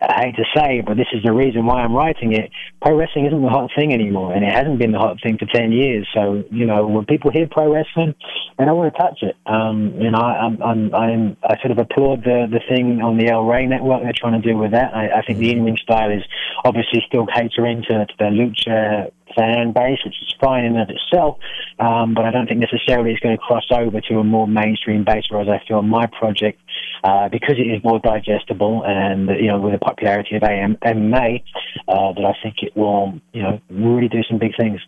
I 0.00 0.26
hate 0.26 0.36
to 0.36 0.44
say, 0.54 0.82
but 0.86 0.96
this 0.96 1.06
is 1.12 1.22
the 1.24 1.32
reason 1.32 1.64
why 1.64 1.80
I'm 1.82 1.94
writing 1.94 2.32
it. 2.32 2.50
Pro 2.82 2.96
wrestling 2.96 3.26
isn't 3.26 3.42
the 3.42 3.48
hot 3.48 3.70
thing 3.74 3.94
anymore, 3.94 4.34
and 4.34 4.44
it 4.44 4.52
hasn't 4.52 4.78
been 4.78 4.92
the 4.92 4.98
hot 4.98 5.16
thing 5.22 5.38
for 5.38 5.46
ten 5.46 5.72
years. 5.72 6.06
So 6.12 6.44
you 6.50 6.66
know, 6.66 6.86
when 6.86 7.06
people 7.06 7.30
hear 7.30 7.48
pro 7.50 7.72
wrestling, 7.72 8.14
they 8.58 8.64
don't 8.64 8.76
want 8.76 8.94
to 8.94 9.00
touch 9.00 9.18
it. 9.22 9.36
Um, 9.46 9.94
you 9.98 10.10
know, 10.10 10.18
I, 10.18 10.44
I'm, 10.44 10.62
I'm, 10.62 10.94
I'm, 10.94 11.36
I 11.42 11.58
sort 11.60 11.70
of 11.70 11.78
applaud 11.78 12.24
the 12.24 12.46
the 12.50 12.60
thing 12.68 13.00
on 13.00 13.16
the 13.16 13.30
El 13.30 13.44
Rey 13.44 13.66
network 13.66 14.02
they're 14.02 14.12
trying 14.14 14.40
to 14.40 14.46
do 14.46 14.56
with 14.56 14.72
that. 14.72 14.94
I, 14.94 15.20
I 15.20 15.22
think 15.22 15.38
the 15.38 15.50
in-ring 15.50 15.78
style 15.82 16.10
is 16.10 16.22
obviously 16.64 17.02
still 17.06 17.26
catering 17.26 17.82
to, 17.88 18.06
to 18.06 18.14
the 18.18 18.24
lucha 18.24 19.10
fan 19.34 19.72
base, 19.72 19.98
which 20.04 20.14
is 20.22 20.34
fine 20.40 20.64
in 20.64 20.76
and 20.76 20.90
of 20.90 20.96
itself. 20.96 21.38
Um, 21.78 22.14
but 22.14 22.24
I 22.24 22.30
don't 22.30 22.46
think 22.46 22.60
necessarily 22.60 23.12
it's 23.12 23.20
going 23.20 23.36
to 23.36 23.42
cross 23.42 23.64
over 23.70 24.00
to 24.00 24.18
a 24.18 24.24
more 24.24 24.48
mainstream 24.48 25.04
base. 25.04 25.24
Whereas 25.28 25.48
I 25.48 25.62
feel 25.66 25.82
my 25.82 26.06
project, 26.06 26.60
uh, 27.04 27.28
because 27.28 27.56
it 27.58 27.68
is 27.68 27.82
more 27.84 28.00
digestible 28.00 28.82
and 28.84 29.28
you 29.40 29.46
know 29.46 29.60
with 29.60 29.72
the 29.72 29.78
popularity 29.78 30.36
of 30.36 30.42
AM, 30.42 30.76
MMA, 30.76 31.42
uh, 31.88 32.12
that 32.12 32.24
I 32.24 32.34
think 32.42 32.56
it 32.62 32.76
will 32.76 33.20
you 33.32 33.42
know 33.42 33.60
really 33.70 34.08
do 34.08 34.22
some 34.28 34.38
big 34.38 34.56
things. 34.58 34.80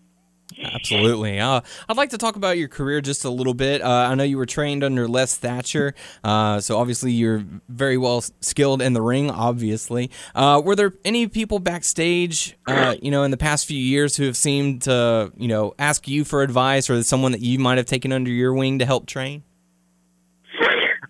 Absolutely. 0.63 1.39
Uh, 1.39 1.61
I'd 1.89 1.97
like 1.97 2.11
to 2.11 2.19
talk 2.19 2.37
about 2.37 2.59
your 2.59 2.69
career 2.69 3.01
just 3.01 3.25
a 3.25 3.31
little 3.31 3.55
bit. 3.55 3.83
Uh, 3.83 4.09
I 4.11 4.15
know 4.15 4.25
you 4.25 4.39
were 4.39 4.47
trained 4.47 4.83
under 4.83 5.07
Les 5.07 5.37
Thatcher, 5.37 5.95
uh, 6.25 6.61
so 6.61 6.79
obviously 6.79 7.13
you're 7.13 7.45
very 7.69 7.97
well 7.97 8.23
skilled 8.41 8.83
in 8.83 8.93
the 8.93 9.03
ring. 9.03 9.31
Obviously, 9.31 10.11
uh, 10.35 10.61
were 10.65 10.75
there 10.75 10.95
any 11.05 11.29
people 11.29 11.59
backstage, 11.59 12.57
uh, 12.67 12.97
you 13.01 13.11
know, 13.11 13.23
in 13.23 13.31
the 13.31 13.37
past 13.37 13.67
few 13.67 13.79
years 13.79 14.17
who 14.17 14.25
have 14.25 14.37
seemed 14.37 14.83
to, 14.83 15.33
you 15.37 15.49
know, 15.49 15.75
ask 15.79 16.09
you 16.09 16.25
for 16.25 16.43
advice, 16.43 16.91
or 16.91 17.03
someone 17.03 17.33
that 17.33 17.41
you 17.43 17.59
might 17.59 17.77
have 17.77 17.87
taken 17.87 18.13
under 18.13 18.31
your 18.31 18.53
wing 18.55 18.79
to 18.79 18.87
help 18.87 19.07
train? 19.07 19.45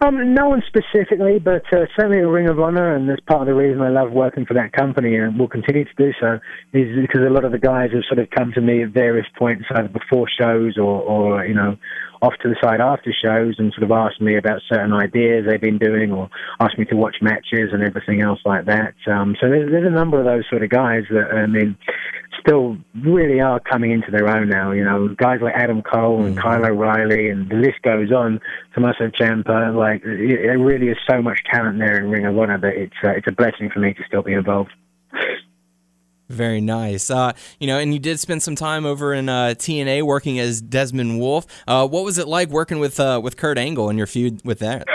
Um, 0.01 0.33
no 0.33 0.49
one 0.49 0.63
specifically, 0.69 1.41
but 1.41 1.65
uh, 1.73 1.87
certainly 1.97 2.21
a 2.21 2.29
Ring 2.29 2.49
of 2.49 2.61
Honor, 2.61 2.95
and 2.95 3.09
that's 3.09 3.21
part 3.23 3.41
of 3.41 3.47
the 3.49 3.55
reason 3.55 3.83
I 3.83 3.89
love 3.89 4.13
working 4.13 4.47
for 4.47 4.55
that 4.55 4.73
company 4.73 5.17
and 5.17 5.37
will 5.37 5.49
continue 5.49 5.85
to 5.85 5.95
do 5.97 6.13
so, 6.21 6.39
is 6.73 6.95
because 7.01 7.27
a 7.27 7.31
lot 7.31 7.45
of 7.45 7.51
the 7.51 7.59
guys 7.59 7.91
have 7.93 8.05
sort 8.09 8.21
of 8.21 8.31
come 8.31 8.53
to 8.55 8.61
me 8.61 8.85
at 8.85 8.91
various 8.91 9.27
points, 9.37 9.65
either 9.75 9.89
before 9.89 10.29
shows 10.41 10.79
or, 10.79 11.03
or 11.03 11.45
you 11.45 11.55
know, 11.55 11.77
off 12.23 12.35
to 12.43 12.49
the 12.49 12.57
side 12.63 12.81
after 12.81 13.13
shows 13.13 13.57
and 13.59 13.73
sort 13.73 13.85
of 13.85 13.91
asked 13.91 14.21
me 14.21 14.37
about 14.37 14.61
certain 14.69 14.93
ideas 14.93 15.47
they've 15.47 15.61
been 15.61 15.79
doing 15.79 16.13
or 16.13 16.29
asked 16.61 16.79
me 16.79 16.85
to 16.87 16.97
watch 16.97 17.17
matches 17.21 17.71
and 17.73 17.83
everything 17.83 18.21
else 18.21 18.41
like 18.45 18.65
that. 18.67 18.95
Um, 19.07 19.37
so 19.41 19.49
there's, 19.49 19.71
there's 19.71 19.87
a 19.87 19.91
number 19.91 20.19
of 20.19 20.25
those 20.25 20.45
sort 20.49 20.63
of 20.63 20.71
guys 20.71 21.05
that, 21.11 21.31
I 21.33 21.47
mean, 21.47 21.77
still 22.41 22.77
really 23.03 23.41
are 23.41 23.61
coming 23.61 23.91
into 23.91 24.11
their 24.11 24.29
own 24.29 24.49
now. 24.49 24.73
You 24.73 24.85
know, 24.85 25.09
guys 25.09 25.41
like 25.43 25.55
Adam 25.55 25.83
Cole 25.83 26.25
and 26.25 26.37
Kyle 26.37 26.65
O'Reilly, 26.65 27.29
and 27.29 27.49
the 27.49 27.57
list 27.57 27.83
goes 27.83 28.13
on. 28.13 28.41
Tommaso 28.75 29.09
Ciampa, 29.09 29.75
like 29.77 30.03
it, 30.05 30.41
it 30.41 30.59
really 30.59 30.89
is 30.89 30.99
so 31.09 31.21
much 31.23 31.41
talent 31.51 31.79
there 31.79 31.99
in 31.99 32.11
Ring 32.11 32.27
of 32.27 32.39
Honor 32.39 32.59
that 32.59 32.75
it's 32.75 32.95
uh, 33.05 33.11
it's 33.11 33.27
a 33.27 33.33
blessing 33.33 33.71
for 33.71 33.81
me 33.81 33.95
to 33.95 34.03
still 34.07 34.23
be 34.23 34.33
involved. 34.33 34.71
Very 36.29 36.61
nice. 36.61 37.11
Uh, 37.11 37.33
you 37.59 37.67
know, 37.67 37.79
and 37.79 37.95
you 37.95 37.99
did 37.99 38.21
spend 38.21 38.43
some 38.43 38.55
time 38.55 38.85
over 38.85 39.15
in 39.15 39.29
uh, 39.29 39.55
TNA 39.57 40.03
working 40.03 40.39
as 40.39 40.61
Desmond 40.61 41.19
Wolf. 41.19 41.47
Uh, 41.67 41.89
what 41.89 42.05
was 42.05 42.19
it 42.19 42.29
like 42.29 42.51
working 42.51 42.79
with 42.81 43.01
uh, 43.01 43.21
with 43.23 43.37
Kurt 43.37 43.57
Angle 43.57 43.89
and 43.89 43.97
your 43.97 44.07
feud 44.07 44.45
with 44.45 44.59
that? 44.59 44.87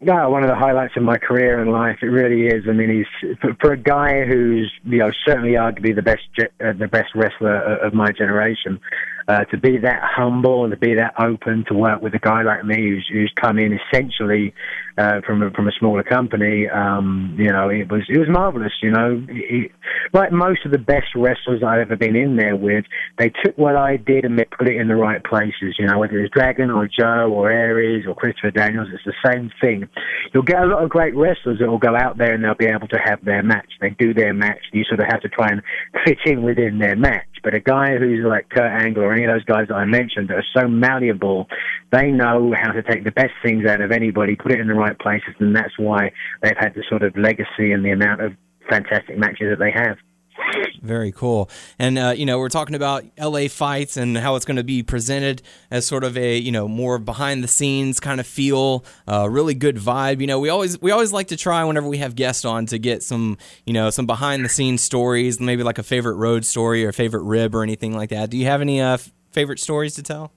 Yeah, 0.00 0.26
one 0.26 0.44
of 0.44 0.48
the 0.48 0.54
highlights 0.54 0.96
of 0.96 1.02
my 1.02 1.18
career 1.18 1.60
and 1.60 1.72
life. 1.72 1.98
It 2.02 2.06
really 2.06 2.46
is. 2.46 2.64
I 2.68 2.72
mean, 2.72 2.88
he's 2.88 3.36
for, 3.60 3.72
a 3.72 3.76
guy 3.76 4.24
who's 4.24 4.72
you 4.84 4.98
know 4.98 5.10
certainly 5.24 5.52
arguably 5.52 5.94
the 5.94 6.02
best 6.02 6.22
uh, 6.38 6.72
the 6.72 6.86
best 6.86 7.16
wrestler 7.16 7.56
of, 7.56 7.88
of 7.88 7.94
my 7.94 8.12
generation. 8.12 8.80
Uh, 9.28 9.44
to 9.44 9.58
be 9.58 9.76
that 9.76 10.00
humble 10.02 10.64
and 10.64 10.70
to 10.70 10.78
be 10.78 10.94
that 10.94 11.12
open 11.20 11.62
to 11.68 11.74
work 11.74 12.00
with 12.00 12.14
a 12.14 12.18
guy 12.18 12.40
like 12.42 12.64
me 12.64 12.76
who's, 12.76 13.06
who's 13.12 13.30
come 13.38 13.58
in 13.58 13.78
essentially 13.78 14.54
uh, 14.98 15.20
from 15.24 15.42
a, 15.42 15.50
from 15.50 15.68
a 15.68 15.72
smaller 15.78 16.02
company, 16.02 16.66
um, 16.68 17.36
you 17.38 17.52
know, 17.52 17.68
it 17.68 17.90
was 17.90 18.02
it 18.08 18.18
was 18.18 18.26
marvelous. 18.28 18.72
You 18.82 18.90
know, 18.90 19.24
he, 19.28 19.70
like 20.12 20.32
most 20.32 20.66
of 20.66 20.72
the 20.72 20.78
best 20.78 21.14
wrestlers 21.14 21.62
I've 21.62 21.80
ever 21.80 21.94
been 21.94 22.16
in 22.16 22.36
there 22.36 22.56
with, 22.56 22.84
they 23.16 23.30
took 23.44 23.56
what 23.56 23.76
I 23.76 23.96
did 23.96 24.24
and 24.24 24.36
they 24.36 24.44
put 24.44 24.68
it 24.68 24.76
in 24.76 24.88
the 24.88 24.96
right 24.96 25.22
places. 25.22 25.76
You 25.78 25.86
know, 25.86 25.98
whether 25.98 26.18
it's 26.18 26.34
Dragon 26.34 26.70
or 26.70 26.88
Joe 26.88 27.30
or 27.30 27.50
Aries 27.50 28.06
or 28.08 28.14
Christopher 28.16 28.50
Daniels, 28.50 28.88
it's 28.92 29.04
the 29.04 29.30
same 29.30 29.52
thing. 29.60 29.88
You'll 30.34 30.42
get 30.42 30.62
a 30.62 30.66
lot 30.66 30.82
of 30.82 30.90
great 30.90 31.14
wrestlers 31.14 31.60
that 31.60 31.68
will 31.68 31.78
go 31.78 31.94
out 31.94 32.18
there 32.18 32.34
and 32.34 32.42
they'll 32.42 32.54
be 32.54 32.66
able 32.66 32.88
to 32.88 32.98
have 33.04 33.24
their 33.24 33.42
match. 33.42 33.70
They 33.80 33.90
do 33.90 34.12
their 34.12 34.34
match. 34.34 34.62
You 34.72 34.82
sort 34.84 35.00
of 35.00 35.06
have 35.10 35.20
to 35.20 35.28
try 35.28 35.46
and 35.50 35.62
fit 36.04 36.18
in 36.26 36.42
within 36.42 36.78
their 36.78 36.96
match. 36.96 37.27
But 37.42 37.54
a 37.54 37.60
guy 37.60 37.96
who's 37.96 38.24
like 38.24 38.48
Kurt 38.50 38.82
Angle 38.82 39.02
or 39.02 39.12
any 39.12 39.24
of 39.24 39.30
those 39.30 39.44
guys 39.44 39.68
that 39.68 39.74
I 39.74 39.84
mentioned 39.84 40.28
that 40.28 40.36
are 40.36 40.44
so 40.56 40.68
malleable, 40.68 41.48
they 41.92 42.10
know 42.10 42.54
how 42.56 42.72
to 42.72 42.82
take 42.82 43.04
the 43.04 43.12
best 43.12 43.32
things 43.42 43.66
out 43.66 43.80
of 43.80 43.92
anybody, 43.92 44.36
put 44.36 44.52
it 44.52 44.60
in 44.60 44.68
the 44.68 44.74
right 44.74 44.98
places, 44.98 45.34
and 45.38 45.54
that's 45.54 45.78
why 45.78 46.12
they've 46.42 46.56
had 46.58 46.74
the 46.74 46.84
sort 46.88 47.02
of 47.02 47.16
legacy 47.16 47.72
and 47.72 47.84
the 47.84 47.90
amount 47.90 48.20
of 48.20 48.32
fantastic 48.68 49.18
matches 49.18 49.48
that 49.50 49.58
they 49.58 49.70
have. 49.70 49.96
Very 50.82 51.12
cool. 51.12 51.50
And 51.78 51.98
uh, 51.98 52.14
you 52.16 52.24
know, 52.24 52.38
we're 52.38 52.48
talking 52.48 52.74
about 52.74 53.04
LA 53.18 53.48
fights 53.48 53.96
and 53.96 54.16
how 54.16 54.36
it's 54.36 54.44
going 54.44 54.56
to 54.56 54.64
be 54.64 54.82
presented 54.82 55.42
as 55.70 55.86
sort 55.86 56.04
of 56.04 56.16
a 56.16 56.38
you 56.38 56.52
know 56.52 56.68
more 56.68 56.98
behind 56.98 57.42
the 57.42 57.48
scenes 57.48 58.00
kind 58.00 58.20
of 58.20 58.26
feel, 58.26 58.84
uh, 59.06 59.28
really 59.28 59.54
good 59.54 59.76
vibe. 59.76 60.20
You 60.20 60.26
know, 60.26 60.38
we 60.38 60.48
always 60.48 60.80
we 60.80 60.90
always 60.90 61.12
like 61.12 61.28
to 61.28 61.36
try 61.36 61.64
whenever 61.64 61.88
we 61.88 61.98
have 61.98 62.14
guests 62.14 62.44
on 62.44 62.66
to 62.66 62.78
get 62.78 63.02
some 63.02 63.38
you 63.66 63.72
know 63.72 63.90
some 63.90 64.06
behind 64.06 64.44
the 64.44 64.48
scenes 64.48 64.82
stories, 64.82 65.40
maybe 65.40 65.62
like 65.62 65.78
a 65.78 65.82
favorite 65.82 66.14
road 66.14 66.44
story 66.44 66.84
or 66.84 66.92
favorite 66.92 67.24
rib 67.24 67.54
or 67.54 67.62
anything 67.62 67.96
like 67.96 68.10
that. 68.10 68.30
Do 68.30 68.36
you 68.36 68.46
have 68.46 68.60
any 68.60 68.80
uh, 68.80 68.98
favorite 69.32 69.60
stories 69.60 69.94
to 69.96 70.02
tell? 70.02 70.32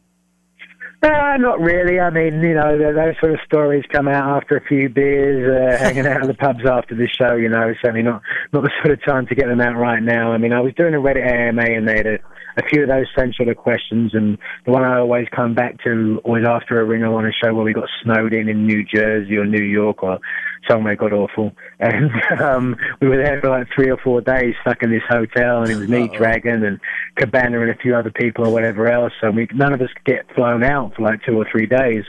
Uh, 1.04 1.36
not 1.40 1.60
really. 1.60 2.00
I 2.00 2.12
mean, 2.12 2.42
you 2.42 2.54
know, 2.54 2.78
those 2.78 3.16
sort 3.20 3.34
of 3.34 3.40
stories 3.44 3.84
come 3.92 4.08
out 4.08 4.44
after 4.44 4.58
a 4.58 4.62
few 4.62 4.88
beers, 4.88 5.50
uh, 5.50 5.78
hanging 5.84 6.06
out 6.06 6.22
at 6.22 6.28
the 6.28 6.36
pubs 6.36 6.64
after 6.64 6.94
the 6.94 7.08
show. 7.08 7.36
You 7.36 7.50
know, 7.50 7.74
certainly 7.82 8.04
not 8.04 8.22
not 8.54 8.62
the 8.62 8.70
sort 8.84 8.94
of 8.94 9.04
time 9.04 9.26
to 9.28 9.36
get 9.36 9.48
them 9.48 9.62
out 9.62 9.76
right 9.76 10.02
now. 10.02 10.32
I 10.32 10.38
mean, 10.38 10.54
I 10.54 10.62
was 10.62 10.74
doing 10.76 10.94
a 10.94 11.00
Reddit 11.00 11.26
AMA 11.26 11.64
and 11.64 11.88
they 11.88 11.98
had 11.98 12.06
a, 12.06 12.20
a 12.58 12.64
few 12.70 12.84
of 12.84 12.90
those 12.90 13.08
same 13.18 13.34
sort 13.34 13.50
of 13.50 13.58
questions, 13.58 14.14
and 14.14 14.38
the 14.66 14.72
one 14.72 14.84
I 14.84 15.00
always 15.00 15.28
come 15.36 15.56
back 15.56 15.84
to 15.86 16.22
was 16.24 16.46
after 16.48 16.80
a 16.80 16.86
Ring 16.86 17.02
of 17.02 17.14
Honor 17.14 17.34
show 17.44 17.52
where 17.52 17.66
we 17.66 17.74
got 17.74 17.90
snowed 18.04 18.34
in 18.34 18.48
in 18.48 18.68
New 18.68 18.84
Jersey 18.86 19.38
or 19.38 19.46
New 19.46 19.64
York 19.64 20.04
or 20.04 20.20
somewhere 20.68 20.96
got 20.96 21.14
awful, 21.14 21.54
and 21.80 22.12
um, 22.40 22.76
we 23.00 23.08
were 23.08 23.18
there 23.18 23.40
for 23.42 23.50
like 23.50 23.68
three 23.74 23.90
or 23.90 23.98
four 23.98 24.22
days 24.22 24.56
stuck 24.62 24.84
in 24.84 24.92
this 24.92 25.04
hotel, 25.10 25.64
and 25.64 25.72
it 25.72 25.76
was 25.76 25.88
me, 25.88 26.08
Dragon, 26.08 26.64
and 26.64 26.80
Cabana, 27.16 27.62
and 27.62 27.70
a 27.70 27.76
few 27.76 27.96
other 27.96 28.12
people 28.12 28.48
or 28.48 28.54
whatever 28.54 28.88
else. 28.88 29.14
So 29.22 29.32
we 29.32 29.48
none 29.54 29.74
of 29.74 29.82
us 29.82 29.90
could 29.94 30.06
get 30.06 30.36
flown 30.36 30.64
out 30.64 30.96
for 30.96 31.04
like 31.04 31.24
two 31.24 31.38
or 31.38 31.48
three 31.50 31.66
days. 31.66 32.06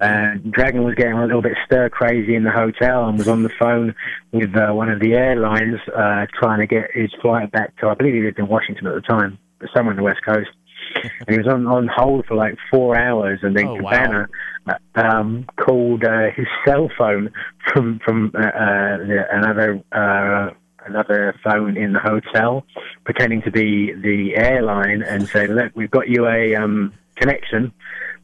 And 0.00 0.52
Dragon 0.52 0.82
was 0.82 0.96
getting 0.96 1.12
a 1.12 1.24
little 1.24 1.42
bit 1.42 1.56
stir 1.64 1.88
crazy 1.88 2.34
in 2.34 2.42
the 2.42 2.50
hotel 2.50 3.08
and 3.08 3.16
was 3.18 3.28
on 3.28 3.44
the 3.44 3.52
phone 3.56 3.94
with 4.32 4.54
uh, 4.56 4.72
one 4.72 4.88
of 4.88 4.98
the 4.98 5.14
airlines 5.14 5.78
uh, 5.94 6.26
trying 6.34 6.58
to 6.58 6.66
get 6.66 6.90
his 6.92 7.12
flight 7.20 7.52
back 7.52 7.76
to 7.76 7.88
I 7.88 7.94
believe 7.94 8.14
he 8.14 8.22
lived 8.22 8.38
in 8.38 8.48
Washington 8.48 8.88
at 8.88 8.94
the 8.94 9.00
time, 9.00 9.38
but 9.60 9.68
somewhere 9.72 9.92
on 9.92 9.96
the 9.96 10.02
west 10.02 10.24
coast. 10.24 10.50
And 11.26 11.30
he 11.30 11.38
was 11.38 11.46
on, 11.46 11.66
on 11.66 11.88
hold 11.88 12.26
for 12.26 12.34
like 12.34 12.56
four 12.70 12.96
hours, 12.96 13.40
and 13.42 13.56
then 13.56 13.66
Oh. 13.66 13.76
Cabana 13.76 14.28
uh, 14.66 14.74
um, 14.94 15.46
called 15.56 16.04
uh, 16.04 16.30
his 16.34 16.46
cell 16.64 16.90
phone 16.96 17.30
from 17.72 18.00
from 18.04 18.32
uh, 18.34 18.40
uh, 18.40 18.98
another 19.32 19.82
uh, 19.92 20.50
another 20.86 21.34
phone 21.44 21.76
in 21.76 21.92
the 21.92 22.00
hotel, 22.00 22.64
pretending 23.04 23.42
to 23.42 23.50
be 23.50 23.92
the 23.92 24.36
airline, 24.36 25.02
and 25.02 25.28
say, 25.28 25.46
"Look, 25.46 25.72
we've 25.74 25.90
got 25.90 26.08
you 26.08 26.26
a 26.26 26.54
um, 26.56 26.92
connection." 27.16 27.72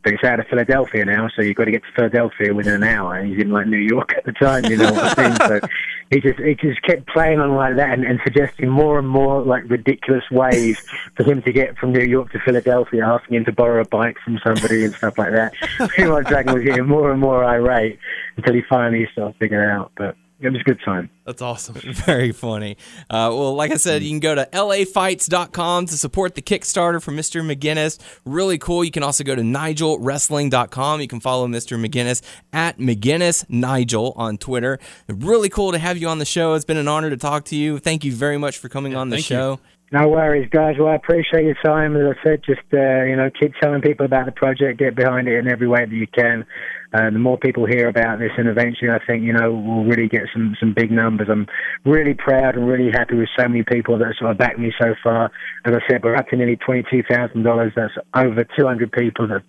But 0.03 0.15
it's 0.15 0.25
out 0.25 0.39
of 0.39 0.47
Philadelphia 0.47 1.05
now, 1.05 1.29
so 1.35 1.43
you've 1.43 1.57
got 1.57 1.65
to 1.65 1.73
get 1.73 1.83
to 1.83 1.93
Philadelphia 1.95 2.55
within 2.55 2.75
an 2.75 2.85
hour. 2.85 3.17
And 3.17 3.31
he's 3.31 3.43
in 3.43 3.51
like 3.51 3.67
New 3.67 3.79
York 3.79 4.15
at 4.17 4.25
the 4.25 4.33
time, 4.33 4.65
you 4.67 4.77
know 4.77 4.93
what 4.93 5.19
I 5.19 5.29
mean? 5.29 5.37
So 5.37 5.61
he 6.11 6.21
just 6.21 6.39
he 6.39 6.55
just 6.55 6.83
kept 6.83 7.07
playing 7.09 7.41
on 7.41 7.55
like 7.55 7.77
that 7.77 7.91
and, 7.91 8.05
and 8.05 8.21
suggesting 8.25 8.69
more 8.69 8.99
and 8.99 9.09
more 9.09 9.43
like 9.43 9.69
ridiculous 9.69 10.25
ways 10.31 10.79
for 11.17 11.25
him 11.25 11.43
to 11.43 11.53
get 11.53 11.77
from 11.79 11.93
New 11.93 12.05
York 12.05 12.31
to 12.33 12.39
Philadelphia, 12.39 13.05
asking 13.05 13.39
him 13.39 13.45
to 13.47 13.53
borrow 13.53 13.83
a 13.83 13.89
bike 13.89 14.17
from 14.25 14.39
somebody 14.45 14.85
and 14.85 14.95
stuff 14.95 15.19
like 15.19 15.33
that. 15.33 15.53
Pretty 15.89 16.09
much 16.09 16.27
Dragon 16.27 16.55
was 16.55 16.65
getting 16.65 16.87
more 16.87 17.11
and 17.11 17.21
more 17.21 17.45
irate 17.45 17.99
until 18.37 18.55
he 18.55 18.63
finally 18.69 19.09
started 19.13 19.37
figuring 19.39 19.69
out. 19.69 19.93
But 19.97 20.17
it 20.41 20.51
was 20.51 20.61
a 20.61 20.65
good 20.65 20.79
time. 20.85 21.11
That's 21.27 21.43
awesome. 21.43 21.75
Very 21.93 22.33
funny. 22.33 22.77
Uh, 23.11 23.31
well, 23.33 23.55
like 23.55 23.73
I 23.73 23.77
said, 23.77 24.03
you 24.03 24.11
can 24.11 24.21
go 24.21 24.35
to 24.37 24.49
lafights.com 24.53 25.87
to 25.87 25.97
support 25.97 26.37
the 26.37 26.43
Kickstarter 26.43 27.03
for 27.03 27.11
Mr. 27.11 27.43
McGuinness. 27.45 27.99
Really 28.25 28.57
cool. 28.57 28.85
You 28.85 28.93
can 28.93 29.03
also 29.03 29.25
go 29.25 29.35
to 29.35 29.43
nigelwrestling.com. 29.43 31.01
You 31.01 31.09
can 31.09 31.21
follow 31.21 31.49
Mr. 31.49 31.85
McGuinness 31.85 32.23
at 32.53 32.79
McGuinness 32.79 33.45
Nigel 33.49 34.13
on 34.17 34.39
Twitter. 34.39 34.79
Really 35.09 35.49
cool 35.49 35.73
to 35.73 35.79
have 35.79 35.99
you 35.99 36.09
on 36.09 36.19
the 36.19 36.25
show. 36.25 36.55
It's 36.55 36.65
been 36.65 36.77
an 36.77 36.89
honor 36.89 37.11
to 37.11 37.17
talk 37.17 37.45
to 37.47 37.57
you. 37.57 37.79
Thank 37.79 38.05
you 38.05 38.13
very 38.13 38.39
much 38.39 38.59
for 38.59 38.69
coming 38.69 38.95
on 38.95 39.09
the 39.09 39.17
thank 39.17 39.31
you. 39.31 39.37
show. 39.37 39.61
No 39.91 40.09
worries, 40.09 40.49
guys. 40.51 40.77
Well, 40.79 40.89
I 40.89 40.97
appreciate 40.97 41.45
your 41.45 41.57
time. 41.65 41.97
As 41.97 42.15
I 42.15 42.23
said, 42.23 42.43
just 42.45 42.61
uh, 42.75 43.05
you 43.05 43.17
know, 43.17 43.31
keep 43.31 43.55
telling 43.61 43.81
people 43.81 44.05
about 44.05 44.27
the 44.27 44.33
project. 44.33 44.79
Get 44.79 44.95
behind 44.95 45.29
it 45.29 45.39
in 45.39 45.49
every 45.49 45.67
way 45.67 45.87
that 45.87 45.95
you 45.95 46.07
can. 46.07 46.45
Uh, 46.93 47.11
the 47.11 47.19
more 47.19 47.37
people 47.37 47.67
hear 47.67 47.89
about 47.89 48.19
this, 48.19 48.31
and 48.39 48.49
eventually, 48.49 48.91
I 48.91 48.99
think 49.07 49.23
you 49.23 49.33
know 49.33 49.53
we'll 49.53 49.85
really 49.85 50.09
get 50.09 50.23
some 50.33 50.57
some 50.59 50.73
big 50.75 50.91
numbers. 50.91 51.29
I'm 51.31 51.47
really 51.85 52.15
proud 52.15 52.57
and 52.57 52.67
really 52.67 52.91
happy 52.91 53.15
with 53.17 53.29
so 53.39 53.47
many 53.47 53.63
people 53.63 53.99
that 53.99 54.07
have 54.07 54.15
sort 54.19 54.31
of 54.31 54.39
backed 54.39 54.59
me 54.59 54.73
so 54.81 54.95
far. 55.03 55.31
As 55.67 55.75
I 55.75 55.81
said, 55.89 56.03
we're 56.03 56.17
up 56.17 56.29
to 56.29 56.37
nearly 56.37 56.57
twenty 56.57 56.85
two 56.91 57.03
thousand 57.09 57.43
dollars. 57.43 57.73
That's 57.77 57.93
over 58.15 58.45
two 58.59 58.67
hundred 58.67 58.93
people 58.93 59.29
that 59.29 59.43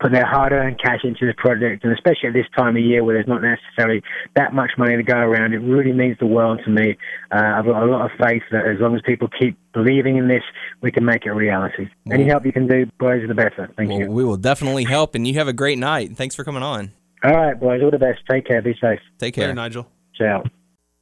put 0.00 0.12
their 0.12 0.26
hard-earned 0.26 0.80
cash 0.80 1.00
into 1.02 1.26
this 1.26 1.34
project, 1.36 1.84
and 1.84 1.92
especially 1.92 2.28
at 2.28 2.34
this 2.34 2.46
time 2.56 2.76
of 2.76 2.82
year 2.82 3.02
where 3.02 3.16
there's 3.16 3.26
not 3.26 3.42
necessarily 3.42 4.02
that 4.36 4.54
much 4.54 4.70
money 4.78 4.96
to 4.96 5.02
go 5.02 5.16
around, 5.16 5.52
it 5.52 5.58
really 5.58 5.92
means 5.92 6.16
the 6.20 6.26
world 6.26 6.60
to 6.64 6.70
me. 6.70 6.96
Uh, 7.32 7.58
I've 7.58 7.64
got 7.64 7.82
a 7.82 7.86
lot 7.86 8.04
of 8.04 8.12
faith 8.18 8.42
that 8.52 8.66
as 8.66 8.80
long 8.80 8.94
as 8.94 9.02
people 9.04 9.28
keep 9.40 9.58
believing 9.72 10.16
in 10.16 10.28
this, 10.28 10.42
we 10.80 10.92
can 10.92 11.04
make 11.04 11.26
it 11.26 11.30
a 11.30 11.34
reality. 11.34 11.88
Any 12.10 12.28
help 12.28 12.46
you 12.46 12.52
can 12.52 12.68
do, 12.68 12.86
boys, 13.00 13.22
the 13.26 13.34
better. 13.34 13.68
Thank 13.76 13.90
Well, 13.90 13.98
you. 13.98 14.10
we 14.10 14.24
will 14.24 14.36
definitely 14.36 14.84
help, 14.84 15.16
and 15.16 15.26
you 15.26 15.34
have 15.34 15.48
a 15.48 15.52
great 15.52 15.78
night. 15.78 16.16
Thanks 16.16 16.36
for 16.36 16.44
coming 16.44 16.62
on. 16.62 16.83
All 17.24 17.32
right, 17.32 17.58
boys, 17.58 17.82
all 17.82 17.90
the 17.90 17.98
best. 17.98 18.20
Take 18.30 18.46
care. 18.46 18.60
Be 18.60 18.74
safe. 18.80 19.00
Take 19.18 19.36
Later, 19.36 19.48
care. 19.48 19.54
Nigel. 19.54 19.90
Ciao. 20.14 20.44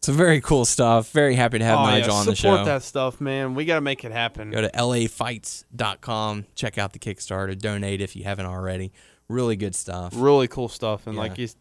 So 0.03 0.13
very 0.13 0.41
cool 0.41 0.65
stuff. 0.65 1.11
Very 1.13 1.35
happy 1.35 1.59
to 1.59 1.65
have 1.65 1.79
oh, 1.79 1.85
Nigel 1.85 2.13
yeah. 2.13 2.21
on 2.21 2.27
the 2.27 2.35
show. 2.35 2.51
Support 2.51 2.67
that 2.67 2.83
stuff, 2.83 3.21
man. 3.21 3.55
We 3.55 3.65
got 3.65 3.77
to 3.77 3.81
make 3.81 4.05
it 4.05 4.11
happen. 4.13 4.51
Go 4.51 4.61
to 4.63 4.69
lafights.com. 4.69 6.47
Check 6.55 6.79
out 6.79 6.93
the 6.93 6.99
Kickstarter. 6.99 7.57
Donate 7.57 8.01
if 8.01 8.17
you 8.17 8.25
haven't 8.25 8.47
already. 8.47 8.93
Really 9.29 9.57
good 9.57 9.75
stuff. 9.75 10.13
Really 10.17 10.49
cool 10.49 10.69
stuff, 10.69 11.07
and 11.07 11.15
Yeah. 11.15 11.23
like 11.23 11.37
he's, 11.37 11.57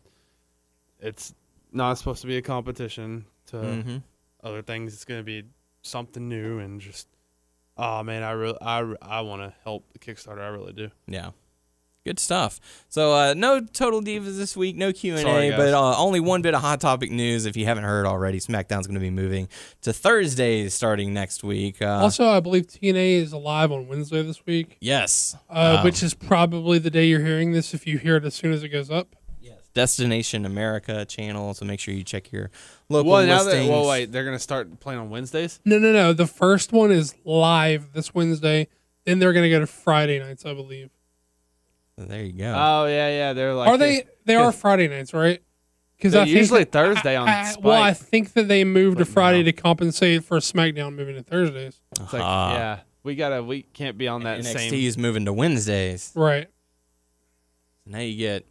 it's 1.00 1.34
not 1.72 1.98
supposed 2.00 2.22
to 2.22 2.28
be 2.28 2.38
a 2.38 2.42
competition 2.42 3.26
to 3.48 3.58
hmm 3.58 3.98
other 4.44 4.64
things. 4.64 4.94
It's 4.94 5.06
gonna 5.06 5.22
be 5.22 5.44
something 5.84 6.28
new 6.28 6.58
and 6.60 6.82
just, 6.82 7.08
oh 7.78 8.02
man, 8.02 8.24
I 8.24 8.32
really, 8.32 8.58
I, 8.60 8.80
I 9.02 9.22
want 9.22 9.44
to 9.44 9.54
help 9.64 9.86
the 9.94 10.00
Kickstarter. 10.00 10.42
I 10.42 10.48
really 10.48 10.74
do. 10.74 10.90
Yeah. 11.08 11.30
Good 12.03 12.18
stuff. 12.19 12.60
So 12.90 13.14
uh, 13.14 13.34
no 13.38 13.61
total 13.61 14.02
divas 14.02 14.36
this 14.36 14.57
week, 14.57 14.76
no 14.76 14.91
Q 14.91 15.18
and 15.18 15.28
A, 15.28 15.49
guys. 15.52 15.57
but 15.57 15.73
uh, 15.76 15.95
only 15.99 16.19
one 16.19 16.41
bit 16.41 16.56
of 16.56 16.61
hot 16.61 16.82
topic 16.82 17.11
news. 17.11 17.45
If 17.45 17.56
you 17.56 17.65
haven't 17.65 17.84
heard 17.84 18.07
already, 18.07 18.40
SmackDown's 18.40 18.88
going 18.88 18.95
to 18.95 18.99
be 18.99 19.11
moving 19.11 19.48
to 19.82 19.94
Thursdays 19.94 20.73
starting 20.73 21.14
next 21.14 21.44
week. 21.44 21.80
Uh, 21.80 21.86
Also, 22.02 22.28
I 22.28 22.40
believe 22.40 22.65
TNA 22.65 23.18
is 23.22 23.34
live 23.34 23.72
on 23.72 23.88
Wednesday 23.88 24.23
this 24.23 24.44
week, 24.48 24.78
yes, 24.82 25.36
uh, 25.48 25.78
Um, 25.80 25.84
which 25.86 26.02
is 26.02 26.15
probably 26.15 26.80
the 26.80 26.90
day 26.90 27.06
you're 27.06 27.23
hearing 27.23 27.52
this 27.52 27.73
if 27.76 27.86
you 27.86 27.99
hear 27.99 28.15
it 28.15 28.26
as 28.26 28.34
soon 28.34 28.52
as 28.52 28.64
it 28.64 28.69
goes 28.69 28.90
up. 28.90 29.15
Yes, 29.40 29.60
Destination 29.76 30.44
America 30.44 31.06
channel. 31.06 31.53
So 31.53 31.65
make 31.65 31.80
sure 31.80 31.94
you 31.94 32.03
check 32.03 32.32
your 32.32 32.49
local 32.90 33.11
Well, 33.11 33.28
now 33.28 33.44
that, 33.44 33.69
well, 33.69 33.88
wait, 33.88 34.11
they're 34.11 34.26
gonna 34.26 34.40
start 34.40 34.80
playing 34.80 34.99
on 34.99 35.11
Wednesdays. 35.11 35.60
No, 35.65 35.78
no, 35.78 35.91
no. 35.91 36.14
The 36.14 36.26
first 36.28 36.73
one 36.73 36.91
is 36.91 37.14
live 37.26 37.94
this 37.94 38.11
Wednesday. 38.15 38.69
Then 39.06 39.19
they're 39.19 39.34
going 39.34 39.44
to 39.45 39.49
go 39.49 39.60
to 39.60 39.65
Friday 39.65 40.19
nights, 40.19 40.45
I 40.45 40.53
believe. 40.53 40.91
There 42.07 42.23
you 42.23 42.34
go. 42.34 42.53
Oh 42.56 42.86
yeah, 42.86 43.10
yeah. 43.10 43.34
They're 43.34 43.53
like, 43.53 43.68
are 43.69 43.78
they? 43.78 44.06
They 44.26 44.36
are. 44.36 44.52
Friday 44.52 44.88
nights, 44.88 45.14
right? 45.14 45.41
Because 45.98 46.15
I 46.15 46.26
think 46.26 46.36
usually 46.38 46.64
Thursday 46.65 47.15
on 47.15 47.28
I- 47.28 47.52
I- 47.52 47.56
Well, 47.61 47.82
I 47.82 47.94
think 47.94 48.34
that 48.34 48.48
they 48.48 48.64
moved 48.64 48.98
to 48.98 49.06
But 49.06 49.14
Friday 49.14 49.40
no. 49.40 49.45
to 49.45 49.53
compensate 49.53 50.23
for 50.23 50.38
SmackDown 50.40 50.95
moving 50.95 51.15
to 51.15 51.22
Thursdays. 51.23 51.80
It's 51.99 52.11
like, 52.14 52.23
Ah. 52.23 52.53
yeah, 52.53 52.80
we 53.03 53.14
gotta, 53.15 53.44
we 53.44 53.61
can't 53.61 53.98
be 53.99 54.07
on 54.07 54.23
that 54.23 54.40
NXT 54.40 54.69
same. 54.69 54.73
is 54.73 54.98
moving 54.98 55.26
to 55.26 55.34
Wednesdays. 55.34 56.11
Right. 56.15 56.48
Now 57.86 57.99
you 57.99 58.18
get 58.18 58.45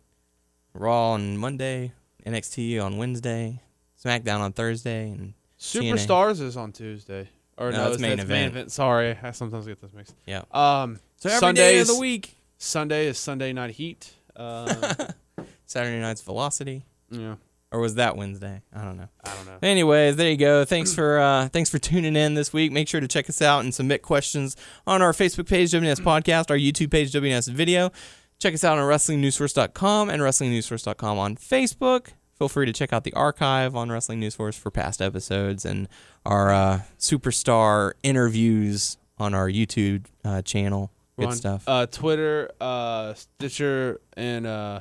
Raw 0.75 1.13
on 1.13 1.37
Monday, 1.39 1.93
NXT 2.27 2.81
on 2.85 2.99
Wednesday, 2.99 3.61
SmackDown 4.05 4.41
on 4.41 4.53
Thursday, 4.53 5.11
and 5.11 5.35
TNA. 5.59 5.93
Superstars 5.95 6.41
is 6.41 6.57
on 6.57 6.73
Tuesday. 6.73 7.29
Or 7.59 7.71
No, 7.73 7.79
no, 7.79 7.85
it's 7.87 7.95
it's 7.95 8.01
main 8.03 8.17
that's 8.17 8.31
event. 8.31 8.73
Sorry, 8.73 9.19
I 9.23 9.33
sometimes 9.33 9.67
get 9.67 9.81
this 9.81 9.93
mixed. 9.93 10.15
yeah. 10.27 10.43
Um, 10.53 10.99
So 11.17 11.29
every 11.29 11.53
day 11.53 11.75
Sundays 11.75 11.91
of 11.91 11.97
the 11.97 12.01
week, 12.01 12.37
Sunday 12.63 13.07
is 13.07 13.19
Sunday 13.19 13.53
Night 13.55 13.71
Heat. 13.71 14.13
Um, 14.37 14.69
Saturday 15.67 15.99
night's 15.99 16.21
Velocity, 16.21 16.85
yeah, 17.11 17.37
or 17.73 17.81
was 17.81 17.95
that 17.95 18.17
Wednesday? 18.17 18.61
I 18.75 18.85
don't 18.85 18.97
know. 18.99 19.09
I 19.25 19.35
don't 19.35 19.47
know. 19.47 19.59
Anyways, 19.63 20.17
there 20.17 20.31
you 20.31 20.37
go. 20.37 20.65
Thanks 20.65 20.95
for 20.95 21.19
uh, 21.19 21.49
thanks 21.49 21.71
for 21.71 21.79
tuning 21.79 22.17
in 22.17 22.35
this 22.35 22.53
week. 22.53 22.71
Make 22.71 22.87
sure 22.87 23.01
to 23.01 23.09
check 23.09 23.29
us 23.31 23.41
out 23.41 23.65
and 23.65 23.75
submit 23.75 24.03
questions 24.03 24.57
on 24.87 25.01
our 25.01 25.13
Facebook 25.13 25.49
page, 25.49 25.71
WNS 25.73 26.01
Podcast, 26.01 26.51
our 26.51 26.57
YouTube 26.57 26.91
page, 26.91 27.13
WNS 27.13 27.51
Video. 27.51 27.91
Check 28.39 28.55
us 28.55 28.63
out 28.63 28.79
on 28.79 28.85
WrestlingNewsSource.com 28.85 30.11
and 30.11 30.23
WrestlingNewsSource.com 30.23 31.19
on 31.19 31.37
Facebook. 31.37 32.09
Feel 32.39 32.49
free 32.49 32.67
to 32.67 32.73
check 32.73 32.93
out 32.93 33.05
the 33.05 33.13
archive 33.15 33.77
on 33.77 33.91
Wrestling 33.91 34.21
News 34.21 34.35
Source 34.35 34.57
for 34.57 34.71
past 34.71 35.03
episodes 35.03 35.67
and 35.67 35.89
our 36.25 36.51
uh, 36.51 36.81
superstar 36.99 37.93
interviews 38.03 38.97
on 39.19 39.35
our 39.35 39.49
YouTube 39.49 40.07
uh, 40.25 40.41
channel. 40.41 40.91
We're 41.21 41.27
Good 41.27 41.33
on, 41.33 41.37
stuff. 41.37 41.65
Uh, 41.67 41.87
Twitter, 41.87 42.51
uh, 42.61 43.13
Stitcher, 43.15 44.01
and 44.17 44.47
uh, 44.47 44.81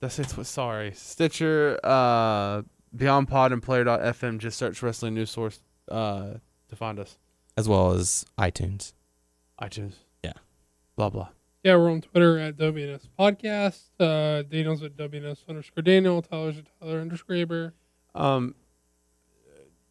that's 0.00 0.18
it. 0.18 0.28
Tw- 0.28 0.46
sorry, 0.46 0.92
Stitcher, 0.94 1.78
uh, 1.84 2.62
Beyond 2.96 3.28
Pod, 3.28 3.52
and 3.52 3.62
Player.fm. 3.62 4.38
Just 4.38 4.56
search 4.56 4.82
Wrestling 4.82 5.12
News 5.14 5.30
Source 5.30 5.60
uh, 5.90 6.34
to 6.68 6.76
find 6.76 6.98
us. 6.98 7.18
as 7.58 7.68
well 7.68 7.92
as 7.92 8.24
iTunes. 8.38 8.94
iTunes. 9.60 9.92
Yeah. 10.22 10.32
Blah 10.96 11.10
blah. 11.10 11.28
Yeah, 11.62 11.76
we're 11.76 11.90
on 11.90 12.00
Twitter 12.00 12.38
at 12.38 12.56
WNS 12.56 13.08
Podcast. 13.18 13.80
Uh, 14.00 14.42
Daniel's 14.42 14.82
at 14.82 14.96
WNS 14.96 15.48
underscore 15.48 15.82
Daniel. 15.82 16.22
Tyler's 16.22 16.58
at 16.58 16.64
Tyler 16.80 17.00
underscore 17.00 17.36
Aber. 17.36 17.74
Um, 18.14 18.54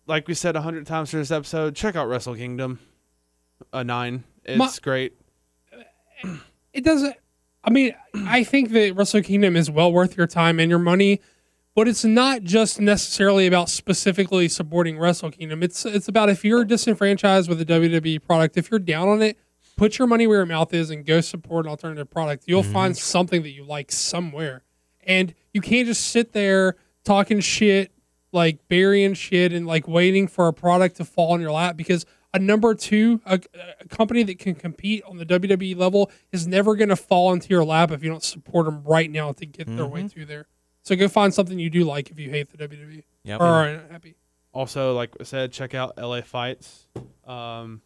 like 0.07 0.27
we 0.27 0.33
said 0.33 0.55
a 0.55 0.61
hundred 0.61 0.85
times 0.87 1.11
for 1.11 1.17
this 1.17 1.31
episode, 1.31 1.75
check 1.75 1.95
out 1.95 2.07
Wrestle 2.07 2.35
Kingdom. 2.35 2.79
A 3.71 3.83
nine. 3.83 4.23
It's 4.43 4.57
My- 4.57 4.71
great. 4.81 5.13
It 6.73 6.83
doesn't. 6.83 7.15
I 7.63 7.69
mean, 7.69 7.95
I 8.25 8.43
think 8.43 8.71
that 8.71 8.95
Wrestle 8.95 9.21
Kingdom 9.21 9.55
is 9.55 9.69
well 9.71 9.91
worth 9.91 10.17
your 10.17 10.27
time 10.27 10.59
and 10.59 10.69
your 10.69 10.79
money, 10.79 11.21
but 11.75 11.87
it's 11.87 12.03
not 12.03 12.43
just 12.43 12.81
necessarily 12.81 13.47
about 13.47 13.69
specifically 13.69 14.49
supporting 14.49 14.97
Wrestle 14.97 15.31
Kingdom. 15.31 15.63
It's 15.63 15.85
it's 15.85 16.07
about 16.07 16.29
if 16.29 16.43
you're 16.43 16.65
disenfranchised 16.65 17.47
with 17.47 17.61
a 17.61 17.65
WWE 17.65 18.21
product, 18.21 18.57
if 18.57 18.69
you're 18.69 18.79
down 18.79 19.07
on 19.07 19.21
it, 19.21 19.37
put 19.77 19.97
your 19.97 20.07
money 20.07 20.27
where 20.27 20.37
your 20.37 20.45
mouth 20.45 20.73
is 20.73 20.89
and 20.89 21.05
go 21.05 21.21
support 21.21 21.65
an 21.65 21.69
alternative 21.69 22.09
product. 22.09 22.43
You'll 22.47 22.63
mm-hmm. 22.63 22.73
find 22.73 22.97
something 22.97 23.43
that 23.43 23.51
you 23.51 23.63
like 23.63 23.91
somewhere, 23.91 24.63
and 25.05 25.33
you 25.53 25.61
can't 25.61 25.87
just 25.87 26.07
sit 26.07 26.33
there 26.33 26.75
talking 27.05 27.39
shit, 27.39 27.91
like 28.31 28.67
burying 28.67 29.13
shit, 29.13 29.53
and 29.53 29.65
like 29.65 29.87
waiting 29.87 30.27
for 30.27 30.47
a 30.47 30.53
product 30.53 30.97
to 30.97 31.05
fall 31.05 31.33
in 31.35 31.41
your 31.41 31.51
lap 31.51 31.77
because 31.77 32.05
a 32.33 32.39
number 32.39 32.73
two, 32.75 33.21
a, 33.25 33.39
a 33.81 33.87
company 33.87 34.23
that 34.23 34.39
can 34.39 34.55
compete 34.55 35.03
on 35.05 35.17
the 35.17 35.25
WWE 35.25 35.75
level 35.77 36.09
is 36.31 36.47
never 36.47 36.75
going 36.75 36.89
to 36.89 36.95
fall 36.95 37.31
into 37.33 37.49
your 37.49 37.63
lap 37.63 37.91
if 37.91 38.03
you 38.03 38.09
don't 38.09 38.23
support 38.23 38.65
them 38.65 38.83
right 38.83 39.09
now 39.11 39.31
to 39.33 39.45
get 39.45 39.67
their 39.75 39.85
way 39.85 40.07
through 40.07 40.25
there. 40.25 40.47
So 40.81 40.95
go 40.95 41.07
find 41.07 41.33
something 41.33 41.59
you 41.59 41.69
do 41.69 41.83
like 41.83 42.09
if 42.09 42.19
you 42.19 42.29
hate 42.29 42.49
the 42.55 42.67
WWE 42.67 43.03
Yep. 43.23 43.39
or 43.39 43.43
are 43.45 43.67
unhappy. 43.67 44.15
Also, 44.51 44.93
like 44.93 45.11
I 45.19 45.23
said, 45.23 45.51
check 45.51 45.73
out 45.73 45.97
LA 45.97 46.21
Fights. 46.21 46.87
Um, 47.25 47.81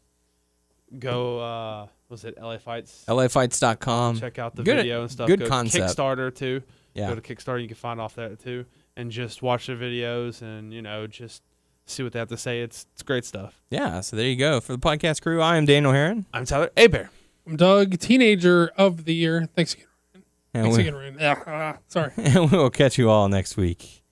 go. 0.98 1.40
Uh, 1.40 1.88
was 2.10 2.24
it 2.26 2.38
LA 2.42 2.58
Fights? 2.58 3.04
LAFights.com. 3.08 4.18
check 4.20 4.40
out 4.40 4.56
the 4.56 4.64
good- 4.64 4.78
video 4.78 5.02
and 5.02 5.12
stuff. 5.12 5.28
good 5.28 5.40
Go 5.40 5.46
to 5.46 5.52
concept. 5.52 5.98
Kickstarter 5.98 6.34
too. 6.34 6.62
Yeah. 6.94 7.10
Go 7.10 7.16
to 7.16 7.22
Kickstarter. 7.22 7.62
You 7.62 7.68
can 7.68 7.76
find 7.76 8.00
off 8.02 8.16
that 8.16 8.40
too, 8.40 8.66
and 8.96 9.12
just 9.12 9.42
watch 9.42 9.68
the 9.68 9.74
videos 9.74 10.42
and 10.42 10.74
you 10.74 10.82
know 10.82 11.06
just 11.06 11.44
see 11.90 12.04
what 12.04 12.14
they 12.14 12.20
have 12.20 12.30
to 12.30 12.38
say. 12.38 12.62
It's 12.62 12.86
it's 12.94 13.04
great 13.04 13.26
stuff. 13.26 13.62
Yeah, 13.70 14.02
so 14.02 14.16
there 14.16 14.28
you 14.28 14.36
go. 14.36 14.60
For 14.60 14.74
the 14.74 14.80
podcast 14.80 15.22
crew, 15.22 15.42
I 15.42 15.58
am 15.58 15.66
Daniel 15.66 15.92
Heron. 15.92 16.26
I'm 16.34 16.46
Tyler 16.46 16.70
Abear. 16.78 17.10
I'm 17.46 17.56
Doug, 17.56 18.00
teenager 18.00 18.72
of 18.78 19.06
the 19.06 19.14
year. 19.14 19.48
Thanks 19.56 19.74
again. 19.74 19.86
And 20.54 20.64
Thanks 20.64 20.78
we, 20.78 20.84
again, 20.84 20.96
Ryan. 20.96 21.18
Yeah, 21.20 21.44
ah, 21.46 21.78
sorry. 21.88 22.12
and 22.18 22.52
we 22.52 22.58
will 22.58 22.70
catch 22.70 22.98
you 22.98 23.10
all 23.10 23.28
next 23.30 23.58
week. 23.58 24.04